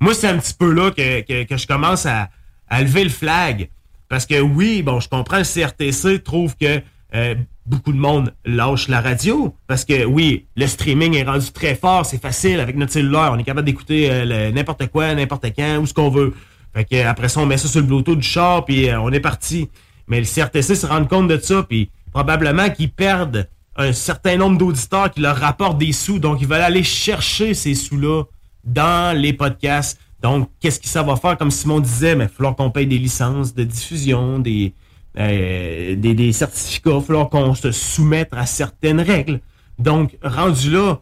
Moi, 0.00 0.14
c'est 0.14 0.28
un 0.28 0.38
petit 0.38 0.54
peu 0.54 0.72
là 0.72 0.90
que, 0.90 1.20
que, 1.22 1.44
que 1.44 1.56
je 1.56 1.66
commence 1.66 2.06
à, 2.06 2.30
à 2.68 2.82
lever 2.82 3.04
le 3.04 3.10
flag. 3.10 3.68
Parce 4.08 4.24
que 4.24 4.40
oui, 4.40 4.82
bon, 4.82 5.00
je 5.00 5.08
comprends, 5.08 5.38
le 5.38 5.44
CRTC 5.44 6.22
trouve 6.22 6.56
que 6.56 6.80
euh, 7.14 7.34
beaucoup 7.64 7.92
de 7.92 7.98
monde 7.98 8.34
lâche 8.44 8.88
la 8.88 9.00
radio. 9.00 9.54
Parce 9.66 9.84
que 9.84 10.04
oui, 10.04 10.46
le 10.56 10.66
streaming 10.66 11.14
est 11.14 11.22
rendu 11.22 11.50
très 11.52 11.74
fort, 11.74 12.04
c'est 12.04 12.20
facile 12.20 12.60
avec 12.60 12.76
notre 12.76 12.92
cellulaire. 12.92 13.30
On 13.32 13.38
est 13.38 13.44
capable 13.44 13.66
d'écouter 13.66 14.08
euh, 14.10 14.50
n'importe 14.52 14.88
quoi, 14.88 15.14
n'importe 15.14 15.46
quand, 15.56 15.78
où 15.78 15.86
ce 15.86 15.94
qu'on 15.94 16.10
veut. 16.10 16.34
Fait 16.74 16.84
que 16.84 17.06
après 17.06 17.28
ça, 17.28 17.40
on 17.40 17.46
met 17.46 17.56
ça 17.56 17.68
sur 17.68 17.80
le 17.80 17.86
Bluetooth 17.86 18.18
du 18.18 18.26
char, 18.26 18.64
puis 18.64 18.88
euh, 18.88 19.00
on 19.00 19.10
est 19.10 19.20
parti. 19.20 19.68
Mais 20.06 20.20
le 20.20 20.26
CRTC 20.26 20.74
se 20.74 20.86
rend 20.86 21.04
compte 21.04 21.28
de 21.28 21.38
ça, 21.38 21.62
puis 21.62 21.90
probablement 22.12 22.70
qu'ils 22.70 22.90
perdent 22.90 23.48
un 23.76 23.92
certain 23.92 24.36
nombre 24.36 24.58
d'auditeurs 24.58 25.10
qui 25.10 25.20
leur 25.20 25.36
rapportent 25.36 25.78
des 25.78 25.92
sous. 25.92 26.18
Donc, 26.18 26.40
ils 26.40 26.48
veulent 26.48 26.60
aller 26.60 26.82
chercher 26.82 27.54
ces 27.54 27.74
sous-là 27.74 28.24
dans 28.64 29.16
les 29.16 29.32
podcasts. 29.32 30.00
Donc, 30.20 30.50
qu'est-ce 30.60 30.80
que 30.80 30.88
ça 30.88 31.02
va 31.02 31.16
faire? 31.16 31.38
Comme 31.38 31.50
Simon 31.50 31.78
disait, 31.78 32.16
mais 32.16 32.24
il 32.24 32.28
va 32.28 32.32
falloir 32.34 32.56
qu'on 32.56 32.70
paye 32.70 32.86
des 32.86 32.98
licences 32.98 33.54
de 33.54 33.62
diffusion, 33.62 34.40
des, 34.40 34.74
euh, 35.18 35.96
des, 35.96 36.14
des, 36.14 36.32
certificats, 36.32 37.00
il 37.08 37.14
va 37.14 37.24
qu'on 37.24 37.54
se 37.54 37.72
soumette 37.72 38.28
à 38.32 38.46
certaines 38.46 39.00
règles. 39.00 39.40
Donc, 39.78 40.16
rendu 40.22 40.70
là, 40.70 41.00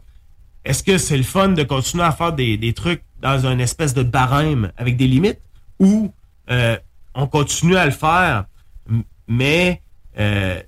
est-ce 0.65 0.83
que 0.83 0.97
c'est 0.97 1.17
le 1.17 1.23
fun 1.23 1.49
de 1.49 1.63
continuer 1.63 2.03
à 2.03 2.11
faire 2.11 2.33
des, 2.33 2.73
trucs 2.73 3.03
dans 3.21 3.45
une 3.45 3.59
espèce 3.59 3.93
de 3.93 4.03
barème 4.03 4.71
avec 4.77 4.97
des 4.97 5.07
limites? 5.07 5.39
Ou 5.79 6.11
euh, 6.49 6.77
on 7.13 7.27
continue 7.27 7.75
à 7.75 7.85
le 7.85 7.91
faire, 7.91 8.45
mais 9.27 9.81
euh, 10.19 10.59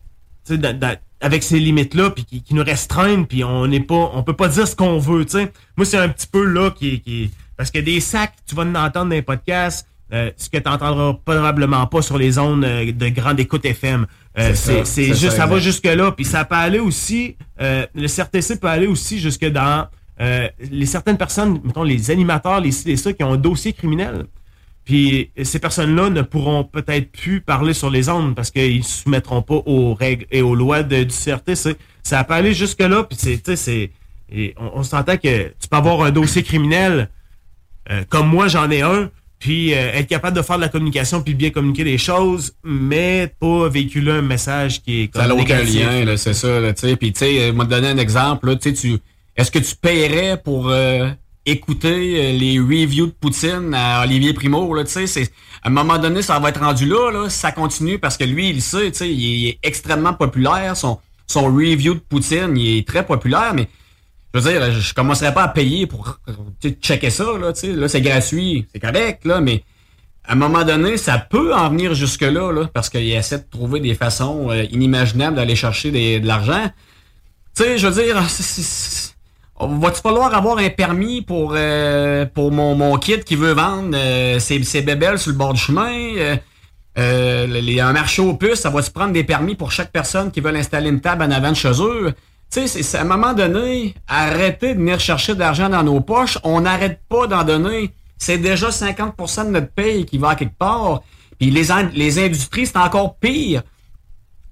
avec 1.21 1.43
ces 1.43 1.59
limites-là, 1.59 2.11
puis 2.11 2.25
qui, 2.25 2.53
nous 2.53 2.63
restreignent, 2.63 3.25
puis 3.25 3.43
on 3.43 3.67
n'est 3.67 3.79
pas, 3.79 4.11
on 4.13 4.23
peut 4.23 4.35
pas 4.35 4.47
dire 4.47 4.67
ce 4.67 4.75
qu'on 4.75 4.99
veut, 4.99 5.25
sais. 5.27 5.51
Moi, 5.75 5.85
c'est 5.85 5.97
un 5.97 6.09
petit 6.09 6.27
peu 6.27 6.45
là 6.45 6.71
qui, 6.71 7.01
qui 7.01 7.31
parce 7.59 7.71
que 7.71 7.79
des 7.79 7.99
sacs, 7.99 8.35
tu 8.47 8.55
vas 8.55 8.63
en 8.63 8.73
entendre 8.73 9.09
dans 9.09 9.15
les 9.15 9.21
podcasts, 9.21 9.85
euh, 10.13 10.31
ce 10.37 10.49
que 10.49 10.57
tu 10.57 10.69
n'entendras 10.69 11.13
probablement 11.23 11.85
pas 11.87 12.01
sur 12.01 12.17
les 12.17 12.31
zones 12.31 12.63
euh, 12.63 12.91
de 12.91 13.09
grande 13.09 13.39
écoute 13.39 13.65
FM. 13.65 14.05
Euh, 14.37 14.53
c'est 14.55 15.07
juste, 15.07 15.31
ça, 15.31 15.37
ça 15.37 15.45
va 15.45 15.59
jusque 15.59 15.85
là, 15.85 16.11
puis 16.11 16.25
ça 16.25 16.45
peut 16.45 16.55
aller 16.55 16.79
aussi, 16.79 17.35
euh, 17.61 17.85
le 17.93 18.07
CRTC 18.07 18.59
peut 18.59 18.67
aller 18.67 18.87
aussi 18.87 19.19
jusque 19.19 19.45
dans 19.45 19.87
les 20.69 20.85
certaines 20.85 21.17
personnes, 21.17 21.61
mettons 21.63 21.83
les 21.83 22.11
animateurs, 22.11 22.59
les 22.59 22.71
ça 22.73 23.13
qui 23.13 23.23
ont 23.23 23.31
un 23.31 23.37
dossier 23.37 23.71
criminel. 23.71 24.25
Puis 24.83 25.31
ces 25.43 25.59
personnes-là 25.59 26.09
ne 26.09 26.21
pourront 26.23 26.65
peut-être 26.65 27.09
plus 27.09 27.39
parler 27.39 27.73
sur 27.73 27.89
les 27.89 28.09
ondes 28.09 28.35
parce 28.35 28.51
qu'ils 28.51 28.79
ne 28.79 28.83
se 28.83 29.03
soumettront 29.03 29.41
pas 29.41 29.61
aux 29.65 29.93
règles 29.93 30.25
et 30.29 30.41
aux 30.41 30.55
lois 30.55 30.83
de, 30.83 31.03
du 31.03 31.15
CRTC. 31.15 31.77
Ça 32.03 32.21
peut 32.25 32.33
aller 32.33 32.53
jusque-là, 32.53 33.03
puis 33.05 33.17
c'est, 33.17 33.55
c'est, 33.55 33.91
on, 34.57 34.79
on 34.79 34.83
s'entend 34.83 35.15
que 35.15 35.53
tu 35.57 35.69
peux 35.71 35.77
avoir 35.77 36.01
un 36.01 36.11
dossier 36.11 36.43
criminel 36.43 37.09
euh, 37.91 38.03
comme 38.07 38.27
moi 38.27 38.47
j'en 38.47 38.69
ai 38.69 38.81
un, 38.81 39.09
puis 39.39 39.73
euh, 39.73 39.93
être 39.93 40.07
capable 40.07 40.35
de 40.35 40.41
faire 40.41 40.57
de 40.57 40.61
la 40.61 40.69
communication 40.69 41.21
puis 41.21 41.33
bien 41.33 41.49
communiquer 41.49 41.85
les 41.85 41.97
choses, 41.97 42.53
mais 42.63 43.33
pas 43.39 43.69
véhiculer 43.69 44.11
un 44.11 44.21
message 44.21 44.81
qui 44.81 45.03
est 45.03 45.07
comme 45.07 45.21
Ça 45.21 45.27
n'a 45.27 45.35
aucun 45.35 45.63
lien, 45.63 46.03
là, 46.05 46.17
c'est 46.17 46.33
ça, 46.33 46.73
tu 46.73 46.81
sais. 46.87 46.95
Puis 46.97 47.13
tu 47.13 47.19
sais, 47.19 47.51
moi 47.51 47.65
donner 47.65 47.87
un 47.87 47.97
exemple, 47.97 48.55
tu 48.57 48.69
sais, 48.69 48.75
tu, 48.75 48.97
est-ce 49.35 49.49
que 49.49 49.59
tu 49.59 49.75
paierais 49.75 50.41
pour 50.43 50.69
euh, 50.69 51.09
écouter 51.45 52.33
les 52.33 52.59
reviews 52.59 53.07
de 53.07 53.11
Poutine 53.11 53.73
à 53.73 54.03
Olivier 54.03 54.33
Primo, 54.33 54.73
là, 54.73 54.83
tu 54.83 55.07
sais, 55.07 55.31
à 55.63 55.69
un 55.69 55.71
moment 55.71 55.97
donné, 55.97 56.21
ça 56.21 56.37
va 56.39 56.49
être 56.49 56.59
rendu 56.59 56.85
là, 56.85 57.11
là, 57.11 57.29
ça 57.29 57.51
continue 57.51 57.97
parce 57.97 58.17
que 58.17 58.25
lui, 58.25 58.49
il 58.49 58.61
sait, 58.61 58.91
tu 58.91 58.97
sais, 58.97 59.09
il, 59.09 59.47
est 59.47 59.59
extrêmement 59.63 60.13
populaire, 60.13 60.75
son 60.75 60.99
son 61.29 61.45
review 61.45 61.93
de 61.93 61.99
Poutine, 61.99 62.57
il 62.57 62.79
est 62.79 62.87
très 62.87 63.05
populaire, 63.05 63.53
mais 63.53 63.69
je 64.33 64.39
veux 64.39 64.51
dire, 64.51 64.71
je 64.71 64.93
commencerai 64.93 65.33
pas 65.33 65.43
à 65.43 65.47
payer 65.47 65.87
pour 65.87 66.19
checker 66.81 67.09
ça, 67.09 67.25
là, 67.39 67.51
tu 67.53 67.61
sais, 67.61 67.73
là, 67.73 67.87
c'est 67.87 68.01
gratuit, 68.01 68.67
c'est 68.71 68.79
correct, 68.79 69.25
là, 69.25 69.41
mais 69.41 69.63
à 70.23 70.33
un 70.33 70.35
moment 70.35 70.63
donné, 70.63 70.97
ça 70.97 71.17
peut 71.17 71.55
en 71.55 71.69
venir 71.69 71.95
jusque-là, 71.95 72.51
là, 72.51 72.69
parce 72.71 72.89
qu'il 72.89 73.11
essaie 73.11 73.39
de 73.39 73.45
trouver 73.49 73.79
des 73.79 73.95
façons 73.95 74.51
euh, 74.51 74.63
inimaginables 74.69 75.35
d'aller 75.35 75.55
chercher 75.55 76.19
de 76.19 76.27
l'argent. 76.27 76.69
Tu 77.55 77.63
sais, 77.63 77.77
je 77.79 77.87
veux 77.87 78.03
dire, 78.03 78.21
va-tu 79.59 80.01
falloir 80.01 80.35
avoir 80.35 80.59
un 80.59 80.69
permis 80.69 81.23
pour 81.23 81.53
euh, 81.55 82.27
pour 82.27 82.51
mon, 82.51 82.75
mon 82.75 82.95
kit 82.97 83.19
qui 83.21 83.35
veut 83.35 83.53
vendre 83.53 83.97
euh, 83.97 84.37
ses, 84.37 84.61
ses 84.61 84.83
bébelles 84.83 85.17
sur 85.17 85.31
le 85.31 85.37
bord 85.37 85.53
du 85.53 85.59
chemin? 85.59 86.37
Les, 86.95 87.79
un 87.79 87.93
marché 87.93 88.21
aux 88.21 88.35
puces, 88.35 88.59
ça 88.59 88.69
va-tu 88.69 88.91
prendre 88.91 89.13
des 89.13 89.23
permis 89.23 89.55
pour 89.55 89.71
chaque 89.71 89.91
personne 89.91 90.31
qui 90.31 90.41
veut 90.41 90.53
installer 90.53 90.89
une 90.89 91.01
table 91.01 91.23
en 91.23 91.31
avant 91.31 91.51
de 91.51 91.55
chez? 91.55 91.71
Tu 92.51 92.67
sais, 92.67 92.97
à 92.97 93.01
un 93.01 93.05
moment 93.05 93.33
donné, 93.33 93.93
arrêter 94.07 94.73
de 94.73 94.79
venir 94.79 94.99
chercher 94.99 95.35
de 95.35 95.39
l'argent 95.39 95.69
dans 95.69 95.83
nos 95.83 96.01
poches. 96.01 96.39
On 96.43 96.61
n'arrête 96.61 96.99
pas 97.07 97.27
d'en 97.27 97.43
donner. 97.43 97.93
C'est 98.17 98.39
déjà 98.39 98.69
50% 98.69 99.45
de 99.45 99.51
notre 99.51 99.71
paye 99.71 100.05
qui 100.05 100.17
va 100.17 100.29
à 100.29 100.35
quelque 100.35 100.57
part. 100.57 101.01
Puis 101.39 101.51
les, 101.51 101.67
les 101.93 102.19
industries, 102.19 102.65
c'est 102.65 102.77
encore 102.77 103.17
pire. 103.17 103.61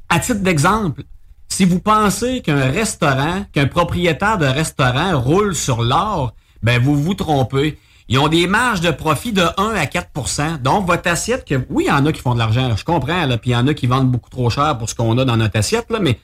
À 0.10 0.20
titre 0.20 0.42
d'exemple, 0.42 1.04
si 1.50 1.66
vous 1.66 1.80
pensez 1.80 2.42
qu'un 2.42 2.70
restaurant, 2.70 3.46
qu'un 3.52 3.68
propriétaire 3.68 4.38
de 4.38 4.46
restaurant 4.46 5.20
roule 5.20 5.56
sur 5.56 5.82
l'or, 5.82 6.34
ben 6.62 6.82
vous 6.82 6.96
vous 6.96 7.16
trompez. 7.16 7.80
Ils 8.10 8.20
ont 8.20 8.30
des 8.30 8.48
marges 8.48 8.80
de 8.80 8.92
profit 8.92 9.34
de 9.34 9.44
1 9.58 9.76
à 9.76 9.86
4% 9.86 10.62
Donc, 10.62 10.86
votre 10.86 11.10
assiette, 11.10 11.46
que, 11.46 11.56
oui, 11.70 11.86
il 11.88 11.90
y 11.90 11.92
en 11.92 12.06
a 12.06 12.14
qui 12.14 12.22
font 12.22 12.34
de 12.36 12.40
l'argent, 12.40 12.76
je 12.78 12.86
comprends, 12.86 13.26
là, 13.26 13.38
puis 13.38 13.50
il 13.50 13.54
y 13.54 13.56
en 13.56 13.68
a 13.68 13.74
qui 13.74 13.86
vendent 13.86 14.10
beaucoup 14.10 14.30
trop 14.30 14.50
cher 14.50 14.78
pour 14.78 14.90
ce 14.90 14.96
qu'on 14.96 15.18
a 15.18 15.26
dans 15.26 15.36
notre 15.36 15.58
assiette, 15.58 15.88
là, 15.90 16.00
mais 16.00 16.18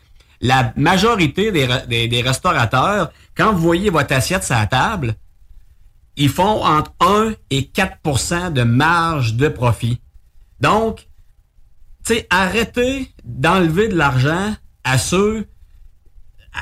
la 0.44 0.74
majorité 0.76 1.52
des, 1.52 2.22
restaurateurs, 2.22 3.12
quand 3.36 3.54
vous 3.54 3.62
voyez 3.62 3.90
votre 3.90 4.14
assiette 4.14 4.44
sur 4.44 4.56
la 4.56 4.68
table, 4.68 5.16
ils 6.18 6.30
font 6.30 6.64
entre 6.64 6.92
1 7.00 7.34
et 7.50 7.72
4% 7.74 8.52
de 8.52 8.64
marge 8.64 9.36
de 9.36 9.48
profit. 9.48 10.02
Donc, 10.60 11.08
tu 12.06 12.16
sais, 12.16 12.28
arrêtez 12.30 13.10
d'enlever 13.24 13.88
de 13.88 13.96
l'argent 13.96 14.54
à 14.84 14.98
ceux, 14.98 15.48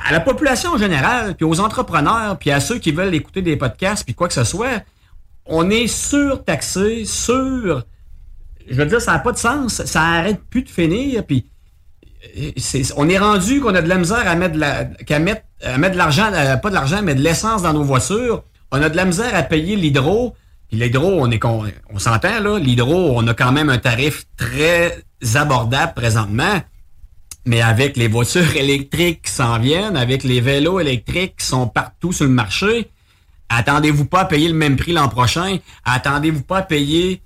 à 0.08 0.12
la 0.12 0.20
population 0.20 0.74
en 0.74 0.78
général, 0.78 1.36
puis 1.36 1.46
aux 1.46 1.60
entrepreneurs, 1.60 2.38
puis 2.38 2.52
à 2.52 2.60
ceux 2.60 2.78
qui 2.78 2.92
veulent 2.92 3.16
écouter 3.16 3.42
des 3.42 3.58
podcasts, 3.58 4.06
puis 4.06 4.14
quoi 4.14 4.28
que 4.28 4.36
ce 4.36 4.44
soit. 4.44 4.84
On 5.46 5.72
est 5.72 5.88
surtaxé, 5.88 7.04
sur... 7.06 7.84
Je 8.70 8.76
veux 8.76 8.86
dire, 8.86 9.02
ça 9.02 9.14
n'a 9.14 9.20
pas 9.20 9.32
de 9.32 9.40
sens. 9.40 9.84
Ça 9.86 10.04
arrête 10.04 10.40
plus 10.52 10.62
de 10.62 10.70
finir, 10.70 11.26
puis 11.26 11.50
on 12.98 13.10
est 13.10 13.18
rendu 13.18 13.62
qu'on 13.62 13.76
a 13.76 13.82
de 13.82 13.90
la 13.90 13.98
misère 13.98 14.28
à 14.28 14.36
mettre 14.36 14.56
de 14.56 14.62
à 15.64 15.78
mettre 15.78 15.94
de 15.94 15.98
l'argent, 15.98 16.32
euh, 16.34 16.58
pas 16.58 16.70
de 16.70 16.76
l'argent, 16.76 17.02
mais 17.04 17.16
de 17.16 17.22
l'essence 17.22 17.62
dans 17.62 17.74
nos 17.74 17.84
voitures. 17.84 18.44
On 18.72 18.82
a 18.82 18.90
de 18.90 18.96
la 18.96 19.06
misère 19.06 19.36
à 19.36 19.44
payer 19.44 19.76
l'hydro. 19.76 20.36
Puis 20.70 20.80
l'hydro, 20.80 21.18
on 21.20 21.30
est 21.30 21.44
on, 21.46 21.66
on 21.94 22.00
s'entend 22.00 22.40
là, 22.40 22.58
l'hydro, 22.58 23.14
on 23.16 23.28
a 23.28 23.34
quand 23.34 23.52
même 23.52 23.70
un 23.70 23.78
tarif 23.78 24.26
très 24.38 25.04
abordable 25.36 25.94
présentement. 25.94 26.62
Mais 27.46 27.62
avec 27.62 27.98
les 27.98 28.08
voitures 28.08 28.56
électriques 28.56 29.24
qui 29.24 29.32
s'en 29.32 29.60
viennent, 29.60 29.98
avec 29.98 30.24
les 30.24 30.42
vélos 30.42 30.80
électriques 30.80 31.38
qui 31.38 31.46
sont 31.46 31.68
partout 31.68 32.14
sur 32.14 32.26
le 32.26 32.32
marché, 32.32 32.90
attendez-vous 33.50 34.06
pas 34.06 34.22
à 34.22 34.26
payer 34.26 34.48
le 34.48 34.54
même 34.54 34.78
prix 34.78 34.94
l'an 34.94 35.10
prochain? 35.10 35.58
Attendez-vous 35.84 36.44
pas 36.44 36.60
à 36.60 36.62
payer 36.62 37.22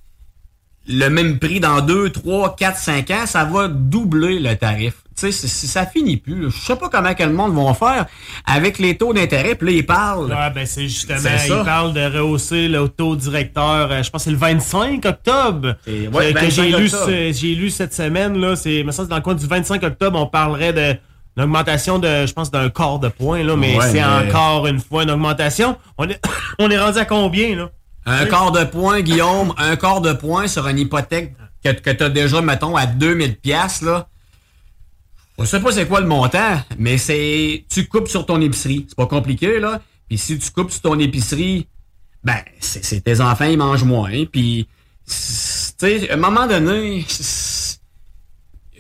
le 0.88 1.10
même 1.10 1.40
prix 1.40 1.60
dans 1.60 1.82
2, 1.82 2.10
3, 2.10 2.56
4, 2.56 2.78
5 2.78 3.12
ans, 3.12 3.26
ça 3.26 3.46
va 3.46 3.68
doubler 3.68 4.40
le 4.40 4.56
tarif. 4.56 4.94
Tu 5.18 5.32
sais, 5.32 5.48
ça 5.48 5.86
finit 5.86 6.18
plus. 6.18 6.52
Je 6.52 6.58
sais 6.58 6.76
pas 6.76 6.90
comment 6.90 7.14
quel 7.14 7.30
monde 7.30 7.54
vont 7.54 7.74
faire 7.74 8.06
avec 8.46 8.80
les 8.80 8.98
taux 8.98 9.14
d'intérêt. 9.14 9.56
Puis 9.56 9.68
là, 9.68 9.74
ils 9.74 9.86
parlent. 9.86 10.26
Ouais, 10.26 10.50
ben 10.54 10.66
c'est 10.66 10.90
justement, 10.90 11.20
ils 11.48 11.64
parlent 11.64 11.94
de 11.94 12.18
rehausser 12.18 12.68
le 12.68 12.90
taux 12.90 13.16
directeur. 13.16 13.92
Euh, 13.92 14.04
je 14.04 14.10
pense 14.10 14.24
que 14.24 14.26
c'est 14.26 14.32
le 14.32 14.38
25 14.38 15.06
octobre 15.06 15.76
ouais, 15.88 16.34
que, 16.34 16.50
j'ai 16.50 16.70
lu, 16.70 16.90
j'ai 17.32 17.56
lu 17.56 17.70
cette 17.70 17.94
semaine. 17.94 18.38
là. 18.38 18.58
C'est, 18.58 18.84
me 18.84 18.92
semble 18.92 19.08
dans 19.08 19.16
le 19.16 19.22
coin 19.22 19.36
du 19.36 19.48
25 19.48 19.84
octobre, 19.84 20.20
on 20.20 20.28
parlerait 20.28 20.74
de 20.74 20.98
une 21.38 21.44
augmentation 21.44 22.00
de, 22.00 22.26
je 22.26 22.34
pense, 22.34 22.50
d'un 22.50 22.70
quart 22.70 23.00
de 23.00 23.10
point, 23.10 23.44
là, 23.44 23.56
mais 23.58 23.78
c'est 23.92 24.04
encore 24.04 24.68
une 24.68 24.80
fois 24.80 25.04
une 25.04 25.12
augmentation. 25.12 25.78
On 25.98 26.08
est, 26.08 26.20
on 26.60 26.70
est 26.70 26.78
rendu 26.78 26.98
à 26.98 27.06
combien, 27.06 27.56
là? 27.56 27.70
Un 28.06 28.26
quart 28.28 28.52
de 28.52 28.64
point, 28.64 29.02
Guillaume, 29.02 29.54
un 29.58 29.76
quart 29.76 30.02
de 30.02 30.14
point 30.14 30.48
sur 30.48 30.68
une 30.68 30.78
hypothèque 30.78 31.36
que, 31.64 31.72
que 31.72 31.90
tu 31.90 32.04
as 32.04 32.10
déjà, 32.10 32.42
mettons, 32.42 32.76
à 32.76 32.86
2000 32.86 33.38
pièces 33.38 33.82
là. 33.82 34.08
Je 35.40 35.46
sais 35.46 35.60
pas 35.60 35.72
c'est 35.72 35.88
quoi 35.88 36.00
le 36.00 36.08
montant, 36.08 36.62
mais 36.78 36.98
c'est 36.98 37.66
tu 37.70 37.88
coupes 37.88 38.08
sur 38.08 38.26
ton 38.26 38.40
épicerie. 38.40 38.86
C'est 38.88 38.96
pas 38.96 39.08
compliqué, 39.08 39.60
là. 39.60 39.82
Puis 40.08 40.18
si 40.18 40.40
tu 40.40 40.52
coupes 40.52 40.72
sur 40.72 40.82
ton 40.82 41.00
épicerie, 41.00 41.68
ben, 42.24 42.40
c'est 42.60 43.04
tes 43.04 43.20
enfants, 43.22 43.46
ils 43.46 43.58
mangent 43.58 43.84
moins. 43.84 44.26
Puis, 44.32 44.68
tu 45.06 45.14
sais, 45.14 46.10
à 46.10 46.14
un 46.14 46.18
moment 46.18 46.48
donné, 46.48 47.06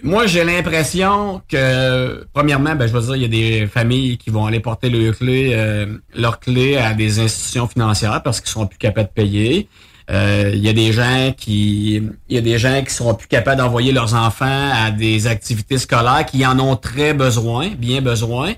moi, 0.05 0.27
j'ai 0.27 0.43
l'impression 0.43 1.41
que, 1.49 2.25
premièrement, 2.33 2.75
ben, 2.75 2.87
je 2.87 2.93
veux 2.93 3.01
dire, 3.01 3.15
il 3.15 3.21
y 3.23 3.25
a 3.25 3.27
des 3.61 3.67
familles 3.67 4.17
qui 4.17 4.29
vont 4.29 4.45
aller 4.45 4.59
porter 4.59 4.89
leurs 4.89 5.17
clés, 5.17 5.51
euh, 5.53 5.97
leurs 6.13 6.39
clés 6.39 6.77
à 6.77 6.93
des 6.93 7.19
institutions 7.19 7.67
financières 7.67 8.21
parce 8.23 8.39
qu'ils 8.39 8.51
sont 8.51 8.67
plus 8.67 8.77
capables 8.77 9.09
de 9.09 9.13
payer. 9.13 9.67
Euh, 10.11 10.51
Il 10.53 10.59
y 10.63 10.69
a 10.69 10.73
des 10.73 10.91
gens 10.93 11.33
qui 11.35 11.95
il 12.29 12.35
y 12.35 12.37
a 12.37 12.41
des 12.41 12.59
gens 12.59 12.83
qui 12.83 12.93
seront 12.93 13.15
plus 13.15 13.27
capables 13.27 13.57
d'envoyer 13.59 13.91
leurs 13.91 14.13
enfants 14.13 14.69
à 14.73 14.91
des 14.91 15.25
activités 15.25 15.79
scolaires 15.79 16.25
qui 16.27 16.45
en 16.45 16.59
ont 16.59 16.75
très 16.75 17.13
besoin, 17.15 17.69
bien 17.69 18.01
besoin. 18.01 18.53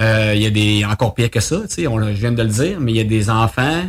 Euh, 0.00 0.32
Il 0.34 0.42
y 0.42 0.46
a 0.46 0.50
des 0.50 0.84
encore 0.84 1.14
pire 1.14 1.30
que 1.30 1.38
ça, 1.40 1.60
tu 1.68 1.74
sais, 1.74 1.82
je 1.84 2.20
viens 2.20 2.32
de 2.32 2.42
le 2.42 2.48
dire, 2.48 2.80
mais 2.80 2.90
il 2.92 2.96
y 2.96 3.00
a 3.00 3.04
des 3.04 3.30
enfants 3.30 3.82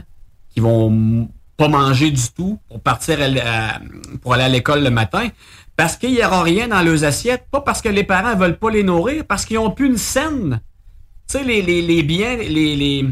qui 0.53 0.60
vont 0.60 1.28
pas 1.57 1.68
manger 1.68 2.11
du 2.11 2.22
tout 2.36 2.60
pour 2.70 2.80
partir 2.82 3.18
à- 3.22 3.80
pour 4.22 4.34
aller 4.36 4.44
à 4.44 4.49
l'école 4.49 4.84
le 4.84 4.90
matin 4.91 5.28
parce 5.75 5.97
qu'il 5.97 6.11
y 6.11 6.23
aura 6.23 6.43
rien 6.43 6.67
dans 6.67 6.81
leurs 6.81 7.03
assiettes, 7.03 7.45
pas 7.49 7.61
parce 7.61 7.81
que 7.81 7.89
les 7.89 8.03
parents 8.03 8.35
veulent 8.35 8.57
pas 8.57 8.69
les 8.69 8.83
nourrir, 8.83 9.25
parce 9.25 9.45
qu'ils 9.45 9.57
ont 9.57 9.71
plus 9.71 9.87
une 9.87 9.97
scène. 9.97 10.61
Tu 11.27 11.37
sais, 11.37 11.43
les, 11.43 11.61
les, 11.61 11.81
les 11.81 12.03
biens, 12.03 12.37
les, 12.37 12.75
les, 12.75 13.05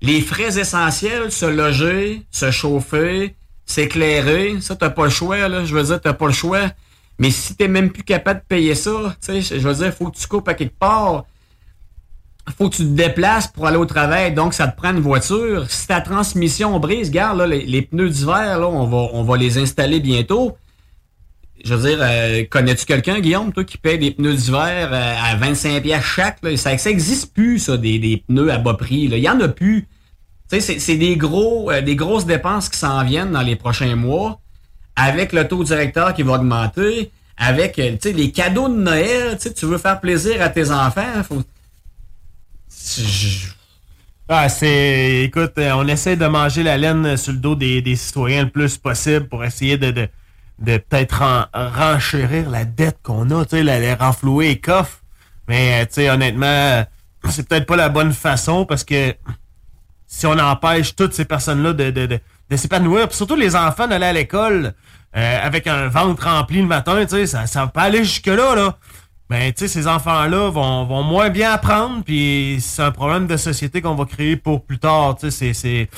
les 0.00 0.20
frais 0.20 0.58
essentiels, 0.58 1.30
se 1.30 1.46
loger, 1.46 2.22
se 2.30 2.50
chauffer, 2.50 3.36
s'éclairer, 3.66 4.60
ça, 4.60 4.74
t'as 4.74 4.90
pas 4.90 5.04
le 5.04 5.10
choix, 5.10 5.48
là. 5.48 5.64
Je 5.64 5.74
veux 5.74 5.84
dire, 5.84 6.00
t'as 6.00 6.12
pas 6.12 6.26
le 6.26 6.32
choix. 6.32 6.70
Mais 7.18 7.30
si 7.30 7.54
t'es 7.54 7.68
même 7.68 7.90
plus 7.90 8.02
capable 8.02 8.40
de 8.40 8.46
payer 8.46 8.74
ça, 8.74 9.16
tu 9.24 9.40
sais, 9.42 9.60
je 9.60 9.68
veux 9.68 9.74
dire, 9.74 9.94
faut 9.94 10.10
que 10.10 10.16
tu 10.16 10.26
coupes 10.26 10.48
à 10.48 10.54
quelque 10.54 10.78
part. 10.78 11.24
Faut 12.58 12.68
que 12.68 12.74
tu 12.74 12.82
te 12.82 12.88
déplaces 12.88 13.46
pour 13.46 13.68
aller 13.68 13.76
au 13.76 13.86
travail, 13.86 14.34
donc 14.34 14.52
ça 14.54 14.66
te 14.66 14.76
prend 14.76 14.90
une 14.90 14.98
voiture. 14.98 15.70
Si 15.70 15.86
ta 15.86 16.00
transmission 16.00 16.80
brise, 16.80 17.10
regarde, 17.10 17.38
là, 17.38 17.46
les, 17.46 17.82
pneus 17.82 18.08
d'hiver, 18.08 18.58
là, 18.58 18.66
on 18.66 19.22
va 19.22 19.36
les 19.36 19.58
installer 19.58 20.00
bientôt. 20.00 20.56
Je 21.64 21.74
veux 21.74 21.88
dire, 21.90 21.98
euh, 22.02 22.44
connais-tu 22.50 22.86
quelqu'un, 22.86 23.20
Guillaume, 23.20 23.52
toi, 23.52 23.62
qui 23.64 23.78
paie 23.78 23.96
des 23.98 24.10
pneus 24.10 24.34
d'hiver 24.34 24.90
euh, 24.92 25.14
à 25.22 25.36
25 25.36 25.82
pièces 25.82 26.04
chaque? 26.04 26.38
Là? 26.42 26.56
Ça, 26.56 26.76
ça 26.76 26.90
existe 26.90 27.32
plus, 27.34 27.58
ça, 27.60 27.76
des, 27.76 27.98
des 28.00 28.16
pneus 28.26 28.50
à 28.50 28.58
bas 28.58 28.74
prix. 28.74 29.02
Il 29.04 29.16
y 29.18 29.28
en 29.28 29.40
a 29.40 29.48
plus. 29.48 29.86
Tu 30.50 30.60
sais, 30.60 30.78
c'est- 30.78 30.96
des 30.96 31.16
gros, 31.16 31.70
euh, 31.70 31.80
des 31.80 31.94
grosses 31.96 32.26
dépenses 32.26 32.68
qui 32.68 32.78
s'en 32.78 33.04
viennent 33.04 33.30
dans 33.32 33.42
les 33.42 33.54
prochains 33.56 33.94
mois, 33.94 34.40
avec 34.96 35.32
le 35.32 35.46
taux 35.46 35.62
directeur 35.62 36.14
qui 36.14 36.22
va 36.22 36.34
augmenter, 36.34 37.10
avec, 37.36 37.80
tu 38.00 38.12
les 38.12 38.32
cadeaux 38.32 38.68
de 38.68 38.74
Noël. 38.76 39.38
Tu 39.38 39.66
veux 39.66 39.78
faire 39.78 40.00
plaisir 40.00 40.42
à 40.42 40.48
tes 40.48 40.70
enfants, 40.70 41.22
faut... 41.26 41.42
Ah, 44.28 44.48
c'est. 44.48 45.22
Écoute, 45.24 45.52
on 45.58 45.86
essaie 45.88 46.16
de 46.16 46.26
manger 46.26 46.62
la 46.62 46.76
laine 46.76 47.16
sur 47.16 47.32
le 47.32 47.38
dos 47.38 47.54
des, 47.54 47.82
des 47.82 47.96
citoyens 47.96 48.44
le 48.44 48.50
plus 48.50 48.78
possible 48.78 49.28
pour 49.28 49.44
essayer 49.44 49.76
de, 49.76 50.08
de 50.58 50.76
peut-être 50.78 51.18
ren- 51.18 51.46
renchérir 51.54 52.48
la 52.50 52.64
dette 52.64 52.98
qu'on 53.02 53.30
a, 53.30 53.44
tu 53.44 53.56
sais, 53.56 53.62
la- 53.62 53.96
renflouer 53.96 54.48
les 54.48 54.60
coffres. 54.60 54.98
Mais, 55.48 55.82
euh, 55.82 55.86
tu 55.86 55.94
sais, 55.94 56.10
honnêtement, 56.10 56.84
c'est 57.28 57.48
peut-être 57.48 57.66
pas 57.66 57.76
la 57.76 57.88
bonne 57.88 58.12
façon 58.12 58.64
parce 58.64 58.84
que 58.84 59.14
si 60.06 60.26
on 60.26 60.38
empêche 60.38 60.94
toutes 60.94 61.14
ces 61.14 61.24
personnes-là 61.24 61.72
de, 61.72 61.90
de, 61.90 62.06
de, 62.06 62.20
de 62.50 62.56
s'épanouir, 62.56 63.12
surtout 63.12 63.36
les 63.36 63.56
enfants 63.56 63.88
d'aller 63.88 64.06
à 64.06 64.12
l'école 64.12 64.74
euh, 65.16 65.38
avec 65.46 65.66
un 65.66 65.88
ventre 65.88 66.24
rempli 66.28 66.60
le 66.60 66.66
matin, 66.66 67.02
tu 67.04 67.10
sais, 67.10 67.26
ça, 67.26 67.46
ça 67.46 67.60
va 67.62 67.66
pas 67.68 67.82
aller 67.82 68.04
jusque-là, 68.04 68.54
là. 68.54 68.76
Ben, 69.30 69.50
tu 69.52 69.60
sais, 69.60 69.68
ces 69.68 69.88
enfants-là 69.88 70.50
vont, 70.50 70.84
vont 70.84 71.02
moins 71.02 71.30
bien 71.30 71.52
apprendre, 71.52 72.04
puis 72.04 72.58
c'est 72.60 72.82
un 72.82 72.90
problème 72.90 73.26
de 73.26 73.36
société 73.38 73.80
qu'on 73.80 73.94
va 73.94 74.04
créer 74.04 74.36
pour 74.36 74.64
plus 74.64 74.78
tard, 74.78 75.16
tu 75.18 75.30
sais, 75.30 75.54
c'est... 75.54 75.88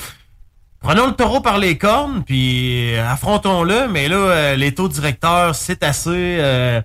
Prenons 0.81 1.07
le 1.07 1.13
taureau 1.13 1.41
par 1.41 1.57
les 1.57 1.77
cornes, 1.77 2.23
puis 2.23 2.93
euh, 2.95 3.09
affrontons-le, 3.11 3.87
mais 3.87 4.07
là, 4.07 4.15
euh, 4.17 4.55
les 4.55 4.73
taux 4.73 4.87
directeurs, 4.87 5.55
c'est 5.55 5.83
assez... 5.83 6.09
euh, 6.39 6.79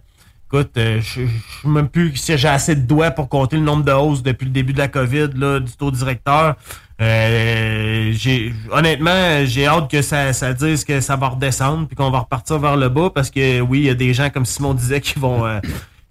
écoute, 0.47 0.71
euh, 0.79 1.01
je 1.03 1.21
je 1.23 1.27
sais 1.63 1.69
même 1.69 1.89
plus 1.89 2.17
si 2.17 2.37
j'ai 2.39 2.49
assez 2.49 2.75
de 2.75 2.81
doigts 2.81 3.11
pour 3.11 3.29
compter 3.29 3.57
le 3.57 3.63
nombre 3.63 3.85
de 3.85 3.93
hausses 3.93 4.23
depuis 4.23 4.47
le 4.47 4.53
début 4.53 4.73
de 4.73 4.79
la 4.79 4.89
COVID, 4.89 5.29
là, 5.37 5.61
du 5.61 5.73
taux 5.73 5.91
directeur. 5.91 6.57
Euh, 7.01 8.11
j'ai 8.13 8.53
honnêtement, 8.71 9.45
j'ai 9.45 9.67
hâte 9.67 9.91
que 9.91 10.03
ça, 10.03 10.33
ça 10.35 10.53
dise 10.53 10.85
que 10.85 11.01
ça 11.01 11.17
va 11.17 11.29
redescendre 11.29 11.87
puis 11.87 11.97
qu'on 11.97 12.11
va 12.11 12.19
repartir 12.21 12.59
vers 12.59 12.77
le 12.77 12.91
bas 12.91 13.11
parce 13.15 13.31
que 13.31 13.61
oui, 13.61 13.79
il 13.81 13.85
y 13.85 13.91
a 13.91 13.95
des 13.95 14.13
gens 14.13 14.29
comme 14.29 14.45
Simon 14.45 14.75
disait 14.75 15.01
qui 15.01 15.19
vont 15.19 15.47
euh, 15.47 15.61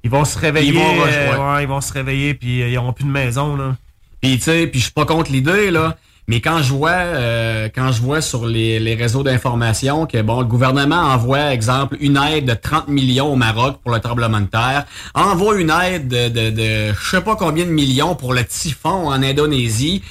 ils 0.03 0.09
vont 0.09 0.25
se 0.25 0.39
réveiller, 0.39 0.69
Ils 0.69 0.75
vont 0.79 1.01
rush, 1.03 1.13
euh, 1.13 1.31
ouais. 1.31 1.53
ouais, 1.53 1.63
ils 1.63 1.67
vont 1.67 1.81
se 1.81 1.93
réveiller 1.93 2.33
puis 2.33 2.61
ils 2.61 2.77
auront 2.79 2.91
plus 2.93 3.05
de 3.05 3.11
maison 3.11 3.55
là. 3.55 3.75
Puis 4.19 4.37
tu 4.37 4.45
sais, 4.45 4.65
puis 4.65 4.79
je 4.79 4.85
suis 4.85 4.93
pas 4.93 5.05
contre 5.05 5.31
l'idée 5.31 5.69
là, 5.69 5.95
mais 6.29 6.39
quand 6.41 6.59
je 6.61 6.71
vois 6.79 6.91
euh, 6.91 7.67
quand 7.75 7.91
je 7.91 8.01
vois 8.07 8.21
sur 8.21 8.45
les, 8.45 8.79
les 8.79 8.95
réseaux 9.03 9.23
d'information 9.23 10.05
que 10.05 10.21
bon, 10.21 10.39
le 10.39 10.45
gouvernement 10.55 11.01
envoie 11.15 11.51
exemple 11.57 11.97
une 11.99 12.17
aide 12.31 12.45
de 12.45 12.53
30 12.53 12.87
millions 12.87 13.33
au 13.33 13.35
Maroc 13.35 13.73
pour 13.83 13.91
le 13.95 13.99
tremblement 13.99 14.39
de 14.47 14.51
terre, 14.59 14.85
envoie 15.15 15.59
une 15.59 15.73
aide 15.85 16.07
de 16.07 16.23
de, 16.37 16.45
de 16.59 16.69
je 16.93 17.09
sais 17.09 17.21
pas 17.29 17.35
combien 17.35 17.65
de 17.65 17.71
millions 17.71 18.15
pour 18.15 18.33
le 18.33 18.43
typhon 18.45 18.97
en 19.13 19.21
Indonésie. 19.31 20.01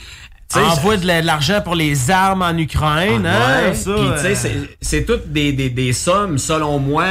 Envoie 0.72 0.96
de 0.96 1.06
la- 1.06 1.20
de 1.20 1.26
l'argent 1.26 1.60
pour 1.62 1.74
les 1.74 2.10
armes 2.10 2.40
en 2.50 2.56
Ukraine, 2.56 3.26
hein, 3.26 3.70
Ouais, 4.08 4.34
c'est- 4.34 4.56
c'est 4.80 5.04
toutes 5.04 5.28
des, 5.30 5.52
des, 5.52 5.68
des 5.70 5.92
sommes, 5.92 6.38
selon 6.38 6.78
moi, 6.78 7.10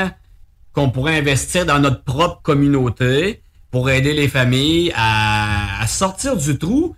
qu'on 0.74 0.90
pourrait 0.90 1.18
investir 1.20 1.64
dans 1.72 1.80
notre 1.80 2.04
propre 2.04 2.40
communauté 2.42 3.42
pour 3.72 3.90
aider 3.92 4.14
les 4.14 4.28
familles 4.28 4.92
à, 4.96 5.82
à 5.84 5.88
sortir 5.88 6.36
du 6.36 6.58
trou. 6.58 6.96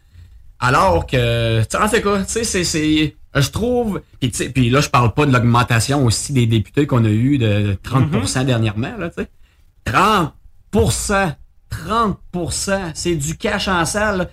Alors 0.60 1.06
que, 1.06 1.62
tu 1.62 1.68
sais, 1.70 1.78
en 1.78 1.88
fait 1.88 2.02
quoi, 2.02 2.20
tu 2.20 2.26
sais, 2.28 2.44
c'est, 2.44 2.64
c'est, 2.64 3.16
je 3.34 3.50
trouve, 3.50 4.02
puis 4.20 4.30
tu 4.32 4.38
sais, 4.38 4.50
puis 4.50 4.70
là, 4.70 4.82
je 4.82 4.90
parle 4.90 5.14
pas 5.14 5.26
de 5.26 5.32
l'augmentation 5.32 6.06
aussi 6.06 6.34
des 6.34 6.46
députés 6.48 6.86
qu'on 6.86 7.06
a 7.06 7.10
eu 7.10 7.38
de 7.38 7.78
30% 7.84 8.46
dernièrement, 8.46 8.96
là, 8.98 9.10
tu 9.10 9.24
sais. 9.24 9.30
30%, 10.74 11.34
30%, 11.72 12.92
c'est 12.94 13.16
du 13.16 13.38
cash 13.38 13.68
en 13.68 13.86
salle. 13.86 14.30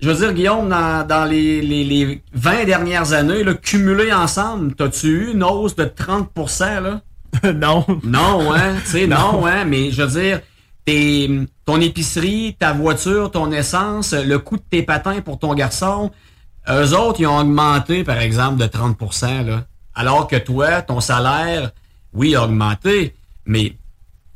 Je 0.00 0.10
veux 0.10 0.16
dire, 0.16 0.32
Guillaume, 0.34 0.68
dans, 0.68 1.06
dans 1.06 1.24
les, 1.24 1.62
les, 1.62 1.84
les 1.84 2.22
20 2.34 2.64
dernières 2.64 3.12
années, 3.12 3.42
là, 3.42 3.54
cumulées 3.54 4.12
ensemble, 4.12 4.74
t'as-tu 4.74 5.06
eu 5.08 5.32
une 5.32 5.42
hausse 5.42 5.76
de 5.76 5.84
30%, 5.84 6.82
là? 6.82 7.00
non. 7.54 7.84
Non, 8.04 8.52
hein? 8.54 8.74
Tu 8.84 8.90
sais, 8.90 9.06
Non. 9.08 9.40
non, 9.40 9.46
hein? 9.46 9.64
Mais 9.64 9.90
je 9.90 10.02
veux 10.02 10.20
dire, 10.20 10.40
ton 10.86 11.80
épicerie, 11.80 12.56
ta 12.58 12.72
voiture, 12.72 13.30
ton 13.30 13.50
essence, 13.52 14.12
le 14.12 14.38
coût 14.38 14.56
de 14.56 14.62
tes 14.68 14.82
patins 14.82 15.20
pour 15.22 15.38
ton 15.38 15.54
garçon, 15.54 16.10
eux 16.68 16.94
autres, 16.94 17.20
ils 17.20 17.26
ont 17.26 17.38
augmenté, 17.38 18.04
par 18.04 18.18
exemple, 18.18 18.58
de 18.58 18.66
30%, 18.66 19.46
là. 19.46 19.66
Alors 19.94 20.26
que 20.26 20.36
toi, 20.36 20.82
ton 20.82 21.00
salaire, 21.00 21.70
oui, 22.12 22.34
a 22.34 22.44
augmenté, 22.44 23.14
mais 23.46 23.76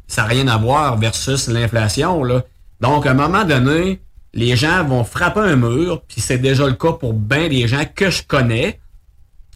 ça 0.07 0.23
n'a 0.23 0.29
rien 0.29 0.49
à 0.49 0.57
voir 0.57 0.99
versus 0.99 1.49
l'inflation, 1.49 2.23
là. 2.25 2.45
Donc, 2.81 3.07
à 3.07 3.11
un 3.11 3.15
moment 3.15 3.45
donné, 3.45 4.01
les 4.35 4.57
gens 4.57 4.85
vont 4.85 5.05
frapper 5.05 5.41
un 5.41 5.57
mur, 5.57 6.03
puis 6.07 6.21
c'est 6.21 6.39
déjà 6.39 6.67
le 6.67 6.75
cas 6.75 6.93
pour 6.93 7.13
bien 7.13 7.49
des 7.49 7.67
gens 7.67 7.85
que 7.93 8.11
je 8.11 8.23
connais, 8.23 8.79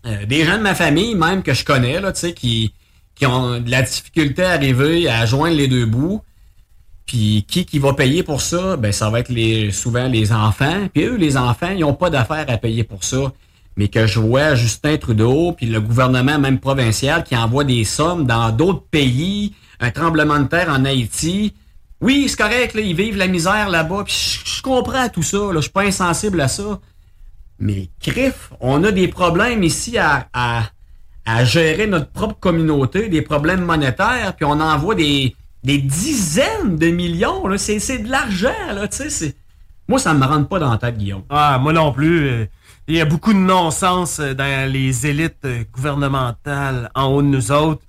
euh, 0.06 0.26
des 0.26 0.44
gens 0.44 0.58
de 0.58 0.62
ma 0.62 0.74
famille 0.74 1.14
même 1.14 1.42
que 1.42 1.54
je 1.54 1.64
connais, 1.64 2.00
là, 2.00 2.12
tu 2.12 2.20
sais, 2.20 2.32
qui, 2.32 2.74
qui 3.14 3.26
ont 3.26 3.60
de 3.60 3.70
la 3.70 3.82
difficulté 3.82 4.42
à 4.42 4.52
arriver 4.52 5.08
à 5.08 5.26
joindre 5.26 5.56
les 5.56 5.68
deux 5.68 5.86
bouts. 5.86 6.22
Puis 7.12 7.44
qui 7.46 7.66
qui 7.66 7.78
va 7.78 7.92
payer 7.92 8.22
pour 8.22 8.40
ça? 8.40 8.78
Ben 8.78 8.90
ça 8.90 9.10
va 9.10 9.20
être 9.20 9.28
les 9.28 9.70
souvent 9.70 10.08
les 10.08 10.32
enfants. 10.32 10.88
Puis 10.94 11.04
eux, 11.04 11.16
les 11.16 11.36
enfants, 11.36 11.68
ils 11.68 11.80
n'ont 11.80 11.92
pas 11.92 12.08
d'affaires 12.08 12.46
à 12.48 12.56
payer 12.56 12.84
pour 12.84 13.04
ça. 13.04 13.30
Mais 13.76 13.88
que 13.88 14.06
je 14.06 14.18
vois 14.18 14.54
Justin 14.54 14.96
Trudeau, 14.96 15.52
puis 15.52 15.66
le 15.66 15.78
gouvernement 15.82 16.38
même 16.38 16.58
provincial 16.58 17.22
qui 17.22 17.36
envoie 17.36 17.64
des 17.64 17.84
sommes 17.84 18.24
dans 18.24 18.50
d'autres 18.50 18.84
pays, 18.90 19.52
un 19.78 19.90
tremblement 19.90 20.38
de 20.38 20.46
terre 20.46 20.70
en 20.70 20.86
Haïti. 20.86 21.52
Oui, 22.00 22.30
c'est 22.30 22.38
correct, 22.38 22.78
ils 22.82 22.96
vivent 22.96 23.18
la 23.18 23.28
misère 23.28 23.68
là-bas. 23.68 24.04
Puis 24.06 24.40
je, 24.46 24.62
comprends 24.62 25.10
tout 25.10 25.22
ça. 25.22 25.36
Là, 25.36 25.56
je 25.56 25.60
suis 25.60 25.70
pas 25.70 25.82
insensible 25.82 26.40
à 26.40 26.48
ça. 26.48 26.80
Mais 27.58 27.90
crif, 28.00 28.52
on 28.58 28.82
a 28.84 28.90
des 28.90 29.08
problèmes 29.08 29.62
ici 29.62 29.98
à 29.98 31.44
gérer 31.44 31.86
notre 31.86 32.08
propre 32.08 32.40
communauté, 32.40 33.10
des 33.10 33.20
problèmes 33.20 33.66
monétaires, 33.66 34.32
puis 34.34 34.46
on 34.46 34.58
envoie 34.58 34.94
des, 34.94 35.36
des 35.62 35.78
dizaines 35.78 36.76
de 36.76 36.88
millions. 36.88 37.44
C'est, 37.56 37.98
de 37.98 38.10
l'argent, 38.10 38.50
tu 38.90 39.10
sais. 39.10 39.34
Moi, 39.88 39.98
ça 39.98 40.14
me 40.14 40.24
rentre 40.24 40.48
pas 40.48 40.58
dans 40.58 40.70
la 40.70 40.78
tête, 40.78 40.96
Guillaume. 40.96 41.24
Ah, 41.28 41.58
moi 41.60 41.72
non 41.72 41.92
plus. 41.92 42.28
euh, 42.28 42.46
Il 42.88 42.96
y 42.96 43.00
a 43.00 43.04
beaucoup 43.04 43.32
de 43.32 43.38
non-sens 43.38 44.20
euh, 44.20 44.34
dans 44.34 44.70
les 44.70 45.06
élites 45.06 45.44
euh, 45.44 45.64
gouvernementales 45.72 46.90
en 46.94 47.06
haut 47.06 47.22
de 47.22 47.26
nous 47.26 47.52
autres. 47.52 47.82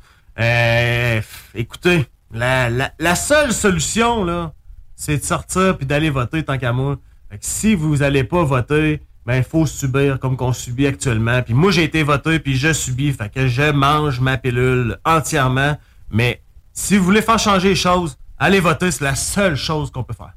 Écoutez, 1.56 2.06
la, 2.34 2.70
la, 2.70 3.16
seule 3.16 3.54
solution, 3.54 4.24
là, 4.24 4.54
c'est 4.96 5.18
de 5.18 5.24
sortir 5.24 5.78
puis 5.78 5.86
d'aller 5.86 6.10
voter 6.10 6.44
tant 6.44 6.58
qu'à 6.58 6.74
moi. 6.74 6.98
Si 7.40 7.76
vous 7.76 8.02
allez 8.02 8.24
pas 8.24 8.44
voter, 8.44 9.02
ben, 9.26 9.38
il 9.38 9.44
faut 9.44 9.66
subir 9.66 10.20
comme 10.20 10.36
qu'on 10.36 10.54
subit 10.54 10.88
actuellement. 10.88 11.42
Puis 11.44 11.54
moi, 11.54 11.72
j'ai 11.72 11.84
été 11.84 12.04
voté 12.04 12.40
puis 12.40 12.56
je 12.56 12.74
subis. 12.74 13.12
Fait 13.14 13.32
que 13.32 13.48
je 13.48 13.72
mange 13.72 14.20
ma 14.20 14.38
pilule 14.38 14.98
entièrement. 15.06 15.78
Mais 16.10 16.42
si 16.74 16.98
vous 16.98 17.04
voulez 17.04 17.22
faire 17.22 17.40
changer 17.40 17.70
les 17.70 17.76
choses, 17.76 18.18
allez 18.38 18.60
voter. 18.60 18.92
C'est 18.92 19.04
la 19.04 19.16
seule 19.16 19.56
chose 19.56 19.92
qu'on 19.92 20.04
peut 20.04 20.14
faire. 20.14 20.34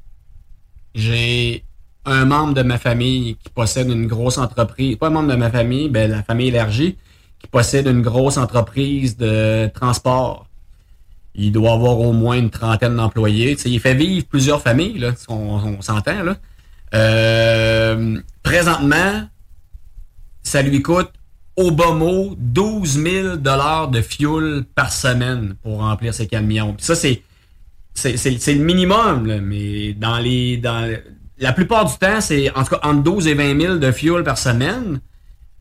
J'ai 0.93 1.65
un 2.05 2.25
membre 2.25 2.53
de 2.53 2.61
ma 2.61 2.77
famille 2.77 3.35
qui 3.35 3.49
possède 3.49 3.89
une 3.89 4.07
grosse 4.07 4.37
entreprise, 4.37 4.95
pas 4.95 5.07
un 5.07 5.11
membre 5.11 5.29
de 5.29 5.35
ma 5.35 5.49
famille, 5.49 5.89
ben 5.89 6.09
la 6.09 6.23
famille 6.23 6.47
élargie, 6.47 6.97
qui 7.39 7.47
possède 7.47 7.87
une 7.87 8.01
grosse 8.01 8.37
entreprise 8.37 9.17
de 9.17 9.69
transport. 9.73 10.47
Il 11.35 11.51
doit 11.51 11.73
avoir 11.73 11.99
au 11.99 12.13
moins 12.13 12.37
une 12.37 12.49
trentaine 12.49 12.95
d'employés. 12.95 13.57
Il 13.65 13.79
fait 13.79 13.93
vivre 13.93 14.25
plusieurs 14.25 14.61
familles, 14.61 14.97
là, 14.99 15.11
on, 15.27 15.77
on 15.77 15.81
s'entend. 15.81 16.23
Là. 16.23 16.37
Euh, 16.93 18.19
présentement, 18.41 19.27
ça 20.41 20.61
lui 20.61 20.81
coûte 20.81 21.11
au 21.57 21.71
bas 21.71 21.91
mot 21.91 22.35
12 22.37 23.03
000 23.03 23.37
de 23.37 24.01
fuel 24.01 24.63
par 24.75 24.93
semaine 24.93 25.55
pour 25.63 25.79
remplir 25.79 26.13
ses 26.13 26.27
camions. 26.27 26.75
Ça, 26.77 26.95
c'est 26.95 27.23
le 27.95 28.63
minimum, 28.63 29.25
là, 29.25 29.39
mais 29.41 29.93
dans 29.93 30.19
les 30.19 30.61
la 31.39 31.53
plupart 31.53 31.85
du 31.85 31.97
temps, 31.97 32.21
c'est 32.21 32.51
entre 32.55 32.79
12 33.03 33.27
et 33.27 33.33
20 33.33 33.59
000 33.61 33.75
de 33.77 33.91
fuel 33.91 34.23
par 34.23 34.37
semaine. 34.37 34.99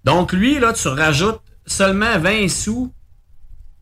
Donc 0.04 0.32
lui, 0.32 0.58
là, 0.58 0.72
tu 0.72 0.88
rajoutes 0.88 1.40
seulement 1.66 2.18
20 2.18 2.48
sous 2.48 2.92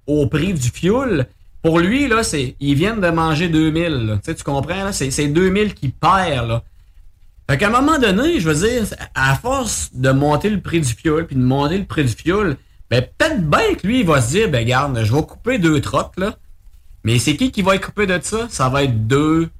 au 0.06 0.26
prix 0.26 0.54
du 0.54 0.70
fuel. 0.70 1.26
Pour 1.62 1.78
lui, 1.78 2.08
là, 2.08 2.22
c'est 2.22 2.56
ils 2.60 2.74
viennent 2.74 3.00
de 3.00 3.10
manger 3.10 3.48
2000. 3.48 3.88
Là. 4.06 4.20
Tu, 4.24 4.34
tu 4.34 4.42
comprends? 4.42 4.92
C'est 4.92 5.28
2000 5.28 5.74
qui 5.74 5.88
perd. 5.88 6.48
Là. 6.48 6.64
Fait 7.48 7.58
qu'à 7.58 7.68
un 7.68 7.70
moment 7.70 7.98
donné, 7.98 8.40
je 8.40 8.48
veux 8.48 8.66
dire, 8.66 8.84
à 9.14 9.34
force 9.36 9.90
de 9.92 10.10
monter 10.10 10.48
le 10.48 10.60
prix 10.60 10.80
du 10.80 10.92
fuel, 10.92 11.26
puis 11.26 11.36
de 11.36 11.42
monter 11.42 11.78
le 11.78 11.84
prix 11.84 12.04
du 12.04 12.12
fuel, 12.12 12.56
ben 12.90 13.02
peut-être 13.02 13.48
bien 13.48 13.74
que 13.74 13.86
lui, 13.86 14.00
il 14.00 14.06
va 14.06 14.20
se 14.22 14.30
dire, 14.30 14.50
ben 14.50 14.66
garde, 14.66 14.98
je 15.02 15.14
vais 15.14 15.22
couper 15.22 15.58
deux 15.58 15.80
trocs, 15.80 16.16
là. 16.16 16.36
Mais 17.04 17.18
c'est 17.18 17.36
qui 17.36 17.50
qui 17.50 17.60
va 17.60 17.74
être 17.74 17.84
coupé 17.84 18.06
de 18.06 18.18
ça? 18.22 18.46
Ça 18.48 18.70
va 18.70 18.84
être 18.84 19.06
deux 19.06 19.50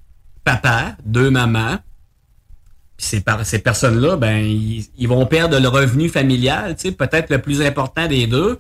papas, 0.45 0.93
deux 1.05 1.31
mamans. 1.31 1.79
Puis 2.97 3.07
ces, 3.07 3.25
ces 3.45 3.59
personnes-là, 3.59 4.17
ben, 4.17 4.39
ils, 4.39 5.09
vont 5.09 5.27
perdre 5.27 5.59
le 5.59 5.69
revenu 5.69 6.09
familial, 6.09 6.77
tu 6.77 6.89
sais, 6.89 6.93
peut-être 6.93 7.29
le 7.31 7.41
plus 7.41 7.61
important 7.61 8.07
des 8.07 8.27
deux. 8.27 8.59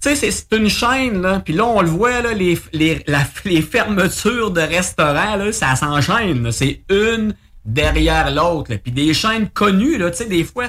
Tu 0.00 0.14
sais, 0.14 0.30
c'est 0.30 0.56
une 0.56 0.68
chaîne, 0.68 1.20
là. 1.20 1.40
Puis 1.40 1.52
là, 1.52 1.66
on 1.66 1.82
le 1.82 1.88
voit, 1.88 2.22
là, 2.22 2.32
les, 2.32 2.58
les, 2.72 3.04
les 3.44 3.62
fermetures 3.62 4.52
de 4.52 4.60
restaurants, 4.60 5.36
là, 5.36 5.52
ça 5.52 5.74
s'enchaîne. 5.74 6.50
C'est 6.52 6.82
une 6.88 7.34
derrière 7.68 8.30
l'autre. 8.30 8.74
Puis 8.82 8.92
des 8.92 9.14
chaînes 9.14 9.48
connues, 9.48 9.98
tu 9.98 10.14
sais, 10.14 10.26
des 10.26 10.42
fois, 10.42 10.68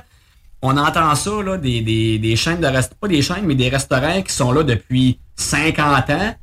on 0.62 0.78
entend 0.78 1.16
ça, 1.16 1.42
là, 1.42 1.58
des, 1.58 1.82
des, 1.82 2.20
des 2.20 2.36
chaînes 2.36 2.60
de 2.60 2.68
restaurants, 2.68 3.00
pas 3.02 3.08
des 3.08 3.22
chaînes, 3.22 3.46
mais 3.46 3.56
des 3.56 3.70
restaurants 3.70 4.22
qui 4.22 4.34
sont 4.34 4.52
là 4.52 4.64
depuis 4.64 5.20
50 5.36 6.10
ans. 6.10 6.36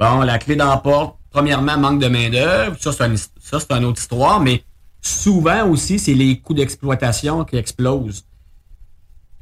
Bon, 0.00 0.20
la 0.22 0.38
clé 0.38 0.56
d'emporte, 0.56 1.16
premièrement, 1.30 1.78
manque 1.78 2.00
de 2.00 2.08
main-d'œuvre. 2.08 2.76
Ça, 2.80 2.92
c'est 2.92 3.72
une, 3.72 3.84
autre 3.84 4.00
histoire, 4.00 4.40
mais 4.40 4.64
souvent 5.00 5.68
aussi, 5.68 5.98
c'est 5.98 6.14
les 6.14 6.40
coûts 6.40 6.54
d'exploitation 6.54 7.44
qui 7.44 7.56
explosent. 7.56 8.24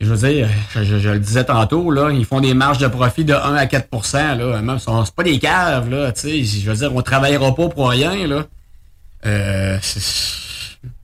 Je 0.01 0.13
veux 0.13 0.29
dire, 0.29 0.49
je, 0.75 1.11
le 1.11 1.19
disais 1.19 1.45
tantôt, 1.45 1.91
là, 1.91 2.11
ils 2.11 2.25
font 2.25 2.41
des 2.41 2.55
marges 2.55 2.79
de 2.79 2.89
profit 2.89 3.25
de 3.25 3.35
1 3.35 3.55
à 3.55 3.67
4% 3.67 4.39
là. 4.39 4.79
C'est 4.79 5.15
pas 5.15 5.23
des 5.23 5.39
caves, 5.39 5.91
là, 5.91 6.13
tu 6.13 6.21
sais. 6.21 6.45
Je 6.45 6.71
veux 6.71 6.77
dire, 6.77 6.95
on 6.95 7.03
travaillera 7.03 7.55
pas 7.55 7.69
pour 7.69 7.91
rien, 7.91 8.27
là. 8.27 8.47
Euh, 9.27 9.79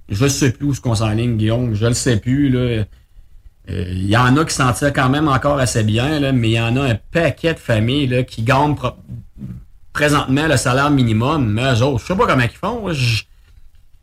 je 0.08 0.28
sais 0.28 0.52
plus 0.52 0.66
où 0.66 0.74
ce 0.74 0.80
qu'on 0.80 0.94
s'enligne, 0.94 1.36
Guillaume. 1.36 1.74
Je 1.74 1.86
le 1.86 1.94
sais 1.94 2.16
plus. 2.18 2.48
Il 2.48 2.86
euh, 3.70 3.92
y 3.92 4.16
en 4.16 4.36
a 4.36 4.44
qui 4.44 4.54
s'en 4.54 4.72
tirent 4.72 4.92
quand 4.92 5.08
même 5.08 5.28
encore 5.28 5.58
assez 5.58 5.82
bien, 5.82 6.20
là, 6.20 6.32
mais 6.32 6.50
il 6.50 6.54
y 6.54 6.60
en 6.60 6.76
a 6.76 6.82
un 6.82 6.94
paquet 6.94 7.54
de 7.54 7.58
familles 7.58 8.06
là, 8.06 8.22
qui 8.22 8.42
gagnent 8.42 8.76
présentement 9.92 10.46
le 10.46 10.56
salaire 10.56 10.90
minimum. 10.90 11.46
Mais 11.46 11.74
eux 11.74 11.82
autres, 11.82 12.02
je 12.02 12.06
sais 12.06 12.16
pas 12.16 12.26
comment 12.26 12.44
ils 12.44 12.50
font. 12.50 12.90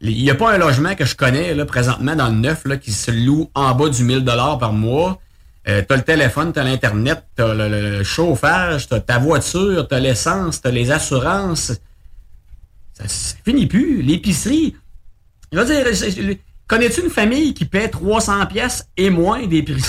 Il 0.01 0.21
n'y 0.21 0.29
a 0.29 0.35
pas 0.35 0.53
un 0.53 0.57
logement 0.57 0.95
que 0.95 1.05
je 1.05 1.15
connais 1.15 1.53
là, 1.53 1.65
présentement 1.65 2.15
dans 2.15 2.27
le 2.27 2.35
neuf 2.35 2.65
là, 2.65 2.75
qui 2.75 2.91
se 2.91 3.11
loue 3.11 3.49
en 3.53 3.73
bas 3.73 3.87
du 3.87 4.03
1000 4.03 4.25
dollars 4.25 4.57
par 4.57 4.73
mois. 4.73 5.21
Euh, 5.69 5.81
t'as 5.87 5.95
le 5.95 6.01
téléphone, 6.01 6.51
t'as 6.51 6.65
l'internet, 6.65 7.23
t'as 7.37 7.53
le, 7.53 7.69
le, 7.69 8.03
chauffage, 8.03 8.89
t'as 8.89 8.99
ta 8.99 9.17
voiture, 9.17 9.87
t'as 9.87 9.99
l'essence, 9.99 10.61
t'as 10.61 10.71
les 10.71 10.91
assurances. 10.91 11.71
Ça, 12.91 13.07
ça 13.07 13.35
finit 13.45 13.65
plus. 13.65 14.01
L'épicerie. 14.01 14.75
Je 15.53 15.59
veux 15.59 15.65
dire, 15.65 16.35
connais-tu 16.67 17.01
une 17.01 17.11
famille 17.11 17.53
qui 17.53 17.65
paie 17.65 17.87
300 17.87 18.47
pièces 18.47 18.87
et 18.97 19.11
moins 19.11 19.45
des 19.45 19.61
prix? 19.61 19.75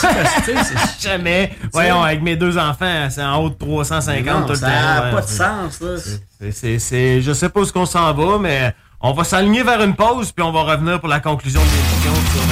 Jamais. 1.00 1.52
Voyons, 1.72 2.02
avec 2.02 2.22
mes 2.22 2.36
deux 2.36 2.58
enfants, 2.58 3.08
c'est 3.08 3.22
en 3.22 3.42
haut 3.42 3.48
de 3.48 3.54
350 3.54 4.46
tout 4.46 4.52
le 4.52 4.58
temps. 4.58 4.66
Ça 4.66 4.70
n'a 4.70 5.10
pas 5.10 5.22
de 5.22 5.26
sens. 5.26 5.80
Là. 5.80 6.50
C'est, 6.50 7.22
je 7.22 7.32
sais 7.32 7.48
pas 7.48 7.60
où 7.60 7.66
qu'on 7.66 7.86
s'en 7.86 8.12
va, 8.12 8.38
mais 8.38 8.74
on 9.00 9.12
va 9.12 9.24
s'aligner 9.24 9.62
vers 9.62 9.82
une 9.82 9.94
pause, 9.94 10.32
puis 10.32 10.44
on 10.44 10.52
va 10.52 10.62
revenir 10.62 11.00
pour 11.00 11.08
la 11.08 11.20
conclusion 11.20 11.60
de 11.60 11.66
l'émission 11.66 12.14
sur... 12.32 12.42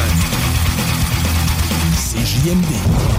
C'est 1.96 2.24
JMD. 2.26 3.11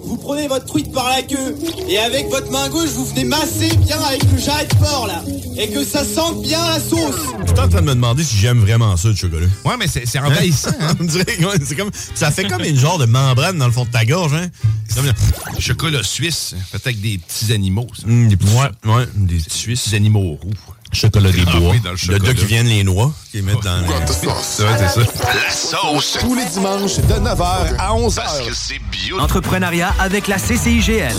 Donc 0.00 0.08
vous 0.08 0.16
prenez 0.16 0.48
votre 0.48 0.64
truite 0.64 0.92
par 0.92 1.08
la 1.08 1.22
queue 1.22 1.56
et 1.88 1.98
avec 1.98 2.28
votre 2.28 2.50
main 2.50 2.68
gauche 2.68 2.90
vous 2.90 3.04
venez 3.06 3.24
masser 3.24 3.68
bien 3.76 3.98
avec 4.00 4.22
le 4.32 4.38
jarret 4.38 4.66
de 4.66 4.74
porc 4.76 5.06
là 5.06 5.22
et 5.58 5.68
que 5.68 5.84
ça 5.84 6.04
sente 6.04 6.42
bien 6.42 6.58
la 6.68 6.80
sauce. 6.80 7.16
Je 7.42 7.52
suis 7.52 7.60
en 7.60 7.68
train 7.68 7.80
de 7.80 7.86
me 7.86 7.94
demander 7.94 8.24
si 8.24 8.36
j'aime 8.36 8.60
vraiment 8.60 8.96
ça 8.96 9.08
le 9.08 9.14
chocolat. 9.14 9.46
Ouais 9.64 9.74
mais 9.78 9.86
c'est 9.86 10.18
envahissant. 10.18 10.70
Hein? 10.80 10.94
On 11.00 11.04
dirait 11.04 11.26
c'est 11.64 11.76
comme 11.76 11.90
ça 12.14 12.30
fait 12.30 12.44
comme 12.44 12.64
une 12.64 12.78
genre 12.78 12.98
de 12.98 13.06
membrane 13.06 13.58
dans 13.58 13.66
le 13.66 13.72
fond 13.72 13.84
de 13.84 13.90
ta 13.90 14.04
gorge 14.04 14.34
hein? 14.34 14.48
Comme 14.94 15.12
chocolat 15.60 16.02
suisse, 16.02 16.54
peut-être 16.70 16.86
avec 16.86 17.00
des 17.00 17.18
petits 17.18 17.52
animaux. 17.52 17.86
Ça. 17.94 18.06
Mmh, 18.06 18.28
des 18.28 18.36
petits, 18.36 18.56
ouais, 18.56 18.92
ouais, 18.92 19.06
des 19.14 19.38
Suisses 19.38 19.92
animaux 19.94 20.38
roux. 20.42 20.50
Chocolat 20.92 21.30
des 21.30 21.44
bois. 21.44 21.74
Dans 21.84 21.92
le, 21.92 22.12
le 22.12 22.18
gars 22.18 22.34
qui 22.34 22.44
viennent 22.46 22.66
les 22.66 22.82
noix, 22.84 23.12
qui 23.30 23.42
mettent 23.42 23.62
dans 23.62 23.80
les... 23.80 23.86
c'est 24.08 24.26
ça. 24.42 24.64
La 24.70 25.50
sauce. 25.50 26.18
Tous 26.20 26.34
les 26.34 26.44
dimanches 26.46 26.96
de 26.96 27.14
9h 27.14 27.76
à 27.78 27.92
11h. 27.94 28.14
Parce 28.16 28.40
que 28.40 28.52
c'est 28.54 28.80
bio. 28.90 29.20
Entrepreneuriat 29.20 29.94
avec 30.00 30.26
la 30.26 30.36
CCIGL. 30.38 31.14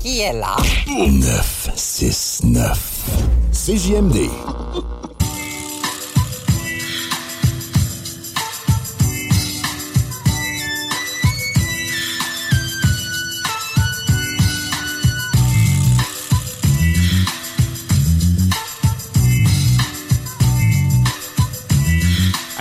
Qui 0.00 0.20
est 0.20 0.32
là? 0.34 0.56
969. 0.86 2.78
CJMD. 3.52 4.28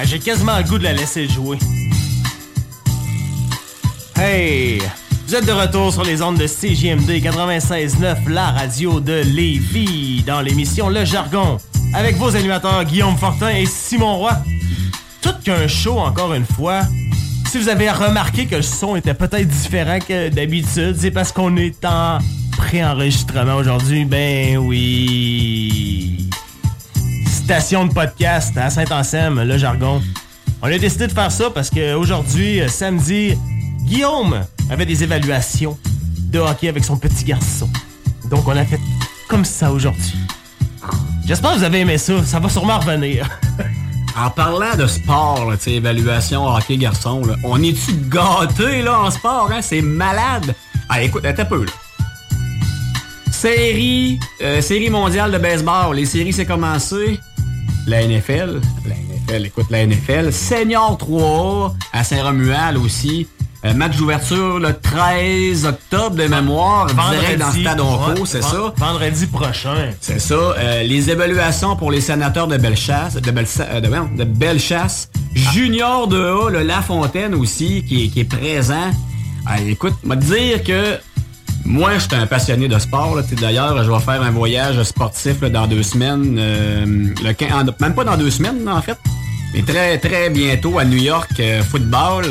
J'ai 0.04 0.20
quasiment 0.20 0.58
le 0.58 0.64
goût 0.64 0.78
de 0.78 0.84
la 0.84 0.94
laisser 0.94 1.28
jouer. 1.28 1.58
Hey! 4.18 4.82
Vous 5.28 5.36
êtes 5.36 5.46
de 5.46 5.52
retour 5.52 5.94
sur 5.94 6.04
les 6.04 6.22
ondes 6.22 6.38
de 6.38 6.48
CJMD 6.48 7.10
96.9, 7.24 8.28
la 8.30 8.52
radio 8.52 9.00
de 9.00 9.22
Lévis, 9.24 10.24
dans 10.26 10.42
l'émission 10.42 10.90
Le 10.90 11.06
Jargon, 11.06 11.58
avec 11.94 12.18
vos 12.18 12.36
animateurs 12.36 12.84
Guillaume 12.84 13.16
Fortin 13.16 13.50
et 13.50 13.66
Simon 13.66 14.18
Roy. 14.18 14.34
Tout 15.22 15.36
qu'un 15.44 15.68
show, 15.68 16.00
encore 16.00 16.34
une 16.34 16.46
fois. 16.46 16.82
Si 17.50 17.60
vous 17.60 17.70
avez 17.70 17.90
remarqué 17.92 18.48
que 18.48 18.56
le 18.56 18.62
son 18.62 18.96
était 18.96 19.14
peut-être 19.14 19.48
différent 19.48 20.00
que 20.00 20.30
d'habitude, 20.30 20.96
c'est 20.98 21.12
parce 21.12 21.32
qu'on 21.32 21.56
est 21.58 21.86
en 21.86 22.18
pré-enregistrement 22.58 23.56
aujourd'hui. 23.56 24.06
Ben 24.06 24.58
oui 24.58 26.31
station 27.44 27.86
de 27.86 27.94
podcast 27.94 28.56
à 28.56 28.70
Saint-Anselme, 28.70 29.42
le 29.44 29.58
jargon. 29.58 30.02
On 30.62 30.68
a 30.68 30.78
décidé 30.78 31.08
de 31.08 31.12
faire 31.12 31.32
ça 31.32 31.50
parce 31.50 31.70
qu'aujourd'hui, 31.70 32.62
euh, 32.62 32.68
samedi, 32.68 33.36
Guillaume 33.86 34.42
avait 34.70 34.86
des 34.86 35.04
évaluations 35.04 35.78
de 36.18 36.40
hockey 36.40 36.70
avec 36.70 36.86
son 36.86 36.98
petit 36.98 37.24
garçon. 37.26 37.68
Donc 38.30 38.48
on 38.48 38.56
a 38.56 38.64
fait 38.64 38.80
comme 39.28 39.44
ça 39.44 39.72
aujourd'hui. 39.72 40.20
J'espère 41.26 41.54
que 41.54 41.58
vous 41.58 41.64
avez 41.64 41.80
aimé 41.80 41.98
ça, 41.98 42.24
ça 42.24 42.40
va 42.40 42.48
sûrement 42.48 42.80
revenir. 42.80 43.28
en 44.16 44.30
parlant 44.30 44.76
de 44.78 44.86
sport, 44.86 45.50
là, 45.50 45.58
évaluation 45.66 46.48
hockey 46.48 46.78
garçon, 46.78 47.24
on 47.44 47.62
est-tu 47.64 47.94
gâté 48.08 48.84
là, 48.84 49.02
en 49.02 49.12
sport? 49.12 49.50
Hein? 49.52 49.62
C'est 49.62 49.82
malade! 49.82 50.54
Ah, 50.90 51.02
écoute, 51.02 51.26
attends 51.26 51.42
un 51.42 51.46
peu. 51.46 51.66
Série, 53.32 54.20
euh, 54.42 54.62
série 54.62 54.92
mondiale 54.92 55.32
de 55.32 55.40
baseball. 55.40 55.96
Les 55.96 56.06
séries, 56.06 56.34
c'est 56.34 56.46
commencé 56.46 57.20
la 57.88 58.06
NFL, 58.08 58.62
la 58.86 58.96
NFL, 58.96 59.46
écoute, 59.46 59.66
la 59.70 59.86
NFL, 59.86 60.32
Senior 60.32 60.98
3 60.98 61.76
à 61.94 62.04
Saint-Romuald 62.04 62.78
aussi. 62.78 63.28
Euh, 63.64 63.76
match 63.76 63.96
d'ouverture 63.98 64.60
le 64.60 64.74
13 64.74 65.66
octobre 65.66 66.16
de 66.16 66.24
mémoire, 66.24 66.88
vendredi, 66.88 67.38
dans 67.38 67.52
le 67.52 67.62
stade 67.62 67.80
Onco, 67.80 68.26
c'est 68.26 68.42
ça? 68.42 68.74
Vendredi 68.76 69.28
prochain. 69.28 69.92
C'est 70.00 70.20
ça. 70.20 70.34
Euh, 70.34 70.82
les 70.82 71.12
évaluations 71.12 71.76
pour 71.76 71.92
les 71.92 72.02
sénateurs 72.02 72.48
de 72.48 72.58
Bellechasse, 72.58 73.16
de, 73.16 73.32
Belle, 73.32 73.46
euh, 73.60 73.80
de, 73.80 74.18
de 74.18 74.24
Bellechasse. 74.24 75.12
Junior 75.36 76.08
de 76.08 76.18
A, 76.18 76.50
le 76.50 76.64
La 76.64 76.82
Fontaine 76.82 77.36
aussi, 77.36 77.84
qui, 77.88 78.10
qui 78.10 78.22
est 78.22 78.26
présent. 78.26 78.92
Ah, 79.46 79.62
écoute, 79.62 79.94
m'a 80.04 80.16
dire 80.16 80.64
que 80.64 80.98
moi, 81.72 81.94
je 81.94 82.00
suis 82.00 82.16
un 82.16 82.28
passionné 82.28 82.68
de 82.68 82.78
sport. 82.78 83.18
D'ailleurs, 83.40 83.82
je 83.84 83.90
vais 83.90 84.00
faire 84.00 84.22
un 84.22 84.30
voyage 84.30 84.84
sportif 84.84 85.40
dans 85.40 85.68
deux 85.68 85.84
semaines. 85.84 86.36
Euh, 86.38 86.86
le, 86.86 87.72
même 87.80 87.96
pas 87.96 88.04
dans 88.04 88.18
deux 88.18 88.30
semaines, 88.30 88.68
en 88.68 88.82
fait. 88.82 88.98
Mais 89.54 89.62
très, 89.62 89.98
très 89.98 90.30
bientôt 90.30 90.80
à 90.80 90.84
New 90.86 90.98
York, 90.98 91.32
euh, 91.40 91.64
football. 91.64 92.26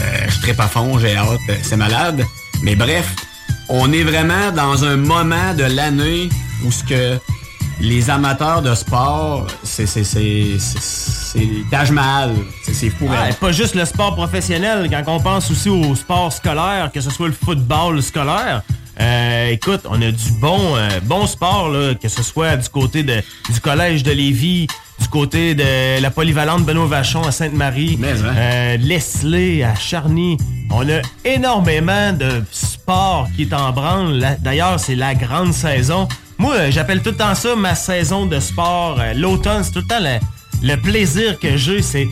Euh, 0.00 0.02
je 0.28 0.40
tripe 0.40 0.58
à 0.58 0.66
fond, 0.66 0.98
j'ai 0.98 1.16
hâte. 1.16 1.38
C'est 1.62 1.76
malade. 1.76 2.24
Mais 2.64 2.74
bref, 2.74 3.14
on 3.68 3.92
est 3.92 4.02
vraiment 4.02 4.50
dans 4.54 4.84
un 4.84 4.96
moment 4.96 5.54
de 5.56 5.64
l'année 5.64 6.28
où 6.64 6.72
ce 6.72 6.82
que 6.82 7.18
les 7.82 8.08
amateurs 8.08 8.62
de 8.62 8.74
sport, 8.74 9.46
c'est 9.64 9.86
c'est 9.86 10.04
c'est 10.04 10.56
c'est 10.58 11.48
Taj 11.70 11.90
Mahal, 11.90 12.34
c'est 12.62 12.90
fou. 12.90 13.06
Ouais, 13.06 13.32
pas 13.40 13.52
juste 13.52 13.74
le 13.74 13.84
sport 13.84 14.14
professionnel, 14.14 14.88
quand 14.88 15.02
on 15.12 15.20
pense 15.20 15.50
aussi 15.50 15.68
au 15.68 15.94
sport 15.96 16.32
scolaire, 16.32 16.90
que 16.92 17.00
ce 17.00 17.10
soit 17.10 17.26
le 17.26 17.34
football 17.34 18.00
scolaire. 18.02 18.62
Euh, 19.00 19.50
écoute, 19.50 19.80
on 19.88 20.00
a 20.00 20.10
du 20.12 20.30
bon 20.40 20.76
euh, 20.76 21.00
bon 21.02 21.26
sport, 21.26 21.70
là, 21.70 21.94
que 21.94 22.08
ce 22.08 22.22
soit 22.22 22.56
du 22.56 22.68
côté 22.68 23.02
de, 23.02 23.20
du 23.52 23.60
collège 23.60 24.04
de 24.04 24.12
Lévis, 24.12 24.68
du 25.00 25.08
côté 25.08 25.54
de 25.56 26.00
la 26.00 26.10
polyvalente 26.10 26.64
Benoît 26.64 26.86
Vachon 26.86 27.22
à 27.22 27.32
Sainte-Marie, 27.32 27.98
euh, 28.00 28.76
Leslie 28.76 29.64
à 29.64 29.74
Charny. 29.74 30.36
On 30.70 30.88
a 30.88 31.00
énormément 31.24 32.12
de 32.12 32.44
sport 32.52 33.26
qui 33.34 33.42
est 33.42 33.52
en 33.52 33.72
branle. 33.72 34.36
D'ailleurs, 34.40 34.78
c'est 34.78 34.94
la 34.94 35.14
grande 35.14 35.52
saison. 35.52 36.06
Moi, 36.42 36.56
euh, 36.56 36.70
j'appelle 36.72 37.00
tout 37.02 37.10
le 37.10 37.16
temps 37.16 37.36
ça 37.36 37.54
ma 37.54 37.76
saison 37.76 38.26
de 38.26 38.40
sport. 38.40 38.98
Euh, 38.98 39.14
L'automne, 39.14 39.62
c'est 39.62 39.70
tout 39.70 39.78
le 39.78 39.86
temps 39.86 40.00
le, 40.00 40.18
le 40.66 40.76
plaisir 40.76 41.38
que 41.38 41.56
j'ai, 41.56 41.82
c'est 41.82 42.08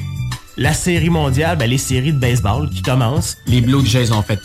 la 0.57 0.73
série 0.73 1.11
mondiale, 1.11 1.59
ben, 1.59 1.69
les 1.69 1.79
séries 1.79 2.13
de 2.13 2.19
baseball 2.21 2.71
qui 2.71 2.81
commencent. 2.81 3.37
Les 3.49 3.61
Blue 3.61 3.85
Jays 3.85 4.13
ont 4.13 4.23
fait 4.23 4.39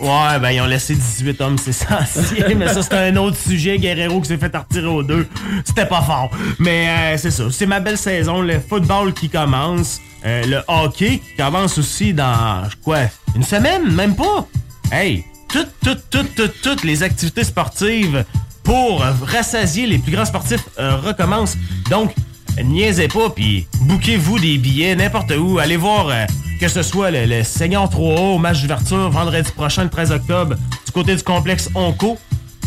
Ouais, 0.00 0.38
ben 0.40 0.52
ils 0.52 0.62
ont 0.62 0.66
laissé 0.66 0.94
18 0.94 1.38
hommes, 1.42 1.58
c'est 1.58 1.68
essentiel. 1.82 2.56
mais 2.56 2.72
ça, 2.72 2.82
c'est 2.82 2.94
un 2.94 3.14
autre 3.16 3.36
sujet. 3.36 3.76
Guerrero 3.76 4.22
qui 4.22 4.28
s'est 4.28 4.38
fait 4.38 4.56
retirer 4.56 4.86
aux 4.86 5.02
deux. 5.02 5.28
C'était 5.66 5.84
pas 5.84 6.00
fort. 6.00 6.30
Mais 6.58 6.88
euh, 6.88 7.18
c'est 7.18 7.30
ça. 7.30 7.44
C'est 7.50 7.66
ma 7.66 7.80
belle 7.80 7.98
saison. 7.98 8.40
Le 8.40 8.58
football 8.58 9.12
qui 9.12 9.28
commence. 9.28 10.00
Euh, 10.24 10.46
le 10.46 10.62
hockey 10.66 11.18
qui 11.18 11.36
commence 11.36 11.76
aussi 11.76 12.14
dans, 12.14 12.62
quoi, 12.82 13.00
une 13.36 13.42
semaine? 13.42 13.92
Même 13.92 14.16
pas? 14.16 14.46
Hey, 14.90 15.26
toutes, 15.52 15.74
toutes, 15.84 16.08
toutes, 16.08 16.34
toutes, 16.34 16.62
toutes 16.62 16.84
les 16.84 17.02
activités 17.02 17.44
sportives 17.44 18.24
pour 18.62 19.00
rassasier 19.22 19.86
les 19.86 19.98
plus 19.98 20.12
grands 20.12 20.24
sportifs 20.24 20.64
euh, 20.78 20.96
recommencent. 20.96 21.56
Donc, 21.90 22.14
niaisez 22.62 23.08
pas, 23.08 23.30
puis 23.30 23.66
bouquez-vous 23.82 24.38
des 24.38 24.58
billets 24.58 24.94
n'importe 24.94 25.32
où. 25.36 25.58
Allez 25.58 25.76
voir 25.76 26.08
euh, 26.08 26.24
que 26.60 26.68
ce 26.68 26.82
soit 26.82 27.10
le, 27.10 27.42
Seigneur 27.42 27.88
3A 27.88 28.34
au 28.34 28.38
match 28.38 28.60
d'ouverture 28.62 29.10
vendredi 29.10 29.50
prochain, 29.52 29.84
le 29.84 29.90
13 29.90 30.12
octobre, 30.12 30.56
du 30.86 30.92
côté 30.92 31.16
du 31.16 31.22
complexe 31.22 31.68
Onco. 31.74 32.18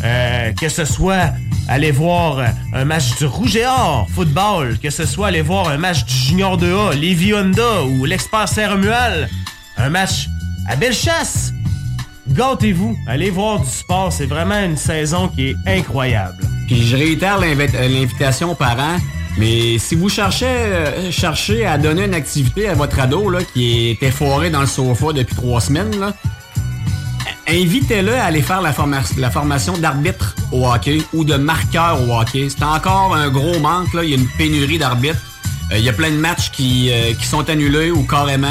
Euh, 0.04 0.52
que 0.54 0.68
ce 0.68 0.84
soit 0.84 1.32
aller 1.70 1.92
voir 1.92 2.44
un 2.74 2.84
match 2.84 3.16
du 3.18 3.26
Rouge 3.26 3.56
et 3.56 3.66
Or 3.66 4.06
football, 4.14 4.78
que 4.80 4.90
ce 4.90 5.06
soit 5.06 5.28
aller 5.28 5.42
voir 5.42 5.70
un 5.70 5.78
match 5.78 6.04
du 6.04 6.14
Junior 6.14 6.58
2A, 6.58 6.94
Lévis 6.94 7.34
Honda 7.34 7.84
ou 7.84 8.04
l'Expert 8.04 8.50
Saint-Romuald, 8.50 9.30
un 9.78 9.90
match 9.90 10.28
à 10.68 10.76
Bellechasse. 10.76 11.54
Gâtez-vous, 12.30 12.96
allez 13.08 13.30
voir 13.30 13.60
du 13.60 13.70
sport, 13.70 14.12
c'est 14.14 14.26
vraiment 14.26 14.60
une 14.64 14.78
saison 14.78 15.28
qui 15.28 15.50
est 15.50 15.56
incroyable. 15.68 16.38
Puis 16.68 16.82
je 16.88 16.96
réitère 16.96 17.40
euh, 17.42 17.88
l'invitation 17.90 18.52
aux 18.52 18.56
parents. 18.56 18.98
Mais 19.38 19.78
si 19.80 19.96
vous 19.96 20.10
cherchez, 20.10 20.46
euh, 20.48 21.12
cherchez 21.12 21.66
à 21.66 21.78
donner 21.78 22.06
une 22.06 22.14
activité 22.14 22.70
à 22.70 22.76
votre 22.76 23.00
ado 23.00 23.30
là, 23.30 23.40
qui 23.54 23.90
est 23.90 24.04
efforé 24.04 24.50
dans 24.52 24.62
le 24.62 24.68
sofa 24.68 25.12
depuis 25.12 25.36
trois 25.36 25.60
semaines, 25.60 26.14
invitez-le 27.48 28.14
à 28.16 28.26
aller 28.26 28.42
faire 28.42 28.62
la, 28.62 28.72
forma- 28.72 29.02
la 29.18 29.30
formation 29.32 29.78
d'arbitre 29.78 30.36
au 30.52 30.66
hockey 30.68 31.02
ou 31.14 31.26
de 31.26 31.36
marqueur 31.36 32.00
au 32.08 32.14
hockey. 32.20 32.48
C'est 32.50 32.64
encore 32.64 33.16
un 33.16 33.30
gros 33.30 33.60
manque. 33.60 33.94
Là. 33.94 34.04
Il 34.04 34.12
y 34.12 34.14
a 34.14 34.18
une 34.18 34.28
pénurie 34.38 34.78
d'arbitres. 34.78 35.20
Euh, 35.74 35.78
il 35.78 35.84
y 35.84 35.90
a 35.90 35.94
plein 35.94 36.12
de 36.12 36.18
matchs 36.18 36.52
qui, 36.52 36.90
qui 37.20 37.26
sont 37.26 37.50
annulés 37.50 37.92
ou 37.92 38.04
carrément 38.04 38.48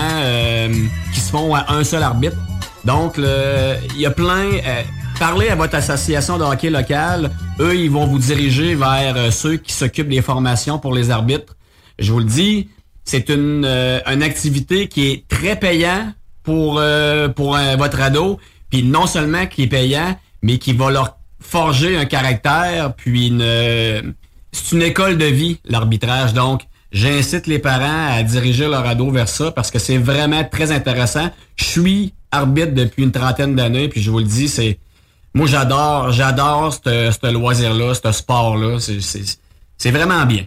qui 1.14 1.20
se 1.20 1.30
font 1.30 1.54
à 1.54 1.72
un 1.72 1.84
seul 1.84 2.02
arbitre. 2.02 2.36
Donc, 2.84 3.14
il 3.18 4.00
y 4.00 4.06
a 4.06 4.10
plein... 4.10 4.50
euh, 4.64 4.82
parlez 5.18 5.50
à 5.50 5.54
votre 5.54 5.76
association 5.76 6.36
de 6.36 6.42
hockey 6.42 6.68
locale. 6.68 7.30
Eux, 7.60 7.76
ils 7.76 7.90
vont 7.90 8.06
vous 8.06 8.18
diriger 8.18 8.74
vers 8.74 9.14
euh, 9.16 9.30
ceux 9.30 9.56
qui 9.56 9.72
s'occupent 9.72 10.08
des 10.08 10.20
formations 10.20 10.80
pour 10.80 10.92
les 10.92 11.10
arbitres. 11.10 11.54
Je 12.00 12.10
vous 12.10 12.18
le 12.18 12.24
dis, 12.24 12.68
c'est 13.04 13.28
une, 13.28 13.64
euh, 13.64 14.00
une 14.06 14.24
activité 14.24 14.88
qui 14.88 15.10
est 15.10 15.28
très 15.28 15.54
payant 15.54 16.12
pour, 16.42 16.78
euh, 16.78 17.28
pour 17.28 17.56
euh, 17.56 17.76
votre 17.76 18.00
ado. 18.00 18.40
Puis 18.68 18.82
non 18.82 19.06
seulement 19.06 19.46
qui 19.46 19.62
est 19.62 19.68
payant, 19.68 20.18
mais 20.42 20.58
qui 20.58 20.72
va 20.72 20.90
leur 20.90 21.18
forger 21.38 21.96
un 21.96 22.04
caractère. 22.04 22.94
Puis 22.94 23.28
une, 23.28 24.14
c'est 24.50 24.74
une 24.74 24.82
école 24.82 25.18
de 25.18 25.26
vie, 25.26 25.60
l'arbitrage. 25.64 26.32
Donc, 26.32 26.62
j'incite 26.90 27.46
les 27.46 27.60
parents 27.60 28.08
à 28.10 28.22
diriger 28.24 28.66
leur 28.66 28.84
ado 28.86 29.08
vers 29.12 29.28
ça 29.28 29.52
parce 29.52 29.70
que 29.70 29.78
c'est 29.78 29.98
vraiment 29.98 30.42
très 30.42 30.72
intéressant. 30.72 31.30
Je 31.54 31.64
suis 31.64 32.14
arbitre 32.32 32.72
depuis 32.74 33.04
une 33.04 33.12
trentaine 33.12 33.54
d'années, 33.54 33.88
puis 33.88 34.02
je 34.02 34.10
vous 34.10 34.18
le 34.18 34.24
dis, 34.24 34.48
c'est 34.48 34.78
moi 35.34 35.46
j'adore, 35.46 36.10
j'adore 36.12 36.72
ce 36.74 37.32
loisir-là, 37.32 37.94
ce 37.94 38.12
sport-là. 38.12 38.78
C'est- 38.80 39.90
vraiment 39.90 40.24
bien. 40.26 40.44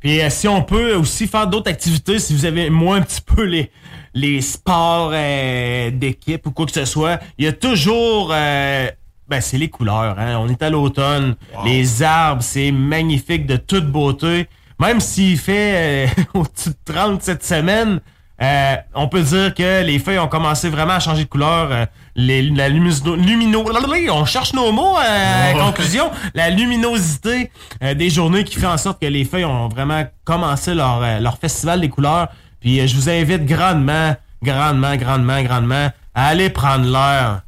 Puis 0.00 0.20
euh, 0.20 0.28
si 0.30 0.48
on 0.48 0.62
peut 0.62 0.94
aussi 0.94 1.26
faire 1.28 1.46
d'autres 1.46 1.70
activités, 1.70 2.18
si 2.18 2.34
vous 2.34 2.44
avez 2.44 2.70
moins 2.70 2.96
un 2.96 3.02
petit 3.02 3.20
peu 3.20 3.44
les, 3.44 3.70
les 4.14 4.40
sports 4.40 5.10
euh, 5.12 5.90
d'équipe 5.92 6.46
ou 6.46 6.50
quoi 6.50 6.66
que 6.66 6.72
ce 6.72 6.84
soit, 6.84 7.20
il 7.38 7.44
y 7.44 7.48
a 7.48 7.52
toujours... 7.52 8.30
euh, 8.32 8.88
ben, 9.28 9.40
c'est 9.40 9.56
les 9.58 9.70
couleurs. 9.70 10.18
Hein? 10.18 10.36
On 10.40 10.48
est 10.48 10.62
à 10.62 10.68
l'automne. 10.70 11.36
Les 11.64 12.02
arbres, 12.02 12.42
c'est 12.42 12.70
magnifique 12.72 13.46
de 13.46 13.56
toute 13.56 13.86
beauté. 13.86 14.48
Même 14.80 15.00
s'il 15.00 15.38
fait 15.38 16.08
au-dessus 16.34 16.70
de 16.70 16.92
30 16.92 17.22
cette 17.22 17.44
semaine, 17.44 18.00
euh, 18.42 18.76
on 18.94 19.08
peut 19.08 19.22
dire 19.22 19.54
que 19.54 19.82
les 19.82 19.98
feuilles 19.98 20.18
ont 20.18 20.28
commencé 20.28 20.68
vraiment 20.68 20.94
à 20.94 21.00
changer 21.00 21.24
de 21.24 21.28
couleur. 21.28 21.68
euh, 21.70 21.86
les, 22.16 22.42
la. 22.42 22.68
Lumino, 22.68 23.64
on 24.10 24.24
cherche 24.24 24.52
nos 24.52 24.72
mots 24.72 24.98
euh, 24.98 25.52
conclusion. 25.52 26.10
La 26.34 26.50
luminosité 26.50 27.50
euh, 27.82 27.94
des 27.94 28.10
journées 28.10 28.44
qui 28.44 28.58
fait 28.58 28.66
en 28.66 28.76
sorte 28.78 29.00
que 29.00 29.06
les 29.06 29.24
feuilles 29.24 29.44
ont 29.44 29.68
vraiment 29.68 30.04
commencé 30.24 30.74
leur, 30.74 31.20
leur 31.20 31.38
festival 31.38 31.80
des 31.80 31.88
couleurs. 31.88 32.28
Puis 32.60 32.86
je 32.86 32.94
vous 32.96 33.08
invite 33.08 33.44
grandement, 33.44 34.14
grandement, 34.42 34.96
grandement, 34.96 35.42
grandement 35.42 35.90
à 36.14 36.26
aller 36.26 36.50
prendre 36.50 36.84
l'air. 36.90 37.42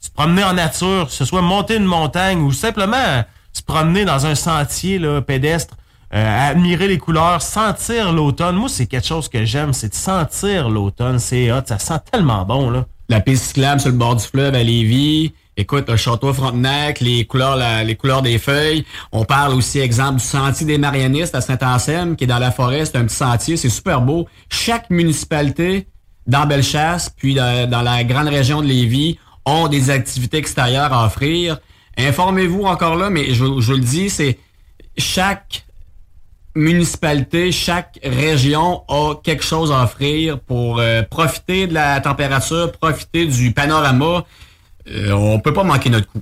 Se 0.00 0.10
promener 0.10 0.42
en 0.42 0.54
nature, 0.54 1.06
que 1.06 1.12
ce 1.12 1.24
soit 1.24 1.42
monter 1.42 1.76
une 1.76 1.84
montagne 1.84 2.40
ou 2.40 2.52
simplement 2.52 3.22
se 3.52 3.62
promener 3.62 4.04
dans 4.04 4.26
un 4.26 4.34
sentier 4.34 4.98
là, 4.98 5.20
pédestre, 5.20 5.76
euh, 6.14 6.50
admirer 6.50 6.88
les 6.88 6.98
couleurs, 6.98 7.40
sentir 7.40 8.12
l'automne. 8.12 8.56
Moi, 8.56 8.68
c'est 8.68 8.86
quelque 8.86 9.06
chose 9.06 9.28
que 9.28 9.46
j'aime, 9.46 9.72
c'est 9.72 9.88
de 9.88 9.94
sentir 9.94 10.68
l'automne. 10.68 11.18
C'est 11.18 11.50
hot, 11.50 11.62
ça 11.64 11.78
sent 11.78 12.00
tellement 12.10 12.44
bon, 12.44 12.70
là. 12.70 12.84
La 13.08 13.20
piste 13.20 13.44
cyclable 13.44 13.80
sur 13.80 13.90
le 13.90 13.96
bord 13.96 14.16
du 14.16 14.24
fleuve 14.24 14.54
à 14.54 14.62
Lévis. 14.62 15.32
Écoute, 15.56 15.88
le 15.88 15.96
château 15.96 16.32
Frontenac, 16.32 17.00
les 17.00 17.24
couleurs, 17.24 17.58
les 17.84 17.94
couleurs 17.94 18.22
des 18.22 18.38
feuilles. 18.38 18.84
On 19.10 19.24
parle 19.24 19.54
aussi, 19.54 19.80
exemple, 19.80 20.18
du 20.18 20.24
sentier 20.24 20.66
des 20.66 20.78
Marianistes 20.78 21.34
à 21.34 21.40
Saint-Anselme, 21.40 22.16
qui 22.16 22.24
est 22.24 22.26
dans 22.26 22.38
la 22.38 22.50
forêt. 22.50 22.84
C'est 22.84 22.96
un 22.96 23.04
petit 23.04 23.16
sentier, 23.16 23.56
c'est 23.56 23.68
super 23.68 24.00
beau. 24.00 24.28
Chaque 24.50 24.88
municipalité 24.88 25.88
dans 26.26 26.46
Bellechasse, 26.46 27.10
puis 27.10 27.34
dans, 27.34 27.82
la 27.84 28.04
grande 28.04 28.28
région 28.28 28.62
de 28.62 28.66
Lévis, 28.66 29.18
ont 29.44 29.68
des 29.68 29.90
activités 29.90 30.38
extérieures 30.38 30.92
à 30.92 31.06
offrir. 31.06 31.58
Informez-vous 31.98 32.64
encore 32.64 32.96
là, 32.96 33.10
mais 33.10 33.34
je, 33.34 33.60
je 33.60 33.72
le 33.72 33.80
dis, 33.80 34.08
c'est 34.08 34.38
chaque 34.96 35.64
municipalité, 36.54 37.52
chaque 37.52 37.98
région 38.04 38.82
a 38.88 39.14
quelque 39.22 39.44
chose 39.44 39.72
à 39.72 39.84
offrir 39.84 40.38
pour 40.40 40.78
euh, 40.80 41.02
profiter 41.02 41.66
de 41.66 41.74
la 41.74 42.00
température, 42.00 42.72
profiter 42.72 43.26
du 43.26 43.52
panorama. 43.52 44.24
Euh, 44.88 45.12
on 45.12 45.38
peut 45.40 45.52
pas 45.52 45.64
manquer 45.64 45.90
notre 45.90 46.06
coup. 46.08 46.20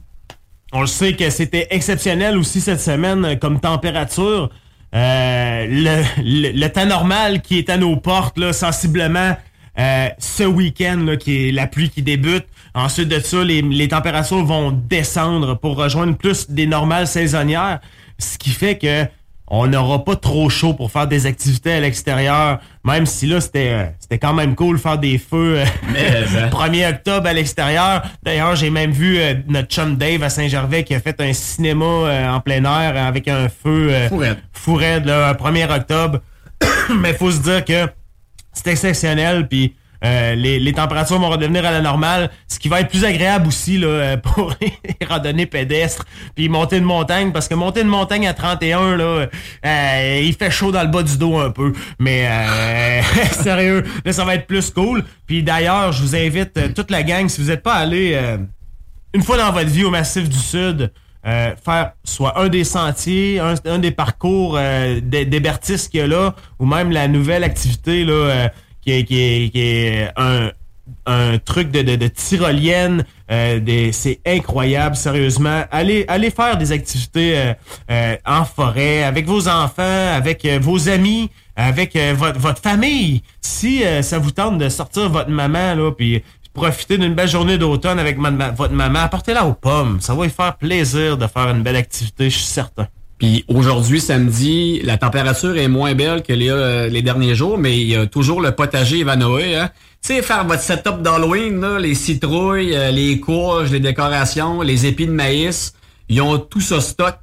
On 0.73 0.82
le 0.82 0.86
sait 0.86 1.15
que 1.15 1.31
c'était 1.31 1.66
exceptionnel 1.70 2.36
aussi 2.36 2.61
cette 2.61 2.81
semaine 2.81 3.24
euh, 3.24 3.35
comme 3.36 3.59
température. 3.61 4.51
Euh, 4.94 5.66
le, 5.69 6.52
le- 6.52 6.69
temps 6.69 6.86
normal 6.86 7.43
qui 7.43 7.59
est 7.59 7.70
à 7.70 7.77
nos 7.77 7.97
portes, 7.97 8.39
là, 8.39 8.52
sensiblement, 8.52 9.36
euh, 9.78 10.09
ce 10.19 10.43
week-end, 10.44 11.15
qui 11.19 11.48
est 11.48 11.52
la 11.52 11.66
pluie 11.66 11.90
qui 11.90 12.02
débute. 12.02 12.47
Ensuite 12.74 13.09
de 13.09 13.19
ça, 13.19 13.43
les, 13.43 13.62
les 13.62 13.89
températures 13.89 14.44
vont 14.44 14.70
descendre 14.70 15.55
pour 15.55 15.77
rejoindre 15.77 16.16
plus 16.16 16.51
des 16.51 16.66
normales 16.66 17.07
saisonnières, 17.07 17.81
ce 18.19 18.36
qui 18.39 18.51
fait 18.51 18.78
que 18.78 19.05
on 19.51 19.66
n'aura 19.66 20.05
pas 20.05 20.14
trop 20.14 20.48
chaud 20.48 20.74
pour 20.74 20.93
faire 20.93 21.09
des 21.09 21.27
activités 21.27 21.72
à 21.72 21.81
l'extérieur, 21.81 22.60
même 22.85 23.05
si 23.05 23.27
là, 23.27 23.40
c'était 23.40 23.70
euh, 23.72 23.85
c'était 23.98 24.18
quand 24.18 24.32
même 24.32 24.55
cool 24.55 24.78
faire 24.78 24.97
des 24.97 25.18
feux 25.18 25.59
euh, 25.59 25.64
Mais, 25.93 26.24
hein. 26.39 26.48
1er 26.51 26.90
octobre 26.90 27.27
à 27.27 27.32
l'extérieur. 27.32 28.02
D'ailleurs, 28.22 28.55
j'ai 28.55 28.70
même 28.70 28.93
vu 28.93 29.18
euh, 29.18 29.35
notre 29.48 29.68
chum 29.68 29.97
Dave 29.97 30.22
à 30.22 30.31
Saint-Gervais 30.31 30.85
qui 30.85 30.94
a 30.94 31.01
fait 31.01 31.20
un 31.20 31.32
cinéma 31.32 31.85
euh, 31.85 32.31
en 32.31 32.40
plein 32.40 32.64
air 32.64 32.97
avec 33.05 33.27
un 33.27 33.48
feu 33.48 33.89
euh, 33.90 34.09
Fou 34.09 34.18
raide. 34.18 34.39
fou 34.52 34.74
raide, 34.74 35.05
là, 35.06 35.28
un 35.31 35.32
1er 35.32 35.77
octobre. 35.77 36.20
Mais 37.01 37.12
faut 37.12 37.32
se 37.32 37.40
dire 37.40 37.64
que 37.64 37.89
c'est 38.52 38.68
exceptionnel, 38.68 39.48
puis 39.48 39.74
euh, 40.02 40.35
les, 40.35 40.72
températures 40.72 41.18
vont 41.18 41.28
redevenir 41.28 41.64
à 41.66 41.70
la 41.70 41.81
normale, 41.81 42.31
ce 42.48 42.59
qui 42.59 42.68
va 42.68 42.81
être 42.81 42.89
plus 42.89 43.05
agréable 43.05 43.48
aussi 43.48 43.77
là, 43.77 43.89
euh, 43.89 44.16
pour 44.22 44.55
les 44.60 45.06
randonnées 45.06 45.47
pédestres, 45.47 46.06
puis 46.35 46.48
monter 46.48 46.78
une 46.78 46.85
montagne, 46.85 47.32
parce 47.32 47.48
que 47.48 47.55
monter 47.55 47.82
une 47.82 47.89
montagne 47.89 48.27
à 48.27 48.35
31, 48.35 48.97
là, 48.97 49.27
euh, 49.66 50.20
il 50.22 50.35
fait 50.35 50.51
chaud 50.51 50.72
dans 50.72 50.82
le 50.82 50.89
bas 50.89 51.02
du 51.02 51.18
dos 51.18 51.39
un 51.39 51.51
peu, 51.51 51.72
mais 51.98 52.28
sérieux, 53.32 53.85
là, 54.05 54.12
ça 54.12 54.24
va 54.24 54.35
être 54.36 54.47
plus 54.47 54.70
cool. 54.70 55.05
Puis 55.27 55.43
d'ailleurs, 55.43 55.93
je 55.93 56.02
vous 56.02 56.16
invite, 56.16 56.74
toute 56.74 56.90
la 56.90 57.02
gang, 57.02 57.28
si 57.28 57.40
vous 57.40 57.48
n'êtes 57.48 57.62
pas 57.62 57.74
allé 57.74 58.18
une 59.12 59.22
fois 59.22 59.36
dans 59.36 59.52
votre 59.52 59.68
vie 59.68 59.85
au 59.85 59.90
Massif 59.90 60.28
du 60.28 60.39
Sud, 60.39 60.93
faire 61.24 61.93
soit 62.05 62.40
un 62.40 62.48
des 62.48 62.64
sentiers, 62.64 63.40
un, 63.40 63.78
des 63.78 63.90
parcours 63.90 64.59
des 64.59 65.24
d'hébertistes 65.24 65.94
là, 65.94 66.35
ou 66.59 66.66
même 66.66 66.90
la 66.90 67.09
nouvelle 67.09 67.44
activité 67.44 68.05
là, 68.05 68.51
qui, 69.06 69.18
est, 69.20 69.56
est 69.56 70.08
un, 70.16 71.38
truc 71.44 71.70
de, 71.70 71.82
de, 71.82 72.06
tyrolienne. 72.08 73.04
euh, 73.30 73.90
c'est 73.92 74.20
incroyable, 74.26 74.96
sérieusement. 74.96 75.64
Allez, 75.70 76.04
faire 76.30 76.56
des 76.56 76.72
activités 76.72 77.36
euh, 77.36 77.54
euh, 77.90 78.16
en 78.26 78.44
forêt, 78.44 79.02
avec 79.04 79.26
vos 79.26 79.48
enfants, 79.48 80.14
avec 80.14 80.44
euh, 80.44 80.58
vos 80.60 80.88
amis, 80.88 81.30
avec 81.56 81.96
euh, 81.96 82.14
votre, 82.16 82.60
famille. 82.60 83.22
Si 83.40 83.84
euh, 83.84 84.02
ça 84.02 84.18
vous 84.18 84.30
tente 84.30 84.58
de 84.58 84.68
sortir 84.68 85.08
votre 85.08 85.30
maman, 85.30 85.74
là, 85.74 85.92
puis 85.92 86.22
profiter 86.52 86.98
d'une 86.98 87.14
belle 87.14 87.28
journée 87.28 87.58
d'automne 87.58 87.98
avec 87.98 88.18
votre 88.18 88.72
maman, 88.72 89.00
apportez-la 89.00 89.46
aux 89.46 89.54
pommes. 89.54 90.00
Ça 90.00 90.14
va 90.14 90.24
lui 90.24 90.30
faire 90.30 90.56
plaisir 90.56 91.16
de 91.16 91.26
faire 91.26 91.48
une 91.50 91.62
belle 91.62 91.76
activité, 91.76 92.30
je 92.30 92.36
suis 92.36 92.44
certain. 92.44 92.88
Puis 93.20 93.44
aujourd'hui, 93.48 94.01
samedi, 94.01 94.80
la 94.82 94.97
température 94.97 95.55
est 95.59 95.68
moins 95.68 95.94
belle 95.94 96.22
que 96.22 96.32
les, 96.32 96.48
euh, 96.48 96.88
les 96.88 97.02
derniers 97.02 97.34
jours, 97.34 97.59
mais 97.59 97.78
il 97.78 97.86
y 97.86 97.94
a 97.94 98.06
toujours 98.06 98.40
le 98.40 98.52
potager 98.52 99.01
Ivanoé. 99.01 99.56
Hein? 99.56 99.68
Tu 100.02 100.14
sais, 100.14 100.22
faire 100.22 100.47
votre 100.47 100.62
setup 100.62 101.02
d'Halloween, 101.02 101.60
là, 101.60 101.78
les 101.78 101.94
citrouilles, 101.94 102.74
euh, 102.74 102.90
les 102.90 103.20
courges, 103.20 103.70
les 103.70 103.80
décorations, 103.80 104.62
les 104.62 104.86
épis 104.86 105.06
de 105.06 105.12
maïs, 105.12 105.74
ils 106.09 106.22
ont 106.22 106.38
tout 106.38 106.62
ça 106.62 106.80
stock. 106.80 107.18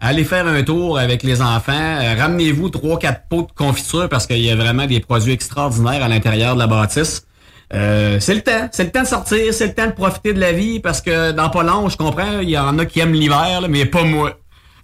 Allez 0.00 0.24
faire 0.24 0.46
un 0.46 0.62
tour 0.62 0.98
avec 0.98 1.22
les 1.22 1.42
enfants. 1.42 1.72
Euh, 1.72 2.14
Ramenez-vous 2.18 2.70
trois, 2.70 2.98
quatre 2.98 3.28
pots 3.28 3.42
de 3.42 3.52
confiture 3.54 4.08
parce 4.08 4.26
qu'il 4.26 4.40
y 4.40 4.50
a 4.50 4.56
vraiment 4.56 4.86
des 4.86 5.00
produits 5.00 5.34
extraordinaires 5.34 6.02
à 6.02 6.08
l'intérieur 6.08 6.54
de 6.54 6.60
la 6.60 6.66
bâtisse. 6.66 7.26
Euh, 7.74 8.18
c'est 8.18 8.34
le 8.34 8.40
temps. 8.40 8.68
C'est 8.72 8.84
le 8.84 8.90
temps 8.90 9.02
de 9.02 9.06
sortir, 9.06 9.52
c'est 9.52 9.66
le 9.66 9.74
temps 9.74 9.86
de 9.86 9.92
profiter 9.92 10.32
de 10.32 10.40
la 10.40 10.52
vie 10.52 10.80
parce 10.80 11.02
que 11.02 11.32
dans 11.32 11.50
pas 11.50 11.62
long, 11.62 11.90
je 11.90 11.98
comprends, 11.98 12.40
il 12.40 12.48
y 12.48 12.56
en 12.56 12.78
a 12.78 12.86
qui 12.86 13.00
aiment 13.00 13.12
l'hiver, 13.12 13.66
mais 13.68 13.84
pas 13.84 14.04
moi. 14.04 14.38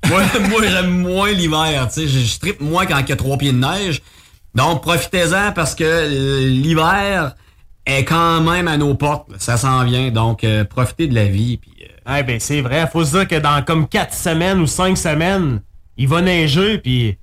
Moi, 0.09 0.23
j'aime 0.67 1.03
moins 1.03 1.31
l'hiver, 1.31 1.89
tu 1.93 2.01
sais, 2.01 2.09
je, 2.09 2.19
je 2.21 2.39
trippe 2.39 2.61
moins 2.61 2.87
quand 2.87 2.99
il 2.99 3.09
y 3.09 3.13
a 3.13 3.17
trois 3.17 3.37
pieds 3.39 3.53
de 3.53 3.59
neige. 3.59 4.03
Donc, 4.55 4.83
profitez-en 4.83 5.53
parce 5.53 5.75
que 5.75 5.85
euh, 5.85 6.41
l'hiver 6.49 7.35
est 7.87 8.05
quand 8.05 8.41
même 8.41 8.69
à 8.69 8.77
nos 8.77 8.95
portes. 8.95 9.29
Ça 9.39 9.57
s'en 9.57 9.85
vient. 9.85 10.11
Donc, 10.11 10.45
euh, 10.45 10.65
profitez 10.65 11.07
de 11.07 11.15
la 11.15 11.27
vie. 11.27 11.57
Puis, 11.57 11.73
euh, 11.83 12.19
Eh 12.19 12.23
ben 12.23 12.41
c'est 12.41 12.61
vrai, 12.61 12.89
faut 12.91 13.05
se 13.05 13.17
dire 13.17 13.29
que 13.29 13.37
dans 13.37 13.63
comme 13.63 13.89
quatre 13.89 14.15
semaines 14.15 14.61
ou 14.61 14.67
cinq 14.67 14.97
semaines, 14.97 15.61
il 15.97 16.09
va 16.09 16.21
neiger 16.21 16.79
puis. 16.79 17.17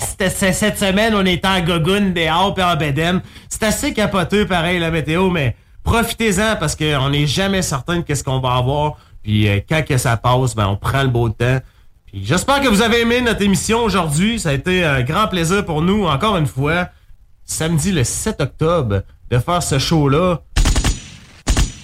C'était 0.00 0.30
cette 0.52 0.78
semaine, 0.78 1.14
on 1.14 1.26
était 1.26 1.48
en 1.48 1.60
gogoune 1.60 2.12
dehors 2.12 2.54
puis 2.54 2.62
en 2.62 2.76
bédaine. 2.76 3.20
C'est 3.48 3.64
assez 3.64 3.92
capoteux 3.92 4.46
pareil 4.46 4.78
la 4.78 4.90
météo, 4.90 5.30
mais 5.30 5.56
profitez-en 5.82 6.56
parce 6.56 6.76
qu'on 6.76 7.10
n'est 7.10 7.26
jamais 7.26 7.62
certain 7.62 7.96
de 7.96 8.02
qu'est-ce 8.02 8.22
qu'on 8.22 8.38
va 8.38 8.54
avoir. 8.54 8.96
Puis 9.28 9.46
euh, 9.46 9.60
quand 9.68 9.84
que 9.86 9.98
ça 9.98 10.16
passe, 10.16 10.54
ben 10.54 10.66
on 10.68 10.76
prend 10.78 11.02
le 11.02 11.10
beau 11.10 11.28
temps. 11.28 11.58
Puis 12.06 12.22
j'espère 12.24 12.62
que 12.62 12.68
vous 12.68 12.80
avez 12.80 13.02
aimé 13.02 13.20
notre 13.20 13.42
émission 13.42 13.80
aujourd'hui. 13.84 14.40
Ça 14.40 14.48
a 14.48 14.52
été 14.54 14.82
un 14.82 15.02
grand 15.02 15.28
plaisir 15.28 15.66
pour 15.66 15.82
nous, 15.82 16.06
encore 16.06 16.38
une 16.38 16.46
fois, 16.46 16.88
samedi 17.44 17.92
le 17.92 18.04
7 18.04 18.40
octobre, 18.40 19.02
de 19.30 19.38
faire 19.38 19.62
ce 19.62 19.78
show-là. 19.78 20.40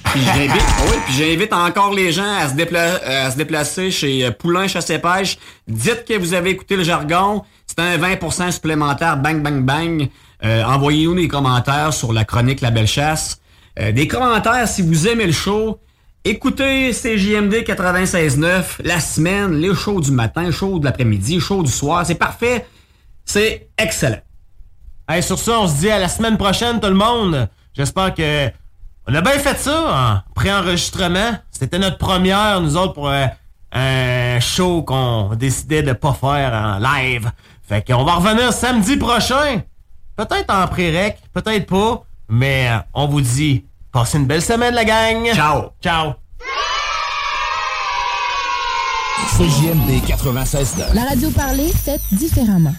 Puis 0.05 0.23
j'invite, 0.35 0.63
ah 0.67 0.83
oui, 0.89 0.97
j'invite 1.19 1.53
encore 1.53 1.93
les 1.93 2.13
gens 2.13 2.35
à 2.35 2.49
se, 2.49 2.55
dépla- 2.55 2.99
euh, 3.05 3.27
à 3.27 3.31
se 3.31 3.37
déplacer 3.37 3.91
chez 3.91 4.25
euh, 4.25 4.31
Poulain 4.31 4.67
Chasse 4.67 4.89
et 4.89 4.99
Pêche. 4.99 5.37
Dites 5.69 6.07
que 6.09 6.17
vous 6.17 6.33
avez 6.33 6.49
écouté 6.49 6.77
le 6.77 6.83
jargon. 6.83 7.43
C'est 7.67 7.79
un 7.81 7.99
20% 7.99 8.53
supplémentaire. 8.53 9.19
Bang, 9.19 9.43
bang, 9.43 9.63
bang. 9.63 10.09
Euh, 10.43 10.65
Envoyez-nous 10.65 11.17
des 11.17 11.29
commentaires 11.29 11.93
sur 11.93 12.15
la 12.15 12.25
chronique 12.25 12.63
La 12.63 12.71
Belle 12.71 12.87
Chasse. 12.87 13.39
Euh, 13.79 13.93
des 13.93 14.09
commentaires 14.09 14.67
si 14.67 14.81
vous 14.81 15.07
aimez 15.09 15.27
le 15.27 15.33
show. 15.33 15.79
Écoutez 16.27 16.91
CJMD 16.93 17.53
96.9 17.67 18.83
la 18.83 18.99
semaine, 18.99 19.61
les 19.61 19.75
shows 19.75 20.01
du 20.01 20.11
matin, 20.11 20.51
shows 20.51 20.79
de 20.79 20.87
l'après-midi, 20.87 21.39
shows 21.39 21.63
du 21.63 21.71
soir. 21.71 22.07
C'est 22.07 22.15
parfait. 22.15 22.67
C'est 23.27 23.69
excellent. 23.77 24.23
Sur 25.21 25.39
ça, 25.39 25.61
on 25.61 25.69
se 25.69 25.81
dit 25.81 25.91
à 25.91 25.99
la 25.99 26.09
semaine 26.09 26.39
prochaine, 26.39 26.81
tout 26.81 26.89
le 26.89 26.95
monde. 26.95 27.47
J'espère 27.75 28.15
que 28.15 28.49
on 29.07 29.15
a 29.15 29.21
bien 29.21 29.39
fait 29.39 29.59
ça 29.59 30.23
en 30.27 30.33
pré-enregistrement. 30.35 31.33
C'était 31.51 31.79
notre 31.79 31.99
première, 31.99 32.59
nous 32.63 32.79
autres, 32.79 32.95
pour 32.95 33.11
euh, 33.11 33.27
un 33.73 34.41
show 34.41 34.83
qu'on 34.83 35.35
décidait 35.35 35.83
de 35.83 35.93
pas 35.93 36.15
faire 36.15 36.55
en 36.55 36.79
live. 36.79 37.31
Fait 37.69 37.87
qu'on 37.87 38.03
va 38.03 38.15
revenir 38.15 38.51
samedi 38.55 38.97
prochain. 38.97 39.61
Peut-être 40.17 40.55
en 40.55 40.67
pré-rec, 40.69 41.19
peut-être 41.35 41.67
pas. 41.67 42.03
Mais 42.31 42.71
euh, 42.71 42.79
on 42.95 43.09
vous 43.09 43.21
dit, 43.21 43.67
passez 43.95 44.19
une 44.19 44.27
belle 44.27 44.43
semaine, 44.43 44.75
la 44.75 44.85
gang. 44.85 45.33
Ciao. 45.33 45.71
Ciao. 45.81 46.13
CJMD 49.39 50.05
96.9. 50.07 50.95
La 50.95 51.05
radio 51.05 51.31
parlée, 51.31 51.73
faite 51.73 52.03
différemment. 52.13 52.75